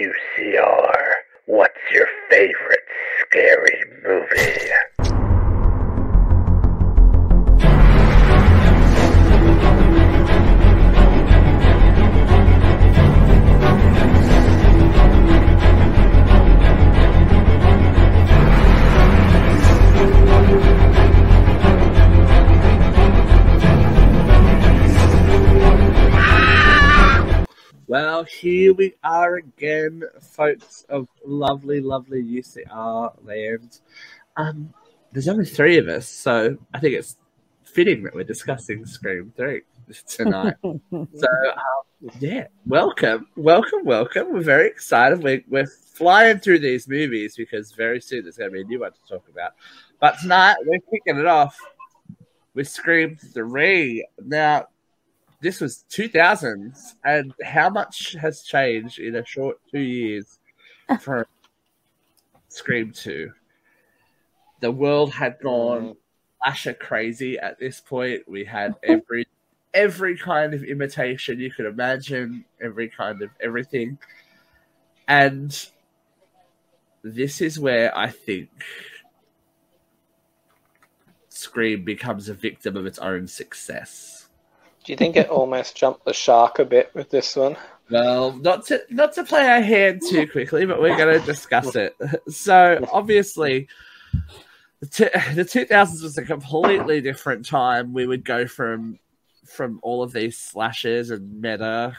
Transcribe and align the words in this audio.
WCR. 0.00 1.12
What's 1.46 1.74
your 1.92 2.06
favorite 2.30 2.86
scary 3.20 3.84
movie? 4.02 4.70
Well, 27.90 28.22
here 28.22 28.72
we 28.72 28.94
are 29.02 29.34
again, 29.34 30.04
folks 30.20 30.86
of 30.88 31.08
lovely, 31.26 31.80
lovely 31.80 32.22
UCR 32.22 33.12
land. 33.26 33.80
Um, 34.36 34.72
there's 35.10 35.26
only 35.26 35.44
three 35.44 35.76
of 35.76 35.88
us, 35.88 36.08
so 36.08 36.56
I 36.72 36.78
think 36.78 36.94
it's 36.94 37.16
fitting 37.64 38.04
that 38.04 38.14
we're 38.14 38.22
discussing 38.22 38.86
Scream 38.86 39.32
3 39.36 39.62
tonight. 40.06 40.54
so, 40.62 40.68
um, 40.92 42.10
yeah, 42.20 42.46
welcome, 42.64 43.26
welcome, 43.34 43.84
welcome. 43.84 44.32
We're 44.32 44.42
very 44.42 44.68
excited. 44.68 45.20
We're, 45.20 45.42
we're 45.48 45.66
flying 45.66 46.38
through 46.38 46.60
these 46.60 46.86
movies 46.86 47.34
because 47.36 47.72
very 47.72 48.00
soon 48.00 48.22
there's 48.22 48.36
going 48.36 48.50
to 48.50 48.54
be 48.54 48.60
a 48.60 48.64
new 48.66 48.78
one 48.78 48.92
to 48.92 49.00
talk 49.08 49.28
about. 49.28 49.54
But 49.98 50.16
tonight, 50.20 50.58
we're 50.64 50.78
kicking 50.92 51.18
it 51.18 51.26
off 51.26 51.58
with 52.54 52.68
Scream 52.68 53.16
3. 53.16 54.06
Now, 54.24 54.68
this 55.40 55.60
was 55.60 55.84
2000s, 55.90 56.94
and 57.04 57.32
how 57.42 57.70
much 57.70 58.14
has 58.20 58.42
changed 58.42 58.98
in 58.98 59.16
a 59.16 59.24
short 59.24 59.58
two 59.70 59.80
years 59.80 60.38
from 61.00 61.24
Scream 62.48 62.92
2? 62.92 63.30
The 64.60 64.70
world 64.70 65.12
had 65.12 65.38
gone 65.42 65.96
slasher 66.42 66.74
crazy 66.74 67.38
at 67.38 67.58
this 67.58 67.80
point. 67.80 68.28
We 68.28 68.44
had 68.44 68.74
every 68.82 69.26
every 69.72 70.18
kind 70.18 70.52
of 70.52 70.64
imitation 70.64 71.38
you 71.38 71.50
could 71.50 71.66
imagine, 71.66 72.44
every 72.60 72.88
kind 72.88 73.22
of 73.22 73.30
everything. 73.40 73.98
And 75.08 75.68
this 77.02 77.40
is 77.40 77.58
where 77.58 77.96
I 77.96 78.10
think 78.10 78.50
Scream 81.28 81.84
becomes 81.84 82.28
a 82.28 82.34
victim 82.34 82.76
of 82.76 82.84
its 82.84 82.98
own 82.98 83.26
success. 83.26 84.19
Do 84.84 84.92
you 84.92 84.96
think 84.96 85.16
it 85.16 85.28
almost 85.28 85.76
jumped 85.76 86.04
the 86.04 86.12
shark 86.14 86.58
a 86.58 86.64
bit 86.64 86.90
with 86.94 87.10
this 87.10 87.36
one? 87.36 87.56
Well, 87.90 88.32
not 88.32 88.66
to 88.66 88.80
not 88.88 89.12
to 89.14 89.24
play 89.24 89.46
our 89.48 89.60
hand 89.60 90.00
too 90.08 90.26
quickly, 90.28 90.64
but 90.64 90.80
we're 90.80 90.96
going 90.96 91.18
to 91.18 91.26
discuss 91.26 91.74
it. 91.76 91.96
So, 92.28 92.86
obviously, 92.92 93.68
the, 94.80 94.86
t- 94.86 95.34
the 95.34 95.44
2000s 95.44 96.02
was 96.02 96.16
a 96.16 96.22
completely 96.24 97.00
different 97.00 97.44
time. 97.46 97.92
We 97.92 98.06
would 98.06 98.24
go 98.24 98.46
from 98.46 98.98
from 99.44 99.80
all 99.82 100.02
of 100.02 100.12
these 100.12 100.38
slashes 100.38 101.10
and 101.10 101.40
meta 101.42 101.96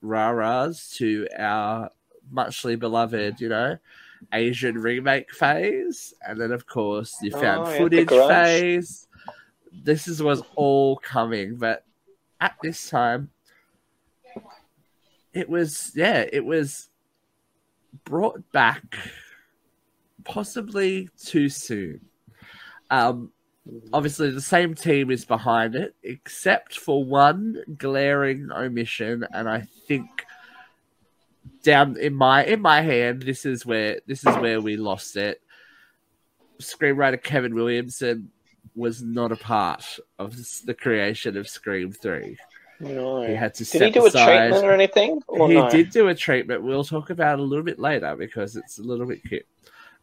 rah-rahs 0.00 0.94
to 0.98 1.26
our 1.36 1.90
muchly 2.30 2.76
beloved, 2.76 3.40
you 3.40 3.48
know, 3.48 3.76
Asian 4.32 4.78
remake 4.78 5.32
phase, 5.34 6.14
and 6.26 6.40
then 6.40 6.52
of 6.52 6.66
course 6.66 7.16
you 7.20 7.32
found 7.32 7.66
Oh, 7.66 7.70
yeah, 7.72 7.78
footage 7.78 8.08
grunge. 8.08 8.28
phase. 8.28 9.08
This 9.72 10.06
is 10.08 10.22
was 10.22 10.42
all 10.54 10.96
coming, 10.96 11.56
but 11.56 11.84
at 12.40 12.54
this 12.62 12.88
time, 12.88 13.30
it 15.32 15.48
was 15.48 15.92
yeah, 15.94 16.24
it 16.32 16.44
was 16.44 16.88
brought 18.04 18.50
back 18.52 18.82
possibly 20.24 21.08
too 21.22 21.48
soon. 21.48 22.00
Um, 22.90 23.32
obviously, 23.92 24.30
the 24.30 24.40
same 24.40 24.74
team 24.74 25.10
is 25.10 25.24
behind 25.24 25.74
it, 25.74 25.94
except 26.02 26.78
for 26.78 27.04
one 27.04 27.62
glaring 27.76 28.50
omission, 28.52 29.26
and 29.32 29.48
I 29.48 29.62
think 29.86 30.08
down 31.62 31.96
in 31.96 32.14
my 32.14 32.44
in 32.44 32.60
my 32.60 32.82
hand, 32.82 33.22
this 33.22 33.44
is 33.44 33.66
where 33.66 34.00
this 34.06 34.24
is 34.26 34.36
where 34.36 34.60
we 34.60 34.76
lost 34.76 35.16
it. 35.16 35.42
Screenwriter 36.60 37.22
Kevin 37.22 37.54
Williamson 37.54 38.30
was 38.74 39.02
not 39.02 39.32
a 39.32 39.36
part 39.36 39.84
of 40.18 40.36
the 40.64 40.74
creation 40.74 41.36
of 41.36 41.48
Scream 41.48 41.92
Three. 41.92 42.36
No. 42.80 43.26
He 43.26 43.34
had 43.34 43.54
to 43.54 43.64
Did 43.64 43.66
step 43.66 43.82
he 43.82 43.90
do 43.90 44.04
a 44.04 44.06
aside. 44.06 44.38
treatment 44.50 44.64
or 44.64 44.72
anything? 44.72 45.20
Or 45.26 45.48
he 45.48 45.54
no? 45.54 45.68
did 45.68 45.90
do 45.90 46.08
a 46.08 46.14
treatment. 46.14 46.62
We'll 46.62 46.84
talk 46.84 47.10
about 47.10 47.38
it 47.38 47.42
a 47.42 47.44
little 47.44 47.64
bit 47.64 47.80
later 47.80 48.14
because 48.14 48.54
it's 48.54 48.78
a 48.78 48.82
little 48.82 49.06
bit 49.06 49.22
cute. 49.24 49.46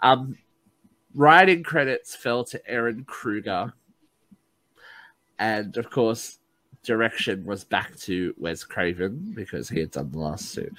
Um, 0.02 0.38
writing 1.14 1.64
credits 1.64 2.16
fell 2.16 2.44
to 2.46 2.62
Ehren 2.70 3.06
Kruger, 3.06 3.74
and 5.40 5.76
of 5.78 5.90
course, 5.90 6.40
direction 6.84 7.46
was 7.46 7.64
back 7.64 7.96
to 8.00 8.34
Wes 8.38 8.64
Craven 8.64 9.32
because 9.36 9.70
he 9.70 9.80
had 9.80 9.92
done 9.92 10.12
the 10.12 10.20
last 10.20 10.54
two. 10.54 10.70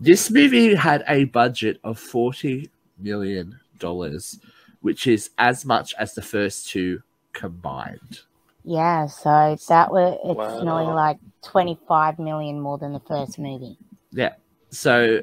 This 0.00 0.30
movie 0.30 0.74
had 0.74 1.04
a 1.08 1.24
budget 1.24 1.78
of 1.84 1.98
forty 2.00 2.70
million 2.98 3.58
dollars, 3.78 4.40
which 4.80 5.06
is 5.06 5.30
as 5.38 5.64
much 5.64 5.94
as 5.98 6.14
the 6.14 6.22
first 6.22 6.68
two 6.68 7.00
combined. 7.34 8.20
Yeah, 8.64 9.06
so 9.08 9.56
that 9.68 9.92
was 9.92 10.18
it's 10.24 10.36
Wow. 10.38 10.62
nearly 10.62 10.94
like 10.94 11.18
twenty 11.42 11.78
five 11.86 12.18
million 12.18 12.58
more 12.60 12.78
than 12.78 12.94
the 12.94 13.00
first 13.00 13.38
movie. 13.38 13.76
Yeah. 14.10 14.34
So 14.70 15.20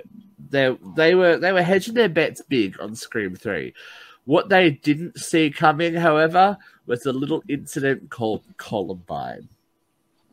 they 0.49 0.77
they 0.95 1.15
were 1.15 1.37
they 1.37 1.51
were 1.51 1.63
hedging 1.63 1.95
their 1.95 2.09
bets 2.09 2.41
big 2.47 2.79
on 2.79 2.95
Scream 2.95 3.35
Three. 3.35 3.73
What 4.25 4.49
they 4.49 4.69
didn't 4.69 5.17
see 5.19 5.49
coming, 5.49 5.95
however, 5.95 6.57
was 6.85 7.07
a 7.07 7.11
little 7.11 7.41
incident 7.47 8.11
called 8.11 8.43
Columbine. 8.57 9.49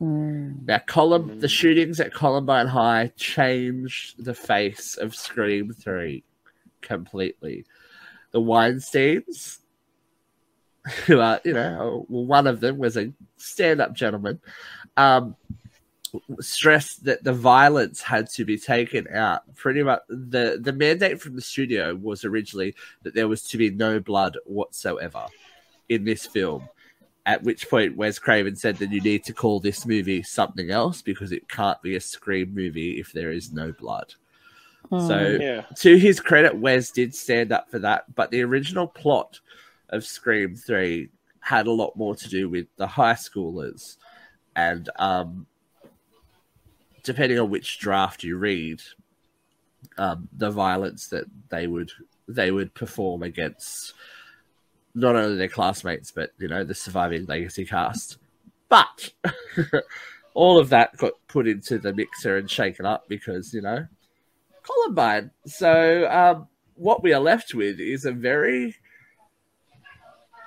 Mm. 0.00 0.66
Now, 0.66 0.78
Colum- 0.86 1.40
the 1.40 1.48
shootings 1.48 1.98
at 1.98 2.12
Columbine 2.12 2.66
High 2.68 3.10
changed 3.16 4.22
the 4.22 4.34
face 4.34 4.96
of 4.98 5.14
Scream 5.14 5.72
Three 5.72 6.22
completely. 6.82 7.64
The 8.32 8.40
Weinsteins, 8.40 9.58
who 11.06 11.20
are 11.20 11.40
you 11.44 11.52
know, 11.52 12.06
well, 12.08 12.24
one 12.24 12.46
of 12.46 12.60
them 12.60 12.78
was 12.78 12.96
a 12.96 13.12
stand-up 13.36 13.94
gentleman. 13.94 14.40
Um, 14.96 15.36
stressed 16.40 17.04
that 17.04 17.22
the 17.22 17.32
violence 17.32 18.00
had 18.00 18.28
to 18.30 18.44
be 18.44 18.58
taken 18.58 19.06
out. 19.14 19.42
Pretty 19.54 19.82
much 19.82 20.00
the 20.08 20.58
the 20.60 20.72
mandate 20.72 21.20
from 21.20 21.34
the 21.34 21.42
studio 21.42 21.94
was 21.94 22.24
originally 22.24 22.74
that 23.02 23.14
there 23.14 23.28
was 23.28 23.42
to 23.44 23.58
be 23.58 23.70
no 23.70 24.00
blood 24.00 24.36
whatsoever 24.44 25.26
in 25.88 26.04
this 26.04 26.26
film. 26.26 26.68
At 27.26 27.42
which 27.42 27.68
point 27.68 27.96
Wes 27.96 28.18
Craven 28.18 28.56
said 28.56 28.78
that 28.78 28.90
you 28.90 29.02
need 29.02 29.22
to 29.24 29.34
call 29.34 29.60
this 29.60 29.84
movie 29.84 30.22
something 30.22 30.70
else 30.70 31.02
because 31.02 31.30
it 31.30 31.46
can't 31.46 31.80
be 31.82 31.96
a 31.96 32.00
Scream 32.00 32.54
movie 32.54 32.98
if 32.98 33.12
there 33.12 33.32
is 33.32 33.52
no 33.52 33.70
blood. 33.72 34.14
So 34.90 35.38
Yeah. 35.38 35.64
to 35.76 35.98
his 35.98 36.20
credit, 36.20 36.56
Wes 36.56 36.90
did 36.90 37.14
stand 37.14 37.52
up 37.52 37.70
for 37.70 37.78
that, 37.80 38.14
but 38.14 38.30
the 38.30 38.40
original 38.42 38.86
plot 38.86 39.40
of 39.90 40.04
Scream 40.04 40.54
3 40.54 41.08
had 41.40 41.66
a 41.66 41.72
lot 41.72 41.96
more 41.96 42.14
to 42.14 42.28
do 42.28 42.48
with 42.48 42.66
the 42.76 42.86
high 42.86 43.14
schoolers 43.14 43.96
and 44.54 44.90
um 44.98 45.46
depending 47.08 47.38
on 47.38 47.48
which 47.48 47.78
draft 47.78 48.22
you 48.22 48.36
read, 48.36 48.82
um, 49.96 50.28
the 50.36 50.50
violence 50.50 51.08
that 51.08 51.24
they 51.48 51.66
would 51.66 51.90
they 52.28 52.50
would 52.50 52.74
perform 52.74 53.22
against 53.22 53.94
not 54.94 55.16
only 55.16 55.36
their 55.36 55.48
classmates 55.48 56.10
but 56.10 56.32
you 56.38 56.48
know 56.48 56.64
the 56.64 56.74
surviving 56.74 57.24
legacy 57.24 57.64
cast. 57.64 58.18
But 58.68 59.12
all 60.34 60.58
of 60.58 60.68
that 60.68 60.98
got 60.98 61.14
put 61.28 61.48
into 61.48 61.78
the 61.78 61.94
mixer 61.94 62.36
and 62.36 62.50
shaken 62.50 62.84
up 62.84 63.08
because 63.08 63.54
you 63.54 63.62
know 63.62 63.86
Columbine. 64.62 65.30
So 65.46 66.06
um, 66.10 66.48
what 66.74 67.02
we 67.02 67.14
are 67.14 67.20
left 67.20 67.54
with 67.54 67.80
is 67.80 68.04
a 68.04 68.12
very 68.12 68.76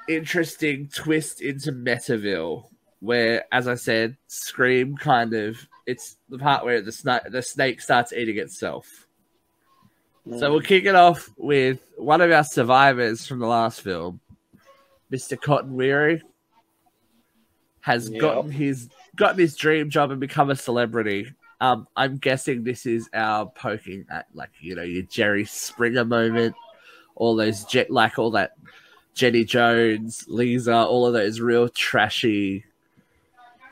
interesting 0.08 0.90
twist 0.94 1.42
into 1.42 1.72
Metaville, 1.72 2.66
where, 3.00 3.46
as 3.52 3.68
I 3.68 3.76
said, 3.76 4.18
Scream 4.28 4.96
kind 4.98 5.34
of 5.34 5.58
it's 5.88 6.18
the 6.30 6.38
part 6.38 6.64
where 6.64 6.82
the 6.82 6.92
snake 6.92 7.24
the 7.32 7.42
snake 7.42 7.82
starts 7.82 8.14
eating 8.14 8.38
itself. 8.38 9.08
So 10.38 10.52
we'll 10.52 10.62
kick 10.62 10.86
it 10.86 10.94
off 10.94 11.30
with 11.36 11.80
one 11.98 12.22
of 12.22 12.32
our 12.32 12.44
survivors 12.44 13.26
from 13.26 13.40
the 13.40 13.48
last 13.48 13.82
film, 13.82 14.20
Mr. 15.12 15.40
Cotton 15.40 15.76
Weary, 15.76 16.22
has 17.82 18.08
Yep. 18.10 18.22
gotten 18.22 18.52
his 18.52 18.90
gotten 19.16 19.40
his 19.40 19.56
dream 19.56 19.90
job 19.90 20.12
and 20.12 20.20
become 20.20 20.52
a 20.52 20.56
celebrity. 20.56 21.34
Um, 21.60 21.88
I'm 21.96 22.18
guessing 22.18 22.64
this 22.64 22.86
is 22.86 23.10
our 23.14 23.48
poking 23.48 24.06
at 24.12 24.28
like 24.34 24.52
you 24.60 24.76
know 24.76 24.84
your 24.84 25.04
Jerry 25.04 25.46
Springer 25.46 26.06
moment, 26.06 26.56
all 27.16 27.36
those 27.36 27.66
jet 27.66 27.90
like 27.90 28.20
all 28.20 28.32
that 28.32 28.52
Jenny 29.14 29.44
Jones, 29.44 30.26
Lisa, 30.28 30.76
all 30.76 31.06
of 31.06 31.14
those 31.14 31.40
real 31.40 31.70
trashy 31.70 32.66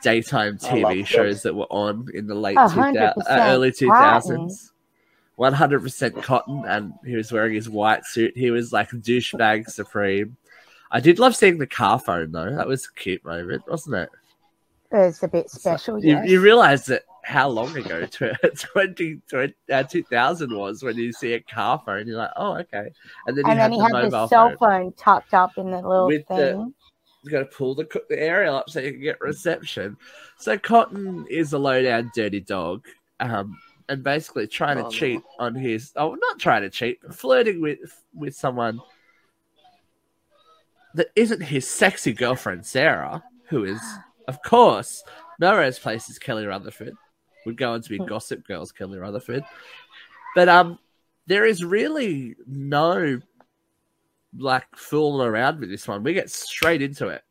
daytime 0.02 0.58
TV 0.58 1.06
shows 1.06 1.42
that 1.42 1.54
were 1.54 1.70
on 1.70 2.08
in 2.14 2.26
the 2.26 2.34
late 2.34 2.56
A 2.56 2.68
2000, 2.68 2.78
hundred 2.78 3.02
uh, 3.02 3.14
early 3.28 3.72
two 3.72 3.86
Martin. 3.86 4.36
thousands. 4.36 4.72
100% 5.38 6.22
cotton, 6.22 6.64
and 6.66 6.92
he 7.02 7.16
was 7.16 7.32
wearing 7.32 7.54
his 7.54 7.68
white 7.68 8.04
suit. 8.04 8.36
He 8.36 8.50
was 8.50 8.74
like 8.74 8.90
douchebag 8.90 9.70
supreme. 9.70 10.36
I 10.90 11.00
did 11.00 11.18
love 11.18 11.34
seeing 11.34 11.56
the 11.56 11.66
car 11.66 11.98
phone 11.98 12.32
though. 12.32 12.54
That 12.54 12.68
was 12.68 12.86
a 12.86 13.00
cute 13.00 13.24
moment, 13.24 13.62
wasn't 13.66 13.96
it? 13.96 14.10
It's 14.92 15.22
a 15.22 15.28
bit 15.28 15.48
special. 15.48 15.98
You, 16.04 16.16
yes. 16.16 16.28
you 16.28 16.40
realize 16.40 16.84
that 16.86 17.04
how 17.30 17.48
long 17.48 17.74
ago 17.76 18.04
tw- 18.10 18.34
20, 18.74 19.20
20 19.28 19.54
uh, 19.72 19.82
2000 19.84 20.54
was 20.56 20.82
when 20.82 20.96
you 20.96 21.12
see 21.12 21.32
a 21.34 21.40
car 21.40 21.80
phone. 21.86 22.06
You're 22.06 22.16
like, 22.18 22.30
oh, 22.36 22.56
okay. 22.58 22.90
And 23.26 23.36
then 23.36 23.44
you 23.46 23.50
and 23.50 23.58
have 23.60 23.70
then 23.70 23.72
he 23.72 23.78
the 23.78 23.84
had 24.02 24.10
the 24.10 24.26
cell 24.28 24.48
phone. 24.50 24.58
phone 24.58 24.92
tucked 24.94 25.32
up 25.34 25.52
in 25.56 25.70
the 25.70 25.76
little 25.76 26.06
With 26.06 26.26
the- 26.28 26.36
thing. 26.36 26.74
You 27.22 27.30
got 27.30 27.40
to 27.40 27.44
pull 27.56 27.74
the, 27.74 27.86
the 28.08 28.18
aerial 28.18 28.56
up 28.56 28.70
so 28.70 28.80
you 28.80 28.92
can 28.92 29.02
get 29.02 29.20
reception. 29.20 29.96
So 30.38 30.56
Cotton 30.56 31.26
is 31.28 31.52
a 31.52 31.58
low 31.58 31.82
down 31.82 32.10
dirty 32.14 32.40
dog, 32.40 32.86
um, 33.20 33.58
and 33.90 34.02
basically 34.02 34.46
trying 34.46 34.78
to 34.78 34.84
Oh, 34.84 34.86
no. 34.86 34.90
cheat 34.90 35.20
on 35.38 35.54
his. 35.54 35.92
Oh, 35.96 36.14
not 36.14 36.38
trying 36.38 36.62
to 36.62 36.70
cheat, 36.70 36.98
but 37.02 37.14
flirting 37.14 37.60
with 37.60 37.78
with 38.14 38.34
someone 38.34 38.80
that 40.94 41.08
isn't 41.14 41.42
his 41.42 41.68
sexy 41.68 42.12
girlfriend 42.14 42.64
Sarah, 42.66 43.22
who 43.48 43.64
is, 43.64 43.80
of 44.26 44.42
course, 44.42 45.02
Melrose 45.38 45.78
Place 45.78 46.08
is 46.08 46.18
Kelly 46.18 46.46
Rutherford. 46.46 46.94
Would 47.46 47.56
go 47.56 47.72
on 47.72 47.82
to 47.82 47.88
be 47.88 47.98
Hmm. 47.98 48.06
Gossip 48.06 48.46
Girl's 48.46 48.72
Kelly 48.72 48.98
Rutherford, 48.98 49.44
but 50.34 50.48
um, 50.48 50.78
there 51.26 51.46
is 51.46 51.64
really 51.64 52.36
no 52.46 53.20
like 54.38 54.66
fooling 54.76 55.26
around 55.26 55.60
with 55.60 55.70
this 55.70 55.88
one. 55.88 56.02
We 56.02 56.12
get 56.12 56.30
straight 56.30 56.82
into 56.82 57.08
it. 57.08 57.22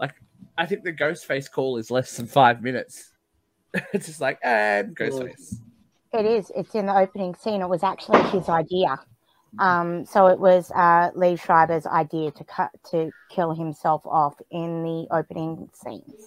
Like 0.00 0.14
I 0.56 0.66
think 0.66 0.84
the 0.84 0.92
Ghostface 0.92 1.50
call 1.50 1.76
is 1.76 1.90
less 1.90 2.16
than 2.16 2.26
five 2.26 2.62
minutes. 2.62 3.12
it's 3.92 4.06
just 4.06 4.20
like 4.20 4.38
and 4.42 4.96
Ghostface. 4.96 5.56
It 6.12 6.24
is. 6.24 6.50
It's 6.56 6.74
in 6.74 6.86
the 6.86 6.96
opening 6.96 7.34
scene. 7.34 7.60
It 7.60 7.68
was 7.68 7.82
actually 7.82 8.22
his 8.30 8.48
idea. 8.48 8.98
Um, 9.58 10.04
so 10.04 10.26
it 10.26 10.38
was 10.38 10.70
uh, 10.72 11.10
Liev 11.16 11.40
Schreiber's 11.40 11.86
idea 11.86 12.30
to 12.32 12.44
cut 12.44 12.70
to 12.90 13.10
kill 13.30 13.54
himself 13.54 14.06
off 14.06 14.34
in 14.50 14.82
the 14.82 15.06
opening 15.10 15.68
scenes. 15.72 16.26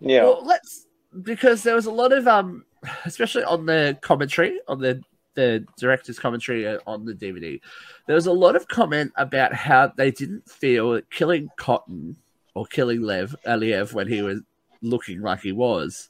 Yeah. 0.00 0.24
Well, 0.24 0.44
let's 0.44 0.86
because 1.22 1.62
there 1.62 1.74
was 1.74 1.86
a 1.86 1.92
lot 1.92 2.12
of 2.12 2.26
um, 2.26 2.64
especially 3.04 3.44
on 3.44 3.66
the 3.66 3.98
commentary 4.00 4.60
on 4.68 4.80
the 4.80 5.02
the 5.34 5.66
director's 5.76 6.18
commentary 6.18 6.66
uh, 6.66 6.78
on 6.86 7.04
the 7.04 7.14
DVD. 7.14 7.60
There 8.06 8.14
was 8.14 8.26
a 8.26 8.32
lot 8.32 8.56
of 8.56 8.68
comment 8.68 9.12
about 9.16 9.52
how 9.52 9.92
they 9.96 10.10
didn't 10.10 10.48
feel 10.48 11.00
killing 11.10 11.50
Cotton 11.56 12.16
or 12.54 12.66
killing 12.66 13.02
Lev 13.02 13.34
Aliev 13.46 13.92
when 13.92 14.08
he 14.08 14.22
was 14.22 14.40
looking 14.80 15.22
like 15.22 15.40
he 15.40 15.52
was 15.52 16.08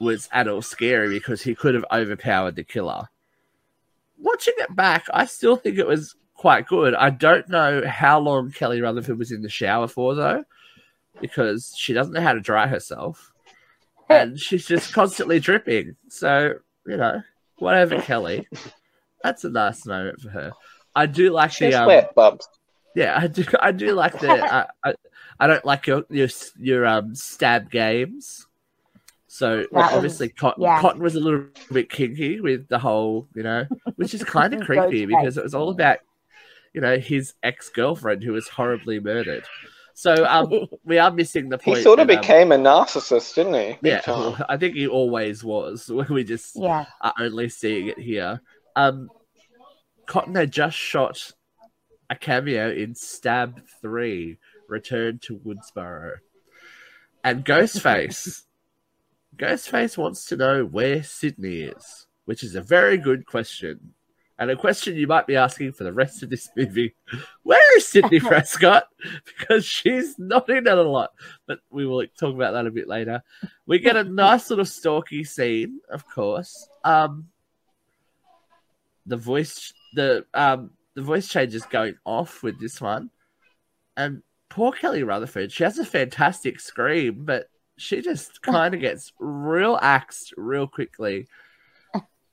was 0.00 0.28
at 0.32 0.48
all 0.48 0.62
scary 0.62 1.08
because 1.08 1.42
he 1.42 1.54
could 1.54 1.74
have 1.74 1.84
overpowered 1.90 2.56
the 2.56 2.64
killer. 2.64 3.08
Watching 4.18 4.54
it 4.58 4.74
back, 4.74 5.06
I 5.12 5.26
still 5.26 5.56
think 5.56 5.78
it 5.78 5.86
was 5.86 6.14
quite 6.34 6.66
good. 6.66 6.94
I 6.94 7.10
don't 7.10 7.48
know 7.48 7.86
how 7.86 8.18
long 8.20 8.52
Kelly 8.52 8.80
Rutherford 8.80 9.18
was 9.18 9.32
in 9.32 9.42
the 9.42 9.48
shower 9.48 9.88
for 9.88 10.14
though, 10.14 10.44
because 11.20 11.74
she 11.76 11.92
doesn't 11.92 12.12
know 12.12 12.20
how 12.20 12.32
to 12.34 12.40
dry 12.40 12.66
herself 12.66 13.33
and 14.08 14.38
she's 14.38 14.66
just 14.66 14.92
constantly 14.92 15.40
dripping. 15.40 15.96
So 16.08 16.54
you 16.86 16.96
know, 16.96 17.22
whatever, 17.58 18.00
Kelly. 18.02 18.46
That's 19.22 19.44
a 19.44 19.50
nice 19.50 19.86
moment 19.86 20.20
for 20.20 20.30
her. 20.30 20.52
I 20.94 21.06
do 21.06 21.30
like 21.30 21.50
She's 21.50 21.72
the 21.72 21.80
um, 21.80 21.86
wet, 21.86 22.14
Bubs. 22.14 22.46
yeah, 22.94 23.18
I 23.18 23.26
do. 23.26 23.44
I 23.60 23.72
do 23.72 23.92
like 23.94 24.18
the. 24.20 24.30
I, 24.30 24.66
I, 24.84 24.94
I 25.40 25.46
don't 25.46 25.64
like 25.64 25.86
your 25.86 26.04
your 26.10 26.28
your 26.58 26.86
um 26.86 27.14
stab 27.14 27.70
games. 27.70 28.46
So 29.26 29.62
That 29.62 29.72
was- 29.72 29.92
obviously, 29.92 30.28
Cotton 30.28 30.62
yeah. 30.62 30.80
Cotton 30.80 31.02
was 31.02 31.16
a 31.16 31.20
little 31.20 31.46
bit 31.72 31.90
kinky 31.90 32.40
with 32.40 32.68
the 32.68 32.78
whole, 32.78 33.26
you 33.34 33.42
know, 33.42 33.66
which 33.96 34.14
is 34.14 34.22
kind 34.22 34.54
of 34.54 34.60
creepy 34.66 35.06
because 35.06 35.36
it 35.36 35.42
was 35.42 35.54
all 35.56 35.70
about, 35.70 35.98
you 36.72 36.80
know, 36.80 36.98
his 36.98 37.34
ex 37.42 37.68
girlfriend 37.68 38.22
who 38.22 38.32
was 38.32 38.46
horribly 38.46 39.00
murdered. 39.00 39.44
So 39.94 40.26
um, 40.26 40.66
we 40.84 40.98
are 40.98 41.10
missing 41.10 41.48
the 41.48 41.58
point. 41.58 41.78
He 41.78 41.82
sort 41.82 42.00
of 42.00 42.08
that, 42.08 42.16
um, 42.16 42.20
became 42.20 42.52
a 42.52 42.56
narcissist, 42.56 43.34
didn't 43.34 43.54
he? 43.54 43.78
Yeah, 43.88 44.00
time. 44.00 44.44
I 44.48 44.56
think 44.56 44.74
he 44.74 44.86
always 44.86 45.42
was. 45.42 45.90
We 46.10 46.24
just 46.24 46.56
Yeah. 46.56 46.84
are 47.00 47.14
only 47.18 47.48
seeing 47.48 47.86
it 47.88 47.98
here. 47.98 48.42
Um, 48.76 49.08
Cotton 50.06 50.34
had 50.34 50.50
just 50.50 50.76
shot 50.76 51.32
a 52.10 52.16
cameo 52.16 52.70
in 52.70 52.94
Stab 52.94 53.62
3, 53.80 54.38
Return 54.68 55.18
to 55.22 55.38
Woodsboro. 55.38 56.16
And 57.22 57.44
Ghostface, 57.44 58.42
Ghostface 59.36 59.96
wants 59.96 60.26
to 60.26 60.36
know 60.36 60.64
where 60.64 61.02
Sydney 61.02 61.60
is, 61.62 62.06
which 62.26 62.42
is 62.42 62.54
a 62.54 62.60
very 62.60 62.98
good 62.98 63.24
question. 63.24 63.94
And 64.38 64.50
a 64.50 64.56
question 64.56 64.96
you 64.96 65.06
might 65.06 65.28
be 65.28 65.36
asking 65.36 65.72
for 65.72 65.84
the 65.84 65.92
rest 65.92 66.22
of 66.22 66.30
this 66.30 66.50
movie. 66.56 66.94
Where 67.44 67.76
is 67.76 67.86
Sydney 67.86 68.18
Prescott? 68.20 68.88
Because 69.24 69.64
she's 69.64 70.18
not 70.18 70.48
in 70.50 70.66
it 70.66 70.78
a 70.78 70.82
lot. 70.82 71.12
But 71.46 71.60
we 71.70 71.86
will 71.86 72.04
talk 72.18 72.34
about 72.34 72.52
that 72.52 72.66
a 72.66 72.72
bit 72.72 72.88
later. 72.88 73.22
We 73.66 73.78
get 73.78 73.96
a 73.96 74.04
nice 74.04 74.50
little 74.50 74.64
stalky 74.64 75.22
scene, 75.22 75.80
of 75.88 76.08
course. 76.08 76.68
Um, 76.82 77.28
the 79.06 79.16
voice, 79.16 79.72
the 79.94 80.26
um, 80.34 80.70
the 80.94 81.02
voice 81.02 81.28
change 81.28 81.54
is 81.54 81.64
going 81.66 81.96
off 82.04 82.42
with 82.42 82.58
this 82.58 82.80
one, 82.80 83.10
and 83.96 84.22
poor 84.48 84.72
Kelly 84.72 85.02
Rutherford. 85.02 85.52
She 85.52 85.62
has 85.62 85.78
a 85.78 85.84
fantastic 85.84 86.58
scream, 86.58 87.24
but 87.24 87.48
she 87.76 88.00
just 88.00 88.42
kind 88.42 88.74
of 88.74 88.80
gets 88.80 89.12
real 89.20 89.78
axed 89.80 90.34
real 90.36 90.66
quickly. 90.66 91.28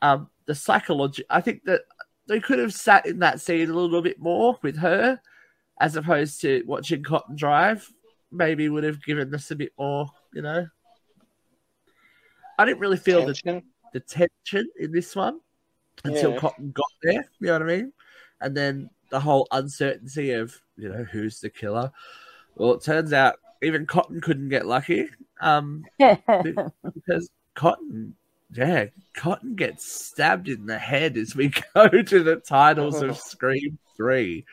Um, 0.02 0.31
the 0.52 0.56
psychology. 0.56 1.24
I 1.30 1.40
think 1.40 1.64
that 1.64 1.82
they 2.28 2.42
could 2.42 2.60
have 2.60 2.74
sat 2.74 3.06
in 3.06 3.20
that 3.20 3.40
scene 3.40 3.70
a 3.70 3.74
little 3.74 4.02
bit 4.02 4.20
more 4.20 4.60
with 4.62 4.78
her, 4.80 5.18
as 5.80 5.96
opposed 5.96 6.42
to 6.42 6.62
watching 6.68 7.04
Cotton 7.04 7.38
Drive. 7.38 7.88
Maybe 8.34 8.68
would 8.68 8.84
have 8.84 9.02
given 9.04 9.34
us 9.34 9.50
a 9.52 9.56
bit 9.56 9.72
more, 9.80 10.08
you 10.34 10.42
know. 10.42 10.68
I 12.60 12.66
didn't 12.66 12.80
really 12.80 12.98
feel 12.98 13.26
the 13.26 13.34
Tension. 13.34 13.64
the 13.94 14.02
tension 14.02 14.70
in 14.78 14.92
this 14.92 15.16
one 15.16 15.40
until 16.04 16.32
Yeah. 16.34 16.38
Cotton 16.40 16.72
got 16.72 16.92
there. 17.02 17.26
You 17.40 17.48
know 17.48 17.54
what 17.54 17.62
I 17.64 17.66
mean? 17.66 17.94
And 18.42 18.56
then 18.56 18.90
the 19.10 19.22
whole 19.22 19.48
uncertainty 19.52 20.32
of 20.34 20.60
you 20.76 20.90
know 20.90 21.06
who's 21.06 21.40
the 21.40 21.50
killer. 21.50 21.92
Well, 22.56 22.74
it 22.74 22.84
turns 22.84 23.14
out 23.14 23.36
even 23.62 23.86
Cotton 23.86 24.20
couldn't 24.20 24.50
get 24.50 24.66
lucky 24.66 25.08
um, 25.40 25.86
because 25.98 27.30
Cotton, 27.56 28.16
yeah, 28.54 28.86
Cotton 29.14 29.56
gets 29.56 29.90
stabbed 29.90 30.50
in 30.50 30.66
the 30.66 30.78
head 30.78 31.18
as 31.18 31.36
we 31.36 31.52
go 31.74 31.88
to 31.88 32.24
the 32.24 32.38
titles 32.38 33.02
of 33.02 33.12
oh. 33.12 33.14
Scream 33.14 33.78
Three. 33.96 34.46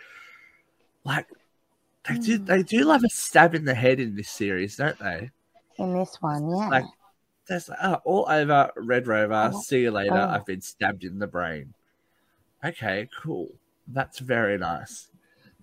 Like 1.05 1.27
they 2.09 2.19
do, 2.19 2.39
hmm. 2.39 2.45
they 2.45 2.63
do 2.63 2.85
love 2.85 3.03
a 3.05 3.09
stab 3.09 3.55
in 3.55 3.65
the 3.65 3.75
head 3.75 4.01
in 4.01 4.15
this 4.15 4.29
series, 4.29 4.77
don't 4.77 4.99
they? 4.99 5.31
in 5.79 5.95
this 5.95 6.17
one, 6.21 6.51
yeah. 6.51 6.69
Like 6.69 6.85
That's 7.49 7.71
oh, 7.83 7.99
all 8.05 8.27
over 8.29 8.71
Red 8.77 9.07
Rover. 9.07 9.51
Oh. 9.53 9.61
See 9.61 9.83
you 9.83 9.91
later. 9.91 10.15
Oh. 10.15 10.29
I've 10.29 10.47
been 10.47 10.61
stabbed 10.61 11.05
in 11.05 11.19
the 11.19 11.27
brain. 11.27 11.75
Okay, 12.65 13.09
cool. 13.21 13.49
That's 13.87 14.19
very 14.19 14.59
nice. 14.59 15.09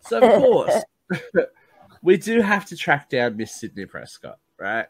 So 0.02 0.20
of 0.20 0.42
course, 0.42 0.84
we 2.02 2.18
do 2.18 2.42
have 2.42 2.66
to 2.66 2.78
track 2.78 3.10
down 3.10 3.38
Miss 3.38 3.54
Sydney 3.54 3.86
Prescott, 3.86 4.40
right? 4.58 4.88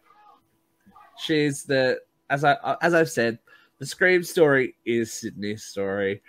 She's 1.18 1.64
the 1.64 2.00
as 2.29 2.44
I 2.44 2.58
as 2.82 2.94
I've 2.94 3.10
said, 3.10 3.39
the 3.79 3.86
Scream 3.86 4.24
story 4.24 4.75
is 4.86 5.12
Sydney's 5.13 5.63
story, 5.63 6.22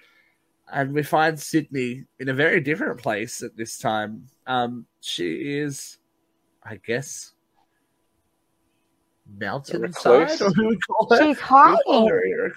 and 0.72 0.92
we 0.92 1.02
find 1.02 1.38
Sydney 1.38 2.04
in 2.18 2.28
a 2.28 2.34
very 2.34 2.60
different 2.60 3.00
place 3.00 3.42
at 3.42 3.56
this 3.56 3.78
time. 3.78 4.26
Um, 4.46 4.86
she 5.00 5.58
is, 5.58 5.98
I 6.62 6.76
guess, 6.76 7.32
mountainside, 9.38 10.20
recluse? 10.30 10.42
or 10.42 10.50
who 10.50 10.68
we 10.68 10.76
call 10.78 11.08
her? 11.10 11.22
She's 11.22 11.40
hiding. 11.40 12.08
her. 12.08 12.52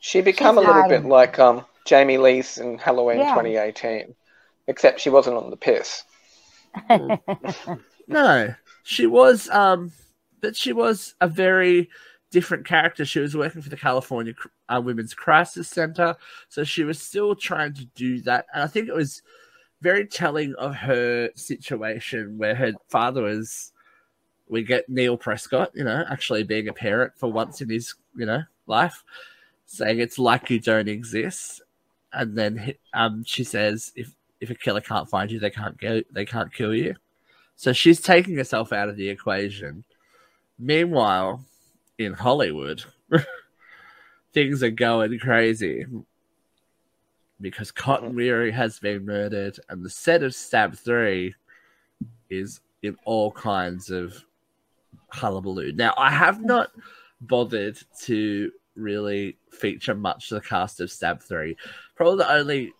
She 0.00 0.20
become 0.20 0.56
She's 0.56 0.64
a 0.64 0.66
little 0.68 0.82
hiding. 0.82 1.02
bit 1.02 1.08
like 1.08 1.38
um 1.38 1.64
Jamie 1.84 2.18
Lee's 2.18 2.58
in 2.58 2.78
Halloween 2.78 3.18
Yeah. 3.18 3.30
2018, 3.34 4.14
except 4.68 5.00
she 5.00 5.10
wasn't 5.10 5.36
on 5.36 5.50
the 5.50 5.56
piss. 5.56 6.04
No, 8.10 8.54
she 8.84 9.06
was, 9.06 9.50
um, 9.50 9.92
but 10.40 10.56
she 10.56 10.72
was 10.72 11.14
a 11.20 11.28
very 11.28 11.88
different 12.30 12.66
character. 12.66 13.04
She 13.04 13.20
was 13.20 13.36
working 13.36 13.62
for 13.62 13.70
the 13.70 13.76
California 13.76 14.34
uh, 14.68 14.80
Women's 14.84 15.14
Crisis 15.14 15.68
Center, 15.68 16.16
so 16.48 16.64
she 16.64 16.84
was 16.84 17.00
still 17.00 17.34
trying 17.34 17.74
to 17.74 17.84
do 17.94 18.20
that. 18.22 18.46
And 18.52 18.62
I 18.62 18.66
think 18.66 18.88
it 18.88 18.94
was 18.94 19.22
very 19.80 20.06
telling 20.06 20.54
of 20.56 20.74
her 20.74 21.30
situation 21.34 22.38
where 22.38 22.54
her 22.54 22.72
father 22.88 23.22
was. 23.22 23.72
We 24.50 24.62
get 24.62 24.88
Neil 24.88 25.18
Prescott, 25.18 25.72
you 25.74 25.84
know, 25.84 26.06
actually 26.10 26.42
being 26.42 26.68
a 26.68 26.72
parent 26.72 27.12
for 27.16 27.30
once 27.30 27.60
in 27.60 27.68
his, 27.68 27.94
you 28.16 28.24
know, 28.24 28.44
life, 28.66 29.04
saying 29.66 29.98
it's 29.98 30.18
like 30.18 30.48
you 30.48 30.58
don't 30.58 30.88
exist. 30.88 31.60
And 32.14 32.34
then 32.36 32.72
um, 32.94 33.24
she 33.24 33.44
says, 33.44 33.92
if 33.94 34.14
if 34.40 34.50
a 34.50 34.54
killer 34.54 34.80
can't 34.80 35.08
find 35.08 35.30
you, 35.30 35.38
they 35.38 35.50
can't 35.50 35.78
go, 35.78 36.02
they 36.10 36.24
can't 36.24 36.52
kill 36.52 36.74
you. 36.74 36.94
So 37.56 37.72
she's 37.72 38.00
taking 38.00 38.36
herself 38.36 38.72
out 38.72 38.88
of 38.88 38.96
the 38.96 39.08
equation. 39.08 39.84
Meanwhile, 40.58 41.44
in 41.98 42.12
Hollywood, 42.12 42.84
things 44.32 44.62
are 44.62 44.70
going 44.70 45.18
crazy 45.18 45.86
because 47.40 47.70
Cotton 47.70 48.08
mm-hmm. 48.08 48.16
Weary 48.16 48.50
has 48.50 48.78
been 48.78 49.04
murdered, 49.04 49.58
and 49.68 49.84
the 49.84 49.90
set 49.90 50.22
of 50.22 50.34
Stab 50.34 50.74
Three 50.74 51.34
is 52.30 52.60
in 52.82 52.96
all 53.04 53.30
kinds 53.32 53.90
of 53.90 54.24
hullabaloo. 55.08 55.72
Now, 55.72 55.94
I 55.96 56.10
have 56.10 56.38
mm. 56.38 56.44
not 56.44 56.70
bothered 57.20 57.78
to 58.02 58.52
really 58.76 59.36
feature 59.50 59.94
much 59.94 60.30
of 60.30 60.42
the 60.42 60.48
cast 60.48 60.80
of 60.80 60.90
Stab 60.90 61.20
Three. 61.20 61.56
Probably 61.94 62.18
the 62.18 62.32
only 62.32 62.72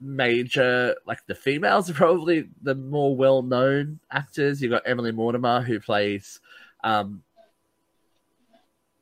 major, 0.00 0.96
like 1.06 1.24
the 1.26 1.34
females, 1.34 1.88
are 1.88 1.94
probably 1.94 2.48
the 2.62 2.74
more 2.74 3.16
well-known 3.16 4.00
actors. 4.10 4.60
You've 4.60 4.72
got 4.72 4.82
Emily 4.86 5.12
Mortimer, 5.12 5.62
who 5.62 5.80
plays, 5.80 6.40
um, 6.82 7.22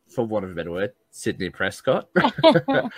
for 0.08 0.24
want 0.24 0.44
of 0.44 0.50
a 0.50 0.54
better 0.54 0.70
word, 0.70 0.92
Sydney 1.10 1.50
Prescott. 1.50 2.08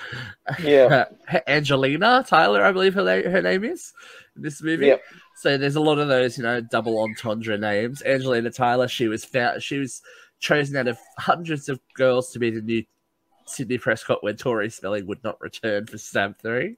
Yeah. 0.63 1.05
Angelina 1.47 2.25
Tyler, 2.27 2.65
I 2.65 2.73
believe 2.73 2.95
her, 2.95 3.05
her 3.05 3.43
name 3.43 3.65
is 3.65 3.93
in 4.37 4.43
this 4.43 4.63
movie. 4.63 4.87
Yep. 4.87 5.03
So 5.37 5.57
there's 5.57 5.77
a 5.77 5.81
lot 5.81 5.99
of 5.99 6.09
those, 6.09 6.37
you 6.37 6.45
know, 6.45 6.61
double 6.61 7.01
entendre 7.01 7.59
names. 7.59 8.03
Angelina 8.03 8.51
Tyler, 8.51 8.89
she 8.89 9.09
was 9.09 9.25
found, 9.25 9.63
she 9.63 9.79
was 9.79 10.03
chosen 10.41 10.77
out 10.77 10.89
of 10.89 10.99
hundreds 11.19 11.69
of 11.69 11.81
girls 11.95 12.33
to 12.33 12.39
be 12.39 12.51
the 12.51 12.61
new 12.61 12.85
Sydney 13.47 13.79
Prescott 13.79 14.23
when 14.23 14.37
Tori 14.37 14.71
Spelling 14.71 15.07
would 15.07 15.23
not 15.25 15.41
return 15.41 15.87
for 15.87 15.99
Stab 15.99 16.39
3. 16.39 16.77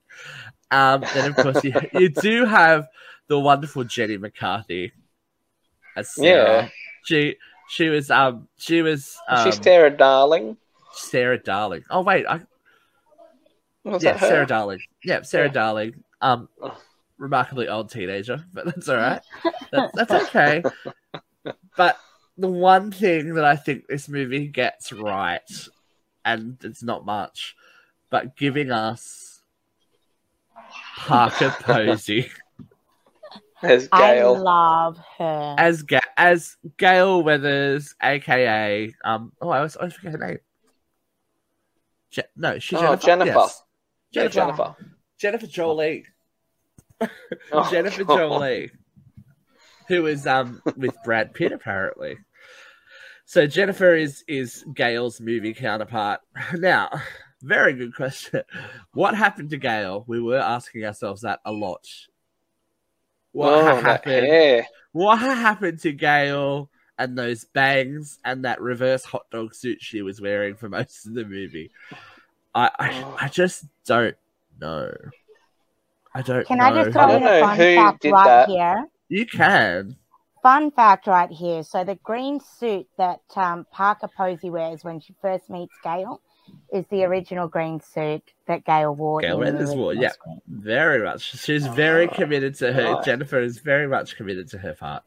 Um, 0.70 1.04
then, 1.14 1.30
of 1.30 1.36
course, 1.36 1.64
you, 1.64 1.72
you 1.92 2.08
do 2.08 2.44
have 2.44 2.88
the 3.28 3.38
wonderful 3.38 3.84
Jenny 3.84 4.16
McCarthy 4.16 4.92
as 5.96 6.14
Sarah. 6.14 6.62
Yeah. 6.62 6.68
She 7.04 7.36
she 7.68 7.88
was 7.88 8.10
um 8.10 8.48
she 8.56 8.82
was 8.82 9.16
um, 9.28 9.44
She's 9.44 9.62
Sarah 9.62 9.90
Darling. 9.90 10.56
Sarah 10.92 11.38
Darling. 11.42 11.84
Oh 11.90 12.02
wait, 12.02 12.26
I, 12.26 12.40
Was 13.84 14.02
yeah? 14.02 14.18
Sarah 14.18 14.46
Darling. 14.46 14.80
Yeah, 15.02 15.22
Sarah 15.22 15.46
Yeah. 15.46 15.52
Darling. 15.52 16.04
Um, 16.20 16.48
remarkably 17.18 17.68
old 17.68 17.90
teenager, 17.90 18.44
but 18.52 18.66
that's 18.66 18.88
all 18.88 18.96
right. 18.96 19.20
That, 19.72 19.90
that's 19.94 20.12
okay. 20.12 20.62
But 21.76 21.98
the 22.38 22.48
one 22.48 22.92
thing 22.92 23.34
that 23.34 23.44
I 23.44 23.56
think 23.56 23.88
this 23.88 24.08
movie 24.08 24.46
gets 24.46 24.92
right, 24.92 25.40
and 26.24 26.56
it's 26.62 26.82
not 26.82 27.04
much, 27.04 27.56
but 28.08 28.36
giving 28.36 28.70
us 28.70 29.42
Parker 30.96 31.52
Posey 31.60 32.30
As 33.64 33.88
Gail. 33.88 34.36
I 34.36 34.38
love 34.38 34.98
her. 35.18 35.54
as 35.58 35.82
Ga- 35.82 36.00
as 36.16 36.56
Gail 36.76 37.22
Weathers, 37.22 37.94
aka 38.02 38.92
um. 39.04 39.32
Oh, 39.40 39.48
I 39.50 39.58
always, 39.58 39.76
I 39.76 39.80
always 39.80 39.94
forget 39.94 40.12
her 40.12 40.26
name. 40.26 40.38
Je- 42.10 42.22
no, 42.36 42.58
she's 42.58 42.78
Oh, 42.78 42.96
Jennifer. 42.96 43.06
Jennifer. 43.06 43.38
Yes. 43.38 43.62
Yeah, 44.12 44.28
Jennifer. 44.28 44.56
Jennifer. 44.56 44.76
Jennifer 45.18 45.46
Jolie. 45.46 46.04
Oh, 47.52 47.68
Jennifer 47.70 48.04
God. 48.04 48.18
Jolie, 48.18 48.70
who 49.88 50.06
is 50.06 50.26
um 50.26 50.60
with 50.76 50.96
Brad 51.04 51.34
Pitt 51.34 51.52
apparently. 51.52 52.18
So 53.24 53.46
Jennifer 53.46 53.94
is 53.94 54.22
is 54.28 54.64
Gail's 54.74 55.20
movie 55.20 55.54
counterpart. 55.54 56.20
Now, 56.54 56.90
very 57.42 57.72
good 57.74 57.94
question. 57.94 58.42
What 58.92 59.14
happened 59.14 59.50
to 59.50 59.56
Gail? 59.56 60.04
We 60.06 60.20
were 60.22 60.38
asking 60.38 60.84
ourselves 60.84 61.22
that 61.22 61.40
a 61.44 61.52
lot. 61.52 61.84
What 63.34 63.52
Oh, 63.52 63.76
happened? 63.80 64.66
What 64.92 65.18
happened 65.18 65.80
to 65.80 65.92
Gail 65.92 66.70
and 66.96 67.18
those 67.18 67.44
bangs 67.44 68.18
and 68.24 68.44
that 68.44 68.60
reverse 68.60 69.04
hot 69.04 69.28
dog 69.30 69.54
suit 69.54 69.78
she 69.82 70.02
was 70.02 70.20
wearing 70.20 70.54
for 70.54 70.68
most 70.68 71.04
of 71.06 71.14
the 71.14 71.24
movie? 71.24 71.72
I 72.54 72.70
I, 72.78 73.14
I 73.22 73.28
just 73.28 73.64
don't 73.84 74.16
know. 74.60 74.92
I 76.14 76.22
don't 76.22 76.46
Can 76.46 76.58
know. 76.58 76.64
I 76.64 76.84
just 76.84 76.92
throw 76.92 77.08
don't 77.08 77.16
in 77.16 77.22
a 77.22 77.26
know 77.26 77.40
fun 77.40 77.56
fact 77.56 78.04
right 78.04 78.24
that. 78.24 78.48
here? 78.48 78.86
You 79.08 79.26
can. 79.26 79.96
Fun 80.40 80.70
fact 80.70 81.08
right 81.08 81.30
here. 81.30 81.64
So 81.64 81.82
the 81.82 81.96
green 81.96 82.38
suit 82.38 82.86
that 82.98 83.22
um, 83.34 83.66
Parker 83.72 84.08
Posey 84.16 84.50
wears 84.50 84.84
when 84.84 85.00
she 85.00 85.14
first 85.20 85.50
meets 85.50 85.74
Gail 85.82 86.20
is 86.72 86.84
the 86.90 87.04
original 87.04 87.48
green 87.48 87.80
suit 87.80 88.22
that 88.46 88.64
Gail 88.64 88.94
wore. 88.94 89.20
Gail 89.20 89.38
Weathers 89.38 89.74
wore, 89.74 89.94
yeah. 89.94 90.10
script. 90.10 90.40
Very 90.48 91.04
much. 91.04 91.38
She's 91.38 91.66
very 91.66 92.08
committed 92.08 92.54
to 92.56 92.72
her. 92.72 92.94
Nice. 92.94 93.04
Jennifer 93.04 93.40
is 93.40 93.58
very 93.58 93.86
much 93.86 94.16
committed 94.16 94.48
to 94.50 94.58
her 94.58 94.74
part. 94.74 95.02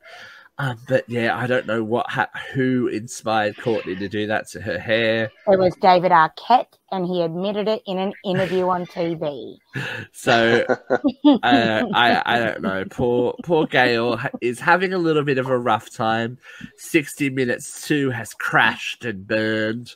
Um, 0.59 0.79
but 0.87 1.07
yeah, 1.07 1.37
I 1.37 1.45
don't 1.45 1.67
know 1.67 1.83
what 1.83 2.09
ha- 2.09 2.31
who 2.53 2.87
inspired 2.87 3.57
Courtney 3.57 3.95
to 3.95 4.09
do 4.09 4.25
that 4.25 4.47
to 4.49 4.61
her 4.61 4.79
hair. 4.79 5.31
It 5.47 5.59
was 5.59 5.75
David 5.75 6.11
Arquette, 6.11 6.73
and 6.91 7.05
he 7.05 7.21
admitted 7.21 7.67
it 7.67 7.83
in 7.85 7.99
an 7.99 8.11
interview 8.25 8.67
on 8.67 8.85
TV. 8.85 9.57
So 10.11 10.65
uh, 10.67 11.83
I 11.93 12.21
I 12.25 12.39
don't 12.39 12.61
know. 12.63 12.83
Poor 12.89 13.35
poor 13.43 13.67
Gail 13.67 14.19
is 14.41 14.59
having 14.59 14.91
a 14.91 14.97
little 14.97 15.23
bit 15.23 15.37
of 15.37 15.47
a 15.47 15.57
rough 15.57 15.93
time. 15.93 16.39
Sixty 16.77 17.29
Minutes 17.29 17.87
two 17.87 18.09
has 18.09 18.33
crashed 18.33 19.05
and 19.05 19.27
burned, 19.27 19.95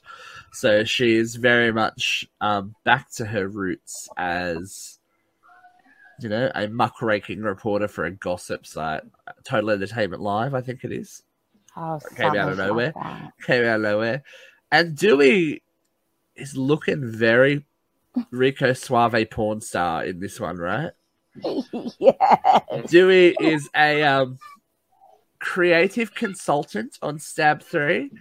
so 0.52 0.84
she 0.84 1.16
is 1.16 1.36
very 1.36 1.72
much 1.72 2.28
um, 2.40 2.76
back 2.84 3.12
to 3.12 3.26
her 3.26 3.48
roots 3.48 4.10
as 4.18 5.00
you 6.20 6.30
know 6.30 6.52
a 6.54 6.68
muckraking 6.68 7.42
reporter 7.42 7.88
for 7.88 8.06
a 8.06 8.12
gossip 8.12 8.66
site, 8.66 9.04
Total 9.44 9.72
Entertainment 9.72 10.22
Live, 10.22 10.54
I 10.54 10.62
think 10.62 10.84
it 10.84 10.92
is. 10.92 11.24
Oh, 11.76 12.00
Came 12.16 12.36
out 12.36 12.52
of 12.52 12.58
nowhere. 12.58 12.94
like. 12.96 13.38
Came 13.46 13.64
out 13.64 13.78
of 13.78 13.82
nowhere, 13.82 14.24
and 14.72 14.96
Dewey 14.96 15.64
is 16.36 16.56
looking 16.56 17.10
very 17.10 17.66
Rico 18.30 18.74
Suave 18.74 19.30
porn 19.30 19.62
star 19.62 20.06
in 20.06 20.20
this 20.20 20.40
one, 20.40 20.58
right? 20.58 20.92
yes. 22.00 22.90
Dewey 22.90 23.36
is 23.40 23.70
a 23.76 24.04
um, 24.04 24.38
creative 25.40 26.14
consultant 26.14 26.98
on 27.02 27.20
Stab 27.20 27.64
3 27.64 28.12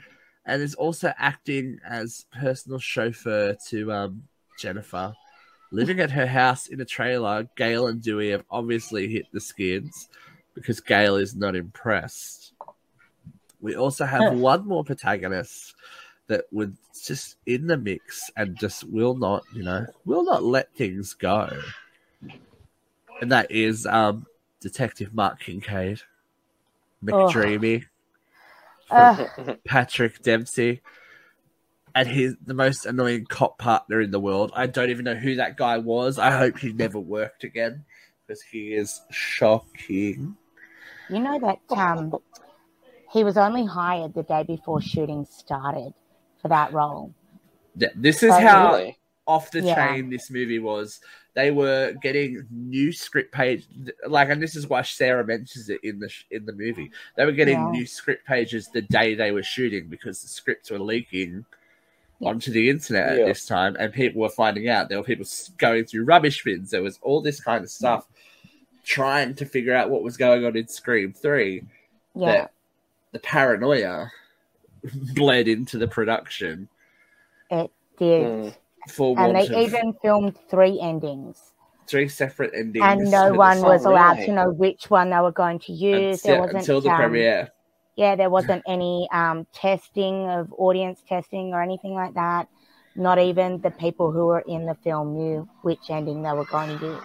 and 0.51 0.61
is 0.63 0.75
also 0.75 1.15
acting 1.17 1.79
as 1.89 2.27
personal 2.33 2.81
chauffeur 2.81 3.57
to 3.69 3.93
um, 3.93 4.25
Jennifer. 4.59 5.15
Living 5.71 6.01
at 6.01 6.11
her 6.11 6.27
house 6.27 6.67
in 6.67 6.81
a 6.81 6.85
trailer, 6.85 7.49
Gail 7.57 7.87
and 7.87 8.03
Dewey 8.03 8.31
have 8.31 8.43
obviously 8.51 9.07
hit 9.07 9.27
the 9.33 9.41
skids 9.41 10.09
because 10.55 10.81
Gail 10.81 11.15
is 11.15 11.37
not 11.37 11.55
impressed. 11.55 12.53
We 13.61 13.77
also 13.77 14.05
have 14.05 14.35
one 14.35 14.67
more 14.67 14.83
protagonist 14.83 15.77
that 16.27 16.47
would 16.51 16.77
just 17.01 17.37
in 17.47 17.69
the 17.69 17.77
mix 17.77 18.29
and 18.37 18.59
just 18.59 18.83
will 18.83 19.15
not, 19.17 19.45
you 19.55 19.63
know, 19.63 19.87
will 20.05 20.25
not 20.25 20.43
let 20.43 20.75
things 20.75 21.15
go. 21.15 21.49
And 23.21 23.31
that 23.31 23.53
is 23.53 23.87
um 23.87 24.27
Detective 24.61 25.15
Mark 25.15 25.39
Kincaid, 25.39 26.01
McDreamy, 27.05 27.85
Ugh, 28.91 29.31
Patrick 29.67 30.23
Dempsey, 30.23 30.81
and 31.95 32.09
he's 32.09 32.35
the 32.45 32.55
most 32.55 32.87
annoying 32.87 33.27
cop 33.27 33.59
partner 33.59 34.01
in 34.01 34.11
the 34.11 34.21
world. 34.21 34.53
I 34.55 34.67
don't 34.67 34.91
even 34.91 35.05
know 35.05 35.15
who 35.15 35.37
that 35.37 35.57
guy 35.57 35.79
was. 35.79 36.19
I 36.19 36.31
hope 36.31 36.59
he 36.59 36.73
never 36.73 36.99
worked 36.99 37.45
again 37.45 37.85
because 38.27 38.43
he 38.43 38.75
is 38.75 39.01
shocking. 39.11 40.37
you 41.09 41.19
know 41.21 41.39
that 41.41 41.77
um, 41.77 42.15
he 43.13 43.25
was 43.25 43.37
only 43.37 43.67
hired 43.67 44.15
the 44.15 44.23
day 44.23 44.45
before 44.45 44.81
shooting 44.81 45.27
started 45.29 45.93
for 46.41 46.49
that 46.49 46.73
role. 46.73 47.13
Yeah, 47.77 47.89
This 47.97 48.23
is 48.23 48.31
Oh, 48.33 48.41
how 48.41 48.93
off 49.27 49.51
the 49.51 49.63
Yeah. 49.63 49.75
chain 49.75 50.11
this 50.11 50.31
movie 50.31 50.59
was. 50.59 51.01
They 51.35 51.51
were 51.53 51.95
getting 52.03 52.45
new 52.51 52.91
script 52.93 53.33
page, 53.33 53.67
like, 54.07 54.31
and 54.31 54.43
this 54.43 54.57
is 54.57 54.67
why 54.69 54.83
Sarah 54.83 55.25
mentions 55.25 55.71
it 55.71 55.81
in 55.85 56.01
the 56.01 56.09
sh- 56.09 56.25
in 56.31 56.45
the 56.45 56.53
movie. 56.53 56.91
They 57.17 57.25
were 57.25 57.33
getting 57.33 57.59
Yeah. 57.59 57.71
new 57.71 57.87
script 57.87 58.27
pages 58.27 58.69
the 58.69 58.83
day 58.83 59.15
they 59.15 59.31
were 59.31 59.43
shooting 59.45 59.87
because 59.89 60.21
the 60.23 60.29
scripts 60.29 60.71
were 60.71 60.81
leaking 60.81 61.45
onto 62.21 62.51
the 62.51 62.69
internet 62.69 63.17
Yeah. 63.17 63.23
at 63.23 63.27
this 63.29 63.47
time, 63.47 63.77
and 63.79 63.93
people 63.93 64.21
were 64.21 64.29
finding 64.29 64.69
out. 64.69 64.89
There 64.89 64.99
were 64.99 65.05
people 65.05 65.25
going 65.57 65.85
through 65.85 66.05
rubbish 66.05 66.43
bins. 66.43 66.71
There 66.71 66.83
was 66.83 66.99
all 67.01 67.21
this 67.21 67.41
kind 67.41 67.63
of 67.65 67.71
stuff, 67.71 68.07
trying 68.85 69.35
to 69.37 69.47
figure 69.47 69.75
out 69.75 69.89
what 69.89 70.03
was 70.03 70.17
going 70.17 70.45
on 70.45 70.57
in 70.57 70.67
Scream 70.69 71.13
Three. 71.13 71.63
Yeah. 72.15 72.33
That 72.33 72.53
the 73.13 73.19
paranoia 73.21 74.11
bled 75.15 75.47
into 75.49 75.79
the 75.79 75.87
production 75.89 76.69
It 77.51 77.71
did. 77.99 78.23
Mm. 78.27 78.55
For 78.89 79.17
And 79.17 79.35
they 79.35 79.43
of 79.45 79.65
even 79.65 79.93
filmed 80.03 80.39
three 80.49 80.81
endings. 80.81 81.53
three 81.87 82.09
separate 82.09 82.55
endings. 82.55 82.85
And 82.85 83.11
no 83.11 83.35
one 83.35 83.61
was 83.63 83.85
Oh, 83.85 83.91
allowed 83.91 84.15
really? 84.15 84.27
to 84.27 84.33
know 84.33 84.51
which 84.51 84.91
one 84.91 85.11
they 85.11 85.19
were 85.21 85.33
going 85.33 85.59
to 85.61 85.73
use. 85.73 86.23
until, 86.23 86.33
there 86.33 86.41
wasn't 86.41 86.57
until 86.57 86.81
the 86.81 86.91
um, 86.91 86.97
premiere. 86.97 87.51
Yeah, 87.97 88.17
there 88.17 88.31
wasn't 88.31 88.63
any 88.67 89.09
um, 89.13 89.47
testing 89.53 90.29
of 90.29 90.53
audience 90.53 91.03
testing 91.07 91.53
or 91.53 91.63
anything 91.63 91.95
like 91.95 92.15
that. 92.15 92.49
Not 92.97 93.19
even 93.19 93.61
the 93.61 93.71
people 93.71 94.13
who 94.13 94.27
were 94.27 94.45
in 94.47 94.67
the 94.67 94.75
film 94.83 95.17
knew 95.17 95.49
which 95.63 95.91
ending 95.91 96.23
they 96.23 96.33
were 96.33 96.45
going 96.47 96.79
to 96.79 96.87
use 96.87 97.03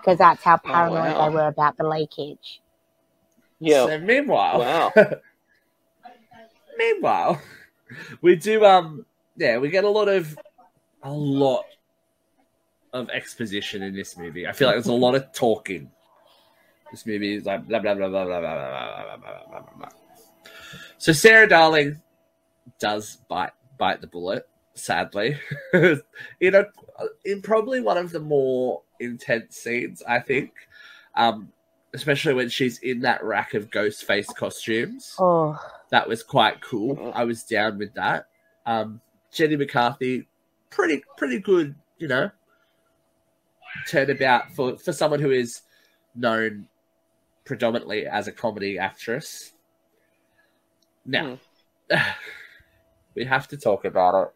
because 0.00 0.18
that's 0.18 0.42
how 0.44 0.56
paranoid 0.58 1.16
wow. 1.16 1.26
they 1.26 1.34
were 1.34 1.46
about 1.48 1.76
the 1.76 1.84
leakage. 1.84 2.60
Yeah. 3.58 3.86
So 3.86 3.98
meanwhile, 3.98 4.60
Wow. 4.60 4.92
meanwhile, 6.78 7.40
we 8.22 8.36
do 8.36 8.64
um 8.64 9.04
yeah 9.36 9.58
we 9.58 9.68
get 9.70 9.84
a 9.84 9.90
lot 9.90 10.08
of 10.08 10.38
a 11.02 11.12
lot 11.12 11.64
of 12.92 13.08
exposition 13.10 13.82
in 13.82 13.94
this 13.94 14.16
movie. 14.16 14.46
I 14.46 14.52
feel 14.52 14.68
like 14.68 14.76
there's 14.76 14.86
a 14.86 14.92
lot 14.92 15.14
of 15.14 15.32
talking. 15.32 15.90
This 16.90 17.04
movie 17.06 17.34
is 17.34 17.44
like 17.44 17.66
blah 17.66 17.78
blah 17.80 17.94
blah 17.94 18.08
blah 18.08 18.24
blah 18.24 18.40
blah 18.40 18.54
blah 18.56 19.04
blah 19.04 19.16
blah 19.16 19.16
blah 19.50 19.60
blah 19.60 19.76
blah. 19.78 19.88
So 20.98 21.12
Sarah 21.12 21.48
Darling 21.48 22.00
does 22.78 23.18
bite 23.28 23.50
bite 23.78 24.00
the 24.00 24.06
bullet, 24.06 24.48
sadly. 24.74 25.38
you 25.74 26.50
know, 26.50 26.64
in 27.24 27.42
probably 27.42 27.80
one 27.80 27.98
of 27.98 28.10
the 28.12 28.20
more 28.20 28.82
intense 29.00 29.56
scenes, 29.56 30.02
I 30.08 30.20
think. 30.20 30.52
Um, 31.14 31.52
especially 31.94 32.34
when 32.34 32.48
she's 32.48 32.78
in 32.78 33.00
that 33.00 33.24
rack 33.24 33.54
of 33.54 33.70
ghost 33.70 34.04
face 34.04 34.28
costumes. 34.28 35.14
Oh, 35.18 35.58
That 35.90 36.08
was 36.08 36.22
quite 36.22 36.60
cool. 36.60 37.12
I 37.14 37.24
was 37.24 37.42
down 37.42 37.78
with 37.78 37.94
that. 37.94 38.26
Um, 38.66 39.00
Jenny 39.32 39.56
McCarthy, 39.56 40.26
pretty 40.70 41.02
pretty 41.16 41.38
good, 41.40 41.74
you 41.98 42.08
know, 42.08 42.30
turnabout 43.88 44.52
for 44.52 44.76
for 44.76 44.92
someone 44.92 45.20
who 45.20 45.30
is 45.30 45.62
known 46.14 46.68
predominantly 47.44 48.06
as 48.06 48.26
a 48.26 48.32
comedy 48.32 48.78
actress. 48.78 49.52
Now, 51.04 51.38
we 53.14 53.24
have 53.24 53.48
to 53.48 53.56
talk 53.56 53.84
about 53.84 54.32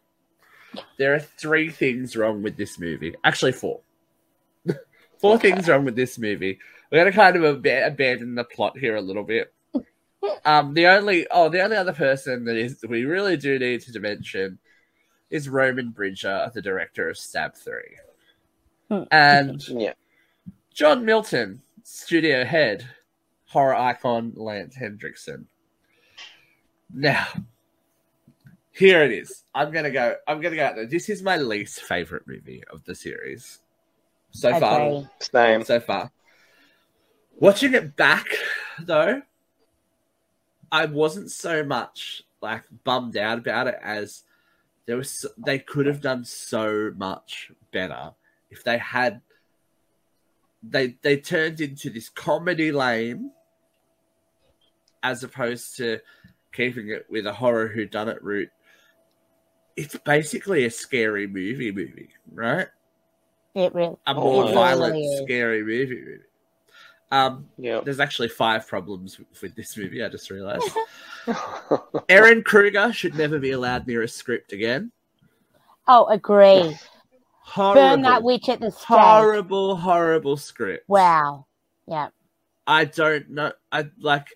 it. 0.73 0.83
There 0.97 1.13
are 1.13 1.19
three 1.19 1.69
things 1.69 2.15
wrong 2.15 2.41
with 2.43 2.55
this 2.55 2.79
movie. 2.79 3.13
Actually, 3.25 3.51
four. 3.51 3.81
four 5.19 5.35
Okay. 5.35 5.51
things 5.51 5.67
wrong 5.67 5.83
with 5.83 5.97
this 5.97 6.17
movie. 6.17 6.59
We're 6.89 6.99
going 6.99 7.11
to 7.11 7.17
kind 7.17 7.35
of 7.35 7.43
ab- 7.43 7.91
abandon 7.91 8.35
the 8.35 8.45
plot 8.45 8.77
here 8.77 8.95
a 8.95 9.01
little 9.01 9.23
bit. 9.23 9.53
Um, 10.45 10.75
the 10.75 10.85
only 10.85 11.25
oh, 11.31 11.49
the 11.49 11.61
only 11.61 11.75
other 11.75 11.93
person 11.93 12.45
that 12.45 12.55
is 12.55 12.77
we 12.87 13.05
really 13.05 13.37
do 13.37 13.57
need 13.57 13.81
to 13.81 13.99
mention 13.99 14.59
is 15.31 15.49
Roman 15.49 15.89
Bridger, 15.89 16.51
the 16.53 16.61
director 16.61 17.09
of 17.09 17.17
Stab 17.17 17.55
Three, 17.55 17.97
Hmm. 18.89 19.03
and 19.11 19.67
Yeah. 19.69 19.93
John 20.73 21.03
Milton, 21.05 21.61
studio 21.83 22.45
head, 22.45 22.87
horror 23.47 23.75
icon 23.75 24.33
Lance 24.35 24.75
Henriksen. 24.75 25.47
Now, 26.93 27.27
here 28.71 29.03
it 29.03 29.11
is. 29.11 29.43
I'm 29.55 29.71
gonna 29.71 29.91
go. 29.91 30.15
I'm 30.27 30.41
gonna 30.41 30.55
go 30.55 30.65
out 30.65 30.75
there. 30.75 30.85
This 30.85 31.09
is 31.09 31.21
my 31.23 31.37
least 31.37 31.81
favorite 31.81 32.27
movie 32.27 32.63
of 32.69 32.83
the 32.85 32.95
series 32.95 33.59
so 34.31 34.59
far. 34.59 35.09
Same. 35.19 35.63
So 35.63 35.79
far, 35.79 36.11
watching 37.39 37.73
it 37.73 37.95
back 37.95 38.27
though, 38.79 39.21
I 40.71 40.85
wasn't 40.85 41.31
so 41.31 41.63
much 41.63 42.23
like 42.41 42.63
bummed 42.83 43.17
out 43.17 43.37
about 43.37 43.67
it 43.67 43.77
as 43.81 44.23
there 44.85 44.97
was. 44.97 45.25
They 45.37 45.59
could 45.59 45.85
have 45.85 46.01
done 46.01 46.25
so 46.25 46.91
much 46.95 47.51
better 47.71 48.11
if 48.49 48.63
they 48.63 48.77
had. 48.77 49.21
They 50.63 50.97
they 51.01 51.17
turned 51.17 51.61
into 51.61 51.89
this 51.89 52.09
comedy 52.09 52.71
lame, 52.71 53.31
as 55.03 55.23
opposed 55.23 55.77
to 55.77 55.99
keeping 56.53 56.89
it 56.89 57.05
with 57.09 57.25
a 57.25 57.33
horror 57.33 57.67
who 57.67 57.85
done 57.85 58.09
it 58.09 58.23
route. 58.23 58.49
It's 59.75 59.97
basically 59.97 60.65
a 60.65 60.69
scary 60.71 61.27
movie 61.27 61.71
movie, 61.71 62.09
right? 62.33 62.67
It 63.55 63.73
really, 63.73 63.95
A 64.05 64.13
more 64.13 64.45
yeah. 64.45 64.53
violent, 64.53 64.93
Really 64.93 65.05
is. 65.05 65.21
scary 65.23 65.61
movie 65.63 65.99
movie. 65.99 66.19
Um, 67.11 67.49
Yeah. 67.57 67.81
there's 67.83 67.99
actually 67.99 68.29
five 68.29 68.67
problems 68.67 69.17
with, 69.19 69.27
with 69.41 69.55
this 69.55 69.75
movie. 69.77 70.03
I 70.03 70.09
just 70.09 70.29
realized. 70.29 70.69
Ehren 71.27 72.43
Kruger 72.43 72.91
should 72.93 73.15
never 73.15 73.39
be 73.39 73.51
allowed 73.51 73.87
near 73.87 74.01
a 74.03 74.07
script 74.07 74.53
again. 74.53 74.91
oh, 75.87 76.05
agree. 76.07 76.77
Horrible, 77.43 77.81
Burn 77.81 78.01
that 78.03 78.23
witch 78.23 78.47
at 78.49 78.59
the 78.59 78.71
stake. 78.71 78.85
horrible, 78.85 79.75
horrible 79.75 80.37
script. 80.37 80.87
Wow. 80.87 81.47
Yeah. 81.87 82.09
I 82.67 82.85
don't 82.85 83.29
know. 83.31 83.51
I 83.71 83.89
like. 83.99 84.27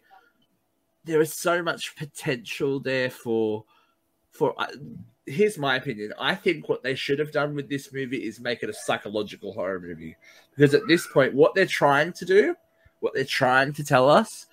There 1.05 1.21
is 1.21 1.33
so 1.33 1.61
much 1.61 1.95
potential 1.95 2.79
there 2.79 3.09
for, 3.09 3.63
for. 4.31 4.53
Uh, 4.57 4.67
here's 5.27 5.57
my 5.57 5.75
opinion. 5.77 6.13
I 6.19 6.35
think 6.35 6.67
what 6.67 6.83
they 6.83 6.95
should 6.95 7.19
have 7.19 7.31
done 7.31 7.55
with 7.55 7.69
this 7.69 7.93
movie 7.93 8.25
is 8.25 8.39
make 8.39 8.63
it 8.63 8.69
a 8.69 8.73
psychological 8.73 9.53
horror 9.53 9.79
movie, 9.79 10.17
because 10.55 10.73
at 10.73 10.87
this 10.87 11.07
point, 11.07 11.33
what 11.33 11.55
they're 11.55 11.65
trying 11.67 12.11
to 12.13 12.25
do, 12.25 12.55
what 12.99 13.13
they're 13.13 13.23
trying 13.23 13.71
to 13.73 13.83
tell 13.83 14.09
us, 14.09 14.47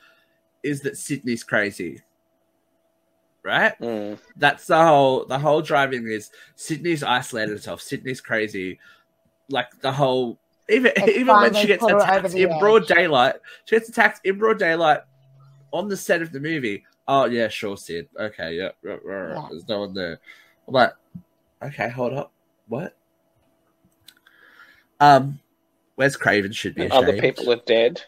is 0.63 0.83
that 0.83 0.99
Sydney's 0.99 1.43
crazy. 1.43 2.03
Right? 3.45 3.79
Mm. 3.81 4.19
That's 4.37 4.67
the 4.67 4.85
whole 4.85 5.25
the 5.25 5.39
whole 5.39 5.63
driving 5.63 6.07
is 6.07 6.31
Sydney's 6.55 7.03
isolated 7.03 7.53
herself. 7.53 7.81
Sydney's 7.81 8.21
crazy. 8.21 8.79
Like 9.49 9.81
the 9.81 9.93
whole 9.93 10.39
even 10.69 10.93
It's 10.97 11.09
even 11.09 11.37
when 11.37 11.55
she 11.55 11.67
gets 11.67 11.81
put 11.81 11.91
her 11.91 11.97
over 11.97 12.27
attacked 12.27 12.35
in 12.35 12.59
broad 12.59 12.87
daylight, 12.87 13.37
she 13.65 13.77
gets 13.77 13.89
attacked 13.89 14.21
in 14.25 14.39
broad 14.39 14.59
daylight 14.59 15.01
on 15.73 15.89
the 15.89 15.97
set 15.97 16.23
of 16.23 16.33
the 16.33 16.41
movie. 16.41 16.85
Oh 17.09 17.25
yeah, 17.25 17.49
sure, 17.49 17.77
Sid. 17.77 18.09
Okay, 18.19 18.55
yeah, 18.55 18.71
right, 18.83 19.05
right, 19.05 19.17
right. 19.17 19.35
Yeah. 19.35 19.49
there's 19.51 19.69
no 19.69 19.81
one 19.81 19.95
there. 19.95 20.21
I'm 20.69 20.75
like, 20.75 20.93
okay, 21.63 21.89
hold 21.89 22.13
up, 22.13 22.33
what? 22.69 22.97
Um, 25.01 25.41
Wes 25.97 26.17
Craven 26.17 26.53
should 26.53 26.77
be 26.77 26.87
ashamed. 26.87 27.09
other 27.09 27.21
people 27.21 27.53
are 27.53 27.61
dead. 27.67 28.03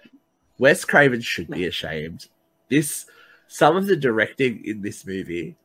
Wes 0.59 0.85
Craven 0.85 1.20
should 1.20 1.49
be 1.49 1.66
ashamed. 1.66 2.29
This 2.68 3.07
some 3.48 3.76
of 3.76 3.87
the 3.87 3.96
directing 3.96 4.64
in 4.64 4.83
this 4.83 5.07
movie 5.07 5.57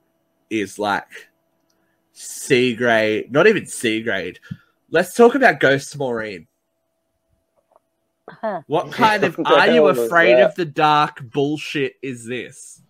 is 0.50 0.80
like 0.80 1.30
C 2.12 2.76
grade, 2.76 3.32
not 3.32 3.48
even 3.48 3.66
C 3.66 4.02
grade. 4.02 4.40
Let's 4.90 5.14
talk 5.14 5.36
about 5.36 5.60
Ghost 5.60 5.98
Maureen. 5.98 6.48
Huh. 8.30 8.62
What 8.68 8.92
kind 8.92 9.24
of 9.24 9.40
are 9.46 9.70
you 9.70 9.88
afraid 9.88 10.40
of 10.40 10.56
the 10.56 10.66
dark 10.66 11.22
bullshit 11.32 11.96
is 12.02 12.26
this? 12.26 12.82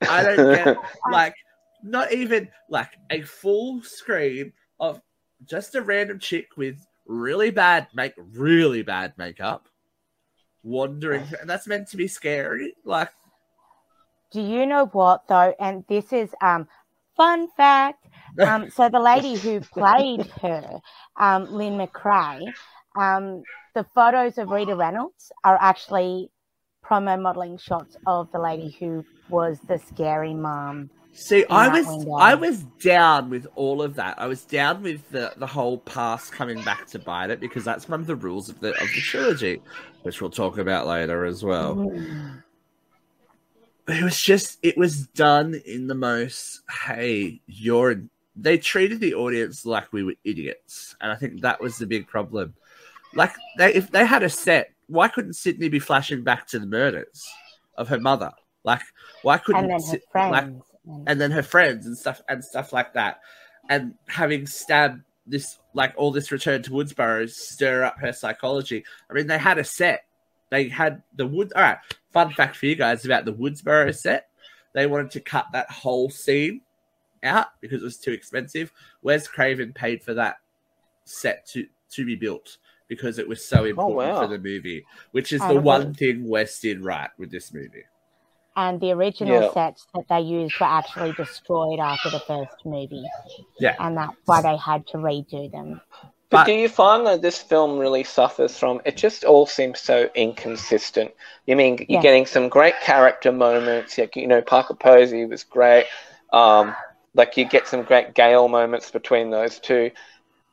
I 0.00 0.22
don't 0.22 0.54
get 0.54 0.76
like 1.10 1.34
not 1.82 2.12
even 2.12 2.48
like 2.68 2.90
a 3.10 3.22
full 3.22 3.82
screen 3.82 4.52
of 4.80 5.00
just 5.44 5.74
a 5.74 5.82
random 5.82 6.18
chick 6.18 6.56
with 6.56 6.84
really 7.06 7.50
bad 7.50 7.88
make 7.94 8.12
really 8.16 8.82
bad 8.82 9.14
makeup 9.16 9.68
wandering 10.62 11.24
and 11.40 11.48
that's 11.48 11.66
meant 11.66 11.88
to 11.88 11.96
be 11.96 12.06
scary 12.06 12.74
like 12.84 13.10
Do 14.32 14.40
you 14.40 14.66
know 14.66 14.86
what 14.86 15.26
though? 15.28 15.54
And 15.58 15.84
this 15.88 16.12
is 16.12 16.34
um 16.40 16.68
fun 17.16 17.48
fact. 17.56 18.06
Um, 18.40 18.70
so 18.70 18.88
the 18.88 19.00
lady 19.00 19.34
who 19.34 19.60
played 19.72 20.26
her, 20.42 20.80
um, 21.18 21.52
Lynn 21.52 21.76
McRee, 21.78 22.52
um, 22.96 23.42
the 23.74 23.84
photos 23.94 24.38
of 24.38 24.48
Rita 24.50 24.76
Reynolds 24.76 25.32
are 25.44 25.58
actually 25.60 26.30
promo 26.84 27.20
modeling 27.20 27.58
shots 27.58 27.96
of 28.06 28.30
the 28.32 28.38
lady 28.38 28.76
who 28.78 29.04
was 29.28 29.58
the 29.68 29.78
scary 29.78 30.32
mom. 30.32 30.88
see 31.12 31.44
i 31.50 31.68
was 31.68 31.86
window. 31.86 32.12
i 32.12 32.34
was 32.34 32.62
down 32.80 33.28
with 33.28 33.46
all 33.56 33.82
of 33.82 33.94
that 33.96 34.18
i 34.18 34.26
was 34.26 34.44
down 34.44 34.82
with 34.82 35.06
the 35.10 35.32
the 35.36 35.46
whole 35.46 35.78
past 35.78 36.32
coming 36.32 36.62
back 36.62 36.86
to 36.86 36.98
bite 36.98 37.28
it 37.30 37.40
because 37.40 37.64
that's 37.64 37.88
one 37.88 38.00
of 38.00 38.06
the 38.06 38.16
rules 38.16 38.48
of 38.48 38.58
the 38.60 38.70
of 38.70 38.88
the 38.94 39.00
trilogy 39.00 39.60
which 40.02 40.20
we'll 40.20 40.30
talk 40.30 40.56
about 40.56 40.86
later 40.86 41.24
as 41.24 41.44
well 41.44 41.74
Mm. 41.76 42.42
It 43.88 44.02
was 44.04 44.20
just 44.20 44.58
it 44.62 44.76
was 44.76 45.06
done 45.08 45.54
in 45.64 45.86
the 45.86 45.94
most 45.94 46.60
hey 46.70 47.40
you're 47.46 48.02
they 48.36 48.58
treated 48.58 49.00
the 49.00 49.14
audience 49.14 49.64
like 49.66 49.92
we 49.92 50.04
were 50.04 50.14
idiots. 50.24 50.94
And 51.00 51.10
i 51.10 51.16
think 51.16 51.40
that 51.40 51.60
was 51.60 51.78
the 51.78 51.86
big 51.86 52.06
problem. 52.06 52.54
Like 53.14 53.32
they 53.56 53.72
if 53.74 53.90
they 53.90 54.04
had 54.06 54.22
a 54.22 54.28
set 54.30 54.72
why 54.88 55.08
couldn't 55.08 55.34
sydney 55.34 55.68
be 55.68 55.78
flashing 55.78 56.22
back 56.22 56.46
to 56.48 56.58
the 56.58 56.66
murders 56.66 57.26
of 57.76 57.88
her 57.88 57.98
mother? 58.00 58.32
Like 58.64 58.82
why 59.22 59.38
couldn't 59.38 59.70
And 59.70 59.82
then 59.82 60.00
her 60.12 60.30
like 60.30 60.44
and- 60.44 60.62
and 61.06 61.20
then 61.20 61.30
her 61.30 61.42
friends 61.42 61.86
and 61.86 61.96
stuff 61.98 62.22
and 62.28 62.42
stuff 62.42 62.72
like 62.72 62.94
that. 62.94 63.20
And 63.68 63.94
having 64.06 64.46
stabbed 64.46 65.02
this 65.26 65.58
like 65.74 65.92
all 65.96 66.10
this 66.10 66.32
return 66.32 66.62
to 66.62 66.70
woodsboro 66.70 67.28
stir 67.28 67.84
up 67.84 67.98
her 68.00 68.12
psychology. 68.12 68.84
I 69.10 69.14
mean 69.14 69.26
they 69.26 69.38
had 69.38 69.58
a 69.58 69.64
set. 69.64 70.04
They 70.50 70.68
had 70.68 71.02
the 71.16 71.26
wood 71.26 71.52
all 71.54 71.62
right 71.62 71.78
fun 72.24 72.32
fact 72.34 72.56
for 72.56 72.66
you 72.66 72.74
guys 72.74 73.04
about 73.04 73.24
the 73.24 73.32
woodsboro 73.32 73.94
set 73.94 74.28
they 74.74 74.86
wanted 74.86 75.10
to 75.10 75.20
cut 75.20 75.46
that 75.52 75.70
whole 75.70 76.10
scene 76.10 76.60
out 77.22 77.46
because 77.60 77.82
it 77.82 77.84
was 77.84 77.96
too 77.98 78.12
expensive 78.12 78.72
wes 79.02 79.26
craven 79.26 79.72
paid 79.72 80.02
for 80.02 80.14
that 80.14 80.36
set 81.04 81.46
to 81.46 81.66
to 81.90 82.04
be 82.04 82.14
built 82.14 82.58
because 82.88 83.18
it 83.18 83.28
was 83.28 83.44
so 83.44 83.60
oh, 83.60 83.64
important 83.64 84.14
wow. 84.14 84.20
for 84.22 84.28
the 84.28 84.38
movie 84.38 84.84
which 85.12 85.32
is 85.32 85.40
Oh, 85.42 85.48
the 85.48 85.54
okay. 85.54 85.62
one 85.62 85.94
thing 85.94 86.28
wes 86.28 86.60
did 86.60 86.80
right 86.80 87.10
with 87.18 87.30
this 87.30 87.52
movie 87.52 87.84
and 88.58 88.80
the 88.80 88.90
original 88.90 89.42
Yeah. 89.42 89.52
sets 89.52 89.86
that 89.94 90.08
they 90.08 90.20
used 90.20 90.58
were 90.58 90.66
actually 90.66 91.12
destroyed 91.12 91.78
after 91.78 92.10
the 92.10 92.18
first 92.18 92.66
movie. 92.66 93.04
Yeah. 93.60 93.76
And 93.78 93.96
that's 93.96 94.16
why 94.24 94.42
they 94.42 94.56
had 94.56 94.84
to 94.88 94.96
redo 94.96 95.48
them. 95.52 95.80
But, 96.30 96.38
But- 96.38 96.46
do 96.46 96.52
you 96.52 96.68
find 96.68 97.06
that 97.06 97.22
this 97.22 97.38
film 97.38 97.78
really 97.78 98.04
suffers 98.04 98.58
from 98.58 98.82
it 98.84 98.96
just 98.96 99.24
all 99.24 99.46
seems 99.46 99.80
so 99.80 100.10
inconsistent? 100.14 101.12
You 101.46 101.56
mean 101.56 101.78
you're 101.88 101.98
Yeah. 101.98 102.02
getting 102.02 102.26
some 102.26 102.48
great 102.50 102.78
character 102.82 103.32
moments, 103.32 103.96
like 103.96 104.14
you 104.14 104.26
know, 104.26 104.42
Parker 104.42 104.74
Posey 104.74 105.24
was 105.24 105.44
great. 105.44 105.86
Um, 106.32 106.74
Like 107.14 107.36
you 107.38 107.46
get 107.46 107.66
some 107.66 107.82
great 107.82 108.14
Gail 108.14 108.48
moments 108.48 108.90
between 108.90 109.30
those 109.30 109.58
two, 109.58 109.90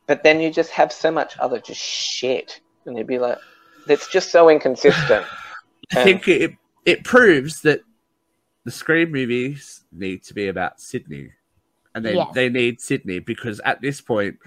but 0.08 0.24
then 0.24 0.40
you 0.40 0.50
just 0.50 0.72
have 0.72 0.92
so 0.92 1.12
much 1.12 1.38
other 1.38 1.60
just 1.60 1.82
shit, 1.82 2.62
and 2.86 2.98
you'd 2.98 3.06
be 3.06 3.20
like, 3.20 3.38
it's 3.88 4.08
just 4.08 4.32
so 4.32 4.50
inconsistent. 4.50 5.26
I 5.92 6.04
think 6.04 6.28
it 6.28 6.54
it 6.86 7.04
proves 7.04 7.62
that 7.64 7.82
the 8.64 8.72
Scream 8.72 9.12
movies 9.12 9.84
need 9.92 10.24
to 10.24 10.34
be 10.34 10.48
about 10.48 10.80
Sydney, 10.80 11.32
and 11.94 12.04
they 12.06 12.18
they 12.34 12.50
need 12.50 12.80
Sydney 12.82 13.20
because 13.20 13.60
at 13.60 13.82
this 13.82 14.00
point, 14.02 14.38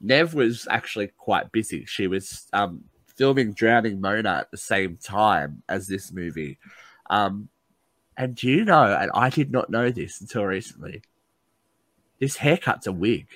Nev 0.00 0.34
was 0.34 0.66
actually 0.70 1.08
quite 1.18 1.52
busy. 1.52 1.84
She 1.86 2.06
was 2.06 2.46
um, 2.52 2.84
filming 3.16 3.52
Drowning 3.52 4.00
Mona 4.00 4.30
at 4.30 4.50
the 4.50 4.56
same 4.56 4.96
time 4.96 5.62
as 5.68 5.86
this 5.86 6.10
movie. 6.12 6.58
Um, 7.10 7.48
and 8.16 8.34
do 8.34 8.48
you 8.48 8.64
know? 8.64 8.96
And 8.98 9.10
I 9.14 9.30
did 9.30 9.50
not 9.50 9.70
know 9.70 9.90
this 9.90 10.20
until 10.20 10.44
recently. 10.44 11.02
This 12.18 12.36
haircut's 12.36 12.86
a 12.86 12.92
wig. 12.92 13.26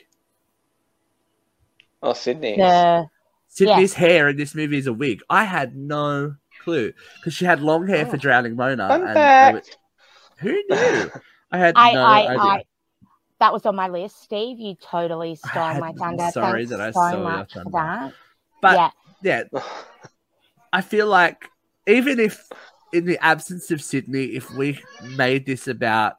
oh, 2.03 2.13
Sydney. 2.13 2.57
The 2.57 3.07
Sydney's 3.49 3.95
hair 3.95 4.29
in 4.29 4.37
this 4.37 4.55
movie 4.55 4.79
is 4.79 4.87
a 4.87 4.93
wig. 4.93 5.21
I 5.31 5.45
had 5.45 5.77
no 5.77 6.35
clue 6.63 6.93
because 7.17 7.35
she 7.35 7.45
had 7.45 7.61
long 7.61 7.87
hair 7.87 8.05
for 8.07 8.17
Oh. 8.17 8.19
Drowning 8.19 8.57
Mona. 8.57 8.89
Fun 8.89 9.03
and 9.03 9.15
fact. 9.15 9.55
were- 10.43 10.51
who 10.51 10.63
knew? 10.69 11.11
I 11.51 11.59
had 11.59 11.75
I, 11.77 11.93
no 11.93 12.01
I, 12.03 12.19
idea. 12.29 12.39
I, 12.41 12.63
that 13.41 13.53
was 13.53 13.67
on 13.67 13.77
my 13.77 13.89
list, 13.89 14.23
Steve. 14.23 14.59
You 14.61 14.75
totally 14.81 15.35
stole 15.37 15.63
had- 15.63 15.81
my 15.81 15.93
thunder. 15.93 16.29
Sorry 16.33 16.67
Thanks 16.67 16.71
that 16.71 16.81
I 16.81 16.91
so 16.91 17.01
stole 17.09 17.11
your 17.13 17.31
much 17.31 17.53
for 17.53 17.63
thunder. 17.65 17.71
that. 17.73 18.13
but 18.63 18.93
yeah, 19.23 19.43
yeah, 19.53 19.63
I 20.73 20.81
feel 20.81 21.07
like 21.07 21.49
even 21.87 22.19
if 22.21 22.49
in 22.93 23.05
the 23.07 23.19
absence 23.25 23.71
of 23.71 23.83
Sydney, 23.83 24.25
if 24.37 24.51
we 24.53 24.81
made 25.17 25.47
this 25.47 25.67
about 25.69 26.15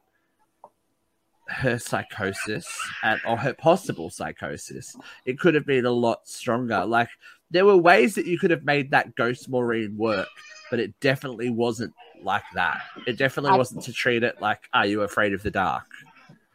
her 1.48 1.78
psychosis 1.78 2.66
and 3.04 3.20
or 3.26 3.36
her 3.36 3.54
possible 3.54 4.10
psychosis, 4.10 4.96
it 5.24 5.38
could 5.38 5.54
have 5.54 5.64
been 5.66 5.86
a 5.86 5.90
lot 5.90 6.26
stronger. 6.28 6.84
Like 6.84 7.08
there 7.50 7.64
were 7.64 7.76
ways 7.76 8.14
that 8.16 8.26
you 8.26 8.38
could 8.38 8.50
have 8.50 8.64
made 8.64 8.90
that 8.90 9.14
ghost 9.14 9.48
Maureen 9.48 9.96
work, 9.96 10.28
but 10.70 10.80
it 10.80 10.98
definitely 11.00 11.48
wasn't 11.50 11.94
like 12.22 12.42
that. 12.54 12.80
It 13.06 13.16
definitely 13.16 13.52
I- 13.52 13.56
wasn't 13.58 13.84
to 13.84 13.92
treat 13.92 14.22
it 14.24 14.40
like, 14.40 14.68
are 14.72 14.86
you 14.86 15.02
afraid 15.02 15.32
of 15.34 15.42
the 15.42 15.50
dark? 15.52 15.84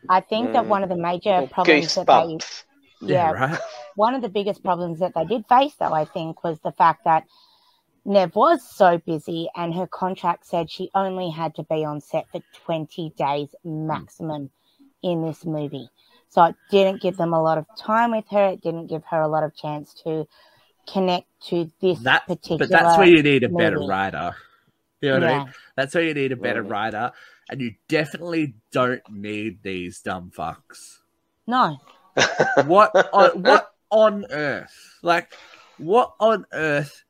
I 0.10 0.22
think 0.22 0.54
that 0.54 0.66
Mm. 0.66 0.68
one 0.68 0.84
of 0.84 0.90
the 0.90 0.98
major 0.98 1.48
problems 1.52 1.96
that 1.96 2.08
they, 2.08 2.14
Goosebumps. 2.14 2.64
yeah, 3.02 3.32
right. 3.32 3.60
one 3.96 4.14
of 4.16 4.22
the 4.22 4.30
biggest 4.30 4.64
problems 4.64 5.00
that 5.00 5.14
they 5.14 5.26
did 5.26 5.46
face, 5.48 5.76
though, 5.76 5.94
I 5.94 6.06
think, 6.06 6.44
was 6.44 6.60
the 6.60 6.72
fact 6.72 7.04
that 7.06 7.26
Nev 8.04 8.36
was 8.36 8.68
so 8.68 8.98
busy 8.98 9.48
and 9.56 9.74
her 9.76 9.86
contract 9.88 10.46
said 10.48 10.72
she 10.72 10.90
only 10.96 11.30
had 11.30 11.56
to 11.56 11.64
be 11.64 11.86
on 11.86 12.02
set 12.02 12.26
for 12.32 12.42
20 12.66 13.14
days 13.16 13.54
maximum 13.64 14.50
in 15.04 15.24
this 15.24 15.46
movie. 15.46 15.88
So 16.30 16.44
it 16.46 16.56
didn't 16.72 17.02
give 17.02 17.18
them 17.18 17.34
a 17.34 17.42
lot 17.42 17.58
of 17.58 17.66
time 17.78 18.12
with 18.12 18.26
her. 18.32 18.50
It 18.50 18.62
didn't 18.62 18.88
give 18.88 19.04
her 19.12 19.22
a 19.22 19.28
lot 19.28 19.44
of 19.44 19.56
chance 19.56 19.94
to 20.06 20.28
connect 20.92 21.28
to 21.50 21.72
this 21.82 22.00
That, 22.00 22.26
particular. 22.26 22.58
but 22.60 22.70
that's 22.70 22.98
where 22.98 23.08
you 23.08 23.22
need 23.22 23.44
a 23.44 23.50
better 23.50 23.80
writer. 23.80 24.36
You 25.02 25.10
know 25.12 25.20
what 25.20 25.30
I 25.30 25.38
mean? 25.40 25.54
That's 25.76 25.94
where 25.96 26.04
you 26.04 26.14
need 26.14 26.32
a 26.32 26.36
better 26.38 26.62
writer, 26.64 27.12
and 27.50 27.62
you 27.62 27.74
definitely 27.88 28.56
don't 28.72 29.02
need 29.10 29.62
these 29.64 30.02
dumb 30.02 30.32
fucks. 30.36 31.00
No, 31.48 31.78
What 32.66 32.92
on 33.14 33.42
what 33.44 33.72
on 33.90 34.26
earth? 34.32 35.00
Like, 35.02 35.34
what 35.78 36.14
on 36.20 36.46
earth 36.54 37.04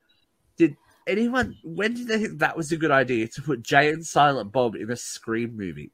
did 0.57 0.77
anyone? 1.07 1.57
When 1.63 1.93
did 1.93 2.07
they 2.07 2.17
think 2.19 2.39
that 2.39 2.55
was 2.57 2.71
a 2.71 2.77
good 2.77 2.91
idea 2.91 3.27
to 3.27 3.41
put 3.41 3.61
Jay 3.63 3.89
and 3.89 4.05
Silent 4.05 4.51
Bob 4.51 4.75
in 4.75 4.89
a 4.91 4.95
Scream 4.95 5.55
movie? 5.57 5.91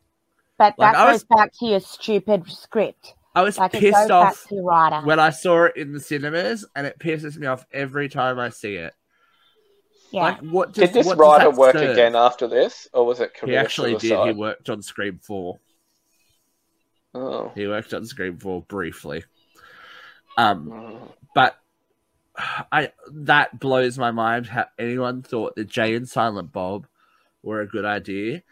but 0.58 0.74
Like, 0.78 0.94
that 0.94 1.00
I 1.00 1.06
goes 1.12 1.14
was- 1.14 1.24
back 1.26 1.52
to 1.60 1.66
your 1.66 1.80
stupid 1.80 2.50
script. 2.50 3.14
I 3.36 3.44
was 3.44 3.60
Like 3.60 3.74
pissed 3.74 4.10
off 4.10 4.46
to 4.48 4.56
your 4.56 4.64
writer. 4.64 5.02
when 5.06 5.20
I 5.20 5.30
saw 5.30 5.66
it 5.66 5.76
in 5.76 5.94
the 5.94 6.00
cinemas, 6.00 6.66
and 6.76 6.88
it 6.88 6.98
pisses 6.98 7.38
me 7.38 7.46
off 7.46 7.66
every 7.72 8.10
time 8.10 8.40
I 8.40 8.50
see 8.50 8.76
it. 8.78 8.94
Yeah. 10.12 10.22
Like, 10.22 10.40
what 10.42 10.74
does, 10.74 10.86
Did 10.86 10.94
this 10.94 11.06
what 11.08 11.18
writer 11.18 11.50
work 11.52 11.74
serve? 11.74 11.92
again 11.92 12.16
after 12.16 12.48
this, 12.48 12.88
or 12.94 13.06
was 13.06 13.20
it 13.20 13.34
career 13.34 13.54
He 13.54 13.58
actually 13.58 13.96
did. 13.96 14.28
He 14.28 14.32
worked 14.34 14.70
on 14.70 14.82
Scream 14.82 15.20
Four. 15.22 15.60
Oh. 17.14 17.52
He 17.56 17.68
worked 17.68 17.94
on 17.94 18.06
Scream 18.06 18.38
Four 18.38 18.62
briefly. 18.64 19.24
Um, 20.38 20.70
Mm. 20.70 21.12
but 21.34 21.58
I 22.72 22.92
that 23.12 23.60
blows 23.60 23.98
my 23.98 24.12
mind 24.12 24.46
how 24.48 24.66
anyone 24.78 25.24
thought 25.24 25.56
that 25.56 25.68
Jay 25.68 25.96
and 25.96 26.08
Silent 26.08 26.52
Bob 26.52 26.86
were 27.42 27.62
a 27.62 27.68
good 27.68 27.86
idea. 27.86 28.44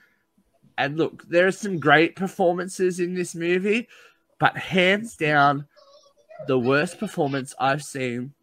And 0.77 0.97
look, 0.97 1.23
there 1.29 1.45
are 1.47 1.51
some 1.51 1.79
great 1.79 2.15
performances 2.15 2.99
in 2.99 3.13
this 3.13 3.35
movie, 3.35 3.87
but 4.39 4.57
hands 4.57 5.15
down, 5.15 5.67
the 6.47 6.57
worst 6.59 6.99
performance 6.99 7.53
I've 7.59 7.83
seen 7.83 8.33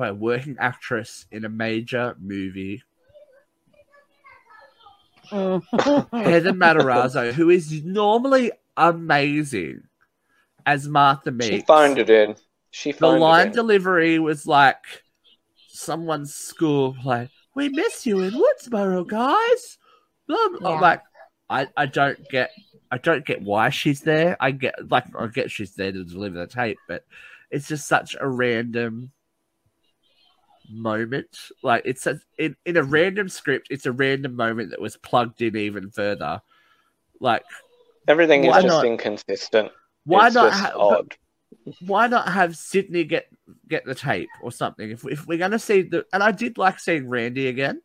by 0.00 0.08
a 0.08 0.14
working 0.14 0.56
actress 0.58 1.26
in 1.30 1.44
a 1.44 1.48
major 1.50 2.16
movie. 2.18 2.82
Mm. 5.30 5.62
Heather 6.10 6.52
Matarazzo, 6.52 7.32
who 7.34 7.50
is 7.50 7.84
normally 7.84 8.50
amazing 8.78 9.82
as 10.64 10.88
Martha 10.88 11.30
Meeks. 11.30 11.54
She 11.54 11.60
phoned 11.60 11.98
it 11.98 12.08
in. 12.08 12.34
She 12.70 12.92
the 12.92 13.08
line 13.08 13.48
it 13.48 13.50
in. 13.50 13.56
delivery 13.56 14.18
was 14.18 14.46
like 14.46 14.82
someone's 15.68 16.34
school 16.34 16.94
play. 16.94 17.28
We 17.54 17.68
miss 17.68 18.06
you 18.06 18.20
in 18.20 18.32
Woodsboro, 18.32 19.06
guys. 19.06 19.76
Blah, 20.26 20.48
blah. 20.58 20.74
Yeah. 20.74 20.80
Like, 20.80 21.02
I, 21.50 21.68
I 21.76 21.84
don't 21.84 22.26
get, 22.30 22.52
I 22.90 22.96
don't 22.96 23.26
get 23.26 23.42
why 23.42 23.68
she's 23.68 24.00
there. 24.00 24.38
I 24.40 24.52
get, 24.52 24.90
like, 24.90 25.04
I 25.14 25.26
get 25.26 25.50
she's 25.50 25.74
there 25.74 25.92
to 25.92 26.04
deliver 26.04 26.38
the 26.38 26.46
tape, 26.46 26.78
but 26.88 27.04
it's 27.50 27.68
just 27.68 27.86
such 27.86 28.16
a 28.18 28.26
random 28.26 29.10
moment. 30.70 31.28
Like, 31.62 31.82
it's 31.84 32.06
a, 32.06 32.20
in 32.38 32.56
in 32.64 32.76
a 32.76 32.82
random 32.82 33.28
script. 33.28 33.68
It's 33.70 33.86
a 33.86 33.92
random 33.92 34.34
moment 34.36 34.70
that 34.70 34.80
was 34.80 34.96
plugged 34.96 35.42
in 35.42 35.56
even 35.56 35.90
further. 35.90 36.40
Like, 37.20 37.44
Everything 38.08 38.44
is 38.44 38.54
just 38.54 38.66
not? 38.66 38.84
inconsistent. 38.84 39.70
why 40.04 40.26
it's 40.26 40.34
not? 40.34 40.50
Just 40.52 40.62
ha- 40.62 40.72
odd. 40.78 41.16
why 41.86 42.06
not 42.06 42.28
have 42.28 42.56
Sydney 42.56 43.04
get 43.04 43.26
get 43.68 43.84
the 43.84 43.94
tape 43.94 44.30
or 44.42 44.50
something? 44.52 44.90
If 44.90 45.04
if 45.06 45.26
we're 45.26 45.38
gonna 45.38 45.58
see 45.58 45.82
the 45.82 46.06
and 46.12 46.22
I 46.22 46.32
did 46.32 46.58
like 46.58 46.80
seeing 46.80 47.08
Randy 47.08 47.48
again. 47.48 47.82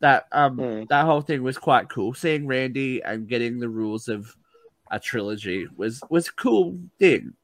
That 0.00 0.26
um 0.32 0.56
Hmm. 0.56 0.84
that 0.88 1.04
whole 1.04 1.20
thing 1.22 1.42
was 1.42 1.58
quite 1.58 1.88
cool. 1.88 2.14
Seeing 2.14 2.46
Randy 2.46 3.02
and 3.02 3.28
getting 3.28 3.58
the 3.58 3.68
rules 3.68 4.08
of 4.08 4.34
a 4.90 4.98
trilogy 5.00 5.66
was 5.76 6.00
was 6.08 6.28
a 6.28 6.32
cool 6.34 6.78
thing. 6.98 7.34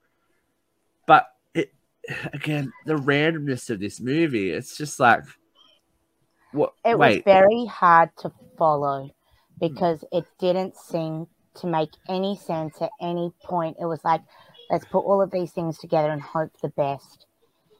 Again, 2.32 2.72
the 2.86 2.94
randomness 2.94 3.70
of 3.70 3.80
this 3.80 4.00
movie, 4.00 4.50
it's 4.50 4.76
just 4.76 5.00
like 5.00 5.22
what 6.52 6.72
it 6.84 6.98
was 6.98 7.20
very 7.24 7.66
hard 7.66 8.10
to 8.18 8.32
follow 8.56 9.10
because 9.60 10.00
hmm. 10.00 10.18
it 10.18 10.24
didn't 10.38 10.76
seem 10.76 11.26
to 11.56 11.66
make 11.66 11.90
any 12.08 12.36
sense 12.36 12.80
at 12.80 12.90
any 13.00 13.32
point. 13.44 13.76
It 13.80 13.86
was 13.86 14.00
like, 14.04 14.22
let's 14.70 14.84
put 14.86 15.00
all 15.00 15.22
of 15.22 15.30
these 15.30 15.52
things 15.52 15.78
together 15.78 16.10
and 16.10 16.22
hope 16.22 16.50
the 16.62 16.68
best. 16.70 17.26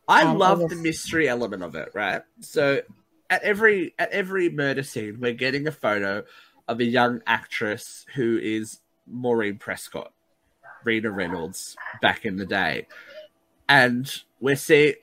I 0.08 0.22
and 0.22 0.38
love 0.38 0.60
was- 0.60 0.70
the 0.70 0.76
mystery 0.76 1.28
element 1.28 1.62
of 1.62 1.74
it, 1.74 1.90
right? 1.94 2.22
So 2.40 2.82
at 3.30 3.42
every 3.42 3.94
at 3.98 4.10
every 4.10 4.48
murder 4.50 4.82
scene, 4.82 5.18
we're 5.20 5.32
getting 5.32 5.66
a 5.66 5.72
photo 5.72 6.24
of 6.68 6.80
a 6.80 6.84
young 6.84 7.20
actress 7.26 8.04
who 8.14 8.38
is 8.38 8.80
Maureen 9.06 9.58
Prescott, 9.58 10.12
Rina 10.84 11.10
Reynolds 11.10 11.76
back 12.00 12.24
in 12.24 12.36
the 12.36 12.46
day, 12.46 12.86
and 13.68 14.10
we're 14.40 14.56
seeing 14.56 14.94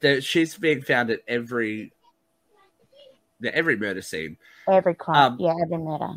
that 0.00 0.22
she's 0.24 0.56
being 0.56 0.82
found 0.82 1.10
at 1.10 1.20
every 1.26 1.92
every 3.44 3.76
murder 3.76 4.00
scene, 4.02 4.36
Every 4.68 4.94
crime, 4.94 5.32
Um, 5.34 5.38
yeah, 5.40 5.54
every 5.62 5.76
murder. 5.78 6.14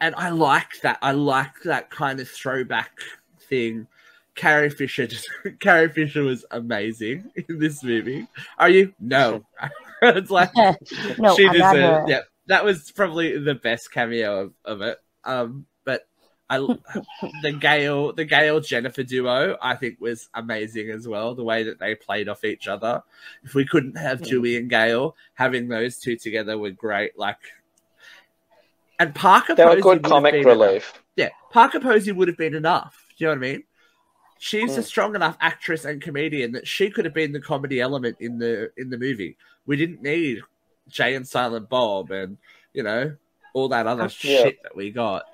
and 0.00 0.14
I 0.16 0.30
like 0.30 0.80
that. 0.82 0.98
I 1.02 1.12
like 1.12 1.62
that 1.64 1.90
kind 1.90 2.20
of 2.20 2.28
throwback 2.28 2.98
thing. 3.40 3.86
Carrie 4.34 4.70
Fisher, 4.70 5.06
just, 5.06 5.28
Carrie 5.60 5.90
Fisher 5.90 6.22
was 6.22 6.44
amazing 6.50 7.30
in 7.48 7.58
this 7.58 7.84
movie. 7.84 8.26
Are 8.58 8.70
you? 8.70 8.94
No, 8.98 9.44
it's 10.02 10.30
like 10.30 10.50
no, 10.56 10.74
she 11.36 11.46
I'm 11.46 11.58
not 11.58 11.76
her. 11.76 11.80
deserved. 11.82 12.08
Yeah, 12.08 12.20
that 12.46 12.64
was 12.64 12.90
probably 12.92 13.38
the 13.38 13.54
best 13.54 13.92
cameo 13.92 14.44
of, 14.44 14.52
of 14.64 14.80
it. 14.80 14.98
Um, 15.24 15.66
I 16.52 16.58
the 17.42 17.52
Gail 17.52 18.12
the 18.12 18.24
Gail 18.24 18.60
Jennifer 18.60 19.02
duo 19.02 19.56
I 19.62 19.74
think 19.76 20.00
was 20.00 20.28
amazing 20.34 20.90
as 20.90 21.06
well. 21.08 21.34
The 21.34 21.44
way 21.44 21.62
that 21.64 21.78
they 21.78 21.94
played 21.94 22.28
off 22.28 22.44
each 22.44 22.68
other. 22.68 23.02
If 23.44 23.54
we 23.54 23.64
couldn't 23.66 23.96
have. 23.96 24.22
Dewey 24.22 24.56
and 24.56 24.68
Gail, 24.68 25.16
having 25.34 25.68
those 25.68 25.98
two 25.98 26.16
together 26.16 26.58
were 26.58 26.70
great. 26.70 27.18
Like, 27.18 27.38
and 28.98 29.14
Parker 29.14 29.54
They 29.54 29.64
were 29.64 29.70
Posey 29.70 29.82
good 29.82 29.88
would 29.88 30.04
have 30.04 30.10
comic 30.10 30.32
been 30.34 30.44
relief. 30.46 31.02
yeah, 31.16 31.30
Parker 31.50 31.80
Posey 31.80 32.12
would 32.12 32.28
have 32.28 32.36
been 32.36 32.54
enough. 32.54 33.06
Do 33.18 33.24
you 33.24 33.26
know 33.26 33.32
what 33.40 33.46
I 33.48 33.52
mean? 33.52 33.64
She's 34.38 34.76
a 34.76 34.80
Mm. 34.80 34.84
strong 34.84 35.14
enough 35.14 35.36
actress 35.40 35.84
and 35.84 36.02
comedian 36.02 36.52
that 36.52 36.66
she 36.66 36.90
could 36.90 37.04
have 37.04 37.14
been 37.14 37.32
the 37.32 37.40
comedy 37.40 37.80
element 37.80 38.16
in 38.20 38.38
the 38.38 38.72
in 38.76 38.90
the 38.90 38.98
movie. 38.98 39.36
We 39.66 39.76
didn't 39.76 40.02
need 40.02 40.42
Jay 40.88 41.14
and 41.14 41.26
Silent 41.26 41.68
Bob 41.68 42.10
and 42.10 42.38
you 42.72 42.82
know 42.82 43.14
all 43.54 43.68
that 43.68 43.86
other 43.86 44.04
Yeah. 44.04 44.42
shit 44.42 44.62
that 44.64 44.74
we 44.74 44.90
got. 44.90 45.24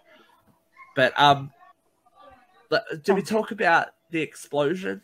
But 0.98 1.12
um, 1.16 1.52
But 2.68 3.04
Do 3.04 3.14
we 3.14 3.22
talk 3.22 3.52
about 3.52 3.90
the 4.10 4.20
explosion? 4.20 5.02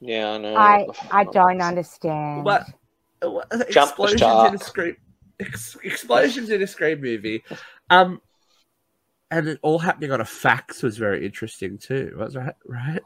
Yeah, 0.00 0.32
I 0.32 0.38
know. 0.38 0.56
I 0.56 0.86
I 1.12 1.22
don't 1.22 1.62
understand. 1.62 2.44
What? 2.44 2.66
what- 3.22 3.48
Jump 3.70 3.94
the 3.96 4.02
explosions 4.02 4.48
in 4.48 4.54
a 4.56 4.58
scream. 4.58 4.96
Ex- 5.38 5.76
explosions 5.84 6.50
in 6.50 6.60
a 6.60 6.66
scream 6.66 7.00
movie. 7.00 7.44
Um, 7.90 8.20
and 9.30 9.46
it 9.46 9.60
all 9.62 9.78
happening 9.78 10.10
on 10.10 10.20
a 10.20 10.24
fax 10.24 10.82
was 10.82 10.98
very 10.98 11.24
interesting 11.24 11.78
too. 11.78 12.16
Was 12.18 12.34
right, 12.34 12.56
right? 12.66 13.02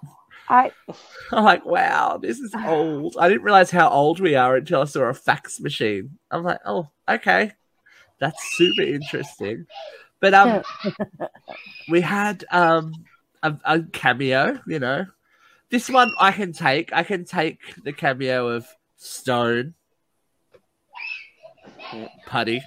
I 0.48 0.72
I'm 1.30 1.44
like, 1.44 1.66
wow, 1.66 2.16
this 2.16 2.38
is 2.38 2.54
old. 2.66 3.16
I 3.20 3.28
didn't 3.28 3.42
realize 3.42 3.70
how 3.70 3.90
old 3.90 4.18
we 4.18 4.34
are 4.34 4.56
until 4.56 4.80
I 4.80 4.86
saw 4.86 5.02
a 5.02 5.12
fax 5.12 5.60
machine. 5.60 6.18
I'm 6.30 6.42
like, 6.42 6.60
oh, 6.64 6.88
okay, 7.06 7.52
that's 8.18 8.42
super 8.56 8.80
interesting. 8.80 9.66
But 10.20 10.34
um, 10.34 10.62
we 11.88 12.00
had 12.00 12.44
um 12.50 12.92
a, 13.42 13.56
a 13.64 13.82
cameo. 13.82 14.60
You 14.66 14.78
know, 14.78 15.06
this 15.70 15.88
one 15.88 16.12
I 16.18 16.32
can 16.32 16.52
take. 16.52 16.92
I 16.92 17.02
can 17.02 17.24
take 17.24 17.60
the 17.84 17.92
cameo 17.92 18.48
of 18.48 18.66
Stone, 18.96 19.74
Puddy. 22.26 22.62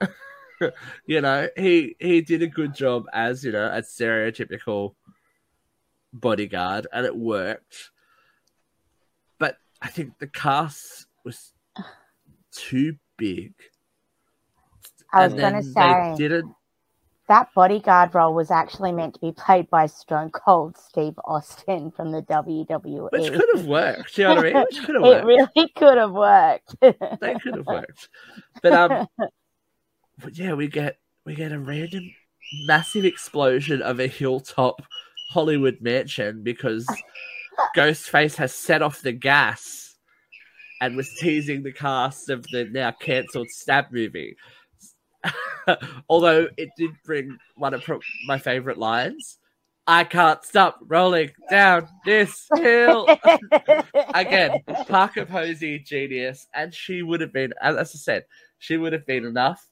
you 1.06 1.20
know, 1.20 1.48
he 1.56 1.96
he 1.98 2.20
did 2.20 2.42
a 2.42 2.46
good 2.46 2.74
job 2.74 3.06
as 3.12 3.44
you 3.44 3.52
know 3.52 3.66
a 3.66 3.82
stereotypical 3.82 4.94
bodyguard, 6.12 6.86
and 6.92 7.06
it 7.06 7.16
worked. 7.16 7.90
But 9.38 9.56
I 9.80 9.88
think 9.88 10.18
the 10.18 10.26
cast 10.26 11.06
was 11.24 11.52
too 12.52 12.96
big. 13.16 13.54
I 15.12 15.26
was 15.26 15.34
gonna 15.34 15.62
say 15.62 15.72
they 15.72 16.14
didn't. 16.16 16.54
That 17.28 17.48
bodyguard 17.54 18.14
role 18.14 18.34
was 18.34 18.50
actually 18.50 18.92
meant 18.92 19.14
to 19.14 19.20
be 19.20 19.32
played 19.32 19.70
by 19.70 19.86
Stone 19.86 20.30
Cold 20.30 20.76
Steve 20.76 21.18
Austin 21.24 21.90
from 21.90 22.10
the 22.10 22.22
WWE. 22.22 23.10
Which 23.12 23.32
could 23.32 23.48
have 23.56 23.66
worked. 23.66 24.18
You 24.18 24.24
know 24.24 24.34
what 24.34 24.46
I 24.46 24.52
mean? 24.52 24.64
Which 24.64 24.84
could 24.84 24.94
have 24.96 25.04
it 25.04 25.24
worked. 25.24 25.26
really 25.26 25.72
could 25.76 25.98
have 25.98 26.12
worked. 26.12 26.74
They 26.80 27.34
could 27.42 27.56
have 27.56 27.66
worked. 27.66 28.08
But 28.62 28.72
um, 28.72 29.06
but 30.18 30.36
yeah, 30.36 30.54
we 30.54 30.68
get 30.68 30.98
we 31.24 31.34
get 31.34 31.52
a 31.52 31.58
random 31.58 32.10
massive 32.66 33.04
explosion 33.04 33.82
of 33.82 34.00
a 34.00 34.06
hilltop 34.06 34.82
Hollywood 35.30 35.78
mansion 35.80 36.42
because 36.42 36.86
Ghostface 37.76 38.36
has 38.36 38.54
set 38.54 38.82
off 38.82 39.00
the 39.00 39.12
gas 39.12 39.96
and 40.80 40.96
was 40.96 41.08
teasing 41.20 41.62
the 41.62 41.72
cast 41.72 42.28
of 42.28 42.44
the 42.52 42.64
now 42.64 42.90
cancelled 42.90 43.48
Stab 43.50 43.86
movie. 43.92 44.36
Although 46.08 46.48
it 46.56 46.70
did 46.76 46.90
bring 47.04 47.38
one 47.56 47.74
of 47.74 47.84
my 48.26 48.38
favorite 48.38 48.78
lines. 48.78 49.38
I 49.86 50.04
can't 50.04 50.44
stop 50.44 50.78
rolling 50.86 51.32
down 51.50 51.88
this 52.04 52.46
hill. 52.56 53.08
Again, 54.14 54.60
Parker 54.88 55.26
Posey, 55.26 55.80
genius, 55.80 56.46
and 56.54 56.72
she 56.72 57.02
would 57.02 57.20
have 57.20 57.32
been, 57.32 57.52
as 57.60 57.76
I 57.76 57.82
said, 57.82 58.24
she 58.58 58.76
would 58.76 58.92
have 58.92 59.06
been 59.06 59.24
enough. 59.24 59.66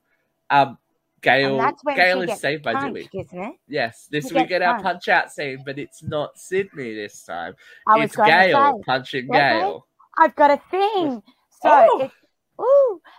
Um, 0.50 0.78
Gail, 1.22 1.50
and 1.50 1.60
that's 1.60 1.84
when 1.84 1.96
Gail 1.96 2.22
is 2.22 2.40
saved 2.40 2.64
by 2.64 2.88
Dewey. 2.88 3.08
isn't 3.12 3.38
it? 3.38 3.54
Yes, 3.68 4.08
this 4.10 4.28
She 4.28 4.34
we 4.34 4.46
get 4.46 4.62
our 4.62 4.82
punch 4.82 5.08
out 5.08 5.30
scene, 5.30 5.62
but 5.64 5.78
it's 5.78 6.02
not 6.02 6.38
Sydney 6.38 6.94
this 6.94 7.22
time. 7.22 7.54
I 7.86 8.02
it's 8.02 8.16
Gail 8.16 8.80
punching. 8.86 9.28
Gail. 9.28 9.86
I've 10.18 10.34
got 10.34 10.50
a 10.50 10.60
thing. 10.70 11.22
So, 11.62 11.68
Oh. 11.68 12.10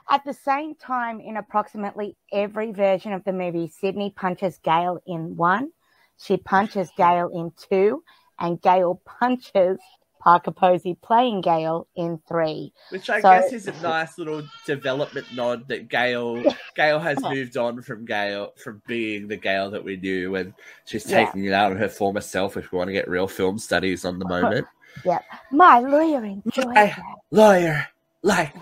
At 0.10 0.23
the 0.25 0.34
same 0.34 0.75
time, 0.75 1.19
in 1.19 1.38
approximately 1.38 2.15
every 2.34 2.71
version 2.71 3.13
of 3.13 3.23
the 3.23 3.34
movie, 3.34 3.67
Sydney 3.67 4.13
punches 4.15 4.60
Gail 4.63 4.99
in 5.08 5.36
one, 5.38 5.71
she 6.17 6.38
punches 6.38 6.89
Gail 6.97 7.30
in 7.34 7.51
two, 7.69 8.04
and 8.39 8.62
Gail 8.62 9.01
punches 9.06 9.80
Parker 10.19 10.51
Posey 10.51 10.95
playing 11.01 11.41
Gail 11.41 11.88
in 11.95 12.19
three. 12.27 12.71
Which 12.89 13.10
I 13.10 13.21
So- 13.21 13.30
guess 13.32 13.54
is 13.54 13.67
a 13.67 13.82
nice 13.82 14.19
little 14.19 14.43
development 14.67 15.25
nod 15.34 15.67
that 15.69 15.89
Gail 15.89 16.43
Gail 16.75 16.99
has 16.99 17.19
moved 17.21 17.58
on 17.58 17.82
from 17.82 18.06
Gail 18.06 18.54
from 18.63 18.82
being 18.88 19.27
the 19.27 19.38
Gail 19.38 19.71
that 19.71 19.84
we 19.84 19.97
knew 19.97 20.36
and 20.36 20.54
she's 20.86 21.10
Yeah. 21.10 21.25
taking 21.25 21.45
it 21.45 21.54
out 21.54 21.71
of 21.71 21.80
her 21.80 21.89
former 21.89 22.21
self 22.21 22.56
if 22.56 22.71
we 22.71 22.77
want 22.77 22.89
to 22.89 22.93
get 22.93 23.10
real 23.10 23.27
film 23.27 23.58
studies 23.58 24.06
on 24.06 24.19
the 24.19 24.25
moment. 24.36 24.67
Yep, 25.06 25.23
My 25.51 25.80
lawyer 25.80 26.23
enjoyed 26.23 26.67
I- 26.77 26.86
that. 26.88 27.01
Lawyer 27.32 27.88
liked 28.21 28.58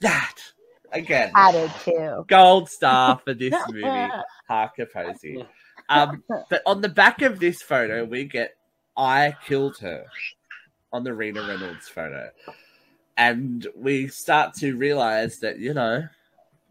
that. 0.00 0.36
Again. 0.92 1.32
Added 1.34 1.70
to. 1.84 2.24
Gold 2.28 2.70
star 2.70 3.18
for 3.24 3.34
this 3.34 3.54
movie, 3.68 4.08
Parker 4.46 4.86
Posey. 4.86 5.44
Um, 5.88 6.22
but 6.48 6.62
on 6.66 6.80
the 6.80 6.88
back 6.88 7.22
of 7.22 7.40
this 7.40 7.60
photo, 7.60 8.04
we 8.04 8.24
get 8.24 8.56
I 8.96 9.36
killed 9.46 9.78
her 9.78 10.06
on 10.92 11.02
the 11.02 11.12
Rina 11.12 11.46
Reynolds 11.46 11.88
photo. 11.88 12.30
And 13.16 13.66
we 13.76 14.08
start 14.08 14.54
to 14.54 14.76
realize 14.76 15.38
that, 15.40 15.58
you 15.58 15.74
know, 15.74 16.06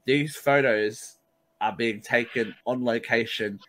these 0.05 0.35
photos 0.35 1.17
are 1.61 1.75
being 1.75 2.01
taken 2.01 2.53
on 2.65 2.83
location 2.83 3.59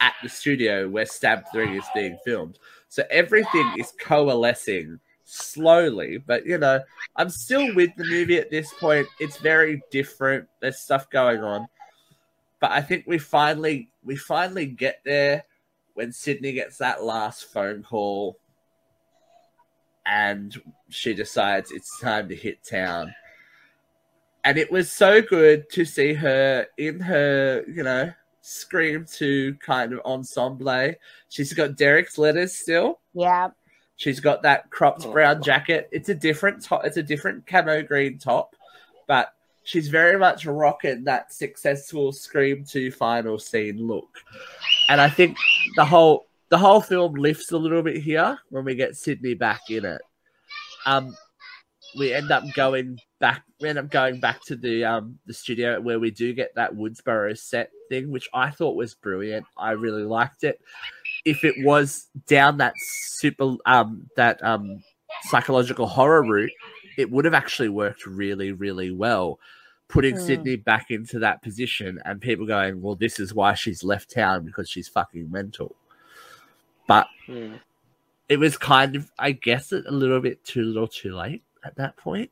at 0.00 0.14
the 0.22 0.28
studio 0.28 0.88
where 0.88 1.06
Stab 1.06 1.44
3 1.52 1.78
is 1.78 1.84
being 1.94 2.18
filmed. 2.24 2.58
So 2.88 3.04
everything 3.10 3.70
is 3.78 3.92
coalescing 4.00 5.00
slowly, 5.32 6.18
but 6.18 6.44
you 6.44 6.58
know, 6.58 6.80
I'm 7.16 7.30
still 7.30 7.74
with 7.74 7.90
the 7.96 8.04
movie 8.04 8.38
at 8.38 8.50
this 8.50 8.72
point. 8.74 9.06
It's 9.18 9.38
very 9.38 9.82
different. 9.90 10.48
There's 10.60 10.78
stuff 10.78 11.08
going 11.10 11.42
on. 11.42 11.66
But 12.60 12.72
I 12.72 12.82
think 12.82 13.04
we 13.06 13.18
finally 13.18 13.88
we 14.04 14.16
finally 14.16 14.66
get 14.66 15.00
there 15.04 15.44
when 15.94 16.12
Sydney 16.12 16.52
gets 16.52 16.78
that 16.78 17.02
last 17.02 17.46
phone 17.46 17.82
call 17.82 18.36
and 20.04 20.60
she 20.88 21.14
decides 21.14 21.70
it's 21.70 21.98
time 22.00 22.28
to 22.28 22.36
hit 22.36 22.62
town. 22.62 23.14
And 24.44 24.58
it 24.58 24.70
was 24.70 24.90
so 24.90 25.22
good 25.22 25.70
to 25.70 25.84
see 25.84 26.14
her 26.14 26.66
in 26.76 27.00
her, 27.00 27.64
you 27.68 27.84
know, 27.84 28.12
Scream 28.44 29.06
to 29.14 29.54
kind 29.64 29.92
of 29.92 30.00
ensemble. 30.04 30.94
She's 31.28 31.52
got 31.52 31.76
Derek's 31.76 32.18
letters 32.18 32.52
still. 32.52 32.98
Yeah. 33.14 33.50
She's 34.02 34.18
got 34.18 34.42
that 34.42 34.68
cropped 34.68 35.06
Oh. 35.06 35.12
brown 35.12 35.44
jacket. 35.44 35.88
It's 35.92 36.08
a 36.08 36.14
different 36.14 36.60
top. 36.64 36.84
It's 36.84 36.96
a 36.96 37.04
different 37.04 37.46
camo 37.46 37.82
green 37.84 38.18
top, 38.18 38.56
but 39.06 39.32
she's 39.62 39.86
very 39.86 40.18
much 40.18 40.44
rocking 40.44 41.04
that 41.04 41.32
successful 41.32 42.10
Scream 42.10 42.64
Two 42.64 42.90
final 42.90 43.38
scene 43.38 43.86
look. 43.86 44.08
And 44.88 45.00
I 45.00 45.08
think 45.08 45.36
the 45.76 45.84
whole 45.84 46.26
the 46.48 46.58
whole 46.58 46.80
film 46.80 47.14
lifts 47.14 47.52
a 47.52 47.56
little 47.56 47.80
bit 47.80 47.98
here 47.98 48.40
when 48.50 48.64
we 48.64 48.74
get 48.74 48.96
Sydney 48.96 49.34
back 49.34 49.70
in 49.70 49.84
it. 49.84 50.02
Um, 50.84 51.16
we 51.96 52.12
end 52.12 52.32
up 52.32 52.42
going 52.54 52.98
back. 53.20 53.44
We 53.60 53.68
end 53.68 53.78
up 53.78 53.88
going 53.88 54.18
back 54.18 54.42
to 54.46 54.56
the 54.56 54.84
um 54.84 55.16
the 55.26 55.32
studio 55.32 55.80
where 55.80 56.00
we 56.00 56.10
do 56.10 56.32
get 56.34 56.56
that 56.56 56.74
Woodsboro 56.74 57.38
set 57.38 57.70
thing, 57.88 58.10
which 58.10 58.28
I 58.34 58.50
thought 58.50 58.74
was 58.74 58.94
brilliant. 58.94 59.46
I 59.56 59.70
really 59.72 60.02
liked 60.02 60.42
it 60.42 60.60
if 61.24 61.44
it 61.44 61.54
was 61.58 62.08
down 62.26 62.58
that 62.58 62.74
super 62.78 63.56
um 63.66 64.08
that 64.16 64.42
um 64.44 64.82
psychological 65.30 65.86
horror 65.86 66.22
route, 66.22 66.52
it 66.98 67.10
would 67.10 67.24
have 67.24 67.34
actually 67.34 67.68
worked 67.68 68.06
really, 68.06 68.52
really 68.52 68.90
well. 68.90 69.38
Putting 69.88 70.16
Hmm. 70.16 70.20
Sydney 70.22 70.56
back 70.56 70.90
into 70.90 71.18
that 71.18 71.42
position 71.42 72.00
and 72.04 72.20
people 72.20 72.46
going, 72.46 72.80
Well, 72.80 72.94
this 72.94 73.20
is 73.20 73.34
why 73.34 73.54
she's 73.54 73.84
left 73.84 74.10
town 74.10 74.44
because 74.44 74.68
she's 74.68 74.88
fucking 74.88 75.30
mental. 75.30 75.74
But 76.86 77.06
Hmm. 77.26 77.54
it 78.28 78.38
was 78.38 78.56
kind 78.56 78.96
of 78.96 79.10
I 79.18 79.32
guess 79.32 79.72
it 79.72 79.84
a 79.86 79.92
little 79.92 80.20
bit 80.20 80.44
too 80.44 80.62
little 80.62 80.88
too 80.88 81.14
late 81.14 81.42
at 81.64 81.76
that 81.76 81.96
point. 81.96 82.30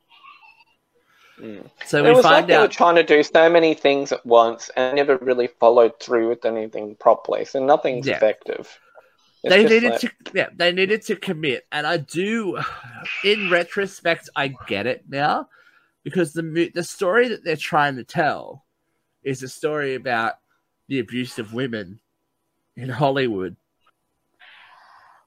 Mm. 1.41 1.69
So 1.85 1.99
it 1.99 2.03
we 2.03 2.09
was 2.13 2.23
like 2.23 2.33
find 2.41 2.47
they 2.47 2.57
were 2.57 2.67
trying 2.67 2.95
to 2.95 3.03
do 3.03 3.23
so 3.23 3.49
many 3.49 3.73
things 3.73 4.11
at 4.11 4.23
once 4.25 4.69
and 4.75 4.95
never 4.95 5.17
really 5.17 5.47
followed 5.59 5.99
through 5.99 6.29
with 6.29 6.45
anything 6.45 6.95
properly, 6.95 7.45
so 7.45 7.63
nothing's 7.65 8.07
Yeah. 8.07 8.17
effective. 8.17 8.79
It's 9.43 9.55
they 9.55 9.63
needed 9.63 9.91
like- 9.91 9.99
to 10.01 10.11
yeah 10.35 10.49
they 10.55 10.71
needed 10.71 11.01
to 11.07 11.15
commit 11.15 11.65
and 11.71 11.87
i 11.87 11.97
do 11.97 12.59
in 13.23 13.49
retrospect 13.49 14.29
i 14.35 14.53
get 14.67 14.85
it 14.85 15.03
now 15.09 15.49
because 16.03 16.33
the 16.33 16.71
the 16.75 16.83
story 16.83 17.27
that 17.29 17.43
they're 17.43 17.55
trying 17.55 17.95
to 17.95 18.03
tell 18.03 18.63
is 19.23 19.41
a 19.41 19.49
story 19.49 19.95
about 19.95 20.35
the 20.89 20.99
abuse 20.99 21.39
of 21.39 21.55
women 21.55 21.99
in 22.75 22.87
hollywood 22.89 23.55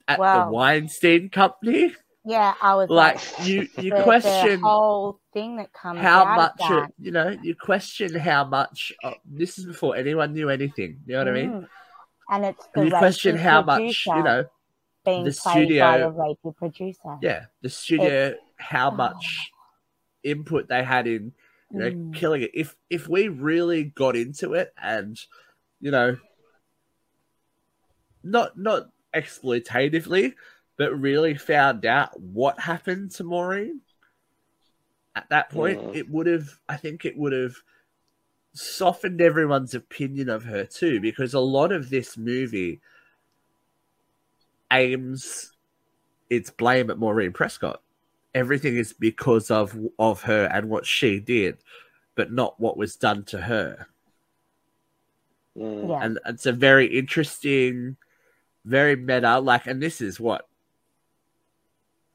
at 0.07 0.21
Wow. 0.21 0.45
the 0.47 0.53
weinstein 0.53 1.29
company 1.29 1.93
Yeah, 2.27 2.55
I 2.63 2.75
was 2.75 2.89
like 2.89 3.17
like, 3.39 3.47
you 3.49 3.69
you 3.79 3.91
the, 3.91 4.03
question 4.03 4.61
the 4.63 4.67
whole 4.69 5.21
thing 5.35 5.57
that 5.57 5.73
comes 5.75 6.01
how 6.01 6.25
much 6.37 6.53
it, 6.59 6.95
you 6.99 7.11
know 7.13 7.29
you 7.43 7.55
question 7.55 8.15
how 8.15 8.45
much 8.45 8.93
uh, 9.03 9.13
this 9.27 9.59
is 9.59 9.67
before 9.67 9.95
anyone 9.95 10.33
knew 10.33 10.49
anything 10.49 11.01
you 11.07 11.13
know 11.13 11.19
what 11.19 11.29
i 11.29 11.33
mean 11.33 11.51
Mm. 11.51 11.69
And 12.31 12.45
it's 12.47 12.67
the 12.75 12.81
and 12.81 12.91
you 12.91 12.97
question 12.97 13.37
how 13.37 13.61
much 13.63 14.07
you 14.07 14.23
know 14.23 14.45
being 15.05 15.25
the 15.25 15.31
by 15.45 15.51
studio- 15.51 16.09
a 16.09 16.13
rapey 16.13 16.57
producer. 16.57 17.19
yeah 17.21 17.47
the 17.61 17.69
studio 17.69 18.35
how 18.57 18.91
much 19.03 19.51
input 20.23 20.69
they 20.69 20.83
had 20.83 21.07
in 21.07 21.33
you 21.71 21.79
know 21.79 21.91
Mm. 21.91 22.15
killing 22.15 22.41
it 22.43 22.53
if 22.55 22.75
if 22.89 23.07
we 23.07 23.29
really 23.29 23.85
got 23.85 24.17
into 24.17 24.55
it 24.55 24.73
and 24.83 25.21
you 25.81 25.91
know 25.91 26.17
not 28.23 28.57
not 28.59 28.89
exploitatively, 29.15 30.35
but 30.77 30.99
really 30.99 31.35
found 31.35 31.85
out 31.87 32.19
what 32.21 32.59
happened 32.61 33.11
to 33.13 33.25
Maureen. 33.25 33.81
At 35.15 35.29
that 35.29 35.51
point, 35.51 35.81
Mm. 35.81 35.95
it 35.95 36.11
would 36.11 36.27
have, 36.27 36.61
I 36.69 36.77
think 36.77 37.05
it 37.05 37.17
would 37.17 37.33
have 37.33 37.55
softened 38.53 39.21
everyone's 39.21 39.75
opinion 39.75 40.29
of 40.29 40.45
her 40.45 40.65
too, 40.65 41.01
because 41.01 41.35
a 41.35 41.41
lot 41.41 41.73
of 41.73 41.91
this 41.91 42.17
movie 42.17 42.81
aims 44.73 45.53
its 46.31 46.51
blame 46.51 46.91
at 46.91 46.99
Maureen 46.99 47.33
Prescott. 47.33 47.81
Everything 48.35 48.77
is 48.77 48.93
because 48.93 49.51
of 49.51 49.77
of 49.99 50.23
her 50.23 50.47
and 50.47 50.69
what 50.69 50.87
she 50.87 51.21
did, 51.21 51.59
but 52.17 52.33
not 52.33 52.59
what 52.59 52.77
was 52.77 52.97
done 52.97 53.23
to 53.25 53.43
her. 53.43 53.87
Yeah. 55.55 56.01
And 56.03 56.19
it's 56.27 56.47
a 56.47 56.53
very 56.53 56.87
interesting, 56.87 57.97
very 58.65 58.97
meta. 58.97 59.39
Like, 59.39 59.69
and 59.69 59.81
this 59.81 60.01
is 60.01 60.19
what 60.19 60.49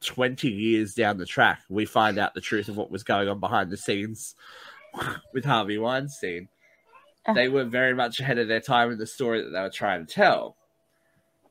twenty 0.01 0.49
years 0.49 0.93
down 0.93 1.17
the 1.17 1.25
track, 1.25 1.61
we 1.69 1.85
find 1.85 2.17
out 2.17 2.33
the 2.33 2.41
truth 2.41 2.69
of 2.69 2.77
what 2.77 2.91
was 2.91 3.03
going 3.03 3.27
on 3.27 3.39
behind 3.39 3.69
the 3.69 3.77
scenes 3.77 4.35
with 5.33 5.45
Harvey 5.45 5.77
Weinstein. 5.77 6.47
Uh. 7.25 7.33
They 7.33 7.47
were 7.47 7.65
very 7.65 7.93
much 7.93 8.19
ahead 8.19 8.37
of 8.37 8.47
their 8.47 8.61
time 8.61 8.91
in 8.91 8.97
the 8.97 9.07
story 9.07 9.41
that 9.41 9.49
they 9.49 9.61
were 9.61 9.69
trying 9.69 10.05
to 10.05 10.13
tell. 10.13 10.55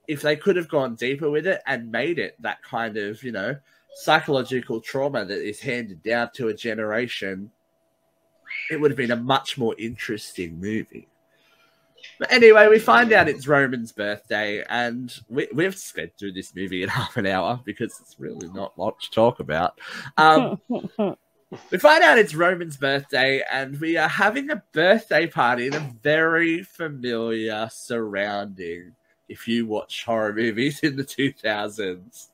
If 0.07 0.23
they 0.23 0.37
could 0.37 0.57
have 0.57 0.69
gone 0.69 0.95
deeper 0.95 1.31
with 1.31 1.47
it 1.47 1.61
and 1.67 1.93
made 1.93 2.19
it 2.19 2.35
that 2.41 2.63
kind 2.63 2.97
of, 2.97 3.23
you 3.23 3.33
know, 3.33 3.57
psychological 3.95 4.81
trauma 4.81 5.25
that 5.25 5.47
is 5.47 5.61
handed 5.61 6.03
down 6.03 6.31
to 6.35 6.49
a 6.49 6.55
generation, 6.55 7.51
it 8.71 8.81
would 8.81 8.91
have 8.91 8.97
been 8.97 9.11
a 9.11 9.17
much 9.17 9.59
more 9.59 9.75
interesting 9.79 10.59
movie. 10.59 11.09
But 12.19 12.33
anyway, 12.33 12.69
we 12.69 12.79
find 12.79 13.13
out 13.13 13.29
it's 13.29 13.47
Roman's 13.47 13.93
birthday, 13.93 14.65
and 14.69 15.15
we, 15.29 15.49
we've 15.53 15.77
sped 15.77 16.17
through 16.19 16.33
this 16.33 16.55
movie 16.55 16.83
in 16.83 16.89
half 17.01 17.17
an 17.17 17.27
hour 17.27 17.61
because 17.65 17.99
it's 18.01 18.17
really 18.19 18.49
not 18.49 18.77
much 18.77 19.11
to 19.11 19.15
talk 19.15 19.41
about. 19.41 19.79
Um, 20.17 20.61
we 20.69 21.79
find 21.79 22.03
out 22.03 22.19
it's 22.19 22.35
Roman's 22.35 22.77
birthday, 22.77 23.43
and 23.51 23.81
we 23.81 23.97
are 23.97 24.09
having 24.09 24.51
a 24.51 24.63
birthday 24.73 25.27
party 25.27 25.69
in 25.69 25.75
a 25.75 25.95
very 26.03 26.63
familiar 26.63 27.69
surrounding. 27.73 28.95
If 29.29 29.47
you 29.47 29.67
watch 29.67 30.05
horror 30.05 30.33
movies 30.33 30.81
in 30.81 30.97
the 30.97 31.05
2000s, 31.05 32.29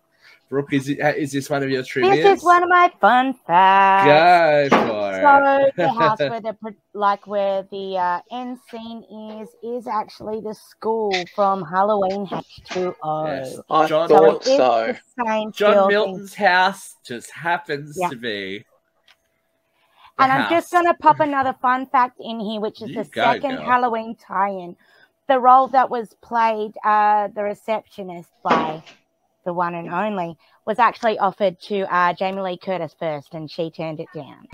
Brooke, 0.55 0.73
is, 0.73 0.89
it, 0.89 0.99
is 1.17 1.33
this 1.33 1.51
one 1.51 1.65
of 1.65 1.69
your 1.69 1.83
trivia? 1.83 2.23
this 2.23 2.39
is 2.39 2.45
one 2.45 2.63
of 2.63 2.69
my 2.69 2.89
fun 3.01 3.35
facts. 3.45 4.71
Go 4.71 4.79
for 4.79 5.21
So 5.21 5.67
it. 5.67 5.75
the 5.77 5.89
house 5.89 6.21
where 6.21 6.41
the 6.41 6.57
like 6.95 7.27
where 7.27 7.65
the 7.73 7.99
uh, 7.99 8.21
end 8.31 8.59
scene 8.71 9.03
is 9.41 9.49
is 9.65 9.89
actually 9.89 10.41
the 10.43 10.55
school 10.55 11.11
from 11.35 11.65
Halloween 11.65 12.29
H 12.33 12.61
two 12.71 12.95
O. 13.03 13.27
Yes. 13.27 13.59
I 13.69 13.87
John 13.89 14.09
So 14.09 14.17
thought 14.17 14.47
it 14.47 14.49
is 14.49 14.57
so. 14.57 14.97
the 15.17 15.25
same 15.27 15.51
John. 15.51 15.89
Milton's 15.89 16.35
house 16.35 16.95
just 17.05 17.33
happens 17.33 17.97
Yeah. 18.01 18.11
to 18.11 18.15
be. 18.17 18.59
the 20.19 20.23
And 20.23 20.31
I'm 20.31 20.49
just 20.51 20.71
going 20.71 20.87
to 20.87 20.95
pop 20.95 21.19
another 21.19 21.57
fun 21.61 21.87
fact 21.87 22.21
in 22.21 22.39
here, 22.39 22.61
which 22.61 22.81
is 22.81 22.91
You 22.91 23.03
the 23.03 23.11
go, 23.11 23.25
second 23.25 23.57
girl. 23.57 23.65
Halloween 23.65 24.15
tie-in. 24.15 24.77
The 25.27 25.41
role 25.41 25.67
that 25.69 25.91
was 25.91 26.15
played, 26.23 26.75
uh, 26.85 27.27
the 27.35 27.43
receptionist 27.43 28.31
by 28.45 28.85
the 29.45 29.53
one 29.53 29.75
and 29.75 29.93
only, 29.93 30.37
was 30.67 30.79
actually 30.79 31.19
offered 31.19 31.61
to 31.63 31.83
uh, 31.95 32.13
Jamie 32.15 32.41
Lee 32.41 32.59
Curtis 32.59 32.95
first, 32.99 33.35
and 33.35 33.51
she 33.51 33.71
turned 33.71 34.01
it 34.01 34.09
down. 34.15 34.47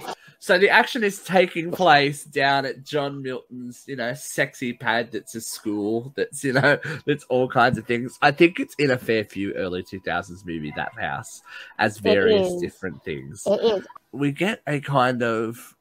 So 0.43 0.59
the 0.59 0.71
action 0.71 1.05
is 1.05 1.23
taking 1.23 1.71
place 1.71 2.25
down 2.25 2.65
at 2.65 2.83
John 2.83 3.23
Milton's, 3.23 3.85
you 3.87 3.97
know, 3.97 4.15
sexy 4.15 4.73
pad 4.73 5.13
that's 5.13 5.35
a 5.35 5.41
school 5.41 6.15
that's, 6.17 6.43
you 6.43 6.55
know, 6.55 6.79
that's 7.07 7.25
all 7.25 7.47
kinds 7.47 7.77
of 7.77 7.87
things. 7.87 8.19
I 8.23 8.31
think 8.31 8.59
it's 8.59 8.75
in 8.77 8.91
a 8.91 8.97
fair 8.97 9.25
few 9.25 9.53
early 9.53 9.83
2000s 9.83 10.47
movie, 10.47 10.73
that 10.77 10.99
house, 10.99 11.43
as 11.79 11.99
various 11.99 12.55
different 12.57 13.05
things. 13.05 13.43
It 13.47 13.61
is. 13.61 13.87
We 14.13 14.33
get 14.33 14.63
a 14.67 14.81
kind 14.81 15.23
of, 15.23 15.77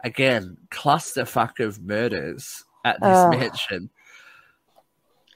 again, 0.00 0.58
clusterfuck 0.70 1.58
of 1.60 1.82
murders 1.82 2.64
at 2.84 3.00
this 3.00 3.16
Ugh. 3.16 3.30
mansion. 3.30 3.90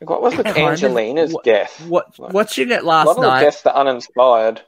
What 0.01 0.23
was 0.23 0.37
with 0.37 0.47
of- 0.47 0.57
Angelina's 0.57 1.33
what- 1.33 1.45
death? 1.45 1.81
What, 1.87 2.19
Like, 2.19 2.33
watching 2.33 2.71
it 2.71 2.83
a 2.83 2.87
last 2.87 3.07
lot 3.07 3.17
of 3.17 3.23
the 3.23 3.29
night, 3.29 3.41
deaths 3.43 3.63
that 3.63 3.75
uninspired. 3.75 4.63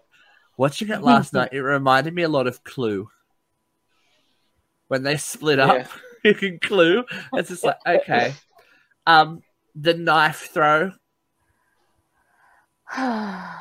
watching 0.59 0.91
it 0.91 1.03
last 1.03 1.33
night, 1.33 1.51
it 1.53 1.61
reminded 1.63 2.15
me 2.15 2.23
a 2.23 2.29
lot 2.29 2.47
of 2.47 2.63
Clue. 2.65 3.09
When 4.89 5.03
they 5.05 5.17
split 5.17 5.59
up 5.59 5.87
in 6.23 6.59
Clue, 6.63 7.05
it's 7.33 7.49
just 7.49 7.65
like, 7.65 7.79
okay. 7.87 8.35
Um, 9.07 9.43
the 9.75 9.95
knife 9.95 10.51
throw. 10.53 10.93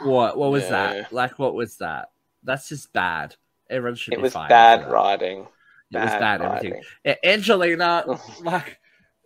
What? 0.03 0.37
What 0.37 0.51
was 0.51 0.63
Yeah. 0.63 0.69
that? 0.93 1.13
Like, 1.13 1.39
what 1.39 1.53
was 1.53 1.77
that? 1.77 2.09
That's 2.43 2.67
just 2.67 2.91
bad. 2.91 3.35
Everyone 3.69 3.95
should 3.95 4.13
It 4.13 4.17
be 4.17 4.23
was 4.23 4.33
bad 4.33 4.89
writing. 4.91 5.47
It 5.91 5.97
was 5.97 6.09
bad. 6.09 6.41
Everything. 6.41 6.81
Yeah, 7.05 7.15
Angelina, 7.23 8.03
like 8.43 8.77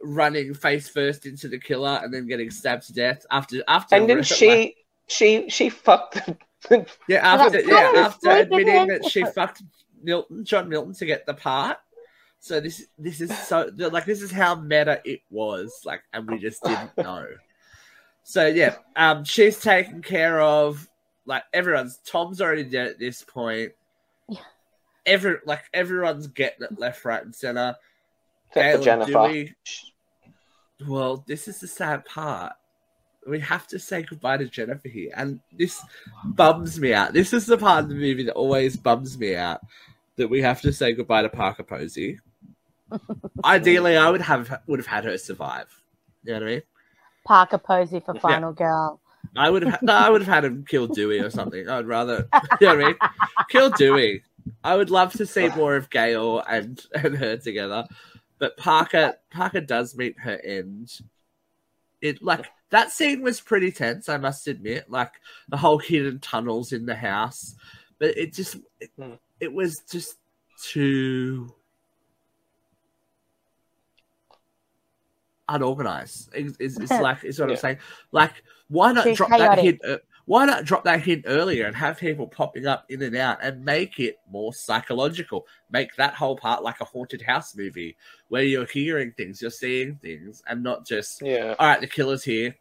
running 0.02 0.54
face 0.54 0.88
first 0.90 1.26
into 1.26 1.48
the 1.48 1.60
killer 1.60 2.00
and 2.04 2.14
then 2.14 2.28
getting 2.28 2.52
stabbed 2.52 2.88
to 2.88 2.94
death 2.94 3.26
after 3.32 3.64
after. 3.68 3.96
And 3.96 4.10
then 4.10 4.18
like- 4.18 4.26
she, 4.26 4.76
she, 5.08 5.50
she 5.50 5.70
fucked. 5.70 6.20
The, 6.70 6.86
yeah, 7.08 7.18
after 7.18 7.62
that's 7.62 7.68
yeah, 7.68 7.92
after 7.96 8.30
admitting 8.32 8.88
that 8.88 9.06
she 9.06 9.24
fucked 9.24 9.62
Milton, 10.02 10.44
John 10.44 10.68
Milton, 10.68 10.94
to 10.96 11.06
get 11.06 11.26
the 11.26 11.34
part. 11.34 11.78
So 12.40 12.60
this 12.60 12.88
this 12.98 13.22
is 13.22 13.36
so 13.48 13.72
like 13.76 14.06
this 14.06 14.22
is 14.22 14.32
how 14.32 14.56
meta 14.56 15.02
it 15.06 15.22
was 15.30 15.82
like, 15.86 16.02
and 16.14 16.28
we 16.28 16.40
just 16.40 16.64
didn't 16.64 16.92
know. 16.98 17.28
So 18.24 18.48
yeah, 18.48 18.76
um, 18.96 19.24
she's 19.24 19.60
taken 19.60 20.02
care 20.02 20.42
of. 20.42 20.88
Like 21.28 21.44
everyone's 21.54 21.98
Tom's 22.06 22.42
already 22.42 22.64
dead 22.64 22.88
at 22.88 23.00
this 23.00 23.24
point. 23.24 23.72
Yeah. 24.30 24.40
Every 25.06 25.38
like 25.46 25.64
everyone's 25.74 26.28
getting 26.28 26.64
it 26.66 26.80
left, 26.80 27.06
right, 27.06 27.24
and 27.24 27.34
center. 27.34 27.76
Except 28.56 28.78
for 28.78 28.84
Jennifer. 28.84 29.12
Dewey- 29.12 29.56
well, 30.88 31.24
this 31.28 31.48
is 31.48 31.60
the 31.60 31.68
sad 31.68 32.06
part. 32.06 32.54
We 33.28 33.40
have 33.40 33.66
to 33.68 33.80
say 33.80 34.04
goodbye 34.04 34.38
to 34.38 34.46
Jennifer 34.46 34.88
here, 34.88 35.12
and 35.16 35.40
this 35.58 35.82
bums 36.24 36.80
me 36.80 36.94
out. 36.94 37.14
This 37.14 37.34
is 37.34 37.46
the 37.46 37.58
part 37.58 37.84
of 37.84 37.90
the 37.90 37.96
movie 37.96 38.24
that 38.24 38.34
always 38.34 38.78
bums 38.78 39.18
me 39.18 39.36
out 39.36 39.62
that 40.18 40.28
we 40.28 40.42
have 40.42 40.62
to 40.62 40.72
say 40.72 40.94
goodbye 40.94 41.24
to 41.24 41.30
Parker 41.30 41.64
Posey. 41.64 42.20
Ideally, 43.46 43.98
I 43.98 44.10
would 44.12 44.22
have 44.22 44.62
would 44.68 44.80
have 44.80 44.86
had 44.86 45.06
her 45.06 45.18
survive. 45.18 45.68
You 46.24 46.34
know 46.34 46.40
what 46.40 46.48
I 46.48 46.52
mean? 46.52 46.62
Parker 47.26 47.58
Posey 47.58 48.00
for 48.00 48.14
Final 48.16 48.54
Girl. 48.54 49.00
I 49.36 49.50
would 49.50 49.64
have. 49.64 49.82
No, 49.82 49.94
I 49.94 50.10
would 50.10 50.22
have 50.22 50.34
had 50.34 50.46
him 50.46 50.64
kill 50.68 50.88
Dewey 50.88 51.20
or 51.20 51.30
something. 51.32 51.68
I'd 51.68 51.88
rather. 51.88 52.28
You 52.62 52.68
know 52.68 52.76
what 52.76 52.84
I 52.84 52.88
mean? 52.88 52.96
Kill 53.50 53.70
Dewey. 53.72 54.24
I 54.64 54.76
would 54.76 54.92
love 54.92 55.14
to 55.14 55.26
see 55.26 55.48
more 55.56 55.76
of 55.76 55.90
Gail 55.90 56.44
and 56.48 56.80
and 56.94 57.16
her 57.18 57.38
together, 57.38 57.88
but 58.40 58.58
Parker 58.58 59.16
Parker 59.32 59.62
does 59.62 59.96
meet 59.96 60.20
her 60.20 60.40
end. 60.44 60.92
It 62.02 62.22
like 62.22 62.46
that 62.70 62.92
scene 62.92 63.22
was 63.22 63.40
pretty 63.42 63.72
tense. 63.72 64.10
I 64.10 64.18
must 64.18 64.48
admit, 64.48 64.90
like 64.90 65.14
the 65.50 65.58
whole 65.58 65.78
hidden 65.78 66.20
tunnels 66.20 66.72
in 66.74 66.86
the 66.86 66.96
house, 66.96 67.56
but 68.00 68.18
it 68.18 68.34
just 68.34 68.58
it, 68.80 68.92
Hmm. 68.98 69.14
it 69.40 69.52
was 69.54 69.82
just 69.90 70.16
too 70.62 71.54
unorganized. 75.48 76.30
It's, 76.34 76.58
it's, 76.60 76.80
it's 76.80 76.92
like 77.02 77.24
it's 77.24 77.40
what 77.40 77.50
I'm 77.50 77.58
saying. 77.58 77.78
Like, 78.12 78.44
why 78.68 78.92
not 78.92 79.04
Too 79.04 79.16
drop 79.16 79.30
that 79.30 79.40
chaotic. 79.40 79.64
hint? 79.64 79.82
Uh, 79.88 79.98
why 80.26 80.46
not 80.46 80.66
drop 80.66 80.84
that 80.86 81.02
hint 81.02 81.26
earlier 81.28 81.66
and 81.68 81.76
have 81.76 82.00
people 82.00 82.26
popping 82.28 82.66
up 82.66 82.86
in 82.90 83.02
and 83.04 83.16
out 83.16 83.40
and 83.44 83.64
make 83.64 84.00
it 84.00 84.20
more 84.32 84.54
psychological? 84.54 85.46
Make 85.72 85.96
that 85.98 86.14
whole 86.16 86.36
part 86.36 86.64
like 86.64 86.82
a 86.82 86.86
haunted 86.86 87.22
house 87.22 87.56
movie 87.56 87.96
where 88.30 88.44
you're 88.44 88.66
hearing 88.66 89.12
things, 89.12 89.42
you're 89.42 89.52
seeing 89.52 89.96
things, 89.96 90.42
and 90.48 90.64
not 90.64 90.86
just 90.86 91.22
Yeah. 91.22 91.56
all 91.60 91.68
right, 91.68 91.80
the 91.82 91.88
killer's 91.88 92.24
here. 92.24 92.56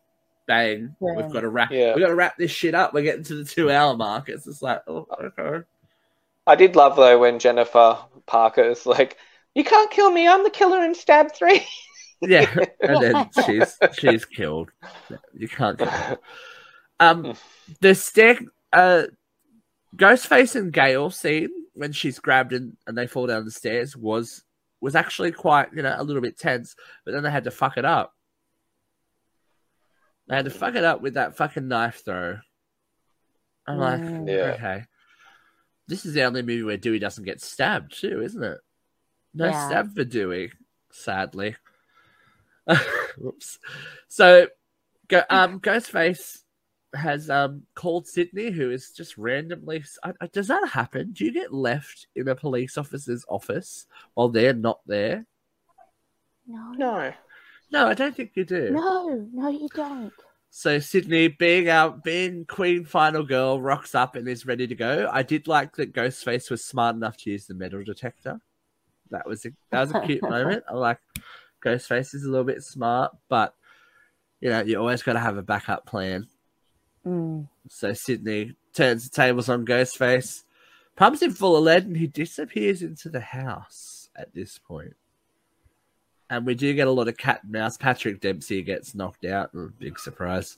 Bang, 0.47 0.95
Yeah. 1.01 1.15
we've 1.17 1.33
got 1.33 1.41
to 1.41 1.49
wrap. 1.49 1.71
Yeah. 1.71 1.95
We've 1.95 2.03
got 2.03 2.09
to 2.09 2.15
wrap 2.15 2.37
this 2.37 2.51
shit 2.51 2.75
up. 2.75 2.93
We're 2.93 3.03
getting 3.03 3.25
to 3.25 3.35
the 3.37 3.45
two-hour 3.45 3.97
mark. 3.97 4.29
It's 4.29 4.45
just 4.45 4.61
like, 4.63 4.83
oh, 4.87 5.07
okay. 5.23 5.65
I 6.47 6.55
did 6.57 6.77
love 6.77 6.97
though 6.97 7.19
when 7.19 7.39
Jennifer 7.39 7.97
Parker 8.27 8.65
is 8.65 8.85
like, 8.85 9.17
"You 9.55 9.65
can't 9.65 9.91
kill 9.91 10.11
me. 10.11 10.29
I'm 10.29 10.43
the 10.45 10.51
killer 10.51 10.85
in 10.85 10.95
Stab 10.95 11.33
3. 11.35 11.67
Yeah, 12.21 12.55
and 12.83 13.03
then 13.03 13.31
she's 13.47 13.79
she's 13.99 14.25
killed. 14.27 14.71
You 15.33 15.49
can't 15.49 15.79
kill 15.79 15.89
her. 15.89 16.19
Um, 17.01 17.35
the 17.81 17.95
stair, 17.95 18.39
uh, 18.73 19.05
Ghostface 19.97 20.57
and 20.57 20.73
Gale 20.73 21.11
scene 21.11 21.51
when 21.75 21.93
she's 21.93 22.19
grabbed 22.19 22.53
and, 22.53 22.77
and 22.87 22.97
they 22.97 23.07
fall 23.07 23.27
down 23.27 23.45
the 23.45 23.51
stairs 23.51 23.97
was 23.97 24.45
was 24.81 24.95
actually 24.95 25.33
quite 25.33 25.69
you 25.75 25.83
know 25.83 25.95
a 25.97 26.05
little 26.05 26.23
bit 26.23 26.39
tense, 26.39 26.77
but 27.05 27.13
then 27.13 27.23
they 27.23 27.31
had 27.31 27.45
to 27.45 27.51
fuck 27.51 27.77
it 27.77 27.85
up. 27.85 28.13
They 30.29 30.37
had 30.37 30.45
to 30.47 30.51
fuck 30.51 30.75
it 30.75 30.85
up 30.85 31.01
with 31.03 31.15
that 31.15 31.37
fucking 31.37 31.69
knife 31.69 32.03
throw. 32.05 32.39
I'm 33.67 33.79
like, 33.79 34.01
Mm. 34.03 34.29
Yeah. 34.29 34.53
okay, 34.55 34.85
this 35.89 36.05
is 36.07 36.15
the 36.15 36.23
only 36.25 36.43
movie 36.43 36.63
where 36.63 36.77
Dewey 36.77 36.99
doesn't 36.99 37.25
get 37.25 37.41
stabbed 37.41 37.99
too, 37.99 38.23
isn't 38.23 38.43
it? 38.43 38.59
No 39.35 39.47
Yeah. 39.47 39.67
stab 39.67 39.95
for 39.95 40.05
Dewey, 40.05 40.53
sadly. 40.93 41.57
Whoops. 43.19 43.59
So, 44.09 44.49
go, 45.09 45.23
um, 45.29 45.61
Ghostface 45.61 46.43
has 46.95 47.29
um 47.31 47.63
called 47.75 48.07
Sydney, 48.07 48.51
who 48.51 48.71
is 48.71 48.91
just 48.91 49.17
randomly. 49.19 49.85
I- 50.03 50.13
I- 50.21 50.27
Does 50.29 50.49
that 50.49 50.69
happen? 50.69 51.13
Do 51.13 51.25
you 51.25 51.33
get 51.33 51.53
left 51.53 52.07
in 52.15 52.29
a 52.29 52.35
police 52.35 52.77
officer's 52.79 53.25
office 53.29 53.87
while 54.15 54.29
they're 54.29 54.53
not 54.55 54.81
there? 54.87 55.27
No, 56.47 56.73
No. 56.73 57.13
No, 57.73 57.87
I 57.89 57.95
don't 57.95 58.15
think 58.15 58.33
you 58.35 58.45
do. 58.45 58.71
no, 58.71 59.29
no, 59.33 59.49
you 59.49 59.69
don't. 59.75 60.13
So 60.51 60.79
Sydney, 60.79 61.27
being 61.27 61.69
out, 61.69 62.05
being 62.05 62.45
Queen 62.45 62.85
Final 62.85 63.25
Girl, 63.25 63.61
rocks 63.61 63.95
up 63.97 64.15
and 64.15 64.29
is 64.29 64.47
ready 64.47 64.69
to 64.69 64.75
go. 64.77 65.09
I 65.13 65.25
did 65.25 65.49
like 65.49 65.75
that 65.77 65.93
Ghostface 65.93 66.51
was 66.51 66.65
smart 66.65 66.95
enough 66.95 67.17
to 67.19 67.31
use 67.31 67.47
the 67.47 67.55
metal 67.55 67.83
detector. 67.83 68.41
That 69.11 69.27
was 69.27 69.45
a 69.47 69.51
that 69.71 69.81
was 69.81 69.95
a 69.95 70.01
cute 70.07 70.23
moment. 70.29 70.63
I 70.69 70.75
like 70.75 70.99
Ghostface 71.65 72.15
is 72.15 72.23
a 72.25 72.31
little 72.31 72.45
bit 72.45 72.63
smart, 72.63 73.17
but 73.29 73.57
you 74.41 74.51
know 74.51 74.63
you 74.63 74.79
always 74.79 75.03
got 75.03 75.15
to 75.15 75.19
have 75.21 75.37
a 75.39 75.43
backup 75.43 75.87
plan. 75.87 76.29
Mm. 77.07 77.49
So 77.69 77.93
Sydney 77.93 78.55
turns 78.75 79.09
the 79.09 79.15
tables 79.15 79.49
on 79.49 79.67
Ghostface, 79.67 80.43
pumps 80.97 81.23
him 81.23 81.33
full 81.33 81.57
of 81.57 81.65
lead, 81.65 81.85
and 81.87 81.97
he 81.97 82.07
disappears 82.07 82.83
into 82.83 83.09
the 83.09 83.21
house 83.21 84.09
at 84.17 84.35
this 84.35 84.59
point. 84.59 84.95
And 86.31 86.47
we 86.47 86.55
do 86.55 86.73
get 86.75 86.89
a 86.89 86.91
lot 86.93 87.09
of 87.09 87.17
cat 87.17 87.41
and 87.43 87.53
mouse. 87.53 87.77
Patrick 87.77 88.21
Dempsey 88.21 88.63
gets 88.63 88.95
knocked 88.95 89.25
out. 89.25 89.51
oh, 89.55 89.71
Big 89.79 89.99
surprise. 89.99 90.57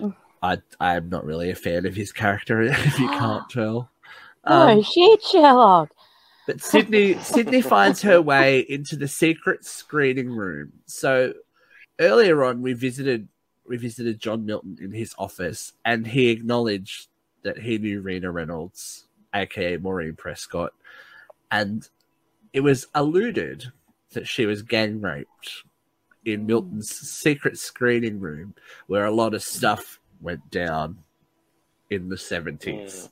Mm. 0.00 0.14
I 0.42 0.58
I 0.80 0.96
am 0.96 1.08
not 1.08 1.24
really 1.24 1.50
a 1.50 1.54
fan 1.54 1.86
of 1.86 1.94
his 1.94 2.12
character, 2.12 2.62
if 2.62 2.98
you 2.98 3.08
can't 3.08 3.48
tell. 3.50 3.90
oh 4.44 4.68
Um, 4.68 4.82
shit, 4.82 5.22
Sherlock. 5.22 5.90
but 6.46 6.62
Sydney 6.62 7.18
Sydney 7.20 7.60
finds 7.60 8.02
her 8.02 8.20
way 8.22 8.60
into 8.60 8.96
the 8.96 9.08
secret 9.08 9.64
screening 9.64 10.30
room. 10.30 10.72
So 10.86 11.34
earlier 12.00 12.42
on, 12.44 12.62
we 12.62 12.72
visited 12.72 13.28
we 13.68 13.76
visited 13.76 14.18
John 14.18 14.46
Milton 14.46 14.78
in 14.80 14.92
his 14.92 15.14
office, 15.18 15.72
and 15.84 16.06
he 16.06 16.28
acknowledged 16.28 17.08
that 17.42 17.58
he 17.58 17.78
knew 17.78 18.00
Rina 18.00 18.30
Reynolds, 18.30 19.06
aka 19.34 19.76
Maureen 19.76 20.14
Prescott, 20.14 20.72
and 21.50 21.88
it 22.52 22.60
was 22.60 22.86
alluded 22.94 23.72
that 24.12 24.26
she 24.26 24.46
was 24.46 24.62
gang 24.62 25.00
raped 25.00 25.64
in 26.24 26.42
mm. 26.42 26.46
Milton's 26.46 26.90
secret 26.90 27.58
screening 27.58 28.18
room, 28.18 28.54
where 28.86 29.04
a 29.04 29.10
lot 29.10 29.34
of 29.34 29.42
stuff 29.42 30.00
went 30.20 30.50
down 30.50 30.98
in 31.90 32.08
the 32.08 32.16
seventies 32.16 33.10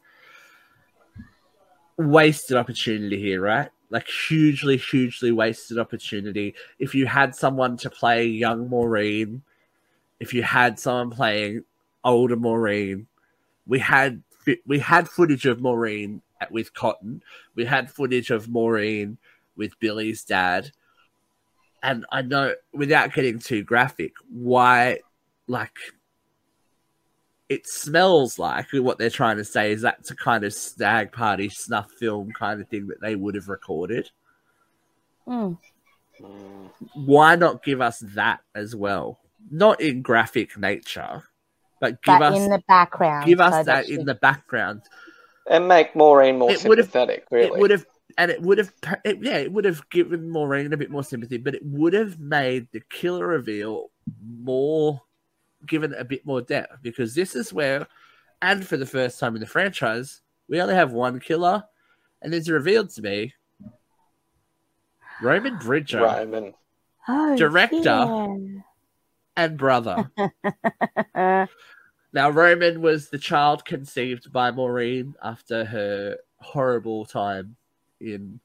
mm. 1.98 2.08
wasted 2.08 2.56
opportunity 2.56 3.20
here, 3.20 3.40
right? 3.40 3.70
Like 3.90 4.08
hugely, 4.08 4.76
hugely 4.76 5.30
wasted 5.30 5.78
opportunity. 5.78 6.54
If 6.78 6.94
you 6.94 7.06
had 7.06 7.34
someone 7.34 7.76
to 7.78 7.90
play 7.90 8.26
young 8.26 8.68
Maureen, 8.68 9.42
if 10.20 10.34
you 10.34 10.42
had 10.42 10.78
someone 10.78 11.10
playing 11.10 11.64
older 12.04 12.36
Maureen, 12.36 13.06
we 13.66 13.78
had 13.78 14.22
we 14.66 14.78
had 14.78 15.08
footage 15.08 15.46
of 15.46 15.60
Maureen 15.60 16.22
at, 16.40 16.52
with 16.52 16.74
Cotton. 16.74 17.22
We 17.54 17.64
had 17.64 17.90
footage 17.90 18.30
of 18.30 18.48
Maureen 18.48 19.18
with 19.56 19.78
Billy's 19.80 20.24
dad. 20.24 20.70
And 21.82 22.06
I 22.10 22.22
know, 22.22 22.54
without 22.72 23.12
getting 23.12 23.38
too 23.38 23.62
graphic, 23.62 24.12
why, 24.30 25.00
like, 25.46 25.76
it 27.48 27.66
smells 27.66 28.38
like 28.38 28.66
what 28.72 28.96
they're 28.96 29.10
trying 29.10 29.36
to 29.36 29.44
say 29.44 29.72
is 29.72 29.82
that's 29.82 30.10
a 30.10 30.16
kind 30.16 30.44
of 30.44 30.54
stag 30.54 31.12
party 31.12 31.50
snuff 31.50 31.90
film 31.92 32.32
kind 32.32 32.60
of 32.60 32.68
thing 32.68 32.86
that 32.86 33.00
they 33.02 33.14
would 33.16 33.34
have 33.34 33.48
recorded. 33.48 34.10
Mm. 35.26 35.58
Why 36.94 37.36
not 37.36 37.62
give 37.62 37.80
us 37.80 37.98
that 38.14 38.40
as 38.54 38.74
well? 38.74 39.18
Not 39.50 39.80
in 39.80 40.02
graphic 40.02 40.56
nature, 40.58 41.24
but 41.80 42.02
give 42.02 42.18
But 42.18 42.32
us 42.32 42.38
in 42.38 42.50
the 42.50 42.62
background. 42.66 43.26
give 43.26 43.38
so 43.38 43.44
us 43.44 43.66
that 43.66 43.86
she- 43.86 43.94
in 43.94 44.04
the 44.04 44.14
background. 44.14 44.82
And 45.48 45.68
make 45.68 45.94
Maureen 45.94 46.38
more 46.38 46.50
It 46.50 46.60
sympathetic, 46.60 47.26
really. 47.30 47.46
It 47.48 47.60
would 47.60 47.70
have, 47.70 47.86
and 48.16 48.30
it 48.30 48.40
would 48.40 48.56
have, 48.58 48.72
it, 49.04 49.18
yeah, 49.22 49.36
it 49.36 49.52
would 49.52 49.66
have 49.66 49.88
given 49.90 50.30
Maureen 50.30 50.72
a 50.72 50.76
bit 50.78 50.90
more 50.90 51.04
sympathy, 51.04 51.36
but 51.36 51.54
it 51.54 51.62
would 51.64 51.92
have 51.92 52.18
made 52.18 52.68
the 52.72 52.80
killer 52.88 53.26
reveal 53.26 53.90
more, 54.22 55.02
given 55.66 55.92
a 55.94 56.04
bit 56.04 56.24
more 56.24 56.40
depth 56.40 56.78
because 56.80 57.14
this 57.14 57.34
is 57.34 57.52
where, 57.52 57.86
and 58.40 58.66
for 58.66 58.78
the 58.78 58.86
first 58.86 59.20
time 59.20 59.34
in 59.34 59.40
the 59.40 59.46
franchise, 59.46 60.22
we 60.48 60.60
only 60.62 60.74
have 60.74 60.92
one 60.92 61.20
killer, 61.20 61.64
and 62.22 62.32
it's 62.32 62.48
revealed 62.48 62.88
to 62.90 63.02
me 63.02 63.34
Roman 65.20 65.58
Bridger 65.58 66.00
Roman. 66.00 66.54
Oh, 67.06 67.36
director. 67.36 67.82
And 69.36 69.56
brother. 69.56 70.10
Now, 72.14 72.30
Roman 72.30 72.80
was 72.80 73.08
the 73.08 73.18
child 73.18 73.64
conceived 73.64 74.32
by 74.32 74.52
Maureen 74.52 75.16
after 75.20 75.64
her 75.64 76.18
horrible 76.36 77.04
time 77.04 77.56
in 78.00 78.38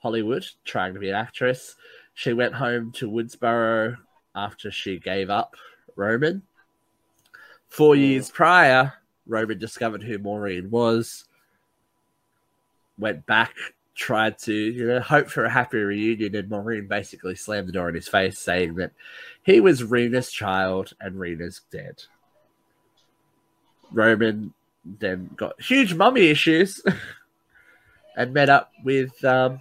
Hollywood 0.00 0.46
trying 0.66 0.92
to 0.92 1.00
be 1.00 1.08
an 1.08 1.14
actress. 1.14 1.74
She 2.12 2.34
went 2.34 2.52
home 2.52 2.92
to 2.92 3.10
Woodsboro 3.10 3.96
after 4.34 4.70
she 4.70 4.98
gave 4.98 5.30
up 5.30 5.56
Roman. 5.96 6.42
Four 7.68 7.96
years 7.96 8.30
prior, 8.30 8.92
Roman 9.26 9.58
discovered 9.58 10.02
who 10.02 10.18
Maureen 10.18 10.70
was, 10.70 11.24
went 12.98 13.24
back, 13.24 13.54
tried 13.98 14.38
to, 14.38 14.54
you 14.54 14.86
know, 14.86 15.00
hope 15.00 15.28
for 15.28 15.44
a 15.44 15.50
happy 15.50 15.78
reunion, 15.78 16.34
and 16.36 16.48
Maureen 16.48 16.86
basically 16.86 17.34
slammed 17.34 17.68
the 17.68 17.72
door 17.72 17.88
in 17.88 17.96
his 17.96 18.08
face, 18.08 18.38
saying 18.38 18.76
that 18.76 18.92
he 19.42 19.60
was 19.60 19.82
Rina's 19.82 20.30
child 20.30 20.94
and 21.00 21.18
Rina's 21.18 21.62
dead. 21.70 22.04
Roman 23.90 24.54
then 24.84 25.30
got 25.36 25.60
huge 25.60 25.94
mummy 25.94 26.28
issues 26.28 26.80
and 28.16 28.32
met 28.32 28.48
up 28.48 28.70
with, 28.84 29.22
um, 29.24 29.60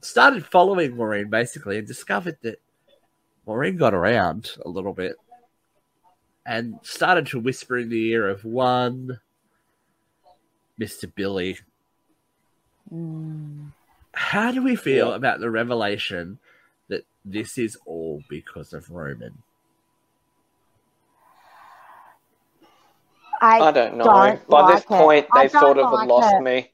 started 0.00 0.46
following 0.46 0.96
Maureen 0.96 1.28
basically 1.28 1.76
and 1.76 1.86
discovered 1.86 2.38
that 2.42 2.60
Maureen 3.46 3.76
got 3.76 3.94
around 3.94 4.52
a 4.64 4.68
little 4.68 4.94
bit 4.94 5.16
and 6.46 6.78
started 6.82 7.26
to 7.26 7.40
whisper 7.40 7.76
in 7.76 7.90
the 7.90 8.08
ear 8.08 8.28
of 8.28 8.44
one 8.44 9.20
Mr. 10.80 11.12
Billy. 11.14 11.58
Mm. 12.92 13.72
How 14.12 14.50
do 14.52 14.62
we 14.62 14.76
feel 14.76 15.10
Yeah. 15.10 15.16
about 15.16 15.40
the 15.40 15.50
revelation 15.50 16.38
that 16.88 17.04
this 17.24 17.58
is 17.58 17.76
all 17.86 18.22
because 18.28 18.72
of 18.72 18.90
Roman? 18.90 19.42
I, 23.40 23.60
I 23.60 23.70
don't 23.70 23.96
know. 23.98 24.04
don't 24.04 24.48
By 24.48 24.72
this 24.72 24.74
like 24.76 24.82
it. 24.82 24.86
point, 24.86 25.26
I 25.32 25.42
they 25.42 25.48
sort 25.50 25.78
of 25.78 25.92
like 25.92 26.08
lost 26.08 26.34
it. 26.36 26.42
me. 26.42 26.70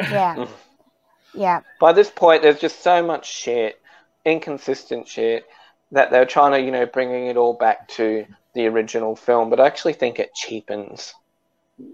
yeah, 0.00 0.46
yeah. 1.34 1.60
By 1.80 1.92
this 1.92 2.10
point, 2.10 2.42
there's 2.42 2.58
just 2.58 2.82
so 2.82 3.02
much 3.02 3.30
shit, 3.32 3.80
inconsistent 4.24 5.06
shit, 5.06 5.46
that 5.92 6.10
they're 6.10 6.26
trying 6.26 6.52
to, 6.52 6.60
you 6.60 6.72
know, 6.72 6.86
bringing 6.86 7.26
it 7.28 7.36
all 7.36 7.54
back 7.54 7.86
to 7.90 8.26
the 8.54 8.66
original 8.66 9.14
film. 9.14 9.50
But 9.50 9.60
I 9.60 9.66
actually 9.66 9.92
think 9.92 10.18
it 10.18 10.34
cheapens 10.34 11.14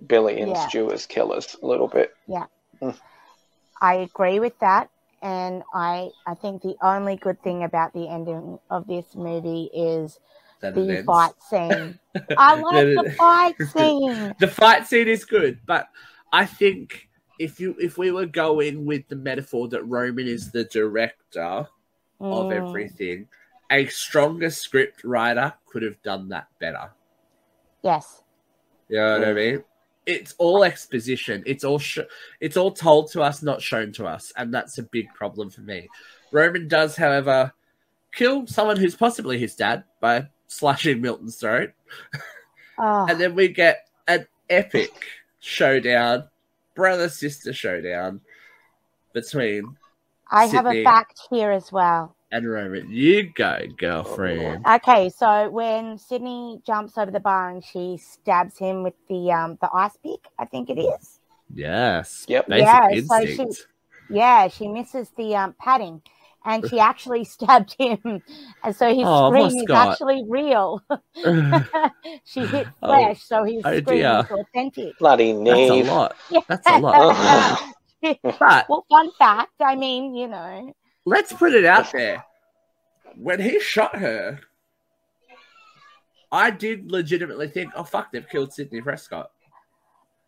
Billy 0.06 0.40
and 0.40 0.52
Yeah. 0.52 0.68
Stu 0.68 0.90
as 0.92 1.04
killers 1.04 1.54
a 1.62 1.66
little 1.66 1.88
bit. 1.88 2.14
I 3.80 3.94
agree 3.94 4.40
with 4.40 4.58
that, 4.60 4.90
and 5.22 5.62
I 5.72 6.10
I 6.26 6.34
think 6.34 6.62
the 6.62 6.76
only 6.82 7.16
good 7.16 7.42
thing 7.42 7.64
about 7.64 7.92
the 7.92 8.08
ending 8.08 8.58
of 8.70 8.86
this 8.86 9.14
movie 9.14 9.70
is 9.72 10.18
That 10.60 10.74
the 10.74 10.82
events. 10.82 11.06
fight 11.06 11.42
scene. 11.42 11.98
I 12.36 12.54
like 12.60 12.94
the 12.94 13.10
fight 13.16 13.62
scene. 13.62 14.34
the 14.38 14.48
fight 14.48 14.86
scene 14.86 15.08
is 15.08 15.24
good, 15.24 15.60
but 15.66 15.88
I 16.32 16.46
think 16.46 17.08
if 17.38 17.58
you 17.58 17.74
if 17.80 17.96
we 17.96 18.10
were 18.10 18.26
going 18.26 18.84
with 18.84 19.08
the 19.08 19.16
metaphor 19.16 19.68
that 19.68 19.82
Roman 19.84 20.26
is 20.26 20.52
the 20.52 20.64
director 20.64 21.66
of 22.20 22.50
Mm. 22.50 22.52
everything, 22.52 23.28
a 23.70 23.86
stronger 23.86 24.50
script 24.50 25.04
writer 25.04 25.54
could 25.66 25.82
have 25.82 26.00
done 26.02 26.28
that 26.28 26.48
better. 26.58 26.90
Yes. 27.82 28.22
You 28.88 28.98
know 28.98 29.18
what 29.20 29.28
I 29.28 29.32
mean? 29.32 29.64
It's 30.10 30.34
all 30.38 30.64
exposition. 30.64 31.42
It's 31.46 31.62
all 31.62 31.78
sh- 31.78 32.00
it's 32.40 32.56
all 32.56 32.72
told 32.72 33.12
to 33.12 33.22
us, 33.22 33.42
not 33.42 33.62
shown 33.62 33.92
to 33.92 34.06
us, 34.06 34.32
and 34.36 34.52
that's 34.52 34.78
a 34.78 34.82
big 34.82 35.12
problem 35.14 35.50
for 35.50 35.60
me. 35.60 35.88
Roman 36.32 36.68
does, 36.68 36.96
however, 36.96 37.52
kill 38.12 38.46
someone 38.46 38.76
who's 38.76 38.96
possibly 38.96 39.38
his 39.38 39.54
dad 39.54 39.84
by 40.00 40.28
slashing 40.48 41.00
Milton's 41.00 41.36
throat. 41.36 41.70
Oh, 42.78 43.06
and 43.08 43.20
then 43.20 43.34
we 43.34 43.48
get 43.48 43.88
an 44.08 44.26
epic 44.48 44.90
showdown, 45.38 46.24
brother 46.74 47.08
sister 47.08 47.52
showdown 47.52 48.20
between 49.12 49.76
I 50.30 50.46
have 50.46 50.66
a 50.66 50.82
fact 50.82 51.20
here 51.30 51.50
as 51.50 51.70
well. 51.70 52.16
And 52.32 52.50
Roman. 52.50 52.90
You 52.90 53.32
go, 53.34 53.58
girlfriend. 53.76 54.64
Okay, 54.66 55.08
so 55.10 55.50
when 55.50 55.98
Sydney 55.98 56.60
jumps 56.66 56.96
over 56.98 57.10
the 57.10 57.20
bar 57.20 57.50
and 57.50 57.64
she 57.64 57.96
stabs 57.98 58.58
him 58.58 58.82
with 58.82 58.94
the 59.08 59.32
um 59.32 59.58
the 59.60 59.68
ice 59.72 59.96
pick, 60.02 60.26
I 60.38 60.44
think 60.46 60.70
it 60.70 60.78
is. 60.80 61.20
Yes. 61.54 62.24
Yep. 62.28 62.48
Basic 62.48 62.66
Yeah, 62.66 62.88
so 63.06 63.26
she- 63.26 63.46
Yeah, 64.08 64.48
she 64.48 64.68
misses 64.68 65.10
the 65.16 65.36
um, 65.36 65.54
padding, 65.58 66.02
and 66.44 66.64
she 66.66 66.78
actually 66.80 67.24
stabbed 67.36 67.74
him, 67.78 68.22
and 68.62 68.74
so 68.76 68.94
his 68.94 69.06
Oh, 69.06 69.28
scream 69.28 69.58
is 69.58 69.68
actually 69.72 70.24
real. 70.28 70.82
she 72.24 72.46
hit 72.46 72.66
Oh. 72.82 72.88
flesh, 72.88 73.22
so 73.22 73.44
his 73.44 73.64
Oh, 73.64 73.80
scream 73.80 74.00
dear. 74.00 74.18
is 74.20 74.30
authentic. 74.30 74.96
Bloody 74.98 75.32
That's 75.32 75.70
a 75.70 75.74
Neve. 75.74 75.86
lot. 75.86 76.16
That's 76.48 76.68
a 76.70 76.78
lot. 76.78 77.60
But 78.38 78.66
well, 78.68 78.84
fun 78.90 79.10
fact. 79.18 79.52
I 79.60 79.76
mean, 79.76 80.14
you 80.14 80.28
know, 80.28 80.72
let's 81.04 81.32
put 81.32 81.54
it 81.54 81.64
out 81.64 81.90
there. 81.92 82.24
When 83.16 83.40
he 83.40 83.60
shot 83.60 83.96
her, 83.96 84.40
I 86.32 86.50
did 86.50 86.90
legitimately 86.90 87.48
think, 87.48 87.72
oh, 87.74 87.84
fuck, 87.84 88.12
they've 88.12 88.28
killed 88.28 88.52
Sydney 88.52 88.80
Prescott. 88.80 89.30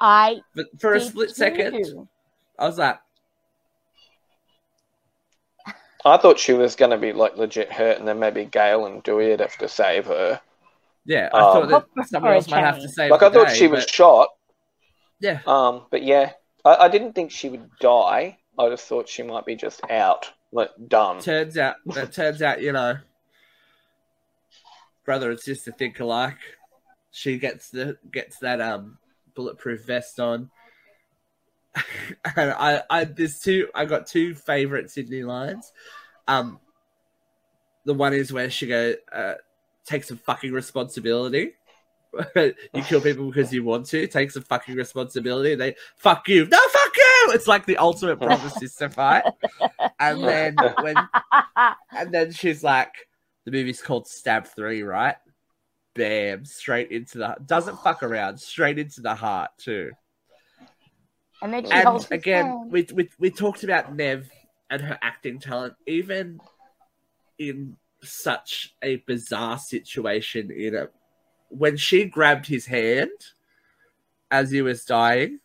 I 0.01 0.41
But 0.55 0.67
for 0.81 0.95
a 0.95 0.99
did 0.99 1.09
split 1.09 1.31
second. 1.31 2.09
I 2.59 2.67
was 2.67 2.79
like, 2.79 2.99
I 6.05 6.17
thought 6.17 6.41
she 6.41 6.53
was 6.53 6.75
going 6.75 6.91
to 6.91 6.99
be 6.99 7.13
like 7.13 7.37
legit 7.37 7.71
hurt, 7.73 7.99
and 7.99 8.09
then 8.09 8.19
maybe 8.19 8.45
Gail 8.45 8.87
and 8.87 9.03
Dewey 9.05 9.31
would 9.31 9.41
have 9.41 9.57
to 9.59 9.69
save 9.69 10.07
her. 10.07 10.41
yeah, 11.05 11.29
I 11.33 11.39
Um, 11.39 11.53
thought 11.53 11.71
Hope 11.71 11.89
that 11.95 12.09
someone 12.09 12.33
else 12.33 12.49
might 12.49 12.65
have 12.65 12.81
to 12.83 12.89
change. 12.89 12.95
save 12.95 13.11
Like 13.11 13.23
I 13.23 13.31
thought 13.31 13.49
day, 13.49 13.55
she 13.55 13.69
was 13.69 13.85
shot, 13.85 14.29
Yeah, 15.21 15.41
um, 15.47 15.87
but 15.91 16.03
yeah, 16.03 16.33
I, 16.65 16.75
I 16.77 16.89
didn't 16.89 17.13
think 17.15 17.31
she 17.31 17.49
would 17.49 17.71
die. 17.79 18.39
I 18.59 18.69
just 18.69 18.87
thought 18.89 19.09
she 19.09 19.23
might 19.23 19.47
be 19.47 19.55
just 19.55 19.81
out, 19.89 20.31
like 20.53 20.71
done. 20.89 21.21
turns 21.21 21.57
out 21.57 21.77
that 21.87 22.13
turns 22.13 22.43
out 22.43 22.63
you 22.63 22.73
know 22.73 22.97
brother 25.05 25.31
and 25.31 25.41
sister 25.41 25.73
think 25.73 25.99
alike 25.99 26.39
she 27.13 27.39
gets 27.39 27.71
the 27.71 27.97
gets 28.11 28.39
that 28.39 28.61
um 28.61 28.99
bulletproof 29.35 29.85
vest 29.85 30.19
on. 30.19 30.51
And 32.37 32.51
i 32.51 32.83
i 32.91 33.05
there's 33.05 33.39
two 33.39 33.69
i 33.75 33.85
got 33.85 34.07
two 34.07 34.35
favorite 34.35 34.91
sydney 34.91 35.23
lines. 35.23 35.73
Um 36.27 36.59
the 37.85 37.95
one 37.95 38.13
is 38.15 38.33
where 38.33 38.51
she 38.51 38.67
go 38.67 38.95
uh 39.13 39.35
take 39.85 40.05
some 40.05 40.19
fucking 40.19 40.53
responsibility. 40.53 41.53
You 42.35 42.83
kill 42.83 43.01
people 43.01 43.27
because 43.27 43.55
you 43.55 43.65
want 43.65 43.87
to 43.87 44.07
take 44.07 44.31
some 44.31 44.43
fucking 44.43 44.75
responsibility 44.75 45.55
they 45.55 45.77
fuck 45.97 46.29
you. 46.29 46.47
No 46.47 46.59
fuck 46.69 46.82
it's 47.35 47.47
like 47.47 47.67
the 47.67 47.77
ultimate 47.77 48.17
brother 48.19 48.49
sister 48.51 48.89
fight 48.89 49.25
and 50.01 50.23
then 50.25 50.57
when 50.81 50.97
and 51.97 52.13
then 52.13 52.33
she's 52.33 52.63
like, 52.63 52.93
the 53.45 53.51
movie's 53.51 53.83
called 53.83 54.07
Stab 54.07 54.47
3, 54.47 54.83
right? 54.83 55.17
Bam, 55.95 56.45
straight 56.45 56.91
into 56.91 57.19
the 57.19 57.37
doesn't 57.45 57.79
fuck 57.81 58.03
around, 58.03 58.39
straight 58.39 58.79
into 58.79 59.01
the 59.01 59.15
heart 59.15 59.51
too. 59.59 59.93
and 61.43 61.53
then 61.53 61.65
she 61.65 61.71
And 61.73 62.07
again, 62.11 62.47
hand. 62.47 62.73
we, 62.73 62.87
we 62.95 63.11
we 63.19 63.31
talked 63.31 63.63
about 63.63 63.95
Neve 63.95 64.31
and 64.71 64.81
her 64.81 64.99
acting 65.03 65.39
talent, 65.39 65.75
even 65.87 66.41
in 67.39 67.77
such 68.03 68.75
a 68.83 68.97
bizarre 69.07 69.59
situation. 69.59 70.51
In 70.51 70.75
a 70.75 70.89
when 71.49 71.77
she 71.77 72.07
grabbed 72.07 72.47
his 72.47 72.65
hand 72.65 73.11
as 74.31 74.51
he 74.51 74.63
was 74.63 74.85
dying, 74.87 75.41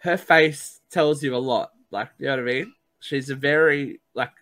her 0.00 0.16
face 0.16 0.80
tells 0.90 1.22
you 1.22 1.34
a 1.34 1.38
lot. 1.38 1.70
Like 1.90 2.10
you 2.18 2.26
know 2.26 2.32
what 2.32 2.40
I 2.40 2.42
mean? 2.42 2.74
She's 3.00 3.30
a 3.30 3.34
very 3.34 4.00
like 4.14 4.32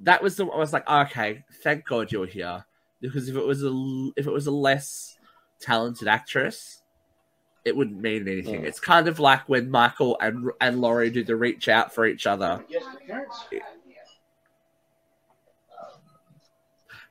that 0.00 0.22
was 0.22 0.36
the 0.36 0.46
I 0.46 0.58
was 0.58 0.72
like, 0.72 0.88
okay, 0.88 1.44
thank 1.62 1.86
God 1.86 2.12
you're 2.12 2.26
here. 2.26 2.64
Because 3.00 3.28
if 3.28 3.36
it 3.36 3.44
was 3.44 3.62
a 3.62 4.10
if 4.16 4.26
it 4.26 4.32
was 4.32 4.46
a 4.46 4.52
less 4.52 5.16
talented 5.60 6.08
actress, 6.08 6.82
it 7.64 7.76
wouldn't 7.76 8.00
mean 8.00 8.26
anything. 8.26 8.62
Mm. 8.62 8.64
It's 8.64 8.80
kind 8.80 9.08
of 9.08 9.18
like 9.18 9.48
when 9.48 9.70
Michael 9.70 10.16
and 10.20 10.50
and 10.60 10.80
Laurie 10.80 11.10
do 11.10 11.24
the 11.24 11.36
reach 11.36 11.68
out 11.68 11.94
for 11.94 12.06
each 12.06 12.26
other. 12.26 12.64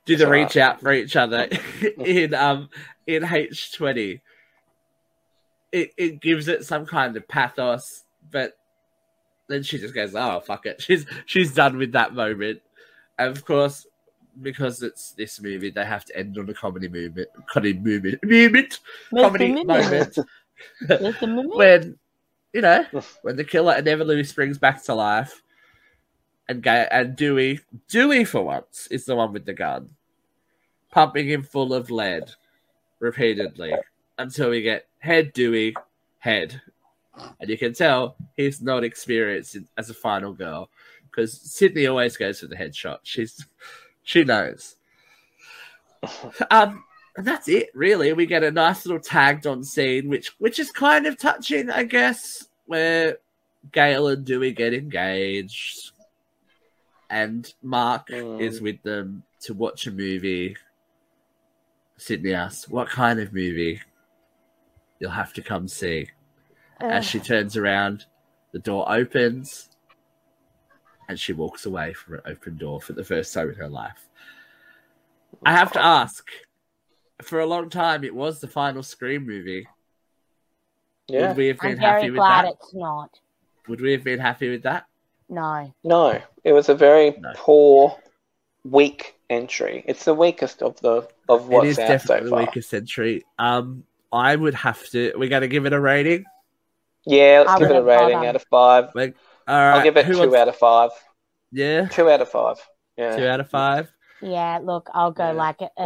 Do 0.04 0.16
the 0.16 0.28
reach 0.28 0.56
out 0.56 0.80
for 0.80 0.92
each 0.92 1.16
other 1.16 1.48
in 1.98 2.34
um 2.34 2.70
in 3.06 3.24
H 3.24 3.72
twenty. 3.72 4.22
It 5.72 5.92
it 5.96 6.20
gives 6.20 6.48
it 6.48 6.64
some 6.64 6.86
kind 6.86 7.16
of 7.16 7.28
pathos, 7.28 8.04
but 8.30 8.56
then 9.48 9.62
she 9.62 9.78
just 9.78 9.94
goes, 9.94 10.14
"Oh 10.14 10.40
fuck 10.40 10.66
it." 10.66 10.80
She's 10.82 11.06
she's 11.26 11.54
done 11.54 11.76
with 11.78 11.92
that 11.92 12.14
moment. 12.14 12.60
And 13.18 13.36
of 13.36 13.44
course, 13.44 13.86
because 14.40 14.82
it's 14.82 15.12
this 15.12 15.40
movie, 15.40 15.70
they 15.70 15.84
have 15.84 16.04
to 16.06 16.16
end 16.16 16.38
on 16.38 16.48
a 16.48 16.54
comedy 16.54 16.88
movement, 16.88 17.28
comedy 17.46 17.74
movement, 17.74 18.22
movement, 18.22 18.78
comedy 19.14 19.52
Mr. 19.52 19.66
moment 19.66 20.18
when 21.56 21.98
you 22.52 22.60
know 22.60 22.84
when 23.22 23.36
the 23.36 23.44
killer 23.44 23.74
inevitably 23.74 24.24
springs 24.24 24.58
back 24.58 24.82
to 24.84 24.94
life, 24.94 25.42
and 26.48 26.62
Ga- 26.62 26.88
and 26.90 27.16
Dewey 27.16 27.60
Dewey 27.88 28.24
for 28.24 28.42
once 28.42 28.88
is 28.90 29.04
the 29.04 29.16
one 29.16 29.32
with 29.32 29.44
the 29.44 29.54
gun, 29.54 29.90
pumping 30.90 31.28
him 31.28 31.42
full 31.42 31.74
of 31.74 31.90
lead 31.90 32.30
repeatedly 33.00 33.72
until 34.18 34.50
we 34.50 34.62
get 34.62 34.87
head 34.98 35.32
Dewey 35.32 35.74
head, 36.18 36.60
and 37.40 37.48
you 37.50 37.56
can 37.58 37.72
tell 37.74 38.16
he's 38.36 38.60
not 38.62 38.84
experienced 38.84 39.56
in- 39.56 39.68
as 39.76 39.90
a 39.90 39.94
final 39.94 40.32
girl 40.32 40.70
because 41.10 41.32
Sydney 41.40 41.86
always 41.86 42.16
goes 42.16 42.40
for 42.40 42.46
the 42.46 42.56
headshot. 42.56 42.98
She's 43.02 43.44
she 44.02 44.24
knows. 44.24 44.76
Um, 46.50 46.84
and 47.16 47.26
that's 47.26 47.48
it, 47.48 47.70
really. 47.74 48.12
We 48.12 48.26
get 48.26 48.44
a 48.44 48.50
nice 48.52 48.86
little 48.86 49.00
tagged 49.02 49.46
on 49.48 49.64
scene, 49.64 50.08
which 50.08 50.28
which 50.38 50.60
is 50.60 50.70
kind 50.70 51.06
of 51.06 51.18
touching, 51.18 51.68
I 51.70 51.82
guess, 51.82 52.46
where 52.66 53.18
Gail 53.72 54.06
and 54.06 54.24
Dewey 54.24 54.52
get 54.52 54.72
engaged, 54.74 55.90
and 57.10 57.52
Mark 57.62 58.08
Mm. 58.10 58.40
is 58.40 58.60
with 58.60 58.80
them 58.84 59.24
to 59.40 59.54
watch 59.54 59.88
a 59.88 59.90
movie. 59.90 60.56
Sydney 61.96 62.32
asks, 62.34 62.68
"What 62.68 62.88
kind 62.88 63.18
of 63.18 63.32
movie?" 63.32 63.80
You'll 65.00 65.10
have 65.10 65.32
to 65.34 65.42
come 65.42 65.68
see. 65.68 66.08
As 66.80 67.04
she 67.04 67.18
turns 67.18 67.56
around, 67.56 68.06
the 68.52 68.58
door 68.58 68.90
opens, 68.90 69.68
and 71.08 71.18
she 71.18 71.32
walks 71.32 71.66
away 71.66 71.92
from 71.92 72.14
an 72.14 72.20
open 72.26 72.56
door 72.56 72.80
for 72.80 72.92
the 72.92 73.04
first 73.04 73.34
time 73.34 73.48
in 73.48 73.56
her 73.56 73.68
life. 73.68 74.08
I 75.44 75.52
have 75.52 75.72
to 75.72 75.84
ask. 75.84 76.28
For 77.22 77.40
a 77.40 77.46
long 77.46 77.68
time, 77.68 78.04
it 78.04 78.14
was 78.14 78.40
the 78.40 78.46
final 78.46 78.82
Scream 78.82 79.26
movie. 79.26 79.66
Yeah. 81.08 81.28
Would 81.28 81.36
we 81.36 81.46
have 81.48 81.58
I'm 81.62 81.70
been 81.70 81.78
happy 81.78 82.00
very 82.02 82.10
with 82.12 82.18
glad 82.18 82.44
that? 82.44 82.52
it's 82.54 82.74
not. 82.74 83.18
Would 83.66 83.80
we 83.80 83.92
have 83.92 84.04
been 84.04 84.20
happy 84.20 84.50
with 84.50 84.62
that? 84.62 84.86
No. 85.28 85.72
No, 85.82 86.20
it 86.44 86.52
was 86.52 86.68
a 86.68 86.74
very 86.74 87.16
No. 87.18 87.32
poor, 87.34 87.98
weak 88.64 89.16
entry. 89.28 89.84
It's 89.86 90.04
the 90.04 90.14
weakest 90.14 90.62
of 90.62 90.80
the 90.80 91.08
of 91.28 91.48
what's 91.48 91.66
it 91.66 91.70
is 91.70 91.78
out 91.80 91.88
definitely 91.88 92.30
so 92.30 92.36
the 92.36 92.40
weakest 92.42 92.72
entry. 92.72 93.24
Um, 93.38 93.84
I 94.12 94.34
would 94.36 94.54
have 94.54 94.86
to. 94.90 95.12
We're 95.16 95.28
going 95.28 95.42
to 95.42 95.48
give 95.48 95.66
it 95.66 95.72
a 95.72 95.80
rating. 95.80 96.24
Yeah, 97.06 97.44
let's 97.46 97.50
I 97.52 97.58
give 97.58 97.70
it 97.70 97.76
a 97.76 97.82
rating 97.82 98.26
out 98.26 98.36
of 98.36 98.44
five. 98.50 98.90
All 98.94 99.02
right, 99.02 99.12
I'll 99.46 99.82
give 99.82 99.96
it 99.96 100.06
two 100.06 100.18
wants- 100.18 100.34
out 100.36 100.48
of 100.48 100.56
five. 100.56 100.90
Yeah, 101.50 101.88
Two 101.88 102.10
out 102.10 102.20
of 102.20 102.28
five. 102.28 102.56
Yeah. 102.98 103.16
two 103.16 103.26
out 103.26 103.40
of 103.40 103.48
five. 103.48 103.90
Yeah, 104.20 104.58
look, 104.62 104.90
I'll 104.92 105.12
go 105.12 105.26
Yeah. 105.26 105.32
like 105.32 105.60
a, 105.62 105.70
a, 105.78 105.84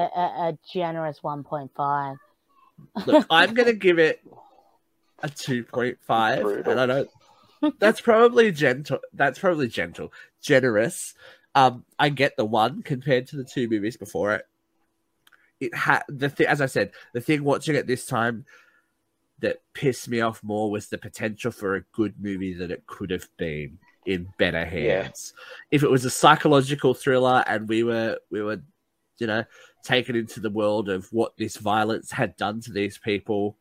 a 0.48 0.58
generous 0.72 1.20
1.5. 1.22 2.16
Look, 3.06 3.26
I'm 3.30 3.54
going 3.54 3.66
to 3.68 3.74
give 3.74 3.98
it 4.00 4.20
a 5.22 5.28
two 5.28 5.62
point 5.62 5.98
five, 6.02 6.42
Brutal. 6.42 6.72
and 6.72 6.80
I 6.80 6.86
don't. 6.86 7.10
That's 7.78 8.00
probably 8.00 8.50
gentle. 8.50 8.98
That's 9.12 9.38
probably 9.38 9.68
gentle, 9.68 10.12
generous. 10.40 11.14
Um, 11.54 11.84
I 11.98 12.08
get 12.08 12.36
the 12.36 12.44
one 12.44 12.82
compared 12.82 13.28
to 13.28 13.36
the 13.36 13.44
two 13.44 13.68
movies 13.68 13.96
before 13.96 14.34
it. 14.34 14.46
It 15.62 15.74
had 15.74 16.02
the 16.08 16.28
thing, 16.28 16.48
as 16.48 16.60
I 16.60 16.66
said, 16.66 16.90
the 17.12 17.20
thing 17.20 17.44
watching 17.44 17.76
it 17.76 17.86
this 17.86 18.04
time 18.04 18.44
that 19.38 19.60
pissed 19.74 20.08
me 20.08 20.20
off 20.20 20.42
more 20.42 20.70
was 20.70 20.88
the 20.88 20.98
potential 20.98 21.52
for 21.52 21.76
a 21.76 21.84
good 21.92 22.14
movie 22.20 22.54
that 22.54 22.70
it 22.70 22.86
could 22.86 23.10
have 23.10 23.28
been 23.36 23.78
in 24.06 24.28
better 24.38 24.64
hands. 24.64 25.34
If 25.70 25.82
it 25.82 25.90
was 25.90 26.04
a 26.04 26.10
psychological 26.10 26.94
thriller 26.94 27.44
and 27.46 27.68
we 27.68 27.84
were 27.84 28.18
we 28.30 28.42
were, 28.42 28.60
you 29.18 29.26
know, 29.26 29.44
taken 29.84 30.16
into 30.16 30.40
the 30.40 30.50
world 30.50 30.88
of 30.88 31.12
what 31.12 31.36
this 31.36 31.56
violence 31.56 32.10
had 32.10 32.36
done 32.36 32.60
to 32.62 32.72
these 32.72 32.98
people, 32.98 33.56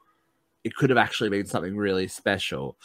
it 0.63 0.75
could 0.75 0.89
have 0.89 0.97
actually 0.97 1.29
been 1.29 1.45
something 1.45 1.75
really 1.75 2.07
special. 2.07 2.77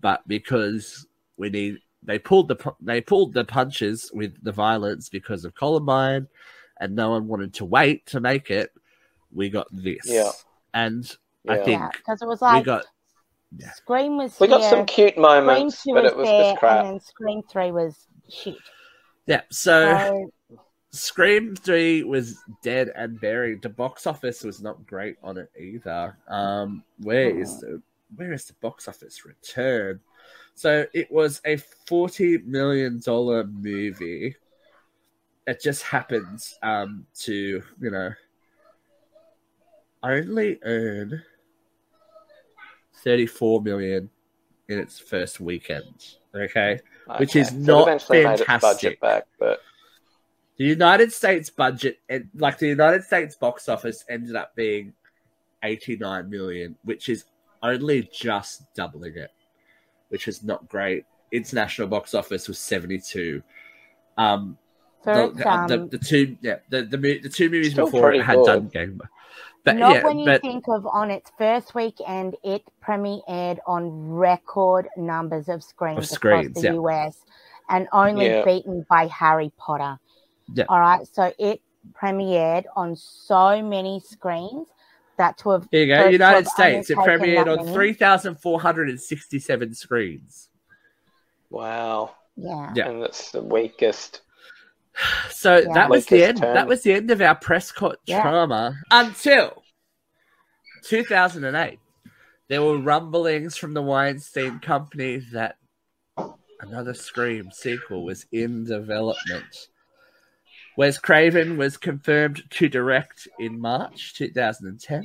But 0.00 0.26
because 0.26 1.06
we 1.36 1.50
need, 1.50 1.78
they 2.02 2.18
pulled 2.18 2.48
the 2.48 2.74
they 2.80 3.00
pulled 3.00 3.34
the 3.34 3.44
punches 3.44 4.10
with 4.14 4.42
the 4.42 4.52
violence 4.52 5.08
because 5.08 5.44
of 5.44 5.54
Columbine, 5.54 6.28
and 6.82 6.96
no 6.96 7.10
one 7.10 7.28
wanted 7.28 7.54
to 7.54 7.64
wait 7.64 8.06
to 8.06 8.20
make 8.20 8.50
it. 8.50 8.72
We 9.32 9.48
got 9.48 9.68
this, 9.70 10.06
Yeah. 10.06 10.32
and 10.74 11.10
I 11.48 11.56
Yeah. 11.56 11.64
think 11.64 11.80
Yeah, 11.80 11.90
because 11.96 12.22
it 12.22 12.28
was 12.28 12.42
like 12.42 12.52
we 12.52 12.56
like 12.58 12.66
got 12.66 12.84
yeah. 13.56 13.72
Scream 13.72 14.16
was 14.18 14.38
We 14.40 14.48
got 14.48 14.64
some 14.64 14.84
cute 14.84 15.16
moments, 15.16 15.82
2 15.82 15.94
but 15.94 16.02
was 16.04 16.12
it 16.12 16.16
was 16.16 16.28
there, 16.28 16.44
just 16.44 16.58
crap. 16.58 16.84
and 16.84 16.94
then 16.94 17.00
Scream 17.00 17.42
3 17.50 17.72
was 17.72 18.06
shit. 18.28 18.56
yeah. 19.26 19.42
So 19.50 19.98
So, 19.98 20.30
Scream 20.90 21.56
3 21.56 22.02
was 22.04 22.36
dead 22.62 22.92
and 22.94 23.18
buried. 23.20 23.62
The 23.62 23.68
box 23.70 24.06
office 24.06 24.42
was 24.42 24.60
not 24.60 24.86
great 24.86 25.16
on 25.22 25.38
it 25.38 25.50
either. 25.58 26.16
Um, 26.28 26.84
where 26.98 27.30
is 27.30 27.60
the 27.60 27.80
where 28.16 28.32
is 28.32 28.44
the 28.44 28.52
box 28.54 28.88
office 28.88 29.24
return? 29.24 30.00
So 30.54 30.86
it 30.92 31.10
was 31.10 31.40
a 31.46 31.56
forty 31.56 32.38
million 32.38 33.00
dollar 33.00 33.44
movie. 33.44 34.36
It 35.46 35.60
just 35.60 35.82
happens 35.82 36.56
um, 36.62 37.06
to 37.20 37.62
you 37.80 37.90
know 37.90 38.10
only 40.02 40.58
earn 40.62 41.22
thirty 43.02 43.26
four 43.26 43.60
million 43.62 44.08
in 44.68 44.78
its 44.78 44.98
first 44.98 45.40
weekend. 45.40 46.14
Okay, 46.34 46.78
Which 47.18 47.36
is 47.36 47.48
So 47.48 47.54
not 47.56 47.82
eventually 47.88 48.24
made 48.24 48.32
its 48.32 48.42
fantastic. 48.42 49.00
budget 49.00 49.00
back, 49.00 49.26
but 49.38 49.60
the 50.56 50.64
United 50.64 51.12
States 51.12 51.50
budget, 51.50 51.98
and 52.08 52.28
like 52.36 52.58
the 52.58 52.68
United 52.68 53.02
States 53.04 53.36
box 53.36 53.68
office, 53.68 54.04
ended 54.08 54.36
up 54.36 54.54
being 54.54 54.92
eighty 55.62 55.96
nine 55.96 56.30
million, 56.30 56.76
which 56.84 57.08
is 57.08 57.24
only 57.62 58.08
just 58.12 58.72
doubling 58.74 59.16
it, 59.16 59.30
which 60.08 60.28
is 60.28 60.42
not 60.42 60.68
great. 60.68 61.04
International 61.32 61.88
box 61.88 62.14
office 62.14 62.48
was 62.48 62.58
seventy 62.58 63.00
two. 63.00 63.42
Um, 64.16 64.56
So 64.56 64.61
the, 65.04 65.24
it's, 65.24 65.36
the, 65.36 65.66
the, 65.68 65.98
the 65.98 65.98
two, 65.98 66.36
yeah, 66.40 66.56
the 66.70 66.82
the, 66.84 66.96
the 67.18 67.28
two 67.28 67.48
movies 67.50 67.74
before 67.74 68.12
it 68.12 68.22
had 68.22 68.36
good. 68.36 68.46
done 68.46 68.68
game, 68.68 69.00
but 69.64 69.76
not 69.76 69.94
yeah, 69.96 70.04
when 70.04 70.18
you 70.18 70.26
but 70.26 70.40
think 70.40 70.64
of 70.68 70.86
on 70.86 71.10
its 71.10 71.30
first 71.38 71.74
weekend, 71.74 72.36
it 72.42 72.62
premiered 72.84 73.58
on 73.66 74.08
record 74.10 74.88
numbers 74.96 75.48
of 75.48 75.62
screens, 75.62 75.98
Of 75.98 76.06
screens, 76.06 76.50
across 76.50 76.62
the 76.62 76.68
yeah. 76.68 76.74
US 76.74 77.16
and 77.68 77.88
only 77.92 78.26
Yeah. 78.26 78.44
beaten 78.44 78.84
by 78.88 79.06
Harry 79.06 79.52
Potter. 79.56 79.98
Yeah. 80.52 80.64
All 80.68 80.80
right. 80.80 81.06
So 81.06 81.32
it 81.38 81.60
premiered 81.92 82.64
on 82.76 82.96
so 82.96 83.62
many 83.62 84.00
screens 84.00 84.66
that 85.16 85.38
to 85.38 85.50
have 85.50 85.68
here 85.70 85.84
you 85.84 85.94
go. 85.94 86.08
United 86.08 86.48
States, 86.48 86.90
it 86.90 86.98
premiered 86.98 87.46
on 87.46 87.72
three 87.72 87.92
thousand 87.92 88.36
four 88.36 88.60
hundred 88.60 88.88
and 88.88 89.00
sixty 89.00 89.38
seven 89.38 89.74
screens. 89.74 90.48
wow. 91.50 92.14
yeah. 92.36 92.72
Yeah. 92.74 92.88
And 92.88 93.02
that's 93.02 93.30
the 93.30 93.42
weakest. 93.42 94.22
So 95.30 95.58
Yeah. 95.58 95.72
that 95.74 95.90
was 95.90 96.06
the 96.06 96.24
end. 96.24 96.38
term. 96.38 96.54
That 96.54 96.66
was 96.68 96.82
the 96.82 96.92
end 96.92 97.10
of 97.10 97.20
our 97.20 97.34
Prescott 97.34 97.98
Yeah. 98.04 98.22
trauma 98.22 98.76
until 98.90 99.62
2008. 100.84 101.78
There 102.48 102.62
were 102.62 102.76
rumblings 102.78 103.56
from 103.56 103.72
the 103.74 103.82
Weinstein 103.82 104.58
Company 104.60 105.18
that 105.32 105.56
another 106.60 106.92
Scream 106.94 107.50
sequel 107.50 108.04
was 108.04 108.26
in 108.32 108.64
development. 108.64 109.68
Wes 110.76 110.98
Craven 110.98 111.56
was 111.56 111.76
confirmed 111.76 112.42
to 112.50 112.68
direct 112.68 113.26
in 113.38 113.60
March 113.60 114.14
2010. 114.14 115.04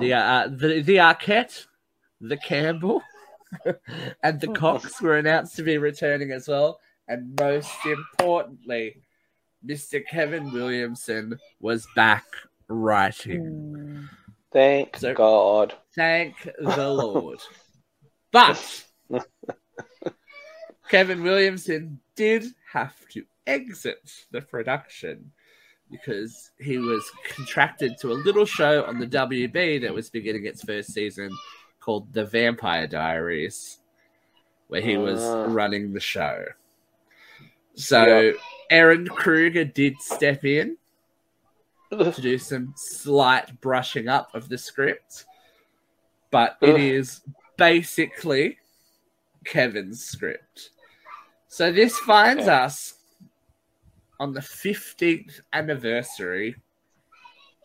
The 0.00 0.12
uh, 0.14 0.48
the 0.48 0.82
the 0.82 0.96
Arquette, 0.96 1.66
the 2.20 2.36
Campbell, 2.36 3.02
and 4.22 4.40
the 4.40 4.48
Cox 4.48 5.00
were 5.00 5.16
announced 5.18 5.56
to 5.56 5.62
be 5.62 5.78
returning 5.78 6.30
as 6.30 6.46
well. 6.48 6.78
And 7.08 7.38
most 7.38 7.70
importantly, 7.84 9.02
Mr. 9.66 10.02
Kevin 10.06 10.52
Williamson 10.52 11.38
was 11.60 11.86
back 11.94 12.24
writing. 12.68 14.08
Thank 14.52 14.96
So- 14.98 15.14
God. 15.14 15.74
Thank 15.94 16.48
the 16.60 16.88
Lord. 16.88 17.38
But 18.32 18.84
Kevin 20.88 21.22
Williamson 21.22 22.00
did 22.16 22.44
have 22.72 22.94
to 23.10 23.24
exit 23.46 24.10
the 24.30 24.40
production 24.40 25.32
because 25.90 26.50
he 26.58 26.78
was 26.78 27.04
contracted 27.28 27.96
to 28.00 28.10
a 28.12 28.14
little 28.14 28.46
show 28.46 28.84
on 28.84 28.98
the 28.98 29.06
WB 29.06 29.82
that 29.82 29.94
was 29.94 30.10
beginning 30.10 30.46
its 30.46 30.62
first 30.64 30.92
season 30.92 31.30
called 31.80 32.12
The 32.12 32.24
Vampire 32.24 32.86
Diaries, 32.86 33.78
where 34.68 34.80
he 34.80 34.96
was 34.96 35.22
Ah. 35.22 35.44
running 35.48 35.92
the 35.92 36.00
show. 36.00 36.44
So 37.76 38.04
Yep. 38.04 38.36
Ehren 38.70 39.08
Kruger 39.08 39.64
did 39.64 40.00
step 40.00 40.44
in 40.44 40.76
to 41.90 42.20
do 42.20 42.38
some 42.38 42.72
slight 42.76 43.60
brushing 43.60 44.08
up 44.08 44.34
of 44.34 44.48
the 44.48 44.58
script, 44.58 45.24
but 46.30 46.56
it 46.62 46.76
is 46.76 47.20
basically 47.56 48.58
Kevin's 49.44 50.04
script. 50.04 50.70
So 51.48 51.70
this 51.70 51.98
finds 51.98 52.44
Okay. 52.44 52.52
us 52.52 52.94
on 54.18 54.32
the 54.32 54.40
15th 54.40 55.40
anniversary 55.52 56.56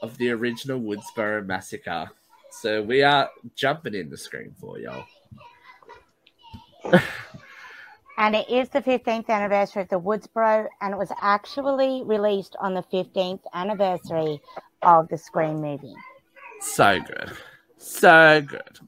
of 0.01 0.17
the 0.17 0.31
original 0.31 0.79
Woodsboro 0.79 1.45
massacre. 1.45 2.09
So 2.51 2.81
we 2.81 3.03
are 3.03 3.29
jumping 3.55 3.93
in 3.93 4.09
the 4.09 4.17
screen 4.17 4.53
for 4.59 4.79
y'all. 4.79 5.05
And 8.19 8.35
it 8.35 8.49
is 8.49 8.67
the 8.67 8.81
15th 8.81 9.29
anniversary 9.29 9.81
of 9.81 9.87
the 9.87 9.99
Woodsboro, 9.99 10.67
and 10.81 10.93
it 10.93 10.97
was 10.97 11.09
actually 11.21 12.03
released 12.03 12.57
on 12.59 12.73
the 12.73 12.83
15th 12.83 13.39
anniversary 13.53 14.41
of 14.81 15.07
the 15.07 15.17
Scream 15.17 15.61
movie. 15.61 15.95
So 16.59 16.99
good. 16.99 17.31
So 17.77 18.41
good. 18.45 18.79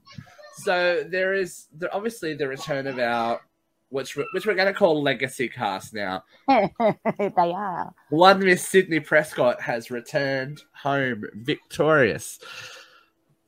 So 0.57 1.05
there 1.09 1.33
is 1.33 1.67
there, 1.73 1.93
obviously 1.95 2.33
the 2.33 2.49
return 2.49 2.85
of 2.87 2.99
our 2.99 3.39
which 3.87 4.17
which 4.33 4.45
we're 4.45 4.53
going 4.53 4.67
to 4.67 4.73
call 4.73 5.01
legacy 5.01 5.47
cast 5.47 5.93
now. 5.93 6.23
they 6.47 7.31
are. 7.37 7.93
One 8.09 8.39
Miss 8.39 8.67
Sydney 8.67 8.99
Prescott 8.99 9.61
has 9.61 9.89
returned 9.89 10.61
home 10.73 11.23
victorious, 11.35 12.39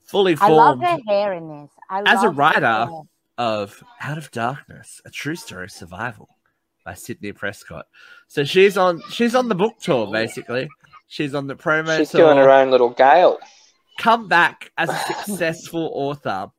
fully 0.05 0.37
formed. 0.37 0.53
I 0.53 0.55
love 0.55 0.79
her 0.79 0.97
hair 1.07 1.33
in 1.33 1.49
this. 1.49 1.69
I 1.89 2.03
As 2.05 2.23
a 2.23 2.29
writer. 2.29 2.87
Of 3.43 3.83
Out 4.01 4.17
of 4.17 4.31
Darkness: 4.31 5.01
A 5.05 5.09
True 5.09 5.35
Story 5.35 5.65
of 5.65 5.71
Survival 5.71 6.29
by 6.85 6.93
Sydney 6.93 7.33
Prescott. 7.33 7.85
So 8.29 8.45
she's 8.45 8.77
on 8.77 9.01
she's 9.09 9.35
on 9.35 9.49
the 9.49 9.55
book 9.55 9.79
tour 9.81 10.09
basically. 10.11 10.69
She's 11.07 11.35
on 11.35 11.47
the 11.47 11.55
promo 11.55 11.97
She's 11.97 12.11
tour. 12.11 12.21
doing 12.33 12.37
her 12.37 12.49
own 12.49 12.71
little 12.71 12.89
gale. 12.91 13.37
come 13.99 14.27
back 14.29 14.71
as 14.77 14.89
a 14.89 14.95
successful 15.25 15.91
author. 15.93 16.51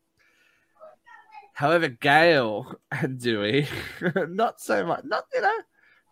However, 1.55 1.89
Gail 1.89 2.75
and 2.91 3.19
Dewey, 3.21 3.67
not 4.29 4.61
so 4.61 4.85
much. 4.85 5.05
Not 5.05 5.25
you 5.35 5.41
know, 5.41 5.59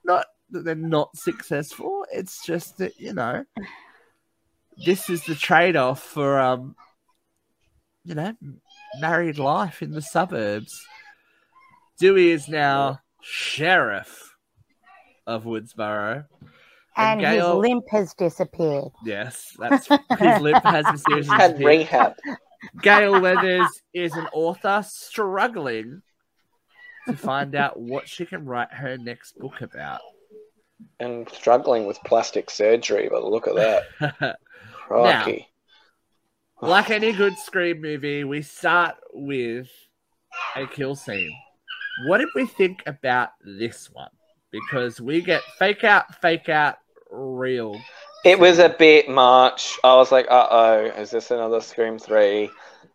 not 0.04 0.26
that 0.50 0.64
they're 0.64 0.74
not 0.74 1.14
successful. 1.16 2.06
It's 2.12 2.44
just 2.46 2.78
that 2.78 2.98
you 2.98 3.12
know, 3.12 3.44
this 4.86 5.10
is 5.10 5.24
the 5.24 5.34
trade-off 5.34 6.02
for 6.02 6.38
um, 6.40 6.76
you 8.04 8.14
know, 8.14 8.34
married 9.00 9.38
life 9.38 9.82
in 9.82 9.92
the 9.92 10.02
suburbs. 10.02 10.84
Dewey 11.98 12.30
is 12.30 12.48
now 12.48 13.00
sheriff 13.22 14.34
of 15.26 15.44
Woodsboro. 15.44 16.26
and 16.96 17.20
his 17.20 17.30
Gail- 17.36 17.58
limp 17.58 17.84
has 17.90 18.12
disappeared. 18.14 18.90
Yes, 19.04 19.54
that's 19.58 19.86
his 19.86 20.40
lip 20.40 20.62
has 20.64 20.84
He's 20.90 20.92
mysteriously 20.92 21.36
had 21.36 21.58
rehab. 21.58 22.14
Gail 22.80 23.20
Weathers 23.20 23.68
is 23.94 24.12
an 24.14 24.26
author 24.32 24.84
struggling 24.86 26.02
to 27.08 27.16
find 27.16 27.54
out 27.54 27.78
what 27.80 28.08
she 28.08 28.24
can 28.26 28.44
write 28.46 28.72
her 28.72 28.96
next 28.98 29.36
book 29.38 29.60
about. 29.60 30.00
and 31.00 31.28
struggling 31.30 31.86
with 31.86 31.98
plastic 32.04 32.50
surgery 32.50 33.08
but 33.10 33.24
look 33.24 33.46
at 33.48 33.54
that. 33.54 34.36
Crikey. 34.72 35.48
Like 36.62 36.90
any 36.90 37.12
good 37.12 37.36
Scream 37.38 37.80
movie, 37.80 38.22
we 38.24 38.40
start 38.42 38.94
with 39.12 39.68
a 40.54 40.66
kill 40.66 40.94
scene. 40.94 41.36
What 42.06 42.18
did 42.18 42.28
we 42.36 42.46
think 42.46 42.82
about 42.86 43.30
this 43.44 43.90
one? 43.92 44.10
Because 44.52 45.00
we 45.00 45.20
get 45.22 45.42
fake 45.58 45.82
out, 45.82 46.14
fake 46.20 46.48
out, 46.48 46.76
real. 47.10 47.80
It 48.24 48.38
was 48.38 48.58
a 48.60 48.68
bit 48.68 49.08
much. 49.08 49.76
I 49.82 49.96
was 49.96 50.12
like, 50.12 50.26
uh 50.30 50.46
oh, 50.50 50.84
is 51.00 51.10
this 51.10 51.30
another 51.32 51.60
Scream 51.60 51.98
3? 51.98 52.48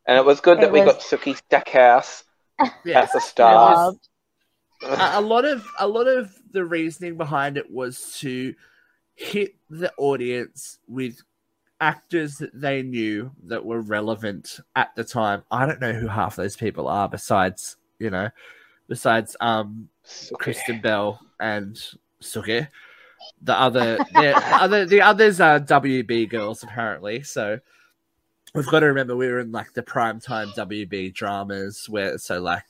And 0.07 0.17
it 0.17 0.25
was 0.25 0.39
good 0.39 0.59
It 0.59 0.61
that 0.61 0.71
we 0.71 0.81
was- 0.81 0.93
got 0.93 1.01
Sookie 1.01 1.35
Stackhouse 1.35 2.23
Yes. 2.85 3.09
at 3.09 3.13
the 3.13 3.19
start. 3.19 3.75
Loved. 3.77 4.07
a, 4.83 5.19
a 5.19 5.21
lot 5.21 5.43
of 5.45 5.65
a 5.79 5.87
lot 5.87 6.07
of 6.07 6.33
the 6.51 6.63
reasoning 6.63 7.17
behind 7.17 7.57
it 7.57 7.69
was 7.69 8.15
to 8.21 8.55
hit 9.15 9.55
the 9.69 9.91
audience 9.97 10.79
with 10.87 11.21
actors 11.79 12.37
that 12.37 12.59
they 12.59 12.81
knew 12.81 13.31
that 13.43 13.65
were 13.65 13.81
relevant 13.81 14.59
at 14.75 14.95
the 14.95 15.03
time. 15.03 15.43
I 15.51 15.65
don't 15.65 15.81
know 15.81 15.93
who 15.93 16.07
half 16.07 16.35
those 16.35 16.55
people 16.55 16.87
are 16.87 17.07
besides, 17.07 17.77
you 17.99 18.09
know, 18.09 18.29
besides 18.87 19.35
um. 19.39 19.89
Kristen 20.33 20.81
Bell 20.81 21.19
and 21.39 21.79
Sookie. 22.21 22.67
The 23.41 23.59
other 23.59 23.97
the 24.13 24.35
other 24.61 24.85
the 24.85 25.01
others 25.01 25.41
are 25.41 25.59
WB 25.59 26.29
girls 26.29 26.63
apparently, 26.63 27.23
so 27.23 27.59
we've 28.53 28.67
got 28.67 28.81
to 28.81 28.87
remember 28.87 29.15
we 29.15 29.27
were 29.27 29.39
in 29.39 29.51
like 29.51 29.73
the 29.73 29.83
primetime 29.83 30.53
WB 30.55 31.13
dramas 31.13 31.87
where 31.89 32.17
so 32.17 32.39
like 32.39 32.65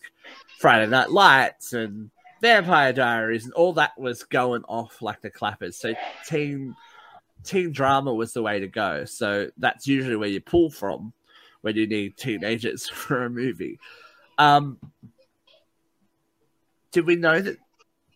Friday 0.60 0.90
Night 0.90 1.12
Lights 1.12 1.74
and 1.74 2.10
Vampire 2.42 2.94
Diaries 2.94 3.46
and 3.46 3.54
all 3.54 3.74
that 3.74 3.98
was 3.98 4.24
going 4.24 4.64
off 4.64 5.02
like 5.02 5.22
the 5.22 5.30
clappers. 5.30 5.78
So 5.78 5.94
teen 6.28 6.76
teen 7.44 7.72
drama 7.72 8.14
was 8.14 8.34
the 8.34 8.42
way 8.42 8.60
to 8.60 8.68
go. 8.68 9.06
So 9.06 9.50
that's 9.58 9.88
usually 9.88 10.16
where 10.16 10.30
you 10.30 10.42
pull 10.42 10.70
from 10.70 11.14
when 11.62 11.76
you 11.76 11.88
need 11.88 12.18
teenagers 12.18 12.88
for 12.94 13.24
a 13.26 13.30
movie. 13.30 13.80
Um, 14.38 14.78
did 16.92 17.06
we 17.06 17.16
know 17.16 17.40
that? 17.40 17.58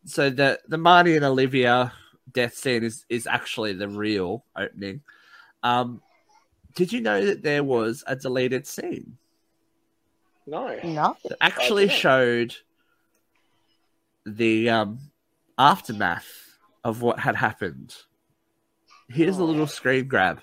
So 0.05 0.29
the 0.29 0.59
the 0.67 0.77
Marnie 0.77 1.15
and 1.15 1.25
Olivia 1.25 1.93
death 2.31 2.55
scene 2.55 2.83
is 2.83 3.05
is 3.09 3.27
actually 3.27 3.73
the 3.73 3.87
real 3.87 4.43
opening. 4.55 5.01
Um, 5.63 6.01
did 6.75 6.91
you 6.91 7.01
know 7.01 7.23
that 7.25 7.43
there 7.43 7.63
was 7.63 8.03
a 8.07 8.15
deleted 8.15 8.65
scene 8.65 9.17
No. 10.47 10.79
No. 10.83 11.17
that 11.25 11.37
actually 11.41 11.89
showed 11.89 12.55
the 14.25 14.69
um 14.69 14.99
aftermath 15.57 16.57
of 16.83 17.01
what 17.01 17.19
had 17.19 17.35
happened? 17.35 17.95
Here's 19.13 19.37
a 19.37 19.41
Oh. 19.41 19.45
little 19.45 19.67
screen 19.67 20.07
grab. 20.07 20.39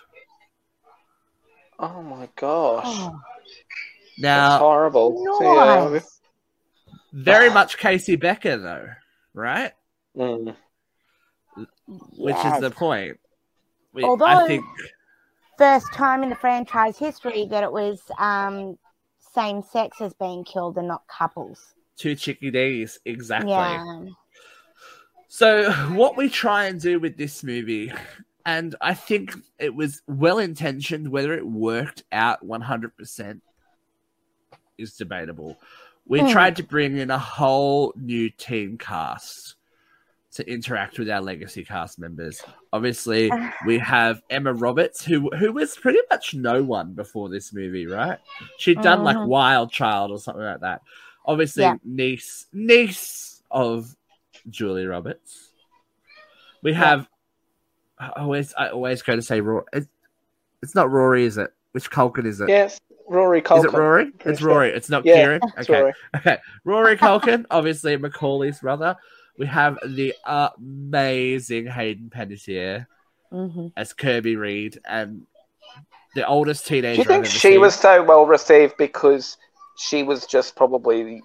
Oh 1.79 2.03
my 2.03 2.29
gosh. 2.37 2.85
Oh, 2.87 3.21
That's 4.21 4.51
Now, 4.53 4.59
horrible. 4.59 5.25
Nice. 5.41 6.21
very 7.13 7.51
much 7.51 7.79
Casey 7.79 8.17
Becker 8.17 8.57
though, 8.57 8.89
right? 9.33 9.73
Mm. 10.17 10.57
Which 12.17 12.37
is 12.37 12.61
the 12.61 12.71
point. 12.71 13.19
We, 13.93 14.03
I 14.05 14.07
Although- 14.09 14.47
think 14.47 14.65
first 15.57 15.93
time 15.93 16.23
in 16.23 16.29
the 16.31 16.37
franchise 16.37 16.99
history 16.99 17.47
that 17.51 17.63
it 17.63 17.71
was 17.73 18.01
um, 18.19 18.77
same 19.35 19.63
sexes 19.63 20.13
being 20.15 20.45
killed 20.45 20.79
and 20.79 20.89
not 20.89 21.03
couples. 21.09 21.75
two 21.97 22.15
chickadees 22.15 22.99
exactly. 23.05 23.51
Yeah. 23.53 24.05
So, 25.29 25.71
what 25.95 26.17
we 26.17 26.29
try 26.29 26.65
and 26.67 26.81
do 26.81 26.99
with 27.01 27.17
this 27.17 27.43
movie, 27.45 27.93
and 28.49 28.75
I 28.81 28.95
think 28.95 29.35
it 29.59 29.75
was 29.75 30.01
well 30.07 30.39
intentioned, 30.39 31.11
whether 31.11 31.35
it 31.35 31.47
worked 31.47 32.03
out 32.11 32.43
100% 32.43 33.43
is 34.79 34.95
debatable. 34.95 35.61
We 36.07 36.21
Hmm. 36.21 36.29
tried 36.31 36.57
to 36.57 36.63
bring 36.63 36.97
in 36.97 37.11
a 37.11 37.19
whole 37.19 37.93
new 37.95 38.31
team 38.31 38.79
cast 38.79 39.57
to 40.33 40.51
interact 40.51 40.99
with 40.99 41.11
our 41.11 41.21
legacy 41.21 41.63
cast 41.63 41.99
members. 41.99 42.43
Obviously, 42.73 43.31
we 43.67 43.77
have 43.81 44.23
Emma 44.31 44.55
Roberts, 44.55 45.05
who 45.05 45.29
who 45.37 45.53
was 45.53 45.77
pretty 45.77 46.01
much 46.11 46.33
no 46.33 46.63
one 46.63 46.95
before 46.95 47.29
this 47.29 47.53
movie, 47.53 47.87
right? 47.87 48.19
She'd 48.57 48.81
done 48.81 49.05
like 49.05 49.19
Mhm. 49.19 49.27
Wild 49.27 49.71
Child 49.71 50.11
or 50.11 50.19
something 50.19 50.43
like 50.45 50.61
that. 50.61 50.81
Obviously, 51.27 51.65
Yeah. 51.65 51.77
niece 51.85 52.47
niece 52.55 53.43
of 53.51 53.95
Julia 54.49 54.89
Roberts. 54.89 55.51
We 56.63 56.73
have. 56.73 57.07
I 58.01 58.09
always 58.17 58.55
I 58.57 58.69
always 58.69 59.03
go 59.03 59.17
to 59.17 59.23
say 59.23 59.41
Rory. 59.41 59.65
It's, 59.73 59.89
it's 60.63 60.75
not 60.75 60.91
Rory, 60.91 61.25
is 61.25 61.39
it? 61.39 61.53
Which 61.73 61.91
Culkin 61.91 62.27
is 62.27 62.41
it? 62.41 62.49
Yes, 62.49 62.79
Rory 63.09 63.43
Culkin. 63.43 63.59
Is 63.59 63.65
it 63.65 63.73
Rory? 63.73 64.13
It's 64.25 64.41
sure. 64.41 64.47
Rory. 64.49 64.71
It's 64.71 64.91
not 64.91 65.05
Yeah, 65.05 65.15
Kieran. 65.15 65.41
It's 65.57 65.69
Okay. 65.69 65.81
Rory. 65.81 65.93
Okay. 66.17 66.39
Rory 66.65 66.97
Culkin, 66.97 67.45
obviously 67.51 67.97
Macaulay's 67.97 68.61
brother. 68.61 68.97
We 69.39 69.47
have 69.47 69.79
the 69.87 70.15
amazing 70.25 71.67
Hayden 71.67 72.11
Panettiere 72.11 72.87
hmm 73.31 73.69
as 73.77 73.93
Kirby 73.93 74.37
Reed 74.37 74.79
and 74.85 75.23
the 76.15 76.27
oldest 76.27 76.67
teenager. 76.67 76.95
Do 76.95 77.03
you 77.03 77.05
think 77.05 77.25
I've 77.27 77.31
ever 77.31 77.39
she 77.39 77.49
seen. 77.49 77.61
was 77.61 77.75
so 77.75 78.03
well 78.03 78.27
received 78.27 78.77
because 78.77 79.37
she 79.79 80.03
was 80.03 80.27
just 80.27 80.57
probably 80.57 81.23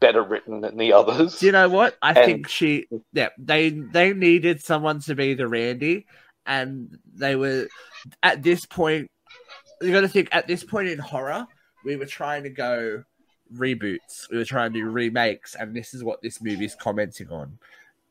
better 0.00 0.22
written 0.22 0.60
than 0.60 0.76
the 0.76 0.92
others? 0.92 1.38
Do 1.38 1.46
you 1.46 1.52
know 1.52 1.68
what? 1.68 1.96
I 2.02 2.10
And- 2.10 2.24
think 2.24 2.48
she. 2.48 2.86
Yeah, 3.12 3.30
they 3.38 3.70
they 3.70 4.12
needed 4.12 4.62
someone 4.62 5.00
to 5.00 5.14
be 5.14 5.34
the 5.34 5.48
Randy, 5.48 6.06
and 6.46 6.98
they 7.14 7.36
were 7.36 7.68
at 8.22 8.42
this 8.42 8.66
point. 8.66 9.10
You 9.80 9.92
got 9.92 10.00
to 10.02 10.08
think 10.08 10.28
at 10.32 10.46
this 10.46 10.64
point 10.64 10.88
in 10.88 10.98
horror, 10.98 11.46
we 11.84 11.96
were 11.96 12.06
trying 12.06 12.44
to 12.44 12.50
go 12.50 13.04
reboots. 13.54 14.30
We 14.30 14.38
were 14.38 14.44
trying 14.44 14.72
to 14.72 14.80
do 14.80 14.86
remakes, 14.88 15.54
and 15.54 15.74
this 15.74 15.94
is 15.94 16.02
what 16.02 16.22
this 16.22 16.40
movie's 16.42 16.74
commenting 16.74 17.30
on: 17.30 17.58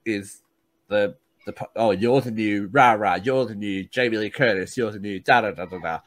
is 0.06 0.42
the 0.88 1.16
the 1.46 1.54
oh 1.76 1.92
you're 1.92 2.22
the 2.22 2.32
new 2.32 2.70
rah 2.72 2.94
rah, 2.94 3.16
you're 3.16 3.46
the 3.46 3.56
new 3.56 3.84
Jamie 3.86 4.18
Lee 4.18 4.30
Curtis, 4.30 4.78
you're 4.78 4.92
the 4.92 5.00
new 5.00 5.20
da 5.20 5.42
da 5.42 5.52
da 5.52 5.66
da 5.66 5.80
da, 5.80 6.00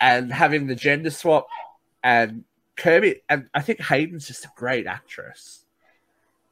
and 0.00 0.32
having 0.32 0.66
the 0.66 0.74
gender 0.74 1.10
swap 1.10 1.46
and 2.02 2.44
Kirby, 2.78 3.22
and 3.28 3.48
I 3.52 3.60
think 3.60 3.80
Hayden's 3.80 4.26
just 4.26 4.44
a 4.46 4.50
great 4.56 4.86
actress. 4.86 5.64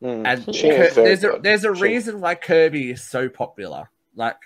Mm. 0.02 0.26
And 0.26 0.54
She 0.54 0.68
Kir- 0.68 0.90
there's 0.92 1.24
a 1.24 1.38
there's 1.40 1.64
a 1.64 1.74
She- 1.74 1.82
reason 1.82 2.20
why 2.20 2.34
Kirby 2.34 2.90
is 2.90 3.02
so 3.02 3.28
popular. 3.30 3.88
Like 4.14 4.36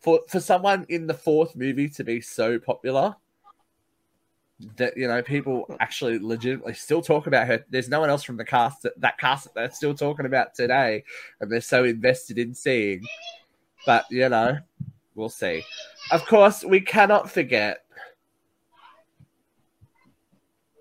for 0.00 0.20
for 0.28 0.40
someone 0.40 0.86
in 0.88 1.06
the 1.06 1.14
fourth 1.14 1.54
movie 1.56 1.88
to 1.90 2.04
be 2.04 2.20
so 2.22 2.58
popular 2.58 3.16
that 4.76 4.96
you 4.96 5.06
know 5.06 5.22
people 5.22 5.76
actually 5.78 6.18
legitimately 6.18 6.74
still 6.74 7.02
talk 7.02 7.26
about 7.26 7.46
her. 7.46 7.64
There's 7.68 7.88
no 7.88 8.00
one 8.00 8.10
else 8.10 8.22
from 8.22 8.36
the 8.36 8.44
cast 8.44 8.82
that, 8.82 8.98
that 9.00 9.18
cast 9.18 9.44
that 9.44 9.54
they're 9.54 9.70
still 9.70 9.94
talking 9.94 10.26
about 10.26 10.54
today, 10.54 11.04
and 11.40 11.50
they're 11.50 11.60
so 11.60 11.84
invested 11.84 12.38
in 12.38 12.54
seeing. 12.54 13.02
But 13.86 14.06
you 14.10 14.28
know, 14.28 14.58
we'll 15.14 15.28
see. 15.28 15.64
Of 16.10 16.24
course, 16.26 16.64
we 16.64 16.80
cannot 16.80 17.30
forget 17.30 17.84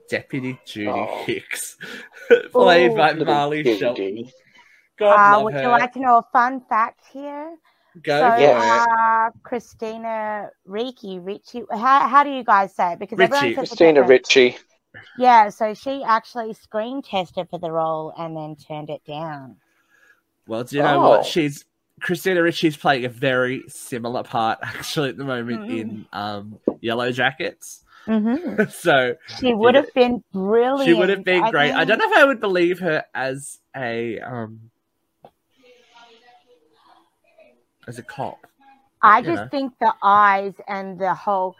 Deputy 0.10 0.60
Judy 0.66 0.88
Oh. 0.90 1.24
Hicks, 1.26 1.78
played 2.52 2.92
Ooh. 2.92 2.96
by 2.96 3.14
Marley 3.14 3.64
Judy. 3.64 3.78
Shelton. 3.80 4.32
God 5.00 5.40
Uh, 5.40 5.44
would 5.44 5.54
her. 5.54 5.62
you 5.64 5.68
like 5.68 5.94
to 5.94 6.00
know 6.00 6.18
a 6.18 6.24
fun 6.34 6.62
fact 6.68 7.02
here? 7.12 7.56
Go 8.04 8.20
so, 8.20 8.36
for 8.36 8.42
Yeah. 8.42 8.84
it. 8.84 8.90
uh, 8.90 9.30
Christina 9.44 10.50
Ricci, 10.66 11.20
Ricci, 11.20 11.64
how, 11.72 12.08
how 12.08 12.24
do 12.24 12.30
you 12.32 12.44
guys 12.44 12.74
say 12.76 12.94
it? 12.94 13.00
Because 13.00 13.20
everyone 13.20 13.46
says 13.56 13.56
Christina 13.70 13.94
different. 14.02 14.10
Ritchie. 14.10 14.58
Yeah, 15.18 15.50
so 15.50 15.74
she 15.74 16.04
actually 16.04 16.54
screen 16.54 17.02
tested 17.02 17.48
for 17.50 17.60
the 17.60 17.72
role 17.72 18.14
and 18.18 18.36
then 18.36 18.56
turned 18.56 18.90
it 18.90 19.04
down. 19.06 19.58
Well, 20.48 20.64
do 20.64 20.78
you 20.78 20.82
know 20.84 21.04
Oh. 21.06 21.10
what? 21.10 21.26
She's 21.26 21.66
Christina 22.02 22.42
Ricci's 22.44 22.78
playing 22.78 23.06
a 23.06 23.10
very 23.10 23.64
similar 23.68 24.24
part 24.24 24.60
actually 24.64 25.10
at 25.10 25.18
the 25.18 25.24
moment 25.26 25.64
Mhm. 25.64 25.80
in 25.80 26.06
um, 26.14 26.60
Yellowjackets. 26.84 27.84
Hmm 28.08 28.64
so 28.70 29.16
She 29.40 29.54
would 29.54 29.76
have 29.76 29.94
been 29.94 30.24
brilliant. 30.32 30.88
she 30.88 30.94
would 30.94 31.10
have 31.10 31.24
been 31.24 31.50
great. 31.52 31.74
I 31.74 31.84
don't 31.86 32.00
know 32.00 32.10
if 32.10 32.18
I 32.18 32.24
would 32.26 32.40
believe 32.40 32.80
her 32.80 33.04
as 33.14 33.60
a 33.76 34.20
um 34.20 34.72
as 37.88 38.00
a 38.00 38.04
cop. 38.04 38.48
I 39.02 39.22
just 39.22 39.44
know. 39.44 39.48
think 39.50 39.74
the 39.80 39.94
eyes 40.02 40.54
and 40.68 41.00
the 41.00 41.14
whole. 41.14 41.56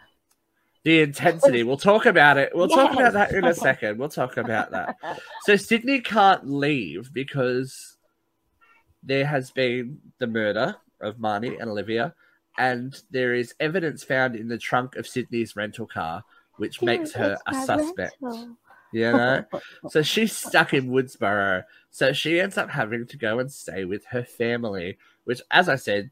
The 0.84 1.00
intensity. 1.00 1.62
We'll 1.62 1.76
talk 1.76 2.06
about 2.06 2.38
it. 2.38 2.50
We'll 2.54 2.68
talk 2.68 2.92
about 2.92 3.12
that 3.12 3.32
in 3.32 3.44
a 3.44 3.54
second. 3.54 3.98
We'll 3.98 4.08
talk 4.08 4.36
about 4.36 4.70
that. 4.70 4.96
So 5.42 5.56
Sydney 5.56 6.00
can't 6.00 6.48
leave 6.48 7.12
because 7.12 7.96
there 9.02 9.26
has 9.26 9.50
been 9.50 9.98
the 10.18 10.26
murder 10.26 10.76
of 11.00 11.16
Marnie 11.16 11.60
and 11.60 11.70
Olivia, 11.70 12.14
and 12.56 13.00
there 13.10 13.34
is 13.34 13.54
evidence 13.60 14.02
found 14.02 14.34
in 14.34 14.48
the 14.48 14.58
trunk 14.58 14.96
of 14.96 15.06
Sydney's 15.06 15.56
rental 15.56 15.86
car, 15.86 16.24
which 16.58 16.82
makes 16.82 17.12
her 17.12 17.36
a 17.46 17.54
suspect. 17.64 18.16
You 18.92 19.12
know, 19.12 19.44
so 19.90 20.02
she's 20.02 20.36
stuck 20.36 20.72
in 20.74 20.90
Woodsboro. 20.90 21.64
So 21.90 22.12
she 22.12 22.40
ends 22.40 22.56
up 22.58 22.70
having 22.70 23.06
to 23.06 23.16
go 23.16 23.38
and 23.38 23.50
stay 23.50 23.84
with 23.84 24.04
her 24.06 24.22
family, 24.24 24.98
which, 25.24 25.40
as 25.50 25.68
I 25.68 25.76
said, 25.76 26.10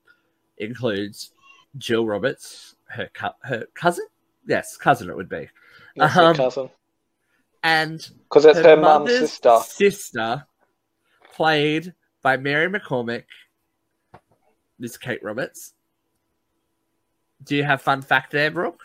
includes 0.59 1.33
Jill 1.79 2.07
Roberts, 2.07 2.75
her 2.87 3.09
cu- 3.15 3.29
her 3.45 3.67
cousin. 3.75 4.07
Yes, 4.47 4.77
cousin 4.77 5.11
it 5.11 5.17
would 5.17 5.29
be, 5.29 5.49
That's 5.97 6.15
her 6.15 6.27
Um, 6.27 6.37
cousin. 6.37 6.71
and 7.63 8.09
Because 8.25 8.45
it's 8.45 8.59
her, 8.61 8.77
mum's 8.77 9.11
mother's 9.11 9.31
sister. 9.33 9.59
sister, 9.67 10.47
played 11.33 11.95
by 12.23 12.37
Mary 12.37 12.69
McCormack, 12.71 13.25
Miss 14.79 14.97
Kate 14.97 15.23
Roberts. 15.23 15.73
Do 17.43 17.57
you 17.57 17.65
have 17.65 17.83
fun 17.83 18.03
fact 18.03 18.33
there, 18.33 18.51
Brooke, 18.51 18.83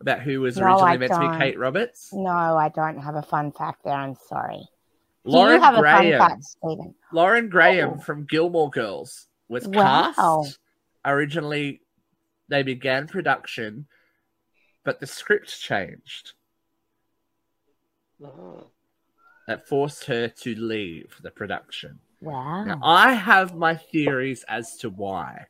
about 0.00 0.20
who 0.20 0.40
was 0.40 0.56
No, 0.56 0.66
originally 0.66 0.90
I 0.92 0.96
meant 0.96 1.12
to 1.12 1.18
be. 1.32 1.38
Kate 1.38 1.58
Roberts? 1.58 2.10
No, 2.12 2.30
I 2.30 2.68
don't 2.68 2.98
have 2.98 3.16
a 3.16 3.22
fun 3.22 3.52
fact 3.52 3.84
there. 3.84 3.94
I'm 3.94 4.14
sorry. 4.28 4.62
Lauren 5.24 5.56
you 5.56 5.60
have 5.62 5.74
a 5.74 5.80
Graham. 5.80 6.18
fun 6.18 6.40
fact? 6.40 6.94
Lauren 7.12 7.48
Graham 7.48 7.94
Oh. 7.96 7.98
from 7.98 8.24
Gilmore 8.24 8.70
Girls 8.70 9.26
was 9.48 9.66
Wow. 9.66 10.12
cast 10.14 10.58
originally. 11.04 11.82
They 12.48 12.62
began 12.62 13.06
production, 13.08 13.86
but 14.84 15.00
the 15.00 15.06
script 15.06 15.60
changed. 15.60 16.32
Oh. 18.24 18.68
That 19.46 19.66
forced 19.66 20.04
her 20.06 20.28
to 20.28 20.54
leave 20.54 21.16
the 21.22 21.30
production. 21.30 22.00
Wow. 22.20 22.64
Now, 22.64 22.80
I 22.82 23.12
have 23.12 23.54
my 23.54 23.74
theories 23.76 24.44
as 24.48 24.76
to 24.78 24.90
why, 24.90 25.46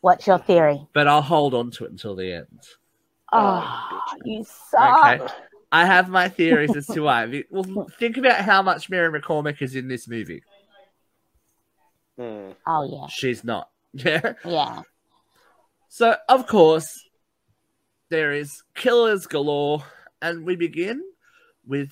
What's 0.00 0.26
your 0.26 0.38
theory? 0.38 0.86
but 0.92 1.08
I'll 1.08 1.22
hold 1.22 1.54
on 1.54 1.70
to 1.72 1.84
it 1.84 1.90
until 1.90 2.14
the 2.14 2.32
end. 2.32 2.60
Oh, 3.32 4.00
you 4.24 4.44
suck. 4.44 5.20
Okay. 5.20 5.32
I 5.70 5.84
have 5.84 6.08
my 6.08 6.28
theories 6.28 6.74
as 6.74 6.86
to 6.88 7.02
why. 7.02 7.44
Well, 7.50 7.88
think 7.98 8.16
about 8.16 8.40
how 8.44 8.62
much 8.62 8.88
Mary 8.88 9.20
McCormack 9.20 9.60
is 9.60 9.76
in 9.76 9.88
this 9.88 10.08
movie. 10.08 10.42
Hmm. 12.18 12.50
Oh 12.66 12.88
yeah, 12.90 13.06
She's 13.08 13.44
not. 13.44 13.70
Yeah. 13.94 14.34
yeah. 14.44 14.82
So, 15.88 16.14
of 16.28 16.46
course, 16.46 17.08
there 18.10 18.32
is 18.32 18.62
killers 18.74 19.26
galore, 19.26 19.82
and 20.20 20.44
we 20.44 20.56
begin 20.56 21.02
with 21.66 21.90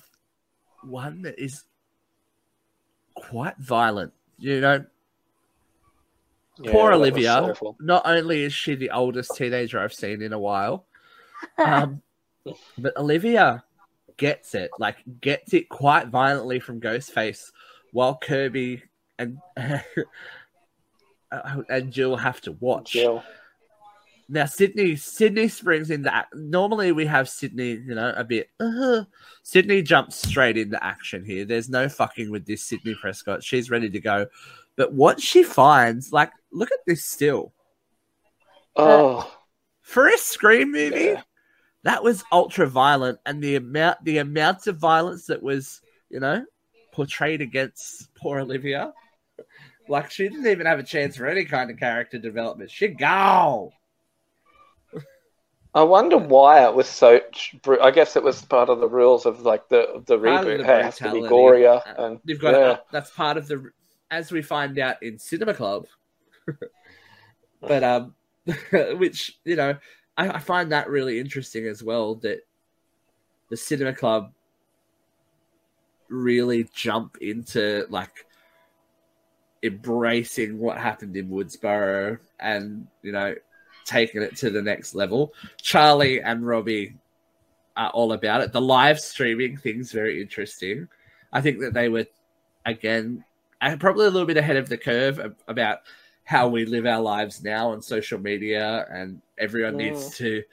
one 0.83 1.23
that 1.23 1.39
is 1.39 1.63
quite 3.15 3.57
violent. 3.57 4.13
You 4.37 4.61
know, 4.61 4.85
Yeah, 6.59 6.71
poor 6.71 6.93
Olivia. 6.93 7.53
Not 7.79 8.03
only 8.05 8.43
is 8.43 8.53
she 8.53 8.75
the 8.75 8.91
oldest 8.91 9.35
teenager 9.35 9.79
I've 9.79 9.93
seen 9.93 10.21
in 10.21 10.33
a 10.33 10.39
while, 10.39 10.86
um, 11.57 12.01
but 12.77 12.95
Olivia 12.97 13.63
gets 14.17 14.55
it, 14.55 14.71
like 14.79 14.97
gets 15.21 15.53
it 15.53 15.69
quite 15.69 16.07
violently 16.07 16.59
from 16.59 16.81
Ghostface, 16.81 17.51
while 17.91 18.17
Kirby 18.17 18.83
and 19.19 19.39
and 21.69 21.91
Jill 21.91 22.15
have 22.15 22.41
to 22.41 22.51
watch. 22.53 22.93
Jill. 22.93 23.23
Now 24.29 24.45
Sydney, 24.45 24.97
Sydney 24.97 25.47
springs 25.47 25.89
into 25.89 26.13
act. 26.13 26.35
Normally 26.35 26.91
we 26.91 27.05
have 27.05 27.29
Sydney, 27.29 27.71
you 27.71 27.95
know, 27.95 28.13
a 28.15 28.25
bit. 28.25 28.49
Uh, 28.59 29.03
Sydney 29.43 29.81
jumps 29.81 30.17
straight 30.17 30.57
into 30.57 30.83
action 30.83 31.23
here. 31.23 31.45
There's 31.45 31.69
no 31.69 31.87
fucking 31.87 32.29
with 32.29 32.45
this 32.45 32.63
Sydney 32.65 32.93
Prescott. 32.99 33.41
She's 33.41 33.69
ready 33.71 33.89
to 33.89 33.99
go. 34.01 34.27
But 34.75 34.91
what 34.91 35.21
she 35.21 35.43
finds, 35.43 36.11
like, 36.11 36.31
look 36.51 36.71
at 36.71 36.79
this 36.85 37.05
still 37.05 37.53
Oh, 38.75 39.31
for 39.81 40.07
a 40.07 40.17
Scream 40.17 40.71
movie. 40.71 40.99
Yeah. 41.05 41.21
That 41.87 42.03
was 42.03 42.21
ultra 42.33 42.67
violent, 42.67 43.17
and 43.25 43.41
the 43.41 43.55
amount, 43.55 44.03
the 44.03 44.17
amounts 44.17 44.67
of 44.67 44.75
violence 44.77 45.25
that 45.27 45.41
was, 45.41 45.79
you 46.09 46.19
know, 46.19 46.45
portrayed 46.91 47.39
against 47.39 48.13
poor 48.13 48.39
Olivia. 48.39 48.91
Like 49.87 50.11
she 50.11 50.27
didn't 50.27 50.47
even 50.47 50.65
have 50.65 50.79
a 50.79 50.83
chance 50.83 51.15
for 51.15 51.27
any 51.27 51.45
kind 51.45 51.71
of 51.71 51.77
character 51.77 52.17
development. 52.17 52.71
She 52.71 52.89
go. 52.89 53.71
I 55.73 55.83
wonder 55.83 56.17
why 56.17 56.65
it 56.65 56.73
was 56.73 56.89
so. 56.89 57.21
I 57.81 57.91
guess 57.91 58.17
it 58.17 58.23
was 58.23 58.41
part 58.41 58.67
of 58.67 58.81
the 58.81 58.89
rules 58.89 59.25
of 59.25 59.43
like 59.43 59.69
the 59.69 60.03
the 60.05 60.17
Part 60.17 60.45
reboot. 60.45 60.57
the 60.57 60.77
it 60.77 60.83
has 60.83 60.97
to 60.97 61.13
be 61.13 61.21
gorier, 61.21 61.81
Uh, 61.87 62.03
and 62.03 62.19
You've 62.25 62.41
got 62.41 62.53
yeah. 62.53 62.59
to, 62.59 62.81
that's 62.91 63.11
part 63.11 63.37
of 63.37 63.47
the 63.47 63.71
as 64.11 64.29
we 64.29 64.41
find 64.41 64.77
out 64.77 65.01
in 65.01 65.17
Cinema 65.19 65.53
Club. 65.53 65.87
but 67.61 67.81
um, 67.81 68.13
which 68.97 69.39
you 69.45 69.55
know, 69.55 69.77
I, 70.17 70.29
I 70.29 70.39
find 70.39 70.71
that 70.71 70.89
really 70.89 71.19
interesting 71.19 71.65
as 71.67 71.83
well. 71.83 72.15
That 72.15 72.39
the 73.49 73.57
Cinema 73.57 73.93
Club 73.93 74.31
really 76.09 76.69
jump 76.73 77.17
into 77.21 77.85
like 77.89 78.25
embracing 79.63 80.59
what 80.59 80.77
happened 80.77 81.17
in 81.17 81.29
Woodsboro 81.29 82.19
and 82.39 82.87
you 83.01 83.11
know 83.11 83.35
taking 83.85 84.21
it 84.21 84.35
to 84.37 84.49
the 84.49 84.61
next 84.61 84.95
level. 84.95 85.33
Charlie 85.61 86.21
and 86.21 86.45
Robbie 86.45 86.95
are 87.75 87.89
all 87.91 88.13
about 88.13 88.41
it. 88.41 88.51
The 88.51 88.61
live 88.61 88.99
streaming 88.99 89.57
thing's 89.57 89.91
very 89.91 90.21
interesting. 90.21 90.87
I 91.31 91.41
think 91.41 91.59
that 91.59 91.73
they 91.73 91.89
were 91.89 92.05
again 92.65 93.23
and 93.61 93.79
probably 93.79 94.05
a 94.05 94.09
little 94.09 94.27
bit 94.27 94.37
ahead 94.37 94.57
of 94.57 94.69
the 94.69 94.77
curve 94.77 95.35
about 95.47 95.79
how 96.27 96.45
we 96.49 96.65
live 96.65 96.85
our 96.85 96.99
lives 96.99 97.41
now 97.41 97.71
on 97.71 97.81
social 97.81 98.19
media 98.19 98.85
and 98.91 99.21
everyone 99.37 99.75
Mm. 99.75 99.77
needs 99.77 100.17
to 100.17 100.43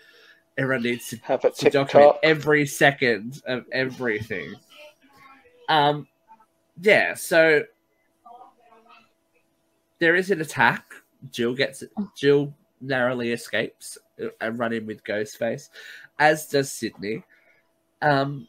everyone 0.56 0.84
needs 0.84 1.08
to 1.08 1.16
have 1.24 1.40
to 1.52 1.68
document 1.68 2.14
every 2.22 2.64
second 2.64 3.42
of 3.44 3.64
everything. 3.72 4.54
Um, 5.68 6.06
yeah, 6.80 7.14
so 7.14 7.64
there 9.98 10.14
is 10.14 10.30
an 10.30 10.40
attack. 10.40 10.84
Jill 11.32 11.54
gets 11.54 11.82
Jill 12.16 12.54
narrowly 12.80 13.32
escapes 13.32 13.98
and 14.40 14.56
run 14.56 14.72
in 14.72 14.86
with 14.86 15.02
Ghostface, 15.02 15.70
as 16.20 16.46
does 16.46 16.70
Sydney. 16.70 17.24
Um, 18.00 18.46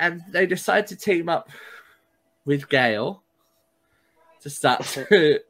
and 0.00 0.22
they 0.30 0.46
decide 0.46 0.86
to 0.86 0.96
team 0.96 1.28
up 1.28 1.50
with 2.46 2.70
Gail 2.70 3.22
to 4.40 4.48
start 4.48 4.82
to 5.10 5.40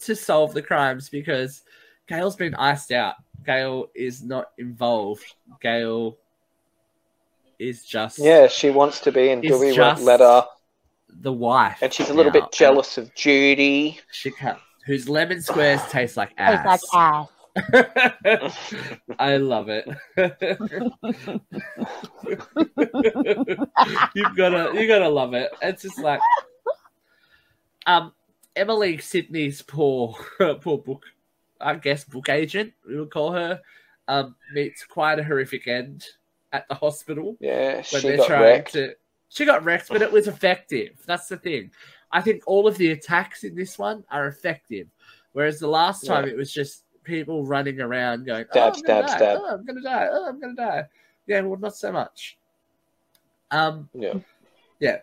to 0.00 0.14
solve 0.16 0.54
the 0.54 0.62
crimes 0.62 1.08
because 1.08 1.62
Gail's 2.06 2.36
been 2.36 2.54
iced 2.54 2.92
out. 2.92 3.14
Gail 3.44 3.86
is 3.94 4.22
not 4.22 4.46
involved. 4.58 5.24
Gail 5.60 6.16
is 7.58 7.84
just 7.84 8.18
Yeah, 8.18 8.46
she 8.46 8.70
wants 8.70 9.00
to 9.00 9.12
be, 9.12 9.30
and 9.30 9.44
It's 9.44 9.52
Dewey 9.56 9.66
won't 9.68 9.76
just- 9.76 10.02
let 10.02 10.20
her. 10.20 10.44
the 11.20 11.32
wife, 11.32 11.78
And 11.82 11.92
she's 11.92 12.10
a 12.10 12.14
little 12.14 12.32
now. 12.32 12.40
bit 12.40 12.52
jealous 12.52 12.98
of 12.98 13.12
Judy. 13.14 13.98
She 14.12 14.30
can't. 14.30 14.58
Whose 14.86 15.08
lemon 15.08 15.40
squares 15.42 15.82
taste 15.90 16.16
like 16.16 16.30
It's 16.38 16.64
like 16.64 16.80
ass. 16.94 16.94
ass. 16.94 17.28
I 19.18 19.36
love 19.38 19.68
it. 19.68 19.88
You've 24.14 24.36
gotta, 24.36 24.72
you 24.74 24.86
gotta 24.86 25.08
love 25.08 25.34
it. 25.34 25.50
It's 25.62 25.82
just 25.82 25.98
like, 25.98 26.20
um, 27.86 28.12
Emily 28.58 28.98
Sydney's 28.98 29.62
poor, 29.62 30.14
poor 30.60 30.78
book, 30.78 31.04
I 31.60 31.74
guess 31.76 32.04
book 32.04 32.28
agent 32.28 32.72
we 32.86 32.98
would 32.98 33.10
call 33.10 33.32
her, 33.32 33.60
um, 34.08 34.34
meets 34.52 34.84
quite 34.84 35.18
a 35.18 35.24
horrific 35.24 35.66
end 35.68 36.04
at 36.52 36.68
the 36.68 36.74
hospital 36.74 37.36
Yeah, 37.40 37.74
when 37.76 37.84
she 37.84 38.00
they're 38.08 38.16
got 38.18 38.26
trying 38.26 38.42
wrecked. 38.42 38.72
to. 38.72 38.94
She 39.30 39.44
got 39.44 39.62
wrecked, 39.64 39.88
but 39.90 40.00
it 40.02 40.10
was 40.10 40.26
effective. 40.26 41.00
That's 41.06 41.28
the 41.28 41.36
thing. 41.36 41.70
I 42.10 42.22
think 42.22 42.42
all 42.46 42.66
of 42.66 42.78
the 42.78 42.92
attacks 42.92 43.44
in 43.44 43.54
this 43.54 43.78
one 43.78 44.02
are 44.10 44.26
effective, 44.28 44.88
whereas 45.32 45.58
the 45.60 45.68
last 45.68 46.06
time 46.06 46.24
Yeah. 46.24 46.32
it 46.32 46.36
was 46.36 46.52
just 46.52 46.84
people 47.04 47.44
running 47.44 47.80
around 47.80 48.24
going, 48.26 48.46
Stab, 48.50 48.56
oh, 48.56 48.60
I'm 48.60 48.72
gonna 48.72 48.78
stab, 48.78 49.06
die. 49.06 49.16
stab. 49.16 49.38
Oh, 49.42 49.46
I'm 49.54 49.64
gonna 49.66 49.82
die. 49.82 50.08
Oh, 50.10 50.26
I'm 50.28 50.40
gonna 50.40 50.54
die. 50.54 50.84
Yeah, 51.26 51.40
well, 51.42 51.58
not 51.60 51.76
so 51.76 51.92
much. 51.92 52.38
Um, 53.50 53.88
Yeah. 53.94 54.14
yeah, 54.80 54.98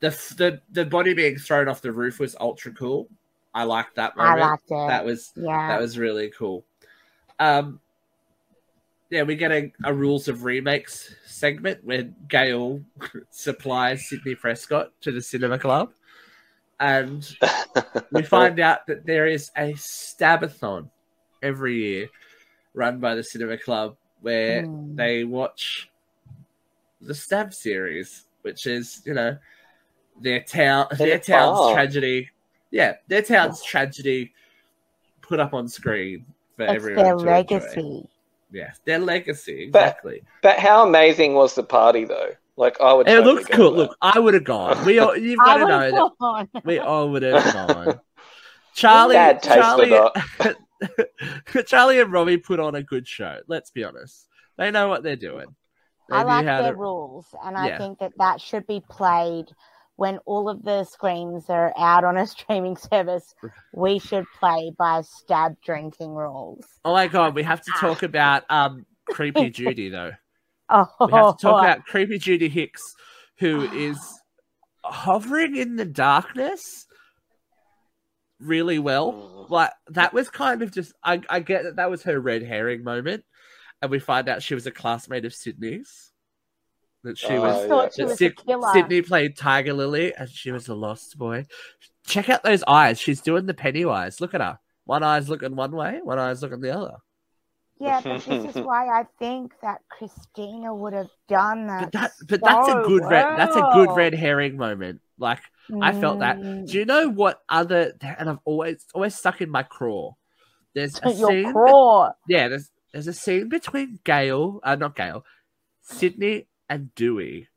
the 0.00 0.10
the 0.36 0.60
the 0.72 0.84
body 0.84 1.14
being 1.14 1.36
thrown 1.36 1.68
off 1.68 1.82
the 1.82 1.92
roof 1.92 2.18
was 2.18 2.36
ultra 2.40 2.72
cool. 2.72 3.08
I 3.54 3.64
liked 3.64 3.96
that 3.96 4.16
moment. 4.16 4.40
I 4.40 4.50
liked 4.50 4.70
it. 4.70 4.88
That 4.88 5.04
was 5.04 5.32
yeah. 5.36 5.68
that 5.68 5.80
was 5.80 5.98
really 5.98 6.30
cool. 6.30 6.64
Um, 7.38 7.80
yeah, 9.10 9.22
we 9.22 9.34
get 9.34 9.50
a, 9.50 9.72
a 9.84 9.92
rules 9.92 10.28
of 10.28 10.44
remakes 10.44 11.14
segment 11.26 11.82
where 11.84 12.04
Gail 12.28 12.80
supplies 13.30 14.08
Sydney 14.08 14.34
Prescott 14.34 14.92
to 15.00 15.10
the 15.10 15.20
cinema 15.20 15.58
club, 15.58 15.92
and 16.78 17.28
we 18.12 18.22
find 18.22 18.60
out 18.60 18.86
that 18.86 19.04
there 19.04 19.26
is 19.26 19.50
a 19.56 19.72
stabathon 19.74 20.88
every 21.42 21.76
year 21.76 22.08
run 22.74 23.00
by 23.00 23.14
the 23.14 23.24
cinema 23.24 23.58
club 23.58 23.96
where 24.20 24.62
Hmm. 24.62 24.94
they 24.94 25.24
watch 25.24 25.90
the 27.00 27.14
stab 27.14 27.52
series, 27.52 28.26
which 28.42 28.66
is 28.66 29.02
you 29.04 29.14
know 29.14 29.36
their 30.20 30.40
town, 30.42 30.86
their 30.98 31.16
It's 31.16 31.26
town's 31.26 31.58
fun. 31.58 31.74
tragedy. 31.74 32.30
Yeah, 32.70 32.94
their 33.08 33.22
town's 33.22 33.62
tragedy 33.62 34.32
put 35.22 35.40
up 35.40 35.54
on 35.54 35.68
screen 35.68 36.24
for 36.56 36.64
it's 36.64 36.72
everyone 36.74 37.04
their 37.04 37.14
to 37.14 37.18
enjoy. 37.20 37.30
legacy. 37.30 38.08
Yes, 38.52 38.80
their 38.84 38.98
legacy 38.98 39.64
exactly. 39.64 40.22
But 40.42 40.58
how 40.58 40.86
amazing 40.86 41.34
was 41.34 41.54
the 41.54 41.62
party, 41.62 42.04
though? 42.04 42.30
Like, 42.56 42.80
I 42.80 42.92
would. 42.92 43.08
it 43.08 43.12
totally 43.14 43.34
looks 43.34 43.50
cool. 43.50 43.70
that. 43.72 43.76
Look, 43.78 43.96
I 44.02 44.18
would 44.18 44.34
have 44.34 44.44
gone. 44.44 44.84
We 44.84 44.98
all, 44.98 45.16
you've 45.16 45.38
got 45.38 45.54
to 45.58 45.66
know 45.66 46.10
was 46.18 46.50
that 46.52 46.60
we 46.64 46.78
all 46.78 47.10
would 47.10 47.22
have 47.22 47.52
gone. 47.52 48.00
Charlie, 48.74 49.14
Bad 49.14 49.42
taste 49.42 49.56
Charlie, 49.56 49.90
Charlie 51.66 52.00
and 52.00 52.12
Robbie 52.12 52.36
put 52.38 52.60
on 52.60 52.74
a 52.74 52.82
good 52.82 53.06
show. 53.06 53.38
Let's 53.46 53.70
be 53.70 53.84
honest. 53.84 54.26
They 54.56 54.70
know 54.70 54.88
what 54.88 55.02
they're 55.02 55.16
doing. 55.16 55.54
They 56.08 56.16
I 56.16 56.22
like 56.22 56.44
their 56.44 56.72
to- 56.72 56.78
rules, 56.78 57.26
and 57.44 57.56
Yeah. 57.56 57.74
I 57.74 57.78
think 57.78 57.98
that 58.00 58.12
that 58.18 58.40
should 58.40 58.66
be 58.66 58.82
played 58.88 59.46
when 60.00 60.16
all 60.24 60.48
of 60.48 60.62
the 60.62 60.82
screens 60.84 61.50
are 61.50 61.74
out 61.76 62.04
on 62.04 62.16
a 62.16 62.26
streaming 62.34 62.74
service. 62.74 63.34
We 63.74 63.98
should 63.98 64.24
play 64.38 64.72
by 64.78 65.02
stab 65.02 65.60
drinking 65.62 66.14
rules. 66.14 66.64
Oh 66.86 66.94
my 66.94 67.06
god, 67.06 67.34
we 67.34 67.42
have 67.42 67.60
to 67.60 67.72
talk 67.78 68.02
about 68.02 68.44
um 68.48 68.86
creepy 69.10 69.50
Judy 69.50 69.90
though. 69.90 70.12
Oh, 70.70 70.86
We 71.06 71.12
have 71.12 71.36
to 71.36 71.42
talk 71.42 71.62
about 71.62 71.84
creepy 71.84 72.18
Judy 72.18 72.48
Hicks, 72.48 72.94
who 73.40 73.60
is 73.74 73.98
hovering 74.82 75.56
in 75.56 75.76
the 75.76 75.84
darkness 75.84 76.86
really 78.40 78.78
well. 78.78 79.12
Mm. 79.12 79.50
Like 79.50 79.72
that 79.88 80.14
was 80.14 80.30
kind 80.30 80.62
of 80.62 80.72
just 80.72 80.94
I, 81.04 81.20
I 81.28 81.40
get 81.40 81.64
that 81.64 81.76
that 81.76 81.90
was 81.90 82.04
her 82.04 82.18
red 82.18 82.42
herring 82.42 82.84
moment, 82.84 83.22
and 83.82 83.90
we 83.90 83.98
find 83.98 84.30
out 84.30 84.42
she 84.42 84.54
was 84.54 84.66
a 84.66 84.70
classmate 84.70 85.26
of 85.26 85.34
Sydney's. 85.34 86.09
That 87.02 87.16
she 87.18 87.28
Oh, 87.28 87.40
was 87.40 87.64
I 87.64 87.68
thought 87.68 87.94
she 87.94 88.02
that 88.02 88.08
was 88.08 88.18
Syd- 88.18 88.32
a 88.32 88.34
killer. 88.44 88.72
Sydney 88.72 89.02
played 89.02 89.36
Tiger 89.36 89.72
Lily, 89.72 90.14
and 90.14 90.28
she 90.28 90.50
was 90.52 90.68
a 90.68 90.74
lost 90.74 91.16
boy. 91.16 91.46
Check 92.06 92.28
out 92.28 92.42
those 92.42 92.62
eyes. 92.66 92.98
She's 93.00 93.20
doing 93.20 93.46
the 93.46 93.54
Pennywise. 93.54 94.20
Look 94.20 94.34
at 94.34 94.40
her. 94.40 94.58
One 94.84 95.02
eye's 95.02 95.28
looking 95.28 95.56
one 95.56 95.72
way, 95.72 96.00
one 96.02 96.18
eye's 96.18 96.42
looking 96.42 96.60
the 96.60 96.76
other. 96.76 96.96
Yeah, 97.78 98.00
but 98.02 98.22
this 98.24 98.54
is 98.56 98.62
why 98.64 98.88
I 98.88 99.04
think 99.18 99.52
that 99.62 99.80
Christina 99.88 100.74
would 100.74 100.92
have 100.92 101.08
done 101.28 101.68
that. 101.68 101.84
But 101.84 101.92
that, 101.92 102.10
but 102.28 102.40
that's 102.42 102.68
a 102.68 102.72
so 102.72 102.84
good 102.86 103.02
red. 103.04 103.38
That's 103.38 103.56
a 103.56 103.70
good 103.72 103.90
red 103.96 104.12
herring 104.14 104.56
moment. 104.58 105.00
Like 105.16 105.40
I 105.80 105.92
felt 105.92 106.18
that. 106.18 106.36
Mm. 106.38 106.66
Do 106.70 106.78
you 106.78 106.84
know 106.84 107.08
what 107.08 107.40
other? 107.48 107.92
And 108.18 108.28
I've 108.28 108.40
always 108.44 108.84
always 108.94 109.14
stuck 109.14 109.40
in 109.40 109.48
my 109.48 109.62
craw. 109.62 110.12
There's 110.74 111.00
a 111.02 111.12
Your 111.12 111.30
scene. 111.30 111.52
craw. 111.52 112.10
Yeah, 112.28 112.48
there's 112.48 112.70
there's 112.92 113.06
a 113.06 113.12
scene 113.14 113.48
between 113.48 114.00
Gail, 114.04 114.60
uh, 114.64 114.74
not 114.74 114.94
Gail, 114.96 115.24
Sydney 115.80 116.48
and 116.70 116.94
Dewey, 116.94 117.48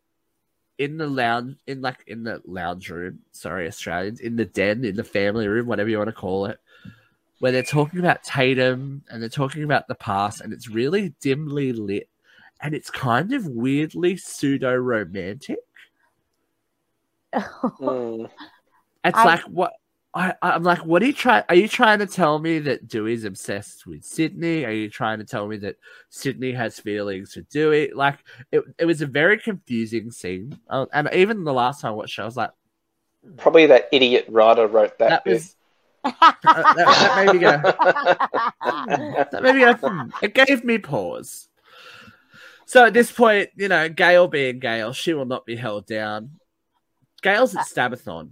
in 0.80 0.98
the 0.98 1.08
lounge, 1.08 1.56
in 1.68 1.82
like 1.82 2.04
in 2.08 2.24
the 2.24 2.42
lounge 2.46 2.90
room. 2.90 3.20
Sorry, 3.32 3.68
Australians 3.68 4.20
in 4.20 4.36
the 4.36 4.44
den, 4.44 4.84
in 4.84 4.96
the 4.98 5.04
family 5.06 5.48
room, 5.48 5.68
whatever 5.68 5.90
you 5.90 5.98
want 6.00 6.10
to 6.10 6.14
call 6.14 6.48
it, 6.48 6.60
where 7.40 7.54
they're 7.54 7.64
talking 7.64 8.00
about 8.00 8.24
Tatum 8.24 9.04
and 9.10 9.22
they're 9.22 9.30
talking 9.30 9.64
about 9.64 9.88
the 9.88 9.96
past, 9.96 10.42
and 10.42 10.52
it's 10.52 10.68
really 10.68 11.14
dimly 11.22 11.72
lit, 11.72 12.10
and 12.60 12.74
it's 12.74 12.90
kind 12.90 13.32
of 13.34 13.48
weirdly 13.48 14.18
pseudo 14.18 14.76
romantic. 14.76 15.60
It's 19.06 19.18
I- 19.18 19.26
like 19.26 19.42
what 19.42 19.74
I, 20.16 20.36
I'm 20.42 20.64
like, 20.64 20.86
what 20.86 21.02
are 21.02 21.06
you 21.08 21.14
trying? 21.14 21.44
Are 21.50 21.56
you 21.56 21.68
trying 21.68 22.00
to 22.00 22.06
tell 22.06 22.38
me 22.38 22.60
that 22.60 22.88
Dewey's 22.88 23.24
obsessed 23.24 23.88
with 23.88 24.04
Sidney? 24.04 24.64
Are 24.64 24.72
you 24.72 24.90
trying 24.90 25.18
to 25.20 25.26
tell 25.26 25.48
me 25.48 25.58
that 25.58 25.78
Sidney 26.10 26.52
has 26.52 26.80
feelings 26.80 27.34
for 27.34 27.42
Dewey? 27.42 27.92
Like, 27.94 28.20
it, 28.52 28.64
it 28.78 28.86
was 28.86 29.02
a 29.02 29.08
very 29.08 29.40
confusing 29.40 30.12
scene, 30.12 30.60
uh, 30.70 30.86
and 30.94 31.10
even 31.14 31.44
the 31.44 31.54
last 31.54 31.82
time 31.82 31.94
I 31.94 31.96
watched 31.96 32.20
it, 32.20 32.22
I 32.22 32.26
was 32.26 32.38
like, 32.38 32.52
Probably 33.38 33.66
that 33.68 33.88
idiot 33.94 34.26
writer 34.28 34.68
wrote 34.68 34.98
that, 35.00 35.10
that 35.10 35.24
bit. 35.24 35.34
was 35.34 35.56
uh, 36.04 36.12
that, 36.22 36.38
that 36.44 37.26
made 37.26 37.34
me 37.34 37.40
go, 37.40 37.58
that 39.32 39.42
made 39.42 39.56
me 39.56 39.62
go. 39.62 39.74
hmm. 39.76 40.10
It 40.22 40.34
gave 40.34 40.64
me 40.66 40.78
pause. 40.78 41.48
So 42.66 42.86
at 42.86 42.94
this 42.94 43.12
point, 43.12 43.50
you 43.56 43.68
know, 43.68 43.88
Gail 43.90 44.28
being 44.28 44.60
Gail, 44.60 44.94
she 44.94 45.14
will 45.14 45.26
not 45.26 45.46
be 45.46 45.56
held 45.56 45.86
down. 45.86 46.32
Gail's 47.22 47.56
at 47.56 47.66
Stabathon, 47.66 48.32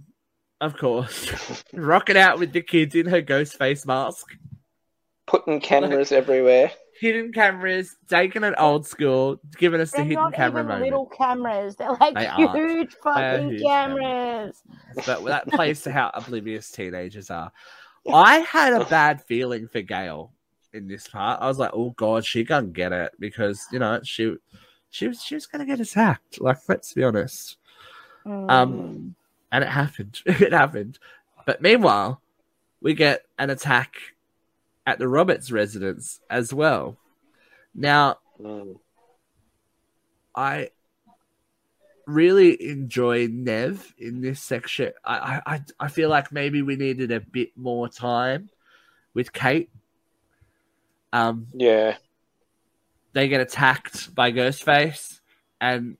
of 0.62 0.76
course, 0.78 1.64
rocking 1.74 2.16
out 2.16 2.38
with 2.38 2.52
the 2.52 2.62
kids 2.62 2.94
in 2.94 3.06
her 3.06 3.20
ghost 3.20 3.58
face 3.58 3.84
mask, 3.86 4.34
Putting 5.26 5.60
cameras 5.60 6.10
everywhere. 6.12 6.72
hidden 7.00 7.32
cameras, 7.32 7.96
taking 8.08 8.42
it 8.44 8.54
old 8.58 8.86
school, 8.86 9.40
giving 9.58 9.80
us 9.80 9.90
the 9.90 9.98
They're 9.98 10.04
hidden 10.04 10.22
not 10.24 10.34
camera 10.34 10.60
even 10.60 10.68
moment. 10.68 10.84
little 10.84 11.06
cameras. 11.06 11.76
They're 11.76 11.92
like 12.00 12.14
They 12.14 12.26
aren't. 12.26 12.56
huge 12.56 12.94
are 13.04 13.14
fucking 13.14 13.50
huge 13.50 13.62
cameras. 13.62 14.62
But 15.06 15.24
that 15.24 15.48
plays 15.48 15.82
to 15.82 15.92
how 15.92 16.10
oblivious 16.14 16.70
teenagers 16.70 17.30
are. 17.30 17.52
I 18.12 18.38
had 18.40 18.72
a 18.72 18.84
bad 18.84 19.22
feeling 19.24 19.68
for 19.68 19.80
Gail 19.80 20.32
in 20.72 20.88
this 20.88 21.06
part. 21.08 21.40
I 21.40 21.46
was 21.46 21.58
like, 21.58 21.70
oh 21.72 21.90
god, 21.90 22.24
she 22.24 22.42
gonna 22.44 22.66
get 22.66 22.92
it 22.92 23.12
because 23.18 23.64
you 23.72 23.78
know 23.78 24.00
she 24.02 24.34
she 24.90 25.08
was 25.08 25.22
she 25.22 25.34
was 25.36 25.46
gonna 25.46 25.64
get 25.66 25.80
attacked. 25.80 26.40
Like, 26.40 26.58
let's 26.68 26.92
be 26.94 27.04
honest. 27.04 27.56
Mm. 28.26 28.50
Um, 28.50 29.14
and 29.52 29.62
it 29.62 29.70
happened. 29.70 30.20
it 30.26 30.52
happened. 30.52 30.98
But 31.46 31.62
meanwhile, 31.62 32.20
we 32.80 32.94
get 32.94 33.24
an 33.38 33.50
attack 33.50 33.94
at 34.86 34.98
the 34.98 35.06
Roberts 35.06 35.52
residence 35.52 36.20
as 36.28 36.52
well. 36.52 36.96
Now, 37.74 38.18
Mm. 38.40 38.78
I 40.34 40.70
really 42.06 42.60
enjoy 42.70 43.28
Neve 43.28 43.94
in 43.98 44.20
this 44.20 44.40
section. 44.42 44.92
I, 45.04 45.16
I, 45.46 45.54
I- 45.54 45.64
I 45.80 45.88
feel 45.88 46.08
like 46.08 46.32
maybe 46.32 46.62
we 46.62 46.74
needed 46.76 47.12
a 47.12 47.20
bit 47.20 47.50
more 47.56 47.88
time 47.88 48.48
with 49.14 49.32
Kate. 49.32 49.70
Um, 51.12 51.46
Yeah. 51.54 51.96
they 53.12 53.28
get 53.28 53.40
attacked 53.42 54.12
by 54.14 54.32
Ghostface, 54.32 55.20
and 55.60 55.98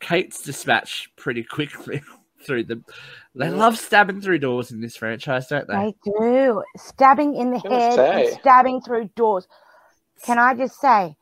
Kate's 0.00 0.42
dispatched 0.42 1.14
pretty 1.16 1.44
quickly 1.44 2.02
through 2.40 2.64
them. 2.64 2.84
They 3.34 3.50
love 3.50 3.78
stabbing 3.78 4.20
through 4.20 4.38
doors 4.38 4.70
in 4.70 4.80
this 4.80 4.96
franchise, 4.96 5.46
don't 5.48 5.66
they? 5.68 5.74
They 5.74 5.94
do. 6.04 6.62
Stabbing 6.76 7.36
in 7.36 7.50
the 7.50 7.62
I 7.64 7.68
was 7.68 7.96
gonna 7.96 8.12
head 8.12 8.26
and 8.26 8.40
stabbing 8.40 8.80
through 8.80 9.10
doors. 9.14 9.46
Can 10.22 10.38
I 10.38 10.54
just 10.54 10.80
say, 10.80 11.16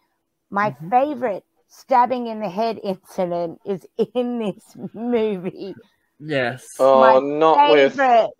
my 0.50 0.70
Mhm. 0.70 0.90
favorite 0.90 1.44
stabbing 1.68 2.26
in 2.28 2.40
the 2.40 2.48
head 2.48 2.80
incident 2.82 3.60
is 3.64 3.86
in 4.14 4.38
this 4.38 4.76
movie. 4.94 5.74
Yes. 6.18 6.76
Oh, 6.78 7.00
My 7.00 7.18
not 7.18 7.70
with. 7.72 7.96
Favorite. 7.96 8.30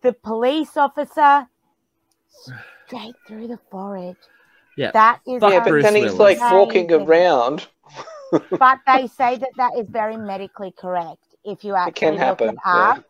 The 0.00 0.12
police 0.12 0.76
officer 0.76 1.46
straight 2.86 3.16
through 3.26 3.48
the 3.48 3.58
forehead. 3.70 4.16
Yeah. 4.76 4.92
That 4.92 5.20
is 5.26 5.40
Fuck 5.40 5.52
Yeah, 5.52 5.58
but 5.60 5.68
Bruce 5.70 5.82
then 5.82 5.94
he's 5.96 6.14
like 6.14 6.38
walking 6.40 6.92
around. 6.92 7.66
but 8.58 8.78
they 8.86 9.08
say 9.08 9.36
that 9.36 9.50
that 9.56 9.76
is 9.76 9.88
very 9.88 10.16
medically 10.16 10.70
correct. 10.70 11.18
If 11.44 11.64
you 11.64 11.74
actually 11.74 11.92
can 11.92 12.10
look 12.12 12.20
happen, 12.20 12.48
it 12.50 12.58
up, 12.64 13.04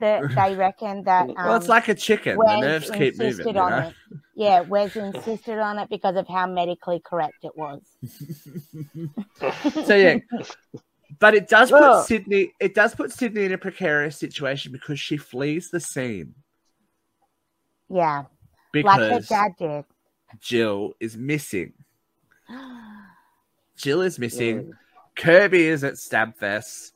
that 0.00 0.34
they 0.34 0.54
reckon 0.56 1.04
that 1.04 1.28
um, 1.30 1.34
well, 1.36 1.56
it's 1.56 1.68
like 1.68 1.88
a 1.88 1.94
chicken. 1.94 2.38
The 2.38 2.60
nerves 2.60 2.90
keep 2.90 3.18
moving. 3.18 3.26
insisted 3.26 3.46
You 3.46 3.52
know? 3.52 3.88
it. 3.88 3.94
Yeah, 4.34 4.60
Wes 4.60 4.96
insisted 4.96 5.58
on 5.58 5.78
it 5.78 5.88
because 5.90 6.16
of 6.16 6.26
how 6.26 6.46
medically 6.46 7.00
correct 7.04 7.44
it 7.44 7.52
was. 7.56 7.80
so 9.86 9.94
yeah, 9.94 10.18
but 11.18 11.34
it 11.34 11.48
does 11.48 11.70
put 11.70 11.82
Ugh. 11.82 12.06
Sidney. 12.06 12.52
It 12.60 12.74
does 12.74 12.94
put 12.94 13.12
Sidney 13.12 13.44
in 13.44 13.52
a 13.52 13.58
precarious 13.58 14.18
situation 14.18 14.72
because 14.72 14.98
she 14.98 15.16
flees 15.16 15.70
the 15.70 15.80
scene 15.80 16.34
Yeah, 17.88 18.24
like 18.74 18.98
her 19.00 19.08
because 19.10 19.28
dad 19.28 19.52
did. 19.58 19.84
Jill 20.40 20.94
is 20.98 21.16
missing. 21.16 21.74
Jill 23.76 24.02
is 24.02 24.18
missing. 24.18 24.72
Kirby 25.14 25.66
is 25.66 25.84
at 25.84 25.94
Stabfest. 25.94 26.92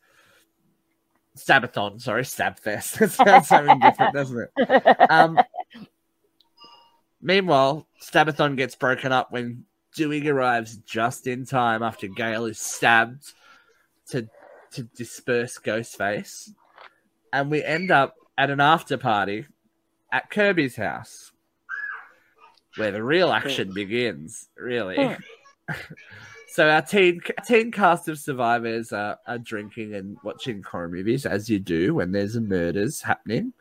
Stabathon, 1.37 2.01
sorry, 2.01 2.22
Stabfest. 2.22 2.99
That 2.99 3.11
sounds 3.11 3.49
something 3.49 3.78
different, 3.80 4.14
doesn't 4.14 4.49
it? 4.57 5.11
Um, 5.11 5.39
meanwhile, 7.20 7.87
Stabathon 8.03 8.57
gets 8.57 8.74
broken 8.74 9.12
up 9.12 9.30
when 9.30 9.64
Dewey 9.95 10.26
arrives 10.28 10.76
just 10.78 11.26
in 11.26 11.45
time 11.47 11.82
after 11.82 12.09
Gale 12.09 12.47
is 12.47 12.59
stabbed 12.59 13.32
to 14.11 14.28
to 14.72 14.82
disperse 14.82 15.59
Ghostface, 15.59 16.51
and 17.32 17.51
we 17.51 17.62
end 17.62 17.91
up 17.91 18.16
at 18.37 18.51
an 18.51 18.61
after 18.61 18.99
party 18.99 19.47
at 20.12 20.30
Kirby's 20.30 20.76
house, 20.76 21.32
where 22.76 22.93
the 22.93 23.03
real 23.03 23.30
action 23.32 23.72
begins. 23.72 24.49
Really. 24.57 25.16
So 26.57 26.71
our 26.71 26.81
teen 26.81 27.21
teen 27.47 27.71
cast 27.71 28.09
of 28.09 28.19
survivors 28.19 28.91
are, 28.91 29.19
are 29.27 29.37
drinking 29.37 29.95
and 29.95 30.17
watching 30.25 30.63
horror 30.63 30.89
movies 30.89 31.27
as 31.27 31.51
you 31.51 31.59
do 31.59 31.93
when 31.97 32.13
there's 32.13 32.35
murders 32.41 33.03
happening 33.03 33.53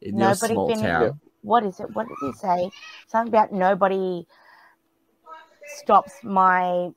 in 0.00 0.16
your 0.16 0.28
Nobody 0.28 0.54
small 0.54 0.68
can- 0.68 0.80
town. 0.80 1.20
what 1.42 1.64
is 1.66 1.80
it? 1.80 1.90
What 1.96 2.06
did 2.06 2.16
he 2.20 2.32
say? 2.34 2.70
Something 3.08 3.34
about 3.34 3.52
nobody 3.52 4.24
stops 5.78 6.12
my 6.22 6.90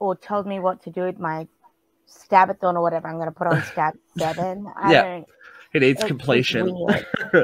or 0.00 0.16
tells 0.16 0.46
me 0.46 0.58
what 0.58 0.82
to 0.84 0.90
do 0.90 1.02
with 1.02 1.18
my 1.18 1.46
stabathon 2.08 2.72
or 2.76 2.80
whatever. 2.80 3.08
I'm 3.08 3.16
going 3.16 3.26
to 3.26 3.30
put 3.32 3.48
on 3.48 3.62
stab 3.72 3.92
seven. 4.16 4.72
I 4.74 4.90
Yeah. 4.92 5.02
don't. 5.02 5.26
He 5.74 5.80
needs 5.80 6.02
completion. 6.02 6.74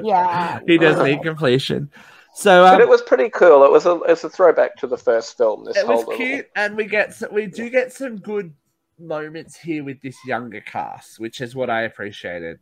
Yeah. 0.02 0.60
he 0.66 0.78
does 0.78 1.02
need 1.04 1.20
completion. 1.20 1.90
So 2.34 2.64
um, 2.64 2.74
But 2.74 2.80
it 2.80 2.88
was 2.88 3.02
pretty 3.02 3.30
cool. 3.30 3.64
It 3.64 3.72
was 3.72 3.86
a 3.86 4.00
it's 4.06 4.24
a 4.24 4.28
throwback 4.30 4.76
to 4.76 4.86
the 4.86 4.96
first 4.96 5.36
film. 5.36 5.64
This 5.64 5.76
it 5.76 5.86
whole 5.86 5.96
was 5.96 6.06
little- 6.06 6.16
cute, 6.24 6.46
and 6.54 6.76
we 6.76 6.84
get 6.84 7.14
some, 7.14 7.32
we 7.32 7.46
do 7.46 7.68
get 7.70 7.92
some 7.92 8.16
good 8.16 8.54
moments 8.98 9.56
here 9.56 9.84
with 9.84 10.00
this 10.02 10.16
younger 10.26 10.60
cast, 10.60 11.18
which 11.20 11.40
is 11.40 11.54
what 11.54 11.70
I 11.70 11.82
appreciated. 11.82 12.58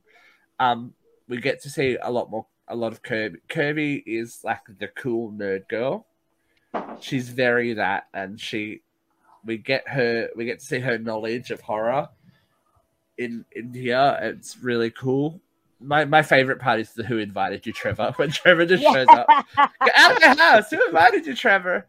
Um, 0.58 0.94
we 1.28 1.38
get 1.38 1.62
to 1.62 1.70
see 1.70 1.98
a 2.00 2.10
lot 2.10 2.30
more, 2.30 2.46
a 2.68 2.76
lot 2.76 2.92
of 2.92 3.02
Kirby. 3.02 3.38
Kirby 3.48 4.02
is 4.06 4.40
like 4.44 4.60
the 4.78 4.88
cool 4.88 5.32
nerd 5.32 5.68
girl. 5.68 6.06
She's 7.00 7.28
very 7.30 7.74
that, 7.74 8.06
and 8.14 8.40
she, 8.40 8.82
we 9.44 9.56
get 9.58 9.88
her, 9.88 10.28
we 10.36 10.44
get 10.44 10.60
to 10.60 10.64
see 10.64 10.78
her 10.80 10.98
knowledge 10.98 11.50
of 11.50 11.60
horror 11.62 12.08
in 13.18 13.44
India. 13.54 14.18
It's 14.22 14.58
really 14.58 14.90
cool. 14.90 15.40
My 15.80 16.04
my 16.06 16.22
favorite 16.22 16.58
part 16.60 16.80
is 16.80 16.92
the 16.94 17.02
Who 17.04 17.18
Invited 17.18 17.66
You, 17.66 17.72
Trevor. 17.72 18.12
When 18.16 18.30
Trevor 18.30 18.64
just 18.66 18.82
shows 18.82 19.06
up, 19.08 19.26
Get 19.84 19.94
out 19.96 20.12
of 20.12 20.20
the 20.36 20.42
house. 20.42 20.70
Who 20.70 20.84
invited 20.86 21.26
you, 21.26 21.34
Trevor? 21.34 21.86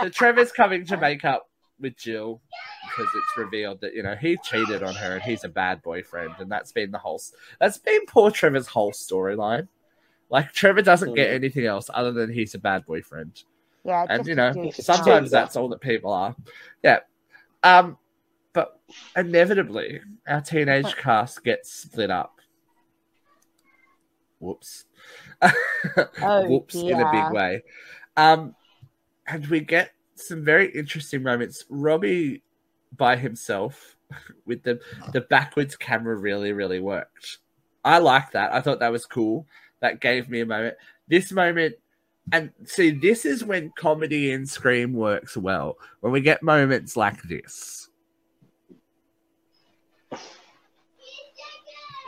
So 0.00 0.08
Trevor's 0.08 0.50
coming 0.52 0.84
to 0.86 0.96
make 0.96 1.24
up 1.24 1.48
with 1.78 1.96
Jill 1.96 2.40
because 2.84 3.08
it's 3.14 3.36
revealed 3.36 3.80
that 3.82 3.94
you 3.94 4.02
know 4.02 4.16
he 4.16 4.36
cheated 4.44 4.82
on 4.82 4.94
her 4.96 5.14
and 5.14 5.22
he's 5.22 5.44
a 5.44 5.48
bad 5.48 5.80
boyfriend, 5.82 6.32
and 6.40 6.50
that's 6.50 6.72
been 6.72 6.90
the 6.90 6.98
whole 6.98 7.20
that's 7.60 7.78
been 7.78 8.04
poor 8.06 8.30
Trevor's 8.32 8.66
whole 8.66 8.90
storyline. 8.92 9.68
Like 10.28 10.52
Trevor 10.52 10.82
doesn't 10.82 11.14
get 11.14 11.30
Mhm. 11.30 11.34
anything 11.34 11.66
else 11.66 11.88
other 11.94 12.10
than 12.12 12.32
he's 12.32 12.54
a 12.54 12.58
bad 12.58 12.84
boyfriend, 12.84 13.44
Yeah. 13.84 14.06
and 14.08 14.26
you 14.26 14.34
know 14.34 14.70
sometimes 14.72 15.30
that's 15.30 15.54
all 15.56 15.68
that 15.68 15.80
people 15.80 16.12
are. 16.12 16.34
Yeah, 16.82 16.98
um, 17.62 17.96
but 18.52 18.80
inevitably 19.16 20.00
our 20.26 20.40
teenage 20.40 20.96
cast 20.96 21.44
gets 21.44 21.72
split 21.72 22.10
up. 22.10 22.39
Whoops. 24.40 24.84
Whoops 26.20 26.74
in 26.74 27.00
a 27.00 27.12
big 27.12 27.32
way. 27.32 27.62
Um, 28.16 28.54
and 29.26 29.46
we 29.46 29.60
get 29.60 29.92
some 30.16 30.44
very 30.44 30.70
interesting 30.72 31.22
moments. 31.22 31.64
Robbie 31.68 32.42
by 32.96 33.16
himself 33.16 33.96
with 34.46 34.62
the 34.64 34.80
the 35.12 35.20
backwards 35.20 35.76
camera 35.76 36.16
really 36.16 36.52
really 36.52 36.80
worked. 36.80 37.38
I 37.84 37.98
like 37.98 38.32
that. 38.32 38.52
I 38.52 38.60
thought 38.60 38.80
that 38.80 38.92
was 38.92 39.06
cool. 39.06 39.46
That 39.80 40.00
gave 40.00 40.28
me 40.28 40.40
a 40.40 40.46
moment. 40.46 40.76
This 41.08 41.32
moment 41.32 41.76
and 42.32 42.50
see 42.64 42.90
this 42.90 43.24
is 43.24 43.44
when 43.44 43.72
comedy 43.76 44.32
and 44.32 44.48
scream 44.48 44.92
works 44.92 45.36
well. 45.36 45.76
When 46.00 46.12
we 46.12 46.20
get 46.20 46.42
moments 46.42 46.96
like 46.96 47.22
this. 47.22 47.88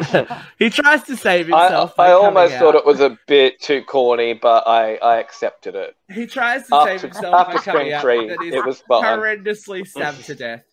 he 0.59 0.71
tries 0.71 1.03
to 1.05 1.17
save 1.17 1.47
himself. 1.47 1.93
I 1.93 1.97
by 1.97 2.07
coming 2.09 2.25
almost 2.27 2.55
thought 2.57 2.75
it 2.75 2.87
was 2.87 3.01
a 3.01 3.19
bit 3.27 3.61
too 3.61 3.83
corny, 3.83 4.35
but 4.35 4.67
I, 4.67 4.97
I 4.97 5.19
accepted 5.19 5.75
it. 5.75 5.97
He 6.11 6.27
tries 6.27 6.63
to 6.63 6.83
save 6.85 6.97
After, 6.97 7.07
himself 7.09 7.33
by 7.33 7.55
after 7.55 7.71
coming 7.71 7.93
out, 7.93 8.03
3, 8.03 8.29
but 8.37 8.47
it 8.47 8.65
was 8.65 8.81
fun. 8.81 9.05
horrendously 9.05 9.87
stabbed 9.87 10.25
to 10.25 10.35
death. 10.35 10.65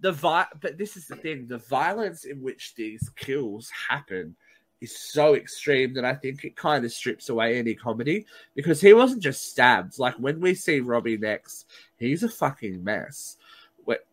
The 0.00 0.12
vi- 0.12 0.46
but 0.60 0.76
this 0.76 0.96
is 0.96 1.06
the 1.06 1.16
thing: 1.16 1.46
the 1.46 1.58
violence 1.58 2.24
in 2.24 2.42
which 2.42 2.74
these 2.74 3.10
kills 3.16 3.70
happen 3.88 4.36
is 4.80 4.96
so 4.96 5.34
extreme 5.34 5.94
that 5.94 6.04
I 6.04 6.14
think 6.14 6.44
it 6.44 6.56
kind 6.56 6.84
of 6.84 6.92
strips 6.92 7.30
away 7.30 7.58
any 7.58 7.74
comedy 7.74 8.26
because 8.54 8.80
he 8.80 8.92
wasn't 8.92 9.22
just 9.22 9.50
stabbed. 9.50 9.98
Like 9.98 10.14
when 10.16 10.40
we 10.40 10.54
see 10.54 10.80
Robbie 10.80 11.16
next, 11.16 11.66
he's 11.96 12.22
a 12.22 12.28
fucking 12.28 12.82
mess. 12.84 13.36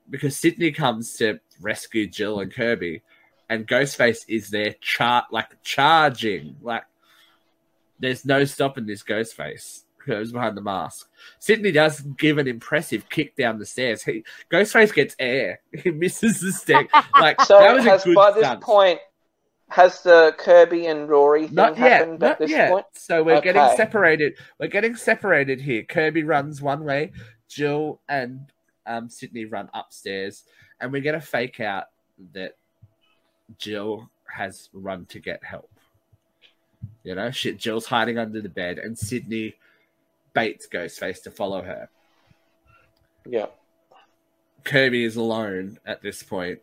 Because 0.10 0.36
Sidney 0.36 0.72
comes 0.72 1.14
to 1.18 1.40
rescue 1.62 2.06
Jill 2.06 2.42
and 2.42 2.54
Kirby, 2.54 3.02
and 3.52 3.68
Ghostface 3.68 4.24
is 4.30 4.50
there, 4.50 4.76
char- 4.80 5.28
like 5.30 5.62
charging, 5.62 6.56
like 6.62 6.84
there's 8.00 8.26
no 8.26 8.46
stopping 8.46 8.86
this 8.86 9.04
Ghostface. 9.04 9.84
Goes 10.08 10.32
behind 10.32 10.58
the 10.58 10.62
mask. 10.62 11.08
Sidney 11.38 11.72
does 11.72 12.00
give 12.02 12.40
an 12.40 12.48
impressive 12.48 13.08
kick 13.10 13.36
down 13.36 13.60
the 13.60 13.66
stairs. 13.68 14.02
He 14.02 14.24
Ghostface 14.52 14.94
gets 14.94 15.16
air. 15.20 15.60
He 15.84 15.92
misses 15.92 16.40
the 16.42 16.52
stick. 16.52 16.90
Like 17.20 17.40
So 17.46 17.60
that 17.60 17.76
was 17.76 17.84
has 17.84 18.02
a 18.02 18.06
good 18.06 18.16
by 18.16 18.32
this 18.32 18.44
stunt. 18.46 18.62
point 18.62 19.00
has 19.70 20.02
the 20.02 20.34
Kirby 20.40 20.88
and 20.88 21.08
Rory 21.08 21.46
thing 21.46 21.56
Not 21.56 21.78
yet. 21.78 21.92
happened 21.92 22.20
Not 22.22 22.32
at 22.32 22.40
this 22.40 22.50
yet. 22.50 22.72
point? 22.72 22.86
So 22.94 23.22
we're 23.22 23.42
getting 23.42 23.78
separated. 23.78 24.34
We're 24.60 24.68
getting 24.68 24.96
separated 24.96 25.62
here. 25.62 25.84
Kirby 25.84 26.24
runs 26.24 26.62
one 26.64 26.84
way. 26.84 27.12
Jill 27.48 28.02
and 28.10 28.52
um, 28.88 29.08
Sidney 29.10 29.46
run 29.46 29.70
upstairs, 29.74 30.46
and 30.80 30.92
we 30.92 31.02
get 31.02 31.14
a 31.16 31.22
fake 31.22 31.60
out 31.60 31.86
that 32.34 32.54
Jill 33.58 34.10
has 34.28 34.70
run 34.74 35.06
to 35.08 35.20
get 35.20 35.44
help. 35.44 35.70
You 37.04 37.16
know, 37.16 37.32
shit. 37.32 37.58
Jill's 37.58 37.86
hiding 37.86 38.18
under 38.18 38.42
the 38.42 38.50
bed, 38.50 38.78
and 38.78 38.98
Sidney 38.98 39.56
baits 40.34 40.68
Ghostface 40.72 41.24
to 41.24 41.32
follow 41.32 41.62
her. 41.62 41.90
Yeah. 43.28 43.48
Kirby 44.64 45.04
is 45.04 45.16
alone 45.16 45.80
at 45.86 46.02
this 46.02 46.24
point 46.24 46.60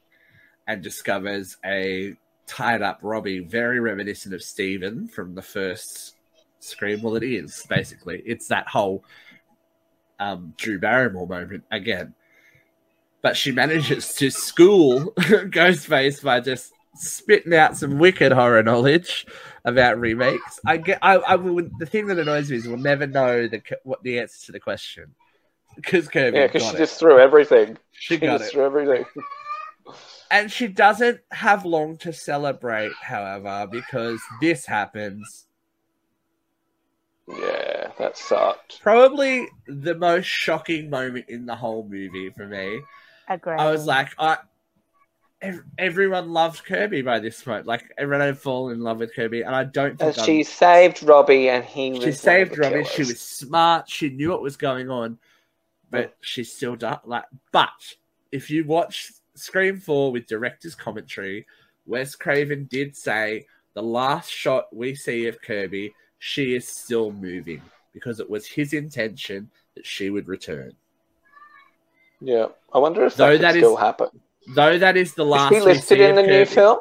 and 0.67 0.83
discovers 0.83 1.57
a 1.65 2.15
tied 2.47 2.83
up 2.83 3.01
Robbie, 3.03 3.41
very 3.41 3.81
reminiscent 3.81 4.35
of 4.35 4.43
Steven 4.43 5.09
from 5.09 5.35
the 5.35 5.43
first 5.43 6.15
Scream. 6.61 7.03
Well, 7.03 7.17
it 7.17 7.23
is 7.23 7.65
basically. 7.69 8.23
It's 8.27 8.49
that 8.49 8.69
whole 8.69 9.05
um, 10.19 10.55
Drew 10.57 10.79
Barrymore 10.79 11.27
moment 11.27 11.65
again. 11.71 12.15
But 13.23 13.37
she 13.37 13.53
manages 13.53 14.15
to 14.15 14.31
school 14.31 15.13
Ghostface 15.19 16.23
by 16.23 16.41
just 16.41 16.73
spitting 16.99 17.55
out 17.55 17.77
some 17.77 17.99
wicked 17.99 18.33
horror 18.33 18.63
knowledge 18.63 19.27
about 19.65 19.99
remakes. 20.01 20.61
I 20.67 20.77
get. 20.79 20.99
I. 21.03 21.17
I 21.17 21.37
will, 21.37 21.69
the 21.79 21.87
thing 21.87 22.07
that 22.09 22.19
annoys 22.19 22.51
me 22.51 22.57
is 22.57 22.67
we'll 22.67 22.77
never 22.79 23.07
know 23.07 23.47
the 23.49 23.63
what 23.85 24.03
the 24.03 24.19
answer 24.21 24.47
to 24.47 24.53
the 24.53 24.61
question 24.61 25.15
because 25.77 26.09
Kirby 26.09 26.39
Yeah, 26.39 26.47
because 26.47 26.63
she 26.65 26.75
it. 26.75 26.79
just 26.79 26.99
threw 26.99 27.19
everything. 27.19 27.77
She 27.93 28.15
She 28.15 28.19
got 28.21 28.39
just 28.39 28.51
it. 28.51 28.55
threw 28.55 28.65
everything. 28.65 29.05
And 30.31 30.53
she 30.53 30.67
doesn't 30.67 31.21
have 31.31 31.65
long 31.65 31.97
to 31.99 32.13
celebrate, 32.13 32.93
however, 33.01 33.67
because 33.71 34.21
this 34.43 34.67
happens. 34.67 35.47
Yeah, 37.27 37.93
that 37.99 38.17
sucked. 38.17 38.81
Probably 38.83 39.49
the 39.67 39.95
most 39.95 40.27
shocking 40.27 40.91
moment 40.91 41.27
in 41.29 41.47
the 41.47 41.55
whole 41.57 41.87
movie 41.89 42.31
for 42.31 42.47
me. 42.47 42.81
Agree. 43.29 43.55
I 43.57 43.71
was 43.71 43.87
like, 43.87 44.09
I, 44.19 44.33
ev- 44.33 44.39
everyone 45.79 46.33
loved 46.33 46.65
Kirby 46.65 47.03
by 47.03 47.19
this 47.19 47.43
point. 47.43 47.67
Like, 47.67 47.93
everyone 47.97 48.27
had 48.27 48.39
fallen 48.39 48.75
in 48.75 48.83
love 48.83 48.99
with 48.99 49.15
Kirby, 49.15 49.43
and 49.43 49.55
I 49.55 49.65
don't 49.65 50.01
And 50.01 50.15
she 50.15 50.37
I'm- 50.39 50.45
saved 50.45 51.03
Robbie, 51.03 51.49
and 51.49 51.65
he 51.65 52.01
she 52.01 52.13
saved 52.13 52.59
Robbie. 52.59 52.85
She 52.85 53.03
was 53.03 53.21
smart. 53.21 53.89
She 53.89 54.11
knew 54.11 54.31
what 54.31 54.43
was 54.43 54.57
going 54.57 54.91
on, 54.91 55.19
but 55.91 56.17
she 56.21 56.45
still 56.45 56.77
died. 56.77 57.01
Like, 57.05 57.25
but 57.53 57.69
if 58.33 58.51
you 58.51 58.65
watch 58.65 59.13
Scream 59.35 59.79
Four 59.79 60.11
with 60.13 60.27
director's 60.27 60.75
commentary, 60.75 61.47
Wes 61.87 62.15
Craven 62.15 62.65
did 62.71 62.97
say 62.97 63.47
the 63.75 63.83
last 63.83 64.31
shot 64.31 64.75
we 64.75 64.95
see 64.95 65.27
of 65.29 65.41
Kirby, 65.41 65.95
she 66.19 66.55
is 66.55 66.67
still 66.67 67.13
moving 67.13 67.63
because 67.93 68.19
it 68.21 68.29
was 68.29 68.47
his 68.47 68.73
intention 68.73 69.51
that 69.77 69.87
she 69.87 70.11
would 70.11 70.27
return. 70.29 70.73
Yeah, 72.21 72.47
I 72.75 72.79
wonder 72.79 73.05
if 73.05 73.15
Though 73.15 73.27
that, 73.27 73.33
could 73.35 73.41
that 73.43 73.57
is 73.57 73.61
still 73.61 73.77
happen. 73.77 74.09
Though 74.55 74.79
that 74.79 74.97
is 74.97 75.15
the 75.15 75.25
last. 75.25 75.53
Is 75.53 75.59
she 75.63 75.65
listed 75.65 76.01
in 76.01 76.15
the 76.17 76.23
new 76.23 76.29
Kirby. 76.45 76.51
film? 76.55 76.79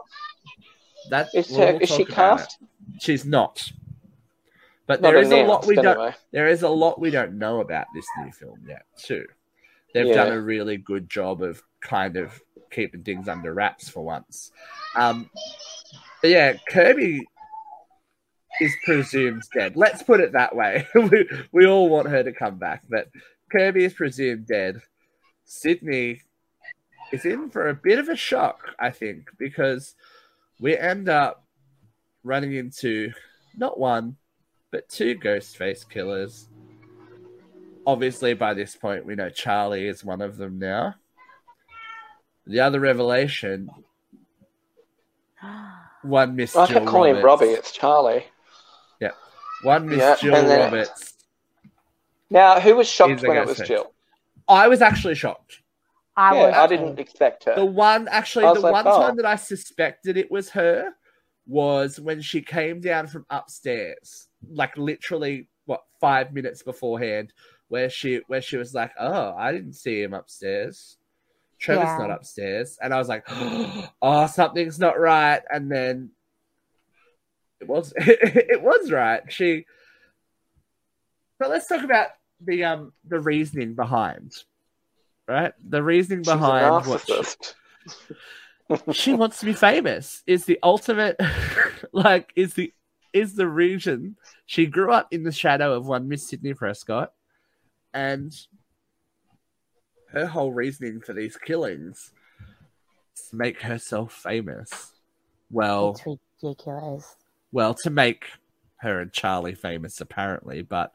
That 1.09 1.29
Is, 1.33 1.49
her, 1.55 1.73
we'll 1.73 1.81
is 1.81 1.89
she 1.89 2.05
cast? 2.05 2.57
it. 2.61 3.01
She's 3.01 3.25
not. 3.25 3.71
But 4.87 5.01
Not 5.01 5.11
there 5.11 5.19
is 5.21 5.31
a 5.31 5.43
lot 5.43 5.65
we 5.65 5.75
don't. 5.75 6.15
there 6.31 6.47
is 6.47 6.61
a 6.63 6.69
lot 6.69 6.99
we 6.99 7.09
don't 7.09 7.37
know 7.37 7.59
about 7.59 7.87
this 7.93 8.05
new 8.23 8.31
film 8.31 8.61
yet 8.67 8.83
too 8.97 9.25
they've 9.93 10.07
Yeah. 10.07 10.13
done 10.15 10.31
a 10.31 10.39
really 10.41 10.77
good 10.77 11.09
job 11.09 11.41
of 11.43 11.61
kind 11.81 12.15
of 12.15 12.41
keeping 12.71 13.03
things 13.03 13.27
under 13.27 13.53
wraps 13.53 13.89
for 13.89 14.05
once 14.05 14.51
um 14.95 15.29
but 16.21 16.29
yeah 16.29 16.53
kirby 16.69 17.27
is 18.61 18.73
presumed 18.85 19.43
dead 19.53 19.75
let's 19.75 20.03
put 20.03 20.21
it 20.21 20.31
that 20.31 20.55
way 20.55 20.87
we, 20.95 21.29
we 21.51 21.65
all 21.67 21.89
want 21.89 22.07
her 22.07 22.23
to 22.23 22.31
come 22.31 22.57
back 22.57 22.81
but 22.89 23.09
kirby 23.51 23.83
is 23.83 23.93
presumed 23.93 24.47
dead 24.47 24.81
sidney 25.43 26.21
is 27.11 27.25
in 27.25 27.49
for 27.49 27.69
a 27.69 27.73
bit 27.73 27.99
of 27.99 28.09
a 28.09 28.15
shock 28.15 28.75
i 28.79 28.89
think 28.89 29.29
because 29.37 29.95
we 30.59 30.77
end 30.77 31.07
up 31.09 31.43
running 32.23 32.53
into 32.53 33.11
not 33.55 33.79
one 33.79 34.15
but 34.71 34.89
two 34.89 35.15
Ghostface 35.15 35.87
killers. 35.89 36.47
Obviously, 37.85 38.33
by 38.33 38.53
this 38.53 38.75
point, 38.75 39.05
we 39.05 39.15
know 39.15 39.29
Charlie 39.29 39.87
is 39.87 40.03
one 40.03 40.21
of 40.21 40.37
them 40.37 40.59
now. 40.59 40.95
The 42.45 42.59
other 42.61 42.79
revelation 42.79 43.69
one 46.01 46.35
Miss 46.35 46.55
I 46.55 46.65
Jill 46.65 46.79
kept 46.79 46.87
calling 46.87 47.15
him 47.15 47.23
Robbie. 47.23 47.47
It's 47.47 47.71
Charlie. 47.71 48.25
Yeah. 48.99 49.11
One 49.63 49.87
Miss 49.87 49.99
Yeah, 49.99 50.15
Jill 50.15 50.33
Roberts. 50.33 51.13
Now, 52.29 52.59
who 52.59 52.75
was 52.75 52.87
shocked 52.87 53.21
when 53.21 53.37
it 53.37 53.45
was 53.47 53.59
Ghostface. 53.59 53.67
Jill? 53.67 53.93
I 54.49 54.67
was 54.67 54.81
actually 54.81 55.15
shocked. 55.15 55.61
I 56.17 56.35
yeah, 56.35 56.45
was. 56.47 56.55
I 56.55 56.67
didn't 56.67 56.99
expect 56.99 57.43
her. 57.43 57.55
The 57.55 57.65
one, 57.65 58.07
actually, 58.07 58.45
the 58.45 58.53
was 58.53 58.63
like, 58.63 58.73
one 58.73 58.87
oh. 58.87 58.99
time 58.99 59.15
that 59.17 59.25
I 59.25 59.35
suspected 59.35 60.17
it 60.17 60.31
was 60.31 60.49
her 60.49 60.91
was 61.45 61.99
when 61.99 62.21
she 62.21 62.41
came 62.41 62.81
down 62.81 63.07
from 63.07 63.25
upstairs, 63.29 64.27
like 64.49 64.75
literally 64.77 65.47
what 65.65 65.83
five 66.01 66.33
minutes 66.33 66.63
beforehand, 66.63 67.33
where 67.67 67.89
she 67.89 68.21
where 68.27 68.41
she 68.41 68.57
was 68.57 68.73
like, 68.73 68.91
"Oh, 68.99 69.35
I 69.37 69.51
didn't 69.51 69.73
see 69.73 70.01
him 70.01 70.15
upstairs. 70.15 70.97
Trevor's 71.59 71.85
Yeah. 71.85 71.97
not 71.99 72.11
upstairs," 72.11 72.79
and 72.81 72.93
I 72.93 72.97
was 72.97 73.07
like, 73.07 73.23
"Oh, 74.01 74.25
something's 74.25 74.79
not 74.79 74.99
right." 74.99 75.43
And 75.51 75.71
then 75.71 76.09
it 77.61 77.67
was 77.67 77.93
it 77.97 78.61
was 78.61 78.91
right. 78.91 79.21
She. 79.31 79.65
But 81.37 81.51
let's 81.51 81.67
talk 81.67 81.83
about 81.83 82.07
the 82.41 82.63
um 82.63 82.93
the 83.07 83.19
reasoning 83.19 83.75
behind, 83.75 84.33
right? 85.27 85.53
The 85.67 85.83
reasoning 85.83 86.23
She's 86.23 86.27
a 86.33 86.35
behind 86.35 86.85
what 86.85 87.05
she, 87.05 88.93
she 88.93 89.13
wants 89.13 89.39
to 89.39 89.45
be 89.45 89.53
famous 89.53 90.23
is 90.27 90.45
the 90.45 90.59
ultimate 90.63 91.17
like 91.91 92.31
is 92.35 92.53
the 92.53 92.73
is 93.13 93.35
the 93.35 93.47
reason 93.47 94.17
she 94.45 94.65
grew 94.65 94.91
up 94.91 95.07
in 95.11 95.23
the 95.23 95.31
shadow 95.31 95.73
of 95.73 95.87
one 95.87 96.07
miss 96.09 96.27
sidney 96.27 96.53
prescott 96.53 97.13
and 97.93 98.33
her 100.11 100.25
whole 100.27 100.51
reasoning 100.51 100.99
for 100.99 101.13
these 101.13 101.37
killings 101.37 102.11
is 103.15 103.29
to 103.29 103.35
make 103.37 103.61
herself 103.61 104.11
famous 104.13 104.91
well 105.49 105.91
It's 106.05 106.19
ridiculous. 106.43 107.15
well 107.53 107.73
to 107.75 107.89
make 107.89 108.25
her 108.81 108.99
and 108.99 109.13
charlie 109.13 109.55
famous 109.55 110.01
apparently 110.01 110.61
but 110.61 110.93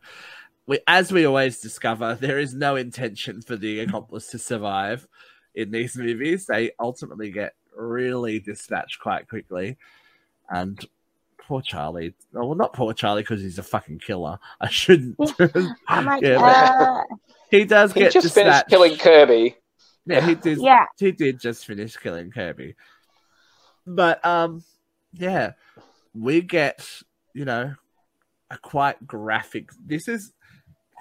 we, 0.67 0.79
as 0.87 1.13
we 1.13 1.25
always 1.25 1.61
discover 1.61 2.15
there 2.15 2.39
is 2.39 2.55
no 2.55 2.77
intention 2.77 3.43
for 3.43 3.57
the 3.57 3.81
accomplice 3.81 4.29
to 4.29 4.39
survive 4.39 5.07
in 5.55 5.71
these 5.71 5.97
movies. 5.97 6.47
They 6.47 6.73
ultimately 6.79 7.31
get 7.31 7.55
really 7.77 8.39
dispatched 8.39 9.01
quite 9.01 9.29
quickly. 9.29 9.77
And 10.49 10.85
poor 11.39 11.63
charlie. 11.63 12.15
Oh, 12.35 12.47
well 12.47 12.55
not 12.55 12.73
poor 12.73 12.93
charlie 12.93 13.23
because 13.23 13.43
he's 13.43 13.59
a 13.59 13.63
fucking 13.63 13.99
killer. 13.99 14.39
I 14.61 14.69
shouldn't. 14.69 15.17
I'm 15.89 16.05
like, 16.07 16.23
Yeah, 16.23 16.41
uh, 16.41 17.03
he 17.51 17.65
does 17.65 17.93
He 17.93 18.01
get 18.01 18.13
just 18.13 18.35
finished 18.35 18.69
killing 18.69 18.97
Kirby. 18.97 19.57
yeah 20.07 20.21
he 20.27 20.35
did. 20.35 20.59
Yeah, 20.61 20.87
he 20.99 21.13
did 21.13 21.41
just 21.41 21.67
finish 21.67 21.97
killing 21.97 22.31
Kirby. 22.31 22.77
But 23.87 24.25
um 24.25 24.63
yeah, 25.13 25.53
we 26.15 26.41
get, 26.41 26.87
you 27.35 27.45
know, 27.45 27.75
a 28.51 28.59
quite 28.59 29.07
graphic 29.07 29.71
this 29.85 30.09
is 30.09 30.33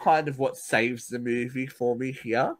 kind 0.03 0.27
of 0.27 0.39
what 0.39 0.57
saves 0.57 1.07
the 1.07 1.19
movie 1.19 1.67
for 1.67 1.95
me 1.95 2.11
here. 2.11 2.55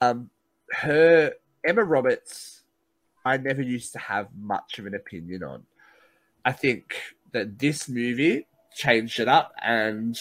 Um 0.00 0.30
her 0.72 1.34
Emma 1.64 1.84
Roberts 1.84 2.62
I 3.24 3.36
never 3.36 3.60
used 3.62 3.92
to 3.92 3.98
have 3.98 4.28
much 4.38 4.78
of 4.78 4.86
an 4.86 4.94
opinion 4.94 5.42
on. 5.42 5.64
I 6.44 6.52
think 6.52 6.94
that 7.32 7.58
this 7.58 7.86
movie 7.88 8.46
changed 8.74 9.20
it 9.20 9.28
up, 9.28 9.52
and 9.62 10.18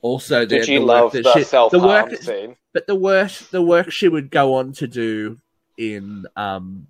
also 0.00 0.44
the, 0.44 0.58
you 0.58 0.64
the 0.64 0.78
love 0.78 1.04
work 1.04 1.12
the 1.14 1.22
that 1.22 1.34
she, 1.38 1.42
self 1.44 1.72
the 1.72 1.80
work, 1.80 2.14
scene? 2.22 2.54
but 2.72 2.86
the 2.86 2.94
work 2.94 3.32
the 3.50 3.62
work 3.62 3.90
she 3.90 4.08
would 4.08 4.30
go 4.30 4.54
on 4.54 4.72
to 4.74 4.86
do 4.86 5.38
in 5.76 6.24
um 6.36 6.86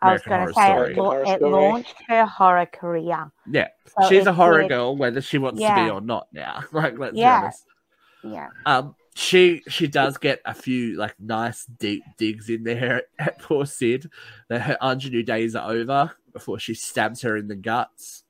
I 0.00 0.14
was 0.14 0.22
American 0.26 0.30
going 0.30 0.40
Horror 0.40 0.86
to 0.86 0.94
say 0.94 1.02
Story. 1.02 1.26
it, 1.26 1.30
la- 1.30 1.34
it 1.34 1.42
launched 1.42 1.94
her 2.08 2.24
horror 2.26 2.66
career. 2.66 3.30
Yeah, 3.46 3.68
So 4.00 4.08
she's 4.08 4.26
a 4.26 4.32
horror 4.32 4.62
did- 4.62 4.70
girl, 4.70 4.96
whether 4.96 5.20
she 5.20 5.36
wants 5.38 5.60
to 5.60 5.74
be 5.74 5.90
or 5.90 6.00
not. 6.00 6.28
Now, 6.32 6.64
like 6.72 6.98
let's 6.98 7.14
Yeah. 7.16 7.40
be 7.40 7.44
honest. 7.44 7.64
Yeah. 8.22 8.48
Um, 8.66 8.94
she 9.14 9.62
she 9.68 9.86
does 9.86 10.16
get 10.16 10.40
a 10.44 10.54
few 10.54 10.96
like 10.96 11.14
nice 11.18 11.66
deep 11.66 12.02
digs 12.16 12.48
in 12.48 12.64
there 12.64 13.02
at 13.18 13.38
poor 13.38 13.66
Sid. 13.66 14.10
That 14.48 14.62
her 14.62 14.78
ingenue 14.82 15.22
days 15.22 15.54
are 15.54 15.70
over 15.70 16.12
before 16.32 16.58
she 16.58 16.74
stabs 16.74 17.22
her 17.22 17.36
in 17.36 17.48
the 17.48 17.56
guts. 17.56 18.24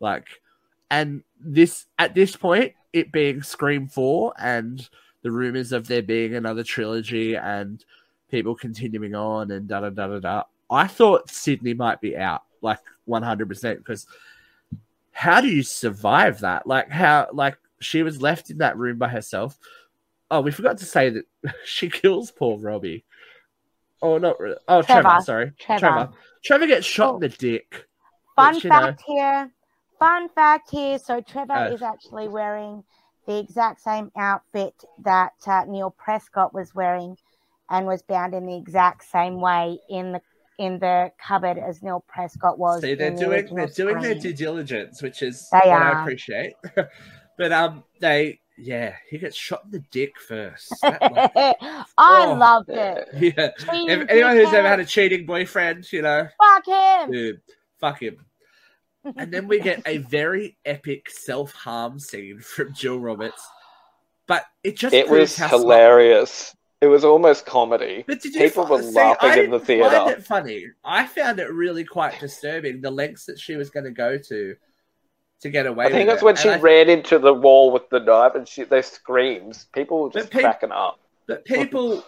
Like, 0.00 0.40
and 0.90 1.22
this 1.40 1.86
at 1.98 2.14
this 2.14 2.36
point, 2.36 2.74
it 2.92 3.12
being 3.12 3.42
Scream 3.42 3.88
Four 3.88 4.32
and 4.38 4.88
the 5.22 5.30
rumors 5.30 5.72
of 5.72 5.86
there 5.86 6.02
being 6.02 6.34
another 6.34 6.62
trilogy 6.62 7.36
and 7.36 7.84
people 8.30 8.54
continuing 8.54 9.14
on 9.14 9.50
and 9.50 9.68
da 9.68 9.80
da 9.80 9.90
da 9.90 10.06
da 10.08 10.18
da. 10.18 10.42
I 10.68 10.88
thought 10.88 11.30
Sidney 11.30 11.74
might 11.74 12.00
be 12.00 12.16
out 12.16 12.42
like 12.62 12.80
one 13.04 13.22
hundred 13.22 13.48
percent 13.48 13.78
because 13.78 14.06
how 15.12 15.40
do 15.40 15.48
you 15.48 15.62
survive 15.62 16.40
that? 16.40 16.66
Like 16.66 16.90
how 16.90 17.28
like 17.32 17.58
she 17.80 18.02
was 18.02 18.20
left 18.22 18.50
in 18.50 18.58
that 18.58 18.76
room 18.76 18.98
by 18.98 19.08
herself. 19.08 19.58
Oh, 20.30 20.40
we 20.40 20.50
forgot 20.50 20.78
to 20.78 20.84
say 20.84 21.10
that 21.10 21.24
she 21.64 21.88
kills 21.88 22.30
poor 22.30 22.58
Robbie. 22.58 23.04
Oh, 24.02 24.18
not 24.18 24.38
really. 24.40 24.56
Oh, 24.68 24.82
Trevor. 24.82 25.02
Trevor. 25.02 25.22
sorry, 25.24 25.52
Trevor. 25.58 25.80
Trevor. 25.80 26.08
Trevor 26.44 26.66
gets 26.66 26.86
shot 26.86 27.12
Oh. 27.12 27.14
in 27.16 27.20
the 27.22 27.28
dick. 27.28 27.86
Fun 28.36 28.54
Which, 28.54 28.64
you 28.64 28.70
know- 28.70 28.76
fact 28.76 29.02
here. 29.06 29.50
Fun 29.98 30.28
fact 30.28 30.70
here. 30.70 30.98
So 30.98 31.20
Trevor 31.22 31.54
Uh. 31.54 31.70
is 31.70 31.80
actually 31.82 32.28
wearing 32.28 32.84
the 33.26 33.38
exact 33.38 33.80
same 33.80 34.10
outfit 34.16 34.74
that 35.02 35.32
uh, 35.46 35.64
Neil 35.66 35.90
Prescott 35.90 36.52
was 36.54 36.74
wearing, 36.74 37.16
and 37.70 37.86
was 37.86 38.02
bound 38.02 38.34
in 38.34 38.46
the 38.46 38.56
exact 38.56 39.02
same 39.04 39.40
way 39.40 39.78
in 39.88 40.12
the 40.12 40.20
in 40.58 40.78
the 40.78 41.10
cupboard 41.18 41.58
as 41.58 41.82
Neil 41.82 42.04
Prescott 42.08 42.58
was. 42.58 42.80
See, 42.82 42.94
they're 42.94 43.08
in 43.08 43.16
the 43.16 43.24
doing 43.24 43.54
they're 43.54 43.66
doing 43.66 44.00
their 44.00 44.14
due 44.14 44.32
diligence, 44.32 45.02
which 45.02 45.22
is 45.22 45.48
They 45.50 45.58
what 45.68 45.82
I 45.82 46.00
appreciate. 46.02 46.54
but 47.38 47.52
um, 47.52 47.84
they 48.00 48.40
yeah, 48.58 48.94
he 49.10 49.18
gets 49.18 49.36
shot 49.36 49.62
in 49.66 49.70
the 49.70 49.84
dick 49.90 50.18
first. 50.18 50.72
That, 50.82 51.02
like, 51.02 51.32
I 51.98 52.24
Oh. 52.26 52.34
loved 52.34 52.70
it. 52.70 53.08
yeah. 53.36 53.50
If 53.58 54.08
anyone 54.08 54.36
who's 54.36 54.52
ever 54.54 54.66
had 54.66 54.80
a 54.80 54.84
cheating 54.86 55.26
boyfriend, 55.26 55.90
you 55.92 56.00
know, 56.02 56.26
Fuck 56.42 56.66
him. 56.66 57.10
dude, 57.10 57.40
fuck 57.80 58.00
him. 58.00 58.24
And 59.16 59.30
then 59.32 59.46
we 59.46 59.60
get 59.60 59.82
a 59.86 59.98
very 59.98 60.56
epic 60.64 61.10
self 61.10 61.52
harm 61.52 61.98
scene 61.98 62.40
from 62.40 62.72
Jill 62.74 62.98
Roberts. 62.98 63.46
But 64.26 64.44
it 64.64 64.76
just 64.76 64.94
It 64.94 65.08
was 65.08 65.36
how 65.36 65.48
smart- 65.48 65.60
hilarious. 65.62 66.52
It 66.80 66.86
was 66.88 67.04
almost 67.04 67.46
comedy. 67.46 68.04
But 68.06 68.20
did 68.20 68.34
you 68.34 68.40
People 68.42 68.64
fi- 68.66 68.70
were 68.72 68.82
see, 68.82 68.90
laughing 68.94 69.30
I 69.30 69.36
in 69.38 69.50
the 69.50 69.58
didn't 69.58 69.80
find 69.90 69.92
theater. 70.06 70.18
it 70.18 70.24
funny. 70.26 70.66
I 70.84 71.06
found 71.06 71.38
it 71.40 71.50
really 71.50 71.84
quite 71.84 72.18
disturbing 72.20 72.80
the 72.80 72.90
lengths 72.90 73.24
that 73.26 73.38
she 73.38 73.56
was 73.56 73.70
going 73.70 73.84
to 73.84 73.90
go 73.92 74.18
to 74.18 74.56
to 75.46 75.50
get 75.52 75.66
away. 75.66 75.86
I 75.86 75.90
think 75.90 76.08
with 76.08 76.08
that's 76.08 76.22
it. 76.22 76.24
when 76.24 76.34
And 76.34 76.38
she 76.42 76.48
I- 76.50 76.58
ran 76.58 76.88
into 76.90 77.18
the 77.18 77.32
wall 77.34 77.72
with 77.72 77.88
the 77.90 78.00
knife 78.00 78.34
and 78.34 78.46
she 78.46 78.64
they 78.64 78.82
screams. 78.82 79.66
People 79.72 80.02
were 80.02 80.10
just 80.10 80.26
But 80.26 80.32
peop- 80.32 80.42
cracking 80.42 80.72
up. 80.72 80.98
But 81.26 81.44
people, 81.44 82.04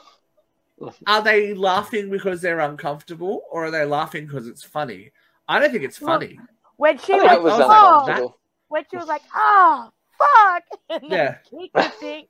are 1.07 1.23
they 1.23 1.55
laughing 1.55 2.11
because 2.11 2.41
they're 2.41 2.61
uncomfortable, 2.61 3.43
or 3.51 3.67
are 3.67 3.71
they 3.71 3.85
laughing 3.85 4.27
because 4.27 4.47
it's 4.47 4.63
funny? 4.63 5.11
I 5.49 5.59
don't 5.59 5.73
think 5.73 5.85
it's 5.85 5.99
funny. 5.99 6.39
When 6.77 6.99
she 6.99 7.15
was 7.15 7.25
like, 7.25 7.39
it 7.39 7.43
was 7.43 7.55
oh, 7.57 8.05
oh, 8.09 8.35
when 8.69 8.85
she 8.91 8.97
was 8.97 9.09
like, 9.09 9.23
"Oh, 9.35 9.91
fuck," 10.19 10.63
and 10.91 11.11
Yeah. 11.11 11.39
thing, 11.99 12.27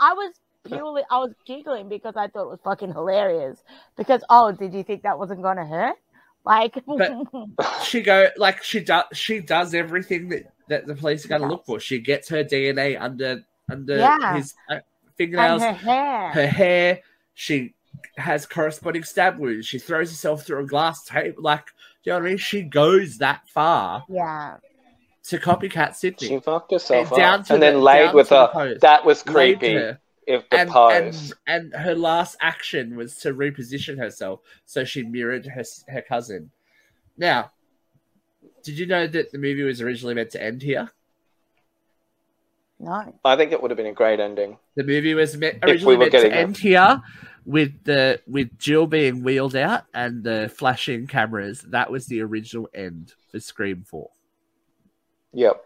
I 0.00 0.14
was 0.14 0.32
purely, 0.64 1.02
I 1.10 1.18
was 1.18 1.32
giggling 1.46 1.88
because 1.88 2.16
I 2.16 2.28
thought 2.28 2.44
it 2.44 2.50
was 2.50 2.60
fucking 2.64 2.92
hilarious. 2.92 3.62
Because 3.98 4.22
oh, 4.30 4.52
did 4.52 4.72
you 4.72 4.82
think 4.82 5.02
that 5.02 5.18
wasn't 5.18 5.42
gonna 5.42 5.66
hurt? 5.66 5.96
Like, 6.44 6.74
But- 6.86 7.12
She 7.84 8.00
go 8.02 8.28
like 8.36 8.62
she 8.62 8.80
does. 8.80 9.04
She 9.12 9.40
does 9.40 9.74
everything 9.74 10.28
that 10.30 10.52
that 10.68 10.86
the 10.86 10.94
police 10.94 11.24
are 11.24 11.28
going 11.28 11.42
to 11.42 11.48
look 11.48 11.66
for. 11.66 11.80
She 11.80 11.98
gets 11.98 12.28
her 12.28 12.44
DNA 12.44 13.00
under 13.00 13.44
under 13.70 13.96
Yeah. 13.98 14.36
his 14.36 14.54
uh, 14.70 14.74
and 14.74 14.82
fingernails, 15.16 15.62
her 15.62 15.72
hair. 15.72 16.30
her 16.32 16.46
hair. 16.46 17.00
She 17.34 17.74
has 18.16 18.46
corresponding 18.46 19.04
stab 19.04 19.38
wounds. 19.38 19.66
She 19.66 19.78
throws 19.78 20.10
herself 20.10 20.44
through 20.46 20.62
a 20.64 20.66
glass 20.66 21.04
table. 21.04 21.42
Like, 21.42 21.66
do 21.66 21.72
you 22.04 22.12
know 22.12 22.18
what 22.20 22.26
I 22.26 22.28
mean? 22.30 22.38
She 22.38 22.62
goes 22.62 23.18
that 23.18 23.46
far 23.48 24.04
yeah, 24.08 24.56
to 25.24 25.38
copycat 25.38 25.94
Sidney. 25.96 26.28
She 26.28 26.40
fucked 26.40 26.72
herself 26.72 27.14
down 27.14 27.40
up. 27.40 27.46
to 27.46 27.54
And 27.54 27.62
the- 27.62 27.66
then 27.66 27.80
laid 27.82 28.06
down 28.06 28.14
with 28.16 28.28
to 28.28 28.34
the 28.34 28.46
her. 28.46 28.52
pose. 28.52 28.80
That 28.80 29.04
was 29.04 29.26
Laid 29.26 29.58
creepy. 29.60 29.92
Her. 30.26 30.34
If 30.34 30.48
the 30.50 30.58
and, 30.58 30.70
pose. 30.70 31.34
and 31.46 31.72
and 31.72 31.82
her 31.82 31.94
last 31.94 32.36
action 32.40 32.96
was 32.96 33.16
to 33.18 33.32
reposition 33.34 33.98
herself, 33.98 34.40
so 34.64 34.84
she 34.84 35.02
mirrored 35.02 35.46
her 35.46 35.64
her 35.88 36.02
cousin. 36.02 36.50
Now, 37.16 37.50
did 38.62 38.78
you 38.78 38.86
know 38.86 39.06
that 39.06 39.32
the 39.32 39.38
movie 39.38 39.62
was 39.62 39.80
originally 39.80 40.14
meant 40.14 40.30
to 40.30 40.42
end 40.42 40.62
here? 40.62 40.90
no, 42.80 43.14
I 43.24 43.36
think 43.36 43.52
it 43.52 43.60
would 43.60 43.70
have 43.70 43.76
been 43.76 43.86
a 43.86 43.92
great 43.92 44.20
ending. 44.20 44.56
The 44.74 44.84
movie 44.84 45.14
was 45.14 45.36
meant 45.36 45.58
we 45.62 45.72
originally 45.72 45.96
were 45.96 46.00
meant 46.00 46.12
to 46.12 46.18
getting 46.18 46.32
end 46.32 46.56
here 46.56 47.02
with 47.44 47.84
the 47.84 48.20
with 48.26 48.58
Jill 48.58 48.86
being 48.86 49.22
wheeled 49.22 49.54
out 49.54 49.84
and 49.92 50.24
the 50.24 50.50
flashing 50.54 51.06
cameras. 51.06 51.60
That 51.62 51.90
was 51.90 52.06
the 52.06 52.22
original 52.22 52.68
end 52.74 53.12
for 53.30 53.38
Scream 53.38 53.84
Four. 53.86 54.10
Yep. 55.34 55.64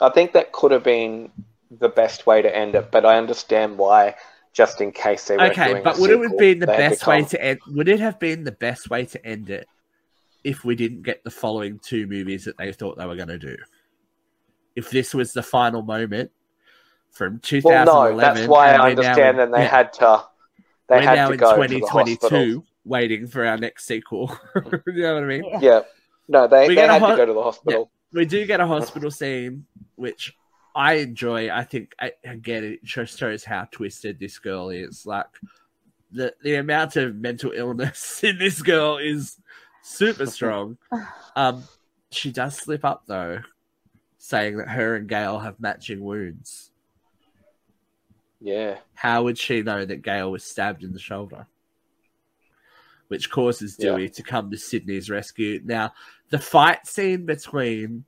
I 0.00 0.10
think 0.10 0.32
that 0.32 0.52
could 0.52 0.70
have 0.70 0.84
been 0.84 1.32
the 1.78 1.88
best 1.88 2.26
way 2.26 2.42
to 2.42 2.54
end 2.56 2.74
it, 2.74 2.90
but 2.90 3.04
I 3.06 3.16
understand 3.16 3.78
why, 3.78 4.14
just 4.52 4.80
in 4.80 4.92
case 4.92 5.26
they 5.26 5.36
were 5.36 5.44
Okay, 5.44 5.80
but 5.82 5.98
would 5.98 6.10
it 6.10 6.20
have 6.22 6.38
been 6.38 6.58
the 6.58 6.66
best 6.66 7.06
way 7.06 7.24
to 7.24 7.42
end? 7.42 7.60
Would 7.68 7.88
it 7.88 8.00
have 8.00 8.18
been 8.18 8.44
the 8.44 8.52
best 8.52 8.90
way 8.90 9.04
to 9.06 9.26
end 9.26 9.50
it 9.50 9.66
if 10.44 10.64
we 10.64 10.74
didn't 10.74 11.02
get 11.02 11.22
the 11.24 11.30
following 11.30 11.78
two 11.78 12.06
movies 12.06 12.44
that 12.44 12.58
they 12.58 12.72
thought 12.72 12.98
they 12.98 13.06
were 13.06 13.16
going 13.16 13.28
to 13.28 13.38
do? 13.38 13.56
If 14.76 14.90
this 14.90 15.14
was 15.14 15.32
the 15.32 15.42
final 15.42 15.82
moment 15.82 16.30
from 17.10 17.34
Well, 17.34 17.40
2011, 17.42 17.84
no, 18.16 18.16
that's 18.34 18.48
why 18.48 18.72
I 18.72 18.76
now 18.76 18.84
understand 18.86 19.38
that 19.38 19.52
they 19.52 19.58
yeah, 19.62 19.68
had 19.68 19.92
to. 19.94 20.24
They 20.88 20.96
we're 20.96 21.02
had 21.02 21.14
now 21.14 21.26
to 21.28 21.32
in 21.34 21.38
go 21.38 21.54
to 21.54 21.60
the 21.68 21.80
2022, 21.80 22.16
hospital. 22.20 22.66
waiting 22.84 23.26
for 23.26 23.44
our 23.46 23.56
next 23.58 23.84
sequel. 23.86 24.36
you 24.86 25.02
know 25.02 25.14
what 25.14 25.22
I 25.24 25.26
mean? 25.26 25.44
yeah. 25.44 25.58
Yeah. 25.60 25.80
No, 26.28 26.46
they, 26.46 26.68
We 26.68 26.74
they 26.74 26.86
had 26.86 27.00
hot- 27.00 27.10
to 27.10 27.16
go 27.16 27.26
to 27.26 27.32
the 27.32 27.42
hospital. 27.42 27.90
we 28.12 28.24
do 28.24 28.46
get 28.46 28.60
a 28.60 28.66
hospital 28.74 29.10
scene, 29.10 29.66
which 29.96 30.34
I 30.74 30.94
enjoy. 30.94 31.50
I 31.50 31.64
think 31.64 31.94
I, 32.00 32.12
again 32.24 32.64
it 32.64 32.84
just 32.84 33.18
shows 33.18 33.44
how 33.44 33.68
twisted 33.70 34.18
this 34.18 34.38
girl 34.38 34.70
is. 34.70 35.06
Like 35.06 35.26
the 36.10 36.34
the 36.42 36.56
amount 36.56 36.96
of 36.96 37.16
mental 37.16 37.52
illness 37.52 38.22
in 38.24 38.38
this 38.38 38.62
girl 38.62 38.98
is 38.98 39.36
super 39.82 40.26
strong. 40.26 40.78
Um, 41.34 41.64
she 42.10 42.30
does 42.30 42.58
slip 42.58 42.84
up 42.84 43.04
though, 43.06 43.38
saying 44.18 44.58
that 44.58 44.68
her 44.68 44.96
and 44.96 45.08
Gail 45.08 45.38
have 45.38 45.58
matching 45.58 46.04
wounds. 46.04 46.70
Yeah. 48.38 48.78
How 48.92 49.22
would 49.22 49.38
she 49.38 49.62
know 49.62 49.84
that 49.86 50.02
Gail 50.02 50.30
was 50.30 50.44
stabbed 50.44 50.82
in 50.82 50.92
the 50.92 50.98
shoulder? 50.98 51.46
Which 53.08 53.30
causes 53.30 53.76
Yeah. 53.78 53.92
Dewey 53.92 54.10
to 54.10 54.22
come 54.22 54.50
to 54.50 54.58
Sidney's 54.58 55.08
rescue. 55.08 55.62
Now, 55.64 55.94
the 56.28 56.38
fight 56.38 56.86
scene 56.86 57.24
between 57.24 58.04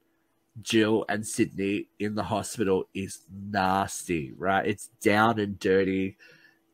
Jill 0.63 1.05
and 1.09 1.27
Sidney 1.27 1.89
in 1.99 2.15
the 2.15 2.23
hospital 2.23 2.85
is 2.95 3.21
nasty, 3.31 4.33
right? 4.37 4.67
It's 4.67 4.89
down 5.03 5.39
and 5.41 5.59
dirty, 5.59 6.17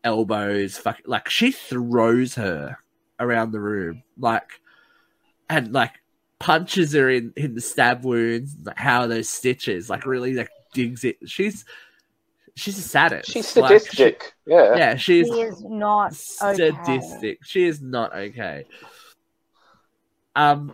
elbows, 0.05 0.77
fuck, 0.79 0.99
like 1.07 1.29
she 1.29 1.51
throws 1.53 2.35
her 2.35 2.79
around 3.19 3.53
the 3.53 3.61
room, 3.61 4.03
like, 4.19 4.61
and 5.49 5.73
like 5.73 5.93
punches 6.39 6.93
her 6.93 7.09
in 7.11 7.33
in 7.37 7.55
the 7.55 7.61
stab 7.61 8.05
wounds. 8.05 8.57
Like, 8.63 8.79
how 8.79 9.01
are 9.03 9.09
those 9.09 9.29
stitches? 9.29 9.89
Like, 9.91 10.05
really, 10.07 10.35
like 10.35 10.51
digs 10.75 11.05
it. 11.05 11.17
She's 11.27 11.65
she's 12.55 12.79
a 12.79 12.83
sadist. 12.83 13.31
She's 13.31 13.57
Like, 13.57 13.73
she- 13.73 13.79
sadistic. 13.87 14.35
yeah. 14.47 14.77
yeah, 14.77 14.97
she's 14.97 15.27
She 15.27 15.41
is 15.41 15.63
not 15.65 16.13
okay. 16.43 16.71
sadistic. 16.71 17.39
She 17.45 17.65
is 17.65 17.81
not 17.81 18.15
okay. 18.15 18.65
Um, 20.37 20.73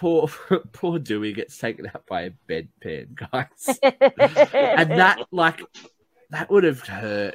poor 0.00 0.28
poor 0.72 0.98
Dewey 0.98 1.32
gets 1.34 1.56
taken 1.58 1.86
out 1.86 2.06
by 2.06 2.22
a 2.22 2.30
bedpan, 2.48 3.14
guys, 3.14 3.78
and 3.82 4.90
that 4.92 5.18
like 5.30 5.60
that 6.30 6.50
would 6.50 6.64
have 6.64 6.80
hurt, 6.80 7.34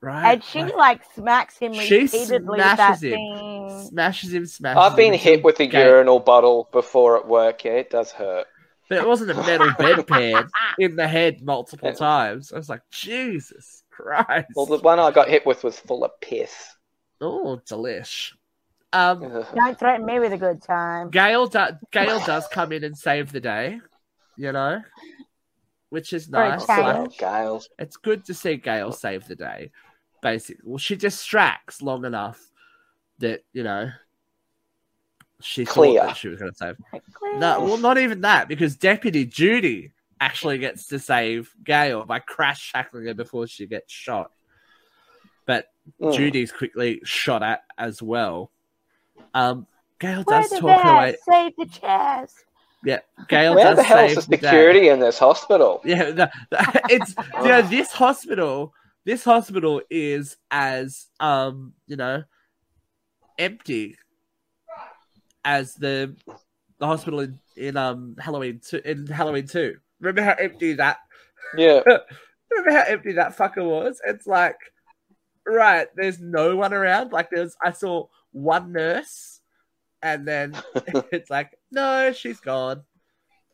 right? 0.00 0.32
and 0.32 0.44
she 0.44 0.60
Like, 0.62 0.74
like 0.76 1.00
smacks 1.14 1.58
him 1.58 1.74
She 1.74 2.00
repeatedly 2.02 2.38
with 2.48 2.58
that 2.58 2.76
smashes 2.76 3.02
him. 3.02 3.10
thing. 3.12 3.86
smashes 3.90 4.32
him, 4.34 4.46
smashes. 4.46 4.78
I've 4.82 4.96
been 4.96 5.12
him 5.12 5.18
hit 5.20 5.44
with 5.44 5.60
a 5.60 5.66
Gail- 5.66 5.88
urinal 5.88 6.20
bottle 6.20 6.68
before 6.72 7.18
at 7.18 7.28
work. 7.28 7.64
Yeah, 7.64 7.72
it 7.72 7.90
does 7.90 8.10
hurt. 8.12 8.46
but 8.88 8.98
it 8.98 9.06
wasn't 9.08 9.30
a 9.32 9.34
metal 9.34 9.66
bedpan 9.78 10.48
in 10.78 10.96
the 10.96 11.06
head 11.08 11.42
multiple 11.42 11.88
Yeah. 11.90 11.94
times. 11.96 12.52
I 12.52 12.56
was 12.56 12.68
like, 12.68 12.82
Jesus 12.90 13.82
Christ! 13.90 14.48
Well, 14.56 14.66
the 14.66 14.78
one 14.78 14.98
I 14.98 15.10
got 15.10 15.28
hit 15.28 15.44
with 15.46 15.62
was 15.64 15.78
full 15.78 16.04
of 16.04 16.12
piss. 16.20 16.52
Oh, 17.20 17.60
delish. 17.68 18.32
Um, 18.94 19.20
Don't 19.54 19.78
threaten 19.78 20.06
me 20.06 20.18
with 20.20 20.32
a 20.32 20.38
good 20.38 20.62
time. 20.62 21.10
Gail, 21.10 21.46
do- 21.46 21.78
Gail 21.92 22.20
does 22.24 22.46
come 22.48 22.72
in 22.72 22.84
and 22.84 22.96
save 22.96 23.32
the 23.32 23.40
day, 23.40 23.80
you 24.36 24.52
know, 24.52 24.80
which 25.90 26.12
is 26.12 26.28
nice. 26.28 26.66
Like, 26.68 27.16
Gales. 27.18 27.68
it's 27.78 27.96
good 27.96 28.24
to 28.26 28.34
see 28.34 28.56
Gail 28.56 28.92
save 28.92 29.26
the 29.26 29.34
day. 29.36 29.70
Basically, 30.22 30.62
well, 30.64 30.78
she 30.78 30.96
distracts 30.96 31.82
long 31.82 32.04
enough 32.04 32.40
that 33.18 33.44
you 33.52 33.62
know 33.62 33.90
she 35.40 35.64
Clear. 35.66 36.00
thought 36.00 36.06
that 36.08 36.16
she 36.16 36.28
was 36.28 36.38
going 36.38 36.52
to 36.52 36.56
save. 36.56 36.76
No, 37.38 37.60
well, 37.64 37.76
not 37.76 37.98
even 37.98 38.22
that 38.22 38.48
because 38.48 38.76
Deputy 38.76 39.26
Judy 39.26 39.92
actually 40.20 40.58
gets 40.58 40.86
to 40.86 40.98
save 40.98 41.52
Gail 41.62 42.04
by 42.06 42.20
crash 42.20 42.72
tackling 42.72 43.06
her 43.06 43.14
before 43.14 43.46
she 43.46 43.66
gets 43.66 43.92
shot. 43.92 44.30
But 45.46 45.66
Mm. 46.00 46.16
Judy's 46.16 46.50
quickly 46.50 47.02
shot 47.04 47.42
at 47.42 47.62
as 47.76 48.00
well. 48.02 48.50
Um, 49.34 49.66
Gail 50.00 50.22
Where 50.24 50.40
does 50.40 50.50
the 50.50 50.58
talk 50.60 50.80
her 50.82 50.96
way. 50.96 51.16
Save 51.28 51.52
the 51.56 51.66
chairs. 51.66 52.32
Yeah, 52.84 52.98
Gail 53.28 53.54
Where 53.54 53.64
does 53.64 53.76
the 53.76 53.82
hell's 53.82 54.14
save 54.14 54.26
the 54.26 54.36
day. 54.36 54.42
security 54.46 54.88
in 54.88 55.00
this 55.00 55.18
hospital? 55.18 55.80
Yeah, 55.84 56.10
the, 56.10 56.30
the- 56.50 56.80
it's 56.90 57.14
you 57.42 57.48
know 57.48 57.62
this 57.62 57.92
hospital. 57.92 58.72
This 59.04 59.22
hospital 59.24 59.82
is 59.90 60.36
as 60.50 61.06
um 61.20 61.74
you 61.86 61.96
know 61.96 62.24
empty 63.38 63.96
as 65.44 65.74
the 65.74 66.16
the 66.78 66.86
hospital 66.86 67.20
in, 67.20 67.38
in 67.56 67.76
um 67.76 68.16
Halloween 68.18 68.60
two 68.66 68.80
in 68.84 69.06
Halloween 69.06 69.46
two. 69.46 69.76
Remember 70.00 70.22
how 70.22 70.32
empty 70.34 70.74
that 70.74 70.98
Yeah. 71.56 71.80
remember 72.50 72.70
how 72.78 72.84
empty 72.86 73.12
that 73.12 73.36
fucker 73.36 73.64
was? 73.64 74.00
It's 74.06 74.26
like 74.26 74.56
right, 75.46 75.86
there's 75.96 76.20
no 76.20 76.56
one 76.56 76.72
around. 76.72 77.12
Like 77.12 77.28
there's 77.30 77.56
I 77.62 77.72
saw 77.72 78.06
one 78.34 78.72
nurse 78.72 79.40
and 80.02 80.28
then 80.28 80.54
it's 81.12 81.30
like, 81.30 81.56
no, 81.70 82.12
she's 82.12 82.40
gone. 82.40 82.82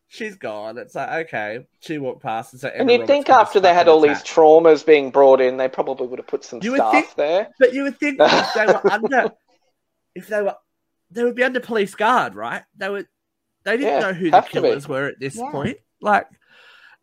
She's 0.09 0.35
gone. 0.35 0.77
It's 0.79 0.97
like, 0.97 1.27
okay. 1.27 1.67
She 1.81 1.99
walked 1.99 2.23
past 2.23 2.53
and 2.53 2.61
so 2.61 2.69
And 2.69 2.91
you'd 2.91 3.03
Roberts 3.03 3.09
think 3.13 3.29
after 3.29 3.61
they 3.61 3.69
had 3.69 3.87
fucking 3.87 3.93
all 3.93 4.01
these 4.01 4.23
traumas 4.25 4.85
being 4.85 5.11
brought 5.13 5.41
in, 5.41 5.57
they 5.57 5.69
probably 5.69 6.09
would 6.09 6.19
have 6.19 6.27
put 6.27 6.43
some 6.45 6.59
You 6.63 6.73
would 6.73 6.79
staff 6.79 6.93
think- 6.93 7.15
there. 7.15 7.49
But 7.61 7.73
you 7.75 7.85
would 7.85 7.99
think 8.01 8.17
if 8.21 8.55
they 8.55 8.67
were 8.67 8.81
under, 8.93 9.31
if 10.17 10.27
they 10.27 10.43
were, 10.43 10.57
they 11.13 11.23
would 11.23 11.37
be 11.37 11.45
under 11.45 11.61
police 11.61 11.95
guard, 11.95 12.35
right? 12.35 12.63
They 12.77 12.89
would. 12.89 13.07
They 13.65 13.77
didn't 13.77 13.93
Yeah, 13.93 14.01
know 14.01 14.13
who 14.15 14.31
the 14.31 14.37
have 14.37 14.49
to 14.49 14.61
be. 14.63 14.69
killers 14.69 14.89
were 14.89 15.07
at 15.09 15.21
this 15.21 15.37
Yeah. 15.37 15.51
point. 15.53 15.77
Like, 16.01 16.27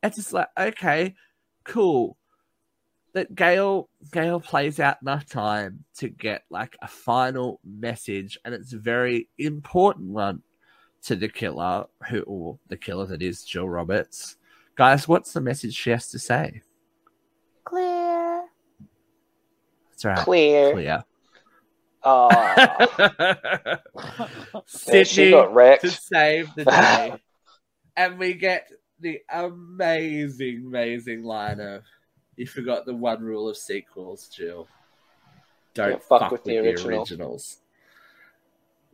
it's 0.04 0.16
just 0.18 0.34
like 0.34 0.48
okay, 0.60 1.14
cool. 1.64 2.18
That 3.14 3.34
Gail 3.34 3.90
Gail 4.12 4.40
plays 4.40 4.80
out 4.80 4.98
enough 5.02 5.26
time 5.26 5.86
to 5.98 6.10
get 6.10 6.44
like 6.50 6.78
a 6.82 6.88
final 6.88 7.60
message, 7.66 8.38
and 8.46 8.54
it's 8.54 8.74
a 8.74 8.78
very 8.78 9.30
important 9.38 10.10
one 10.10 10.44
to 11.04 11.16
the 11.16 11.30
killer, 11.30 11.86
who 12.10 12.22
or 12.22 12.60
the 12.68 12.78
killer 12.78 13.06
that 13.08 13.22
is 13.22 13.44
Jill 13.44 13.68
Roberts. 13.68 14.36
Guys, 14.76 15.08
what's 15.08 15.34
the 15.34 15.42
message 15.42 15.74
she 15.74 15.90
has 15.90 16.10
to 16.10 16.20
say? 16.20 16.62
Clear. 17.64 18.46
That's 19.90 20.06
right. 20.06 20.18
Clear. 20.20 20.74
Clear. 20.74 21.04
Oh, 22.10 22.30
yeah, 22.32 23.80
she 24.66 25.06
Sidney 25.06 25.32
got 25.32 25.82
to 25.82 25.90
save 25.90 26.54
the 26.56 26.64
day. 26.64 27.16
and 27.98 28.18
we 28.18 28.36
get 28.36 28.72
the 29.02 29.20
amazing, 29.30 30.64
amazing 30.68 31.24
line 31.24 31.60
of 31.60 31.84
You 32.38 32.48
forgot 32.48 32.86
the 32.86 32.96
one 32.96 33.22
rule 33.22 33.50
of 33.50 33.58
sequels, 33.58 34.30
Jill. 34.30 34.68
Don't 35.74 35.92
Yeah, 35.92 35.98
fuck 35.98 36.22
fuck, 36.22 36.32
with 36.32 36.46
with, 36.46 36.48
the 36.56 36.62
the 36.62 36.70
original." 36.70 37.00
originals. 37.00 37.58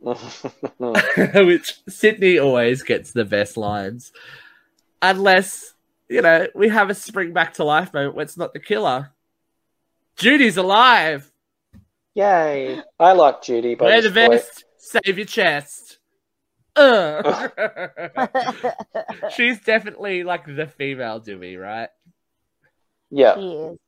Which 1.46 1.80
Sidney 1.88 2.38
always 2.38 2.82
gets 2.82 3.12
the 3.12 3.24
best 3.24 3.56
lines. 3.56 4.12
Unless, 5.00 5.74
you 6.08 6.20
know, 6.22 6.48
we 6.54 6.68
have 6.68 6.90
a 6.90 6.94
spring 6.94 7.32
back 7.32 7.54
to 7.54 7.64
life 7.64 7.94
moment 7.94 8.14
where 8.16 8.24
it's 8.24 8.36
not 8.36 8.52
the 8.52 8.60
killer. 8.60 9.10
Judy's 10.16 10.56
alive. 10.56 11.30
Yay. 12.14 12.80
I 12.98 13.12
like 13.12 13.42
Judy, 13.42 13.74
but 13.74 13.86
Wear 13.86 14.02
the 14.02 14.10
vest, 14.10 14.64
save 14.78 15.18
your 15.18 15.26
chest. 15.26 15.98
She's 19.34 19.60
definitely 19.60 20.24
like 20.24 20.44
the 20.46 20.66
female 20.66 21.20
Dewey, 21.20 21.56
right? 21.56 21.88
Yeah. 23.16 23.34
She 23.36 23.40
is. 23.40 23.78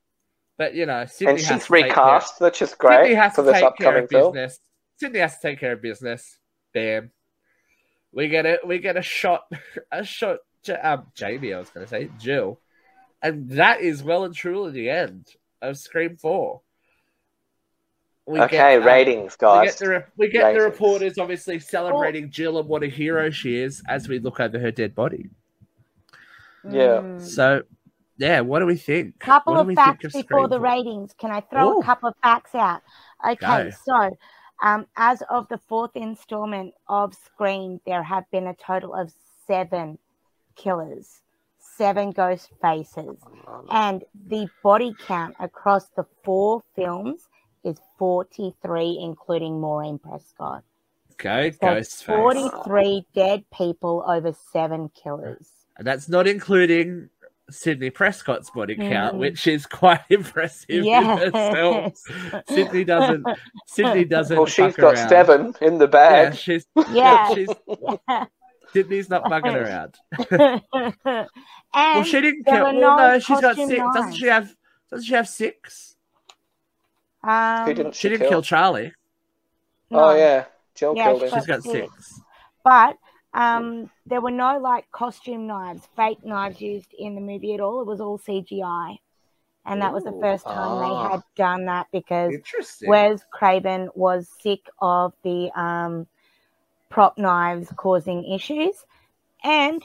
But 0.59 0.75
you 0.75 0.87
know, 0.87 1.05
Sidney 1.07 1.31
And 1.33 1.39
has 1.41 1.47
she's 1.49 1.67
to 1.67 1.73
take 1.73 1.81
care- 1.83 1.89
recast, 1.89 2.41
which 2.41 2.63
is 2.63 2.71
Sidney 2.81 3.15
has 3.15 3.35
for 3.35 3.43
to 3.43 3.43
this 3.43 3.53
take 3.55 3.61
care 3.61 3.69
upcoming 3.69 4.05
of 4.05 4.09
film. 4.11 4.33
business. 4.33 4.59
Sidney 4.99 5.19
has 5.19 5.35
to 5.39 5.43
take 5.43 5.61
care 5.61 5.73
of 5.73 5.83
business. 5.83 6.39
Bam. 6.73 7.11
We 8.13 8.29
get 8.29 8.47
it. 8.47 8.67
we 8.67 8.79
get 8.79 8.97
a 8.97 9.03
shot 9.03 9.43
a 9.93 10.03
shot 10.05 10.39
Ja- 10.65 10.79
um, 10.83 11.07
Jamie, 11.15 11.53
I 11.53 11.59
was 11.59 11.69
gonna 11.71 11.87
say, 11.87 12.09
Jill. 12.19 12.59
And 13.23 13.51
that 13.51 13.81
is 13.81 14.03
well 14.03 14.25
and 14.25 14.35
truly 14.35 14.73
the 14.73 14.89
end 14.91 15.27
of 15.61 15.77
Scream 15.77 16.17
Four. 16.17 16.63
We 18.29 18.41
okay, 18.41 18.57
get, 18.57 18.79
um, 18.81 18.87
ratings, 18.87 19.37
We 19.41 19.47
guys. 19.47 19.67
get 19.71 19.79
the 19.79 19.89
re- 19.89 20.05
we 20.17 20.29
get 20.29 20.55
the 20.55 20.61
reporters 20.61 21.17
obviously 21.19 21.59
celebrating 21.61 22.31
Jill 22.31 22.59
and 22.59 22.69
what 22.69 22.83
a 22.83 22.89
hero 22.89 23.31
she 23.31 23.57
is 23.57 23.83
as 23.89 24.09
we 24.09 24.19
look 24.19 24.41
over 24.41 24.59
her 24.59 24.71
dead 24.73 24.95
body. 24.95 25.29
Yeah. 26.69 27.03
Mm. 27.03 27.21
So, 27.23 27.63
yeah, 28.19 28.41
what 28.41 28.61
do 28.61 28.67
we 28.67 28.77
think? 28.77 29.19
couple 29.19 29.55
What 29.55 29.69
of 29.69 29.75
facts 29.75 30.05
of 30.05 30.13
before 30.13 30.49
the 30.49 30.61
ratings. 30.61 31.15
Can 31.19 31.31
I 31.31 31.41
throw 31.41 31.75
Ooh. 31.77 31.81
a 31.81 31.85
couple 31.85 32.09
of 32.09 32.15
facts 32.23 32.55
out? 32.55 32.83
Okay, 33.25 33.37
Go. 33.37 33.71
so 33.85 34.17
um, 34.63 34.87
as 34.97 35.23
of 35.29 35.49
the 35.49 35.59
fourth 35.59 35.95
installment 35.95 36.75
of 36.89 37.15
Scream, 37.15 37.81
there 37.87 38.03
have 38.03 38.25
been 38.31 38.47
a 38.47 38.55
total 38.55 38.95
of 38.95 39.13
seven 39.47 39.99
killers, 40.55 41.21
seven 41.59 42.11
ghost 42.11 42.51
faces, 42.63 43.19
and 43.71 44.05
the 44.29 44.49
body 44.63 44.95
count 45.07 45.37
across 45.39 45.89
the 45.97 46.05
four 46.25 46.63
films 46.75 47.29
is 47.65 47.77
43, 47.99 49.01
including 49.03 49.61
Maureen 49.61 49.99
Prescott. 49.99 50.63
Go, 51.19 51.51
So 51.51 51.57
Ghostface. 51.59 52.05
43 52.05 53.07
dead 53.15 53.45
people 53.53 54.05
over 54.07 54.35
seven 54.53 54.91
killers. 54.91 55.49
And 55.79 55.87
that's 55.87 56.09
not 56.09 56.27
including 56.27 57.09
Sidney 57.51 57.91
Prescott's 57.91 58.51
body 58.51 58.75
count, 58.77 59.15
Mm. 59.15 59.19
which 59.19 59.47
is 59.47 59.67
quite 59.67 60.01
impressive 60.11 60.69
in. 60.69 60.85
Yes. 60.85 62.03
Sidney 62.49 62.85
doesn't. 62.85 63.25
Sidney 63.67 64.05
doesn't. 64.17 64.37
Well, 64.37 64.47
she's 64.47 64.75
fuck 64.75 64.77
got 64.77 64.95
around. 64.95 65.09
seven 65.09 65.55
in 65.61 65.79
the 65.79 65.85
Yeah, 65.87 65.91
bag. 65.91 66.35
she's. 66.35 66.67
Yeah. 66.91 67.35
she's 67.35 67.49
Yeah. 68.09 68.25
Sidney's 68.73 69.09
not 69.09 69.29
fucking 69.29 69.55
around. 69.55 69.95
and 70.29 70.63
well, 71.75 72.03
she 72.03 72.21
didn't 72.21 72.45
there 72.47 72.55
kill. 72.57 72.65
Well, 72.65 72.73
no 72.75 72.97
no, 72.97 73.19
she's 73.21 73.41
got 73.41 73.57
costume 73.57 73.69
six. 73.69 73.83
Doesn't 73.95 74.13
she 74.15 74.27
have? 74.27 74.55
Doesn't 74.91 75.07
she 75.07 75.15
have 75.15 75.29
six? 75.29 75.97
um, 77.23 77.67
Who 77.67 77.75
didn't 77.75 77.95
She 77.95 78.01
she, 78.03 78.09
didn't 78.11 78.21
kill? 78.23 78.31
kill 78.31 78.43
Charlie. 78.43 78.93
Oh, 79.91 80.15
yeah. 80.17 80.45
Jill 80.75 80.95
Yeah, 80.97 81.05
killed 81.07 81.21
she 81.21 81.25
him. 81.27 81.31
got- 81.31 81.39
She's 81.39 81.47
got 81.47 81.63
six. 81.63 81.73
six. 81.95 82.21
But 82.65 82.97
um, 83.37 83.91
there 84.07 84.21
were 84.21 84.31
no 84.31 84.59
like 84.59 84.91
costume 84.91 85.47
knives, 85.47 85.89
fake 85.97 86.25
knives 86.25 86.61
used 86.61 86.93
in 86.99 87.15
the 87.15 87.21
movie 87.21 87.55
at 87.55 87.61
all. 87.61 87.81
It 87.83 87.87
was 87.87 88.01
all 88.01 88.19
CGI, 88.19 88.97
and 89.67 89.83
that 89.83 89.93
was 89.93 90.05
the 90.05 90.17
first 90.21 90.45
time 90.45 90.79
Ah. 90.79 90.81
they 90.81 91.13
had 91.13 91.23
done 91.37 91.67
that 91.67 91.87
because 91.93 92.35
Wes 92.87 93.23
Craven 93.33 93.91
was 93.95 94.29
sick 94.41 94.69
of 94.81 95.13
the 95.23 95.51
um, 95.59 96.07
prop 96.89 97.19
knives 97.19 97.73
causing 97.77 98.25
issues. 98.33 98.85
And 99.45 99.83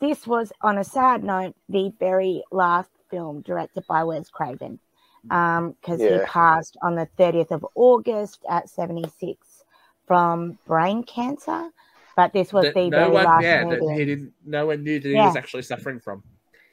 this 0.00 0.26
was, 0.26 0.52
on 0.60 0.78
a 0.78 0.84
sad 0.84 1.24
note, 1.24 1.54
the 1.68 1.92
very 1.98 2.42
last 2.52 2.90
film 3.10 3.40
directed 3.42 3.86
by 3.86 4.04
Wes 4.04 4.28
Craven 4.28 4.78
because 5.22 6.00
he 6.00 6.06
Yeah. 6.10 6.24
passed 6.26 6.76
on 6.82 6.94
the 6.96 7.08
30th 7.16 7.52
of 7.52 7.66
August 7.74 8.44
at 8.48 8.68
76 8.68 9.64
from 10.06 10.58
brain 10.66 11.04
cancer. 11.04 11.70
But 12.16 12.32
this 12.32 12.52
was 12.52 12.64
That 12.66 12.74
the 12.74 12.90
no 12.90 12.98
very 12.98 13.10
one, 13.10 13.24
last 13.24 13.42
yeah, 13.42 13.64
that 13.68 13.80
movie. 13.80 13.94
he 13.98 14.04
didn't. 14.04 14.32
No 14.44 14.66
one 14.66 14.82
knew 14.82 15.00
that 15.00 15.08
he 15.08 15.14
Yeah. 15.14 15.26
was 15.26 15.36
actually 15.36 15.62
suffering 15.62 15.98
from. 16.00 16.22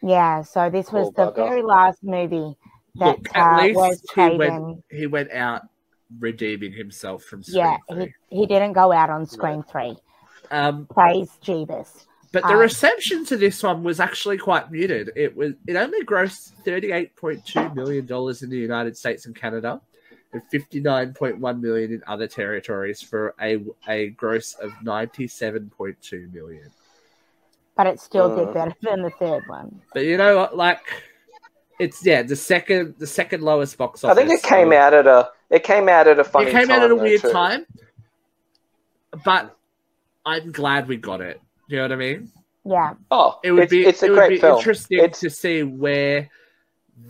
Yeah, 0.01 0.41
so 0.43 0.69
this 0.69 0.91
was 0.91 1.11
Poor 1.15 1.25
the 1.27 1.31
bugger. 1.31 1.47
very 1.49 1.61
last 1.61 2.03
movie 2.03 2.55
that 2.95 3.17
Look, 3.17 3.27
at 3.35 3.59
uh, 3.59 3.63
least 3.63 3.77
Wes 3.77 4.01
he 4.01 4.07
Craven. 4.07 4.37
went. 4.37 4.83
He 4.89 5.07
went 5.07 5.31
out 5.31 5.61
redeeming 6.19 6.73
himself 6.73 7.23
from. 7.23 7.43
Scream 7.43 7.57
Yeah, 7.65 7.77
three. 7.91 8.13
he, 8.29 8.39
he 8.39 8.45
didn't 8.47 8.73
go 8.73 8.91
out 8.91 9.09
on 9.09 9.25
Scream 9.25 9.63
3. 9.63 9.97
Um, 10.51 10.87
Praise 10.87 11.29
Jeebus. 11.43 12.05
but 12.31 12.43
the 12.43 12.49
Um, 12.53 12.59
reception 12.59 13.23
to 13.25 13.37
this 13.37 13.61
one 13.63 13.83
was 13.83 13.99
actually 13.99 14.37
quite 14.37 14.71
muted. 14.71 15.11
It 15.15 15.35
was. 15.35 15.53
It 15.67 15.75
only 15.75 16.03
grossed 16.03 16.53
thirty-eight 16.65 17.15
point 17.15 17.45
two 17.45 17.73
million 17.75 18.05
dollars 18.05 18.41
in 18.43 18.49
the 18.49 18.57
United 18.57 18.97
States 18.97 19.25
and 19.25 19.35
Canada, 19.35 19.79
and 20.33 20.41
fifty-nine 20.51 21.13
point 21.13 21.39
one 21.39 21.59
million 21.61 21.91
in 21.91 22.03
other 22.07 22.27
territories 22.27 23.01
for 23.01 23.33
a 23.41 23.59
a 23.87 24.09
gross 24.11 24.53
of 24.55 24.71
ninety-seven 24.83 25.71
point 25.75 25.97
two 26.01 26.29
million. 26.33 26.69
But 27.75 27.87
it 27.87 27.99
still 27.99 28.31
Uh. 28.31 28.45
did 28.45 28.53
better 28.53 28.75
than 28.81 29.01
the 29.01 29.09
third 29.11 29.43
one. 29.47 29.81
But 29.93 30.03
you 30.05 30.17
know 30.17 30.37
what? 30.37 30.55
Like, 30.57 30.81
it's 31.79 32.05
yeah, 32.05 32.21
the 32.23 32.35
second 32.35 32.95
the 32.99 33.07
second 33.07 33.41
lowest 33.41 33.77
box 33.77 34.03
office. 34.03 34.17
I 34.17 34.21
think 34.27 34.31
it 34.37 34.43
came 34.43 34.67
of- 34.67 34.73
out 34.77 34.93
at 34.93 35.07
a 35.07 35.29
it 35.49 35.63
came 35.63 35.89
out 35.89 36.07
at 36.07 36.19
a 36.19 36.23
funny 36.23 36.47
It 36.47 36.51
came 36.51 36.67
time, 36.67 36.77
out 36.77 36.83
at 36.83 36.91
a 36.91 36.95
weird 36.95 37.21
too. 37.21 37.31
time. 37.31 37.65
but 39.25 39.55
I'm 40.25 40.51
glad 40.51 40.87
we 40.87 40.97
got 40.97 41.21
it. 41.21 41.41
Do 41.67 41.75
you 41.75 41.77
know 41.81 41.85
what 41.85 41.91
I 41.93 41.95
mean? 41.95 42.31
Yeah. 42.65 42.93
Oh, 43.09 43.39
It 43.43 43.51
would 43.51 43.63
it's, 43.63 43.71
be 43.71 43.85
it's 43.85 44.03
a 44.03 44.07
it 44.07 44.11
would 44.11 44.29
be 44.29 44.37
film. 44.39 44.57
interesting 44.57 44.99
It's 45.03 45.19
to 45.21 45.29
see 45.29 45.63
where 45.63 46.29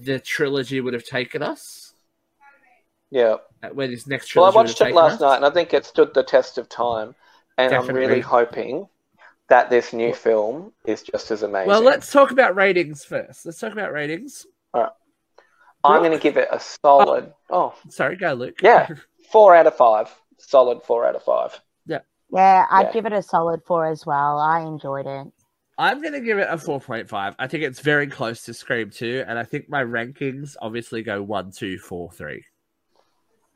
the 0.04 0.20
trilogy 0.20 0.80
would 0.80 0.94
have 0.94 1.04
taken 1.04 1.42
us. 1.44 1.79
Yeah. 3.12 3.38
Where 3.74 3.88
this 3.88 4.08
next 4.08 4.34
Well, 4.36 4.46
I 4.46 4.52
trilogy 4.52 4.58
would 4.58 4.68
have 4.70 4.80
watched 4.80 4.92
it 4.92 4.96
last 4.96 5.14
us. 5.16 5.22
night, 5.22 5.36
and 5.38 5.46
I 5.46 5.50
think 5.50 5.74
it 5.74 5.86
stood 5.86 6.14
the 6.14 6.24
test 6.24 6.58
of 6.58 6.70
time. 6.70 7.16
And 7.58 7.74
I'm 7.74 7.88
really 7.88 8.22
hoping 8.22 8.88
that 9.50 9.70
this 9.70 9.92
new 9.92 10.14
film 10.14 10.72
is 10.86 11.02
just 11.04 11.30
as 11.32 11.44
amazing. 11.44 11.68
Well, 11.68 11.82
let's 11.82 12.12
talk 12.12 12.32
about 12.32 12.56
ratings 12.56 13.04
first. 13.04 13.46
Let's 13.46 13.60
talk 13.60 13.74
about 13.74 13.92
ratings. 13.92 14.46
All 14.74 14.84
right. 14.84 14.92
I'm 15.84 16.00
going 16.02 16.12
to 16.12 16.20
give 16.20 16.38
it 16.38 16.48
a 16.52 16.60
solid. 16.60 17.34
Oh, 17.50 17.74
oh. 17.74 17.90
Sorry, 17.90 18.16
go 18.16 18.34
Luke. 18.34 18.62
Yeah. 18.62 18.88
four 19.32 19.56
out 19.56 19.68
of 19.68 19.76
five. 19.76 20.10
Solid 20.38 20.84
four 20.84 21.06
out 21.06 21.16
of 21.16 21.24
five. 21.24 21.60
Yeah, 21.86 22.00
Yeah, 22.32 22.66
I'd 22.70 22.88
Yeah. 22.88 22.92
give 22.94 23.06
it 23.06 23.14
a 23.14 23.22
solid 23.22 23.62
four 23.66 23.88
as 23.88 24.06
well. 24.06 24.40
I 24.40 24.62
enjoyed 24.62 25.06
it. 25.08 25.28
I'm 25.78 26.02
going 26.02 26.14
to 26.14 26.20
give 26.22 26.38
it 26.38 26.48
a 26.50 26.58
4.5. 26.58 27.36
I 27.40 27.48
think 27.48 27.64
it's 27.64 27.80
very 27.80 28.08
close 28.08 28.44
to 28.44 28.54
Scream 28.54 28.90
2, 28.90 29.24
and 29.26 29.40
I 29.40 29.44
think 29.46 29.70
my 29.70 29.82
rankings 29.82 30.58
obviously 30.62 31.04
go 31.04 31.24
1, 31.24 31.54
2, 31.54 31.78
4, 31.78 32.12
3. 32.12 32.44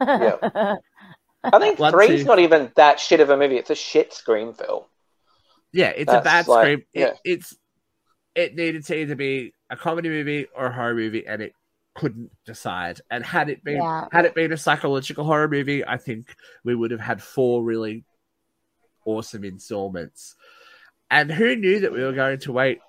Yeah. 0.08 0.76
I 1.46 1.60
think 1.60 1.78
One, 1.80 1.92
three's 1.92 2.22
two. 2.22 2.26
not 2.26 2.40
even 2.40 2.72
that 2.76 3.00
shit 3.00 3.20
of 3.20 3.30
a 3.30 3.36
movie. 3.38 3.58
It's 3.58 3.70
a 3.70 3.76
shit 3.76 4.14
Scream 4.14 4.54
film. 4.54 4.84
Yeah, 5.74 5.90
it's 5.90 6.12
a 6.12 6.22
bad 6.22 6.48
like- 6.48 6.64
Scream. 6.64 6.80
It, 6.94 7.00
yeah. 7.00 7.12
It's 7.26 7.56
It 8.36 8.56
needed 8.56 8.86
to 8.86 8.96
either 8.98 9.16
be 9.16 9.54
a 9.70 9.76
comedy 9.76 10.10
movie 10.10 10.48
or 10.56 10.68
a 10.68 10.72
horror 10.74 10.94
movie, 10.96 11.26
and 11.28 11.42
it 11.42 11.54
couldn't 11.96 12.32
decide. 12.46 13.02
And 13.12 13.26
had 13.26 13.50
it 13.50 13.64
been 13.64 13.78
Yeah. 13.78 14.08
had 14.12 14.26
it 14.26 14.34
been 14.36 14.52
a 14.54 14.58
psychological 14.58 15.26
horror 15.26 15.48
movie, 15.50 15.86
I 15.86 15.98
think 15.98 16.34
we 16.64 16.76
would 16.76 16.92
have 16.92 17.00
had 17.02 17.22
four 17.22 17.62
really 17.64 18.06
awesome 19.06 19.44
installments. 19.44 20.36
And 21.12 21.30
who 21.32 21.56
knew 21.56 21.82
that 21.82 21.92
we 21.92 22.02
were 22.04 22.14
going 22.14 22.40
to 22.40 22.52
wait 22.54 22.80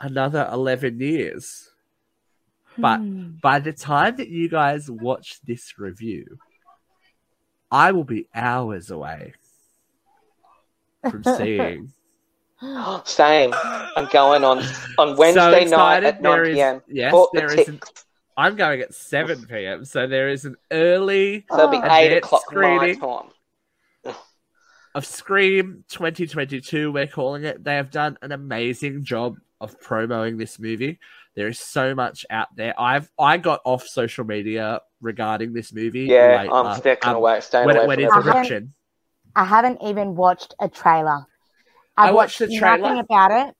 another 0.00 0.48
11 0.52 1.00
years? 1.00 1.68
But 2.78 2.98
Hmm. 3.00 3.32
by 3.42 3.58
the 3.58 3.72
time 3.72 4.16
that 4.16 4.28
you 4.28 4.48
guys 4.48 4.88
watch 4.90 5.40
this 5.42 5.78
review, 5.78 6.38
I 7.70 7.92
will 7.92 8.04
be 8.04 8.26
hours 8.34 8.90
away 8.90 9.34
from 11.10 11.22
seeing. 11.36 11.92
Same. 13.04 13.54
I'm 13.54 14.08
going 14.12 14.44
on 14.44 14.58
on 14.98 15.08
So 15.14 15.14
Wednesday 15.16 15.64
night 15.66 16.02
excited. 16.04 16.06
at 16.06 16.22
9 16.22 16.32
There 16.32 16.44
is- 16.44 16.54
p.m. 16.54 16.82
Yes, 16.88 17.12
Bought 17.12 17.32
the 17.32 17.40
there 17.40 17.58
is 17.58 17.68
an. 17.68 17.80
I'm 18.36 18.54
going 18.56 18.80
at 18.80 18.94
7 18.94 19.46
p.m. 19.46 19.84
So 19.84 20.06
there 20.06 20.28
is 20.28 20.44
an 20.44 20.54
early 20.70 21.44
So 21.50 21.58
it'll 21.58 21.70
be. 21.70 21.78
Ah. 21.82 21.96
8 21.96 22.04
Advanced 22.06 22.24
o'clock 22.26 22.42
my 22.52 22.54
screening. 22.78 23.00
time. 23.00 23.28
of 24.94 25.04
Scream 25.06 25.84
2022, 25.88 26.90
we're 26.92 27.06
calling 27.06 27.44
it. 27.44 27.62
They 27.64 27.74
have 27.76 27.90
done 27.90 28.16
an 28.22 28.32
amazing 28.32 29.04
job 29.04 29.38
of 29.60 29.80
promoting 29.80 30.36
this 30.38 30.58
movie. 30.58 30.98
There 31.38 31.46
is 31.46 31.60
so 31.60 31.94
much 31.94 32.26
out 32.30 32.48
there. 32.56 32.74
I've 32.80 33.08
I 33.16 33.36
got 33.36 33.60
off 33.64 33.86
social 33.86 34.24
media 34.24 34.80
regarding 35.00 35.52
this 35.52 35.72
movie. 35.72 36.00
Yeah, 36.00 36.38
late 36.42 36.50
I'm 36.52 36.64
last- 36.66 36.80
sticking 36.80 37.10
um, 37.10 37.14
away, 37.16 37.38
staying 37.40 37.66
when 37.66 37.76
away 37.76 37.84
it 37.84 37.86
went 37.86 38.10
from 38.10 38.18
into 38.18 38.28
it. 38.28 38.30
everything. 38.30 38.32
production. 38.32 38.74
I 39.36 39.44
haven't 39.44 39.78
even 39.84 40.16
watched 40.16 40.56
a 40.60 40.68
trailer. 40.68 41.26
I 41.96 42.08
I've 42.08 42.14
watched 42.16 42.40
watched 42.40 42.50
the 42.50 42.58
trailer. 42.58 42.78
nothing 42.78 42.98
about 42.98 43.30
it. 43.30 43.54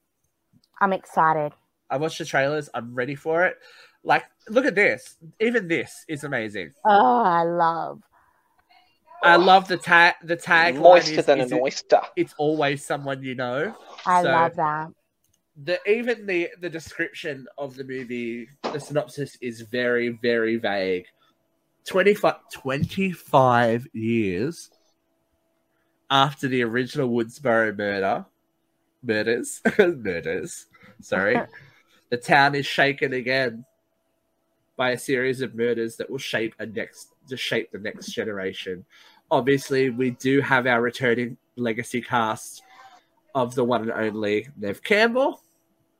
I'm 0.80 0.92
excited. 0.92 1.52
I 1.88 1.98
watched 1.98 2.18
the 2.18 2.24
trailers. 2.24 2.68
I'm 2.74 2.96
ready 2.96 3.14
for 3.14 3.44
it. 3.46 3.56
Like, 4.02 4.24
look 4.48 4.64
at 4.64 4.74
this. 4.74 5.14
Even 5.38 5.68
this 5.68 6.04
is 6.08 6.24
amazing. 6.24 6.72
Oh, 6.84 7.22
I 7.22 7.44
love. 7.44 8.02
I 9.22 9.36
love 9.36 9.68
the 9.68 9.76
tag. 9.76 10.14
The 10.24 10.34
tag 10.36 10.74
Moister 10.74 11.20
is, 11.20 11.26
than 11.26 11.38
is 11.40 11.52
an 11.52 11.58
it- 11.58 11.62
oyster. 11.62 12.00
it's 12.16 12.34
always 12.38 12.84
someone 12.84 13.22
you 13.22 13.36
know. 13.36 13.72
I 14.04 14.22
So- 14.24 14.30
love 14.30 14.56
that. 14.56 14.88
The 15.64 15.80
even 15.90 16.26
the 16.26 16.50
the 16.60 16.70
description 16.70 17.46
of 17.56 17.74
the 17.74 17.84
movie 17.84 18.48
the 18.62 18.78
synopsis 18.78 19.36
is 19.40 19.62
very 19.62 20.10
very 20.22 20.56
vague. 20.56 21.06
25, 21.86 22.34
25 22.52 23.86
years 23.94 24.70
after 26.10 26.46
the 26.46 26.62
original 26.62 27.08
woodsboro 27.08 27.76
murder 27.76 28.26
murders 29.02 29.62
murders 29.78 30.66
sorry 31.00 31.40
the 32.10 32.16
town 32.16 32.54
is 32.54 32.66
shaken 32.66 33.12
again 33.14 33.64
by 34.78 34.90
a 34.90 34.98
series 34.98 35.40
of 35.40 35.54
murders 35.54 35.96
that 35.96 36.08
will 36.08 36.18
shape 36.18 36.54
a 36.60 36.66
next 36.66 37.12
to 37.28 37.36
shape 37.36 37.70
the 37.72 37.78
next 37.78 38.12
generation. 38.12 38.84
Obviously 39.30 39.90
we 39.90 40.12
do 40.12 40.40
have 40.40 40.66
our 40.66 40.80
returning 40.80 41.36
legacy 41.56 42.00
cast 42.00 42.62
of 43.34 43.54
the 43.54 43.64
one 43.64 43.82
and 43.82 43.90
only 43.90 44.48
Neve 44.56 44.82
Campbell, 44.82 45.42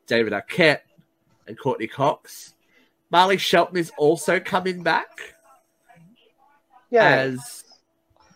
David 0.09 0.33
Arquette, 0.33 0.81
and 1.47 1.57
Courteney 1.57 1.87
Cox. 1.87 2.55
Marley 3.11 3.37
Shelton 3.37 3.77
is 3.77 3.91
also 3.97 4.39
coming 4.39 4.83
back 4.83 5.07
Yeah. 6.89 7.07
as 7.07 7.63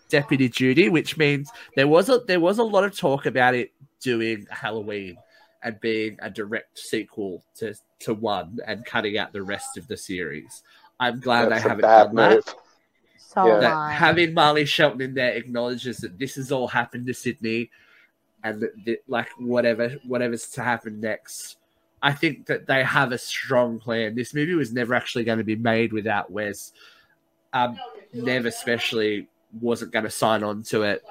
Deputy 0.08 0.48
Judy, 0.48 0.88
which 0.88 1.16
means 1.16 1.50
there 1.76 1.88
was 1.88 2.08
a 2.08 2.18
there 2.26 2.40
was 2.40 2.58
a 2.58 2.62
lot 2.64 2.84
of 2.84 2.96
talk 2.96 3.26
about 3.26 3.54
it 3.54 3.72
doing 4.00 4.46
Halloween 4.50 5.16
and 5.62 5.80
being 5.80 6.16
a 6.22 6.30
direct 6.30 6.78
sequel 6.78 7.42
to 7.56 7.74
to 8.00 8.14
one 8.14 8.58
and 8.66 8.84
cutting 8.84 9.18
out 9.18 9.32
the 9.32 9.42
rest 9.42 9.76
of 9.76 9.88
the 9.88 9.96
series. 9.96 10.62
I'm 11.00 11.20
glad 11.20 11.50
That's 11.50 11.62
they 11.62 11.68
haven't 11.68 11.82
bad 11.82 12.04
done 12.04 12.14
that. 12.16 12.54
So 13.18 13.46
Yeah. 13.46 13.60
that 13.60 13.92
having 13.92 14.34
Marley 14.34 14.64
Shelton 14.64 15.00
in 15.00 15.14
there 15.14 15.32
acknowledges 15.32 15.98
that 15.98 16.18
this 16.18 16.36
has 16.36 16.52
all 16.52 16.68
happened 16.68 17.06
to 17.06 17.14
Sidney, 17.14 17.70
and 18.44 18.60
that, 18.60 18.72
that 18.84 18.98
like 19.08 19.28
whatever 19.38 19.90
whatever's 20.06 20.48
to 20.50 20.62
happen 20.62 21.00
next. 21.00 21.56
I 22.04 22.12
think 22.12 22.44
that 22.46 22.66
they 22.66 22.84
have 22.84 23.12
a 23.12 23.18
strong 23.18 23.80
plan. 23.80 24.14
This 24.14 24.34
movie 24.34 24.52
was 24.52 24.74
never 24.74 24.94
actually 24.94 25.24
going 25.24 25.38
to 25.38 25.44
be 25.44 25.56
made 25.56 25.90
without 25.90 26.30
Wes. 26.30 26.74
Um, 27.54 27.80
Neve 28.12 28.44
especially 28.44 29.26
wasn't 29.58 29.90
going 29.90 30.04
to 30.04 30.10
sign 30.10 30.44
on 30.44 30.62
to 30.64 30.82
it 30.82 31.02